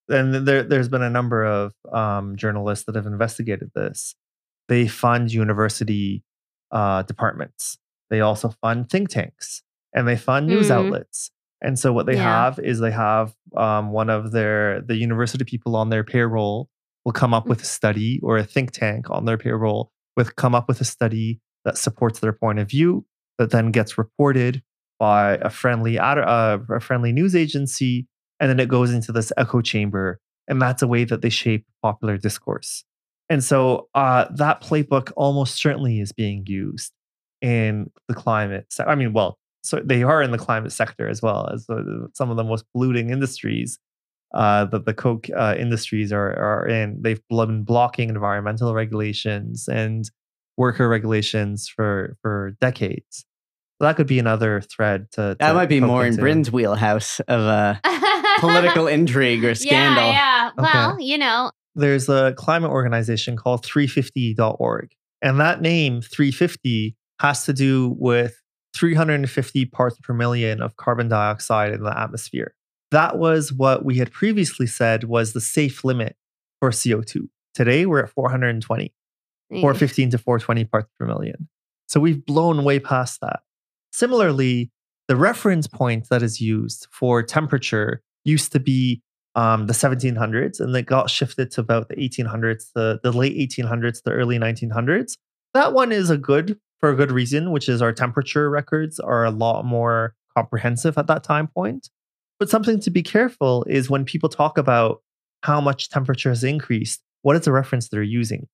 and 0.09 0.47
there, 0.47 0.63
there's 0.63 0.89
been 0.89 1.03
a 1.03 1.09
number 1.09 1.43
of 1.43 1.73
um, 1.91 2.35
journalists 2.35 2.85
that 2.85 2.95
have 2.95 3.05
investigated 3.05 3.71
this. 3.75 4.15
They 4.67 4.87
fund 4.87 5.31
university 5.31 6.23
uh, 6.71 7.03
departments. 7.03 7.77
They 8.09 8.21
also 8.21 8.53
fund 8.61 8.89
think 8.89 9.09
tanks 9.09 9.63
and 9.93 10.07
they 10.07 10.15
fund 10.15 10.47
news 10.47 10.69
mm. 10.69 10.71
outlets. 10.71 11.31
And 11.61 11.79
so 11.79 11.91
what 11.91 12.05
they 12.05 12.15
yeah. 12.15 12.45
have 12.45 12.59
is 12.59 12.79
they 12.79 12.91
have 12.91 13.33
um, 13.55 13.91
one 13.91 14.09
of 14.09 14.31
their 14.31 14.81
the 14.81 14.95
university 14.95 15.43
people 15.43 15.75
on 15.75 15.89
their 15.89 16.03
payroll 16.03 16.69
will 17.03 17.13
come 17.13 17.33
up 17.33 17.47
with 17.47 17.61
a 17.61 17.65
study 17.65 18.19
or 18.21 18.37
a 18.37 18.43
think 18.43 18.71
tank 18.71 19.09
on 19.09 19.25
their 19.25 19.37
payroll 19.37 19.91
with 20.15 20.35
come 20.35 20.53
up 20.53 20.67
with 20.67 20.81
a 20.81 20.85
study 20.85 21.39
that 21.63 21.77
supports 21.77 22.19
their 22.19 22.33
point 22.33 22.59
of 22.59 22.69
view 22.69 23.05
that 23.37 23.51
then 23.51 23.71
gets 23.71 23.97
reported 23.97 24.61
by 24.99 25.35
a 25.41 25.49
friendly 25.49 25.97
uh, 25.97 26.57
a 26.69 26.79
friendly 26.79 27.11
news 27.11 27.35
agency 27.35 28.07
and 28.39 28.49
then 28.49 28.59
it 28.59 28.67
goes 28.67 28.91
into 28.91 29.11
this 29.11 29.31
echo 29.37 29.61
chamber 29.61 30.19
and 30.47 30.61
that's 30.61 30.81
a 30.81 30.87
way 30.87 31.03
that 31.03 31.21
they 31.21 31.29
shape 31.29 31.65
popular 31.81 32.17
discourse 32.17 32.83
and 33.29 33.43
so 33.43 33.87
uh, 33.95 34.25
that 34.35 34.61
playbook 34.61 35.11
almost 35.15 35.55
certainly 35.55 35.99
is 35.99 36.11
being 36.11 36.43
used 36.47 36.91
in 37.41 37.89
the 38.07 38.13
climate 38.13 38.73
i 38.85 38.95
mean 38.95 39.13
well 39.13 39.37
so 39.67 39.81
they 39.83 40.03
are 40.03 40.21
in 40.21 40.31
the 40.31 40.37
climate 40.37 40.71
sector 40.71 41.07
as 41.07 41.21
well 41.21 41.49
as 41.53 41.67
some 42.13 42.29
of 42.29 42.37
the 42.37 42.43
most 42.43 42.65
polluting 42.73 43.09
industries 43.09 43.79
uh, 44.33 44.65
that 44.65 44.85
the 44.85 44.93
Koch 44.93 45.29
uh, 45.35 45.55
industries 45.57 46.11
are, 46.11 46.33
are 46.33 46.67
in. 46.67 47.01
They've 47.01 47.21
been 47.29 47.63
blocking 47.63 48.09
environmental 48.09 48.73
regulations 48.73 49.67
and 49.67 50.09
worker 50.57 50.89
regulations 50.89 51.67
for 51.67 52.17
for 52.21 52.55
decades. 52.59 53.25
So 53.79 53.85
that 53.85 53.95
could 53.95 54.07
be 54.07 54.19
another 54.19 54.61
thread 54.61 55.11
to. 55.11 55.21
to 55.21 55.37
that 55.39 55.55
might 55.55 55.69
be 55.69 55.79
more 55.79 56.05
into. 56.05 56.17
in 56.17 56.21
Bryn's 56.21 56.51
wheelhouse 56.51 57.19
of 57.21 57.41
a 57.41 57.79
political 58.39 58.87
intrigue 58.87 59.43
or 59.45 59.53
scandal. 59.53 60.07
Yeah, 60.07 60.11
yeah. 60.11 60.51
Well, 60.57 60.93
okay. 60.93 61.03
you 61.03 61.17
know, 61.19 61.51
there's 61.75 62.09
a 62.09 62.33
climate 62.37 62.71
organization 62.71 63.37
called 63.37 63.63
350.org, 63.63 64.91
and 65.21 65.39
that 65.39 65.61
name 65.61 66.01
350 66.01 66.95
has 67.19 67.45
to 67.45 67.53
do 67.53 67.95
with 67.97 68.41
350 68.75 69.65
parts 69.65 69.99
per 69.99 70.13
million 70.13 70.61
of 70.61 70.75
carbon 70.77 71.07
dioxide 71.07 71.73
in 71.73 71.83
the 71.83 71.97
atmosphere. 71.97 72.53
That 72.91 73.17
was 73.17 73.51
what 73.51 73.83
we 73.83 73.97
had 73.97 74.11
previously 74.11 74.67
said 74.67 75.05
was 75.05 75.33
the 75.33 75.41
safe 75.41 75.83
limit 75.83 76.15
for 76.59 76.69
CO2. 76.69 77.27
Today 77.53 77.85
we're 77.85 78.03
at 78.03 78.09
420, 78.09 78.93
415 79.49 80.11
to 80.11 80.17
420 80.17 80.65
parts 80.65 80.89
per 80.97 81.05
million. 81.05 81.49
So 81.87 81.99
we've 81.99 82.25
blown 82.25 82.63
way 82.63 82.79
past 82.79 83.21
that. 83.21 83.41
Similarly, 83.91 84.71
the 85.07 85.15
reference 85.15 85.67
point 85.67 86.09
that 86.09 86.21
is 86.21 86.41
used 86.41 86.87
for 86.91 87.23
temperature 87.23 88.01
used 88.25 88.51
to 88.51 88.59
be 88.59 89.01
um, 89.35 89.67
the 89.67 89.73
1700s 89.73 90.59
and 90.59 90.75
it 90.75 90.85
got 90.85 91.09
shifted 91.09 91.51
to 91.51 91.61
about 91.61 91.89
the 91.89 91.95
1800s, 91.95 92.71
the, 92.73 92.99
the 93.03 93.11
late 93.11 93.37
1800s, 93.37 94.03
the 94.03 94.11
early 94.11 94.37
1900s. 94.37 95.17
That 95.53 95.73
one 95.73 95.91
is 95.91 96.09
a 96.09 96.17
good 96.17 96.59
for 96.79 96.89
a 96.89 96.95
good 96.95 97.11
reason, 97.11 97.51
which 97.51 97.69
is 97.69 97.81
our 97.81 97.91
temperature 97.91 98.49
records 98.49 98.99
are 98.99 99.25
a 99.25 99.31
lot 99.31 99.65
more 99.65 100.15
comprehensive 100.35 100.97
at 100.97 101.07
that 101.07 101.23
time 101.23 101.47
point. 101.47 101.89
But 102.39 102.49
something 102.49 102.79
to 102.81 102.91
be 102.91 103.01
careful 103.01 103.65
is 103.67 103.89
when 103.89 104.05
people 104.05 104.29
talk 104.29 104.57
about 104.57 105.01
how 105.41 105.59
much 105.59 105.89
temperature 105.89 106.29
has 106.29 106.43
increased, 106.43 107.01
what 107.23 107.35
is 107.35 107.43
the 107.43 107.51
reference 107.51 107.89
they're 107.89 108.03
using? 108.03 108.47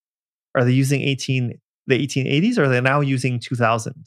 Are 0.55 0.63
they 0.63 0.71
using 0.71 1.01
18 1.01 1.59
the 1.85 2.07
1880s 2.07 2.57
or 2.57 2.63
are 2.63 2.69
they 2.69 2.79
now 2.79 3.01
using 3.01 3.39
2000 3.39 4.05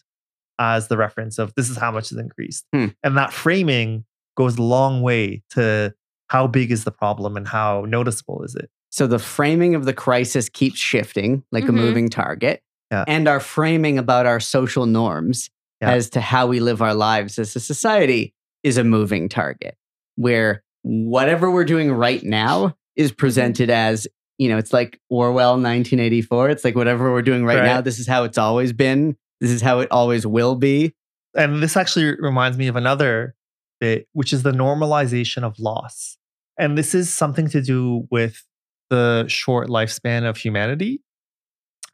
as 0.59 0.89
the 0.89 0.97
reference 0.97 1.39
of 1.39 1.53
this 1.57 1.69
is 1.69 1.77
how 1.77 1.91
much 1.91 2.09
has 2.09 2.19
increased? 2.19 2.65
Hmm. 2.73 2.87
And 3.03 3.19
that 3.19 3.33
framing 3.33 4.05
goes 4.37 4.57
a 4.57 4.63
long 4.63 5.03
way 5.03 5.43
to 5.51 5.95
how 6.29 6.47
big 6.47 6.73
is 6.73 6.85
the 6.85 6.91
problem 6.91 7.37
and 7.37 7.47
how 7.47 7.85
noticeable 7.87 8.43
is 8.43 8.55
it? 8.55 8.71
So 8.91 9.07
the 9.07 9.19
framing 9.19 9.75
of 9.75 9.85
the 9.85 9.93
crisis 9.93 10.49
keeps 10.49 10.79
shifting 10.79 11.43
like 11.53 11.65
mm-hmm. 11.65 11.77
a 11.77 11.81
moving 11.81 12.09
target 12.09 12.63
yeah. 12.91 13.05
and 13.07 13.29
our 13.29 13.41
framing 13.41 13.99
about 13.99 14.27
our 14.27 14.41
social 14.41 14.87
norms 14.87 15.51
yeah. 15.81 15.93
as 15.93 16.11
to 16.11 16.21
how 16.21 16.47
we 16.47 16.61
live 16.61 16.83
our 16.83 16.95
lives 16.95 17.39
as 17.39 17.55
a 17.57 17.61
society 17.61 18.35
is 18.63 18.79
a 18.79 18.85
moving 18.85 19.29
target 19.29 19.77
where 20.17 20.63
whatever 20.83 21.51
we're 21.51 21.65
doing 21.65 21.93
right 21.93 22.23
now 22.23 22.75
is 22.95 23.11
mm-hmm. 23.11 23.17
presented 23.17 23.71
as 23.71 24.07
you 24.39 24.49
know 24.49 24.59
it's 24.59 24.73
like 24.73 25.01
orwell 25.11 25.53
1984 25.53 26.51
it's 26.51 26.65
like 26.65 26.75
whatever 26.75 27.13
we're 27.13 27.23
doing 27.23 27.45
right, 27.45 27.59
right, 27.59 27.65
now 27.65 27.81
this 27.81 27.99
is 27.99 28.07
how 28.07 28.25
it's 28.25 28.39
always 28.39 28.73
been 28.73 29.17
this 29.41 29.51
is 29.51 29.61
how 29.61 29.81
it 29.81 29.91
always 29.91 30.27
will 30.27 30.55
be 30.55 30.95
and 31.37 31.63
this 31.63 31.77
actually 31.77 32.17
reminds 32.21 32.57
me 32.57 32.67
of 32.67 32.77
another 32.77 33.35
bit 33.81 34.09
which 34.13 34.33
is 34.33 34.43
the 34.43 34.53
normalization 34.53 35.43
of 35.43 35.59
loss 35.59 36.17
and 36.59 36.79
this 36.79 36.95
is 36.95 37.13
something 37.13 37.49
to 37.49 37.61
do 37.61 38.07
with 38.11 38.45
the 38.89 39.27
short 39.29 39.69
lifespan 39.69 40.29
of 40.29 40.37
humanity 40.37 41.03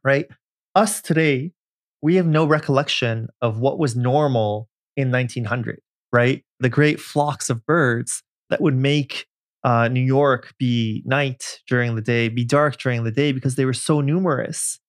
right 0.04 0.26
us 0.74 1.00
today, 1.00 1.52
we 2.00 2.16
have 2.16 2.26
no 2.26 2.44
recollection 2.44 3.28
of 3.40 3.58
what 3.58 3.78
was 3.78 3.94
normal 3.96 4.68
in 4.96 5.10
1900, 5.10 5.80
right? 6.12 6.44
The 6.60 6.68
great 6.68 7.00
flocks 7.00 7.50
of 7.50 7.64
birds 7.64 8.22
that 8.50 8.60
would 8.60 8.76
make 8.76 9.26
uh, 9.64 9.88
New 9.88 10.00
York 10.00 10.54
be 10.58 11.02
night 11.04 11.60
during 11.68 11.94
the 11.94 12.02
day, 12.02 12.28
be 12.28 12.44
dark 12.44 12.78
during 12.78 13.04
the 13.04 13.12
day 13.12 13.32
because 13.32 13.54
they 13.54 13.64
were 13.64 13.72
so 13.72 14.00
numerous. 14.00 14.80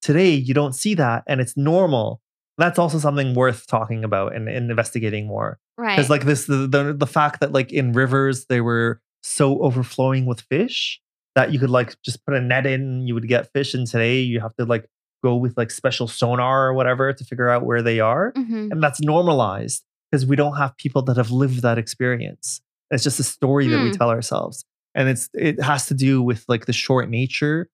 Today, 0.00 0.30
you 0.30 0.54
don't 0.54 0.74
see 0.74 0.94
that, 0.94 1.24
and 1.26 1.40
it's 1.40 1.56
normal. 1.56 2.20
That's 2.58 2.78
also 2.78 2.98
something 2.98 3.34
worth 3.34 3.66
talking 3.66 4.04
about 4.04 4.34
and, 4.34 4.48
and 4.48 4.70
investigating 4.70 5.26
more. 5.26 5.58
Right. 5.76 5.96
Because 5.96 6.10
like 6.10 6.24
this, 6.24 6.46
the, 6.46 6.66
the 6.66 6.92
the 6.92 7.06
fact 7.06 7.40
that 7.40 7.52
like 7.52 7.72
in 7.72 7.92
rivers 7.92 8.46
they 8.46 8.60
were 8.60 9.00
so 9.22 9.60
overflowing 9.60 10.26
with 10.26 10.42
fish 10.42 11.00
that 11.34 11.52
you 11.52 11.58
could 11.58 11.70
like 11.70 11.96
just 12.02 12.24
put 12.26 12.34
a 12.34 12.40
net 12.40 12.66
in, 12.66 13.06
you 13.06 13.14
would 13.14 13.26
get 13.26 13.50
fish. 13.52 13.74
And 13.74 13.86
today 13.86 14.20
you 14.20 14.40
have 14.40 14.54
to 14.56 14.64
like 14.64 14.86
go 15.22 15.36
with 15.36 15.56
like 15.56 15.70
special 15.70 16.08
sonar 16.08 16.66
or 16.68 16.74
whatever 16.74 17.12
to 17.12 17.24
figure 17.24 17.48
out 17.48 17.64
where 17.64 17.82
they 17.82 18.00
are, 18.00 18.32
Mhm. 18.36 18.70
and 18.72 18.82
that's 18.82 19.00
normalized 19.00 19.84
because 20.10 20.26
we 20.26 20.36
don't 20.36 20.56
have 20.56 20.76
people 20.76 21.02
that 21.02 21.16
have 21.16 21.30
lived 21.30 21.62
that 21.62 21.78
experience. 21.78 22.60
It's 22.90 23.04
just 23.04 23.18
a 23.20 23.24
story 23.24 23.68
that 23.68 23.78
we 23.80 23.88
Hmm. 23.88 23.92
tell 23.92 24.10
ourselves, 24.10 24.64
and 24.94 25.08
it's 25.08 25.28
it 25.34 25.60
has 25.62 25.86
to 25.86 25.94
do 25.94 26.22
with 26.22 26.44
like 26.48 26.66
the 26.66 26.72
short 26.72 27.08
nature 27.08 27.68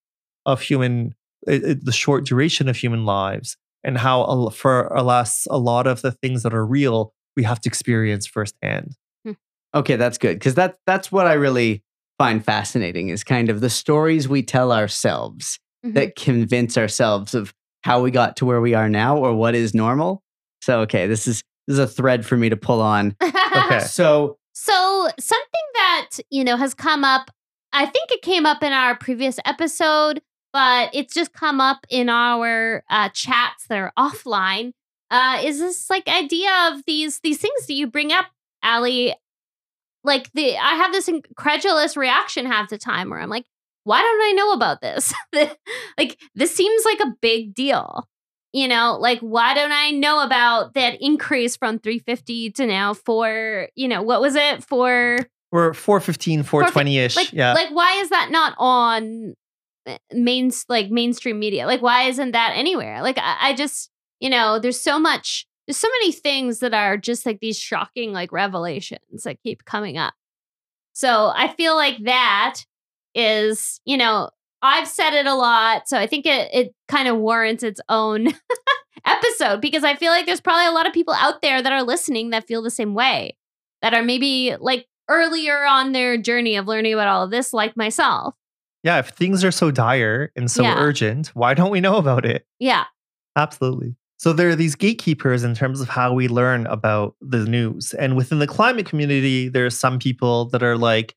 of 0.47 0.61
human, 0.61 1.15
it, 1.47 1.65
it- 1.65 1.85
the 1.85 1.93
short 1.93 2.25
duration 2.25 2.69
of 2.69 2.77
human 2.77 3.05
lives, 3.05 3.57
and 3.85 3.99
how 3.99 4.23
a 4.23 4.31
l- 4.31 4.51
for 4.51 4.87
alas 4.89 5.47
a 5.51 5.59
lot 5.59 5.87
of 5.87 6.03
the 6.03 6.13
things 6.13 6.43
that 6.43 6.55
are 6.55 6.65
real 6.67 7.13
we 7.37 7.43
have 7.45 7.61
to 7.61 7.69
experience 7.69 8.27
firsthand. 8.27 8.95
Okay, 9.75 9.97
that's 9.97 10.17
good 10.19 10.35
because 10.39 10.55
that 10.55 10.77
that's 10.87 11.13
what 11.13 11.27
I 11.27 11.35
really 11.35 11.83
find 12.19 12.43
fascinating 12.45 13.11
is 13.11 13.23
kind 13.23 13.51
of 13.51 13.61
the 13.61 13.69
stories 13.71 14.27
we 14.29 14.43
tell 14.43 14.73
ourselves 14.73 15.59
Mhm. 15.85 15.95
that 15.95 16.17
convince 16.17 16.77
ourselves 16.77 17.35
of 17.35 17.55
how 17.85 18.03
we 18.03 18.11
got 18.11 18.37
to 18.37 18.45
where 18.47 18.61
we 18.61 18.75
are 18.75 18.89
now 18.89 19.17
or 19.17 19.35
what 19.35 19.55
is 19.55 19.75
normal. 19.75 20.23
So 20.61 20.81
okay, 20.81 21.07
this 21.07 21.27
is 21.29 21.43
this 21.67 21.75
is 21.75 21.79
a 21.79 21.87
thread 21.87 22.25
for 22.27 22.37
me 22.37 22.49
to 22.49 22.57
pull 22.57 22.81
on. 22.83 23.15
Okay. 23.23 23.81
So 23.81 24.39
So, 24.55 25.09
something 25.21 25.67
that, 25.75 26.09
you 26.31 26.43
know, 26.43 26.57
has 26.57 26.75
come 26.75 27.05
up, 27.05 27.31
I 27.73 27.87
think 27.87 28.11
it 28.11 28.23
came 28.23 28.45
up 28.45 28.63
in 28.63 28.73
our 28.73 28.97
previous 28.97 29.39
episode, 29.45 30.21
but 30.53 30.91
it's 30.93 31.15
just 31.15 31.33
come 31.33 31.61
up 31.61 31.87
in 31.89 32.09
our 32.09 32.83
uh, 32.91 33.09
chats 33.11 33.67
that 33.69 33.79
are 33.79 33.93
offline. 33.99 34.73
Uh, 35.11 35.41
is 35.45 35.61
this 35.61 35.89
like 35.89 36.09
idea 36.09 36.51
of 36.73 36.83
these 36.87 37.21
these 37.21 37.39
things 37.39 37.67
that 37.67 37.75
you 37.75 37.87
bring 37.87 38.11
up, 38.13 38.27
Ali? 38.65 39.15
Like 40.05 40.31
the 40.33 40.57
I 40.57 40.75
have 40.75 40.93
this 40.93 41.09
incredulous 41.09 41.97
reaction 41.97 42.47
half 42.47 42.69
the 42.71 42.79
time 42.79 43.11
where 43.11 43.21
I'm 43.21 43.31
like, 43.31 43.47
why 43.85 44.03
don't 44.03 44.21
I 44.23 44.33
know 44.33 44.53
about 44.53 44.81
this? 44.81 45.15
like 45.99 46.19
this 46.35 46.55
seems 46.55 46.85
like 46.85 47.01
a 47.01 47.15
big 47.21 47.55
deal. 47.55 48.09
You 48.53 48.67
know, 48.67 48.97
like 48.99 49.21
why 49.21 49.55
don't 49.55 49.73
I 49.73 49.91
know 49.91 50.25
about 50.25 50.75
that 50.75 50.99
increase 51.01 51.57
from 51.57 51.79
350 51.79 52.53
to 52.53 52.67
now 52.67 52.95
four, 52.95 53.69
you 53.75 53.89
know, 53.89 54.03
what 54.03 54.21
was 54.21 54.37
it 54.37 54.65
for 54.65 55.19
We're 55.53 55.75
415, 55.75 56.45
420 56.45 56.99
ish. 56.99 57.17
like 57.17 57.33
yeah. 57.33 57.53
like 57.53 57.71
why 57.71 57.95
is 58.01 58.09
that 58.09 58.31
not 58.31 58.55
on 58.59 59.35
uh, 59.87 59.99
main 60.13 60.51
like 60.69 60.91
mainstream 60.91 61.39
media? 61.39 61.67
Like 61.67 61.83
why 61.83 62.05
isn't 62.05 62.33
that 62.33 62.53
anywhere? 62.57 63.03
Like 63.03 63.19
I, 63.19 63.37
I 63.41 63.55
just, 63.55 63.91
you 64.19 64.31
know, 64.31 64.59
there's 64.59 64.81
so 64.81 64.99
much 64.99 65.47
there's 65.69 65.77
so 65.77 65.89
many 66.01 66.13
things 66.13 66.61
that 66.61 66.73
are 66.73 66.97
just 66.97 67.27
like 67.27 67.41
these 67.41 67.59
shocking 67.59 68.13
like 68.13 68.33
revelations 68.33 69.25
that 69.25 69.43
keep 69.43 69.67
coming 69.67 69.99
up. 69.99 70.15
So 70.95 71.31
I 71.35 71.49
feel 71.49 71.77
like 71.77 71.99
that 72.05 72.61
is, 73.19 73.81
you 73.85 73.97
know, 73.97 74.31
I've 74.63 74.89
said 74.89 75.13
it 75.15 75.27
a 75.27 75.35
lot, 75.35 75.89
so 75.89 75.99
I 75.99 76.07
think 76.07 76.27
it 76.27 76.49
it 76.53 76.75
kind 76.89 77.09
of 77.09 77.17
warrants 77.17 77.63
its 77.63 77.81
own 77.89 78.29
episode 79.07 79.61
because 79.61 79.85
I 79.85 79.95
feel 79.95 80.11
like 80.11 80.27
there's 80.27 80.41
probably 80.41 80.67
a 80.67 80.73
lot 80.73 80.87
of 80.87 80.93
people 80.93 81.15
out 81.15 81.43
there 81.43 81.63
that 81.63 81.73
are 81.73 81.83
listening 81.83 82.31
that 82.31 82.47
feel 82.47 82.63
the 82.63 82.71
same 82.71 82.95
way, 82.95 83.37
that 83.83 83.95
are 83.95 84.03
maybe 84.03 84.55
like 84.59 84.87
earlier 85.09 85.65
on 85.65 85.93
their 85.93 86.17
journey 86.19 86.57
of 86.57 86.67
learning 86.67 86.93
about 86.95 87.09
all 87.09 87.23
of 87.25 87.31
this, 87.31 87.53
like 87.53 87.77
myself. 87.77 88.35
yeah. 88.83 88.99
If 88.99 89.09
things 89.11 89.43
are 89.45 89.51
so 89.51 89.71
dire 89.71 90.31
and 90.37 90.51
so 90.51 90.63
Yeah. 90.63 90.75
urgent, 90.79 91.29
why 91.29 91.55
don't 91.55 91.71
we 91.71 91.81
know 91.81 91.97
about 91.97 92.25
it? 92.27 92.47
Yeah. 92.59 92.85
Absolutely. 93.37 93.97
So 94.19 94.33
there 94.33 94.49
are 94.49 94.57
these 94.57 94.75
gatekeepers 94.75 95.45
in 95.45 95.55
terms 95.55 95.81
of 95.81 95.89
how 95.89 96.13
we 96.13 96.27
learn 96.29 96.67
about 96.67 97.15
the 97.21 97.39
news. 97.45 97.95
And 97.95 98.17
within 98.17 98.41
the 98.41 98.47
climate 98.49 98.87
community, 98.87 99.49
there 99.49 99.65
are 99.65 99.71
some 99.71 99.99
people 99.99 100.47
that 100.47 100.63
are 100.63 100.77
like, 100.77 101.15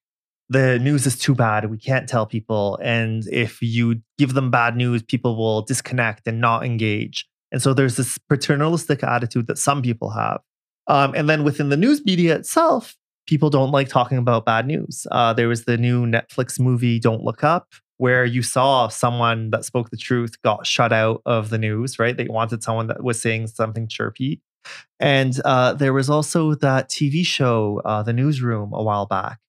the 0.51 0.79
news 0.79 1.07
is 1.07 1.17
too 1.17 1.33
bad. 1.33 1.71
We 1.71 1.77
can't 1.77 2.09
tell 2.09 2.25
people. 2.25 2.77
And 2.83 3.25
if 3.31 3.61
you 3.61 4.01
give 4.17 4.33
them 4.33 4.51
bad 4.51 4.75
news, 4.75 5.01
people 5.01 5.37
will 5.37 5.61
disconnect 5.61 6.27
and 6.27 6.41
not 6.41 6.65
engage. 6.65 7.25
And 7.53 7.61
so 7.61 7.73
there's 7.73 7.95
this 7.95 8.17
paternalistic 8.17 9.01
attitude 9.01 9.47
that 9.47 9.57
some 9.57 9.81
people 9.81 10.09
have. 10.09 10.41
Um, 10.87 11.13
and 11.15 11.29
then 11.29 11.45
within 11.45 11.69
the 11.69 11.77
news 11.77 12.03
media 12.03 12.35
itself, 12.35 12.97
people 13.27 13.49
don't 13.49 13.71
like 13.71 13.87
talking 13.87 14.17
about 14.17 14.45
bad 14.45 14.67
news. 14.67 15.07
Uh, 15.09 15.31
there 15.31 15.47
was 15.47 15.63
the 15.63 15.77
new 15.77 16.05
Netflix 16.05 16.59
movie, 16.59 16.99
Don't 16.99 17.23
Look 17.23 17.45
Up, 17.45 17.69
where 17.95 18.25
you 18.25 18.43
saw 18.43 18.89
someone 18.89 19.51
that 19.51 19.63
spoke 19.63 19.89
the 19.89 19.95
truth 19.95 20.41
got 20.41 20.67
shut 20.67 20.91
out 20.91 21.21
of 21.25 21.49
the 21.49 21.57
news, 21.57 21.97
right? 21.97 22.17
They 22.17 22.27
wanted 22.27 22.61
someone 22.61 22.87
that 22.87 23.03
was 23.03 23.21
saying 23.21 23.47
something 23.47 23.87
chirpy. 23.87 24.41
And 24.99 25.39
uh, 25.45 25.73
there 25.73 25.93
was 25.93 26.09
also 26.09 26.55
that 26.55 26.89
TV 26.89 27.25
show, 27.25 27.81
uh, 27.85 28.03
The 28.03 28.11
Newsroom, 28.11 28.73
a 28.73 28.83
while 28.83 29.05
back. 29.05 29.39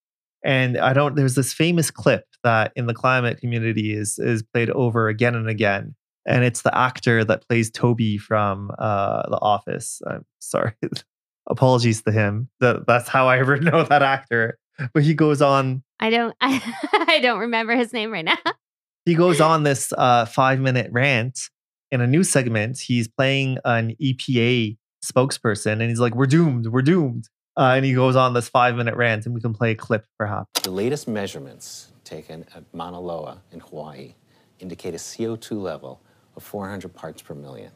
And 0.45 0.77
I 0.79 0.93
don't, 0.93 1.15
there's 1.15 1.35
this 1.35 1.53
famous 1.53 1.91
clip 1.91 2.25
that 2.43 2.73
in 2.75 2.87
the 2.87 2.95
climate 2.95 3.39
community 3.39 3.95
is, 3.95 4.19
is 4.19 4.43
played 4.43 4.71
over 4.71 5.09
again 5.09 5.35
and 5.35 5.49
again. 5.49 5.95
And 6.27 6.45
it's 6.45 6.63
the 6.63 6.77
actor 6.77 7.25
that 7.25 7.47
plays 7.49 7.71
Toby 7.71 8.19
from 8.19 8.71
uh, 8.79 9.29
The 9.29 9.39
Office. 9.41 10.01
I'm 10.07 10.25
sorry. 10.41 10.73
Apologies 11.49 12.03
to 12.03 12.13
him. 12.13 12.49
That, 12.61 12.87
that's 12.87 13.09
how 13.09 13.29
I 13.29 13.39
ever 13.41 13.57
know 13.57 13.85
that 13.85 14.03
actor. 14.03 14.59
But 14.95 15.03
he 15.03 15.15
goes 15.15 15.43
on 15.43 15.83
I 16.01 16.11
don't 16.11 16.35
I, 16.41 16.61
I 17.09 17.21
don't 17.21 17.39
remember 17.39 17.77
his 17.77 17.93
name 17.93 18.11
right 18.11 18.25
now. 18.25 18.37
he 19.05 19.15
goes 19.15 19.41
on 19.41 19.63
this 19.63 19.93
uh, 19.97 20.25
five 20.25 20.59
minute 20.59 20.91
rant 20.91 21.39
in 21.91 22.01
a 22.01 22.07
new 22.07 22.25
segment. 22.25 22.81
He's 22.81 23.07
playing 23.07 23.59
an 23.65 23.95
EPA 24.03 24.77
spokesperson 25.05 25.73
and 25.73 25.83
he's 25.83 26.01
like, 26.01 26.15
We're 26.15 26.27
doomed, 26.27 26.67
we're 26.67 26.83
doomed. 26.83 27.29
Uh, 27.57 27.75
and 27.77 27.85
he 27.85 27.93
goes 27.93 28.17
on 28.17 28.33
this 28.33 28.49
five 28.49 28.77
minute 28.77 28.97
rant, 28.97 29.27
and 29.27 29.35
we 29.35 29.41
can 29.41 29.53
play 29.53 29.73
a 29.73 29.75
clip 29.75 30.07
perhaps. 30.19 30.49
The 30.63 30.71
latest 30.71 31.07
measurements 31.07 31.93
taken 32.05 32.47
at 32.55 32.65
Mauna 32.73 33.01
Loa 33.01 33.43
in 33.53 33.61
Hawaii 33.61 34.15
indicate 34.59 34.95
a 34.95 34.99
CO2 34.99 35.61
level 35.61 36.01
of 36.37 36.43
400 36.43 36.95
parts 36.95 37.21
per 37.21 37.35
million. 37.35 37.73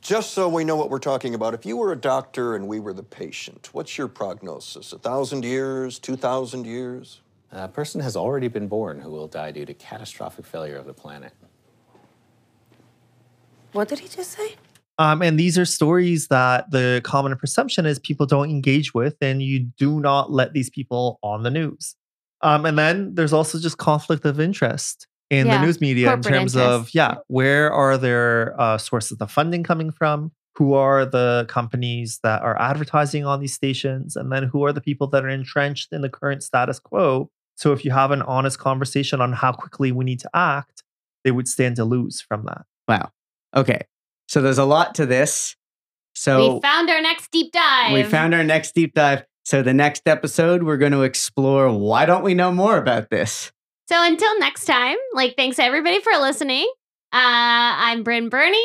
Just 0.00 0.32
so 0.34 0.48
we 0.48 0.64
know 0.64 0.76
what 0.76 0.90
we're 0.90 0.98
talking 0.98 1.34
about, 1.34 1.54
if 1.54 1.64
you 1.64 1.78
were 1.78 1.92
a 1.92 1.96
doctor 1.96 2.56
and 2.56 2.68
we 2.68 2.78
were 2.78 2.92
the 2.92 3.02
patient, 3.02 3.70
what's 3.72 3.96
your 3.96 4.08
prognosis? 4.08 4.92
A 4.92 4.98
thousand 4.98 5.44
years, 5.44 5.98
two 5.98 6.16
thousand 6.16 6.66
years? 6.66 7.22
A 7.50 7.68
person 7.68 8.02
has 8.02 8.14
already 8.14 8.48
been 8.48 8.68
born 8.68 9.00
who 9.00 9.10
will 9.10 9.28
die 9.28 9.50
due 9.52 9.64
to 9.64 9.72
catastrophic 9.72 10.44
failure 10.44 10.76
of 10.76 10.84
the 10.84 10.92
planet. 10.92 11.32
What 13.72 13.88
did 13.88 14.00
he 14.00 14.08
just 14.08 14.32
say? 14.32 14.56
Um, 14.98 15.22
and 15.22 15.38
these 15.38 15.58
are 15.58 15.64
stories 15.64 16.28
that 16.28 16.70
the 16.70 17.00
common 17.04 17.36
perception 17.36 17.84
is 17.84 17.98
people 17.98 18.26
don't 18.26 18.50
engage 18.50 18.94
with, 18.94 19.16
and 19.20 19.42
you 19.42 19.60
do 19.60 20.00
not 20.00 20.30
let 20.30 20.52
these 20.52 20.70
people 20.70 21.18
on 21.22 21.42
the 21.42 21.50
news. 21.50 21.96
Um, 22.42 22.64
and 22.66 22.78
then 22.78 23.14
there's 23.14 23.32
also 23.32 23.58
just 23.58 23.78
conflict 23.78 24.24
of 24.24 24.38
interest 24.38 25.06
in 25.30 25.46
Yeah, 25.46 25.58
the 25.58 25.66
news 25.66 25.80
media 25.80 26.08
in 26.08 26.22
corporate 26.22 26.34
terms 26.34 26.56
of, 26.56 26.90
yeah, 26.92 27.16
where 27.26 27.72
are 27.72 27.96
their 27.98 28.58
uh, 28.60 28.78
sources 28.78 29.18
of 29.20 29.30
funding 29.30 29.62
coming 29.62 29.90
from? 29.90 30.30
Who 30.56 30.74
are 30.74 31.04
the 31.04 31.46
companies 31.48 32.20
that 32.22 32.42
are 32.42 32.60
advertising 32.60 33.26
on 33.26 33.40
these 33.40 33.54
stations? 33.54 34.14
And 34.14 34.30
then 34.30 34.44
who 34.44 34.64
are 34.64 34.72
the 34.72 34.80
people 34.80 35.08
that 35.08 35.24
are 35.24 35.28
entrenched 35.28 35.92
in 35.92 36.02
the 36.02 36.08
current 36.08 36.42
status 36.44 36.78
quo? 36.78 37.30
So 37.56 37.72
if 37.72 37.84
you 37.84 37.90
have 37.90 38.10
an 38.10 38.22
honest 38.22 38.58
conversation 38.58 39.20
on 39.20 39.32
how 39.32 39.52
quickly 39.52 39.90
we 39.90 40.04
need 40.04 40.20
to 40.20 40.30
act, 40.34 40.84
they 41.24 41.30
would 41.30 41.48
stand 41.48 41.76
to 41.76 41.84
lose 41.84 42.20
from 42.20 42.44
that. 42.44 42.62
wow. 42.86 43.10
Okay. 43.56 43.80
So 44.28 44.40
there's 44.42 44.58
a 44.58 44.64
lot 44.64 44.94
to 44.96 45.06
this. 45.06 45.56
So 46.14 46.54
we 46.54 46.60
found 46.60 46.90
our 46.90 47.00
next 47.00 47.30
deep 47.30 47.52
dive. 47.52 47.92
we 47.92 48.02
found 48.04 48.34
our 48.34 48.44
next 48.44 48.74
deep 48.74 48.94
dive. 48.94 49.24
So 49.44 49.62
the 49.62 49.74
next 49.74 50.08
episode, 50.08 50.62
we're 50.62 50.78
going 50.78 50.92
to 50.92 51.02
explore 51.02 51.70
why 51.70 52.06
don't 52.06 52.24
we 52.24 52.34
know 52.34 52.52
more 52.52 52.78
about 52.78 53.10
this? 53.10 53.52
So 53.88 54.02
until 54.02 54.38
next 54.38 54.64
time, 54.64 54.96
like 55.12 55.36
thanks 55.36 55.58
everybody 55.58 56.00
for 56.00 56.12
listening. 56.18 56.66
Uh, 57.12 57.18
I'm 57.20 58.02
Bryn 58.02 58.28
Burney. 58.28 58.64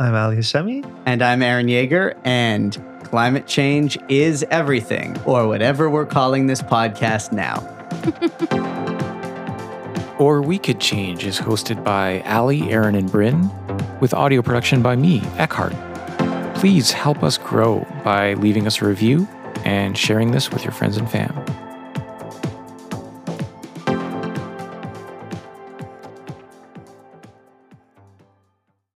I'm 0.00 0.14
Ali 0.14 0.36
Hashemi. 0.36 0.84
And 1.06 1.22
I'm 1.22 1.42
Aaron 1.42 1.66
Yeager, 1.66 2.16
and 2.24 2.76
climate 3.04 3.46
change 3.46 3.98
is 4.08 4.44
everything, 4.50 5.18
or 5.24 5.48
whatever 5.48 5.88
we're 5.90 6.06
calling 6.06 6.46
this 6.46 6.62
podcast 6.62 7.32
now. 7.32 7.64
Or 10.18 10.42
We 10.42 10.58
Could 10.58 10.80
Change 10.80 11.24
is 11.24 11.38
hosted 11.38 11.84
by 11.84 12.22
Ali, 12.22 12.72
Aaron, 12.72 12.96
and 12.96 13.10
Bryn, 13.10 13.48
with 14.00 14.12
audio 14.12 14.42
production 14.42 14.82
by 14.82 14.96
me, 14.96 15.20
Eckhart. 15.36 15.74
Please 16.56 16.90
help 16.90 17.22
us 17.22 17.38
grow 17.38 17.86
by 18.02 18.34
leaving 18.34 18.66
us 18.66 18.82
a 18.82 18.86
review 18.86 19.28
and 19.64 19.96
sharing 19.96 20.32
this 20.32 20.50
with 20.50 20.64
your 20.64 20.72
friends 20.72 20.96
and 20.96 21.08
fam. 21.08 21.67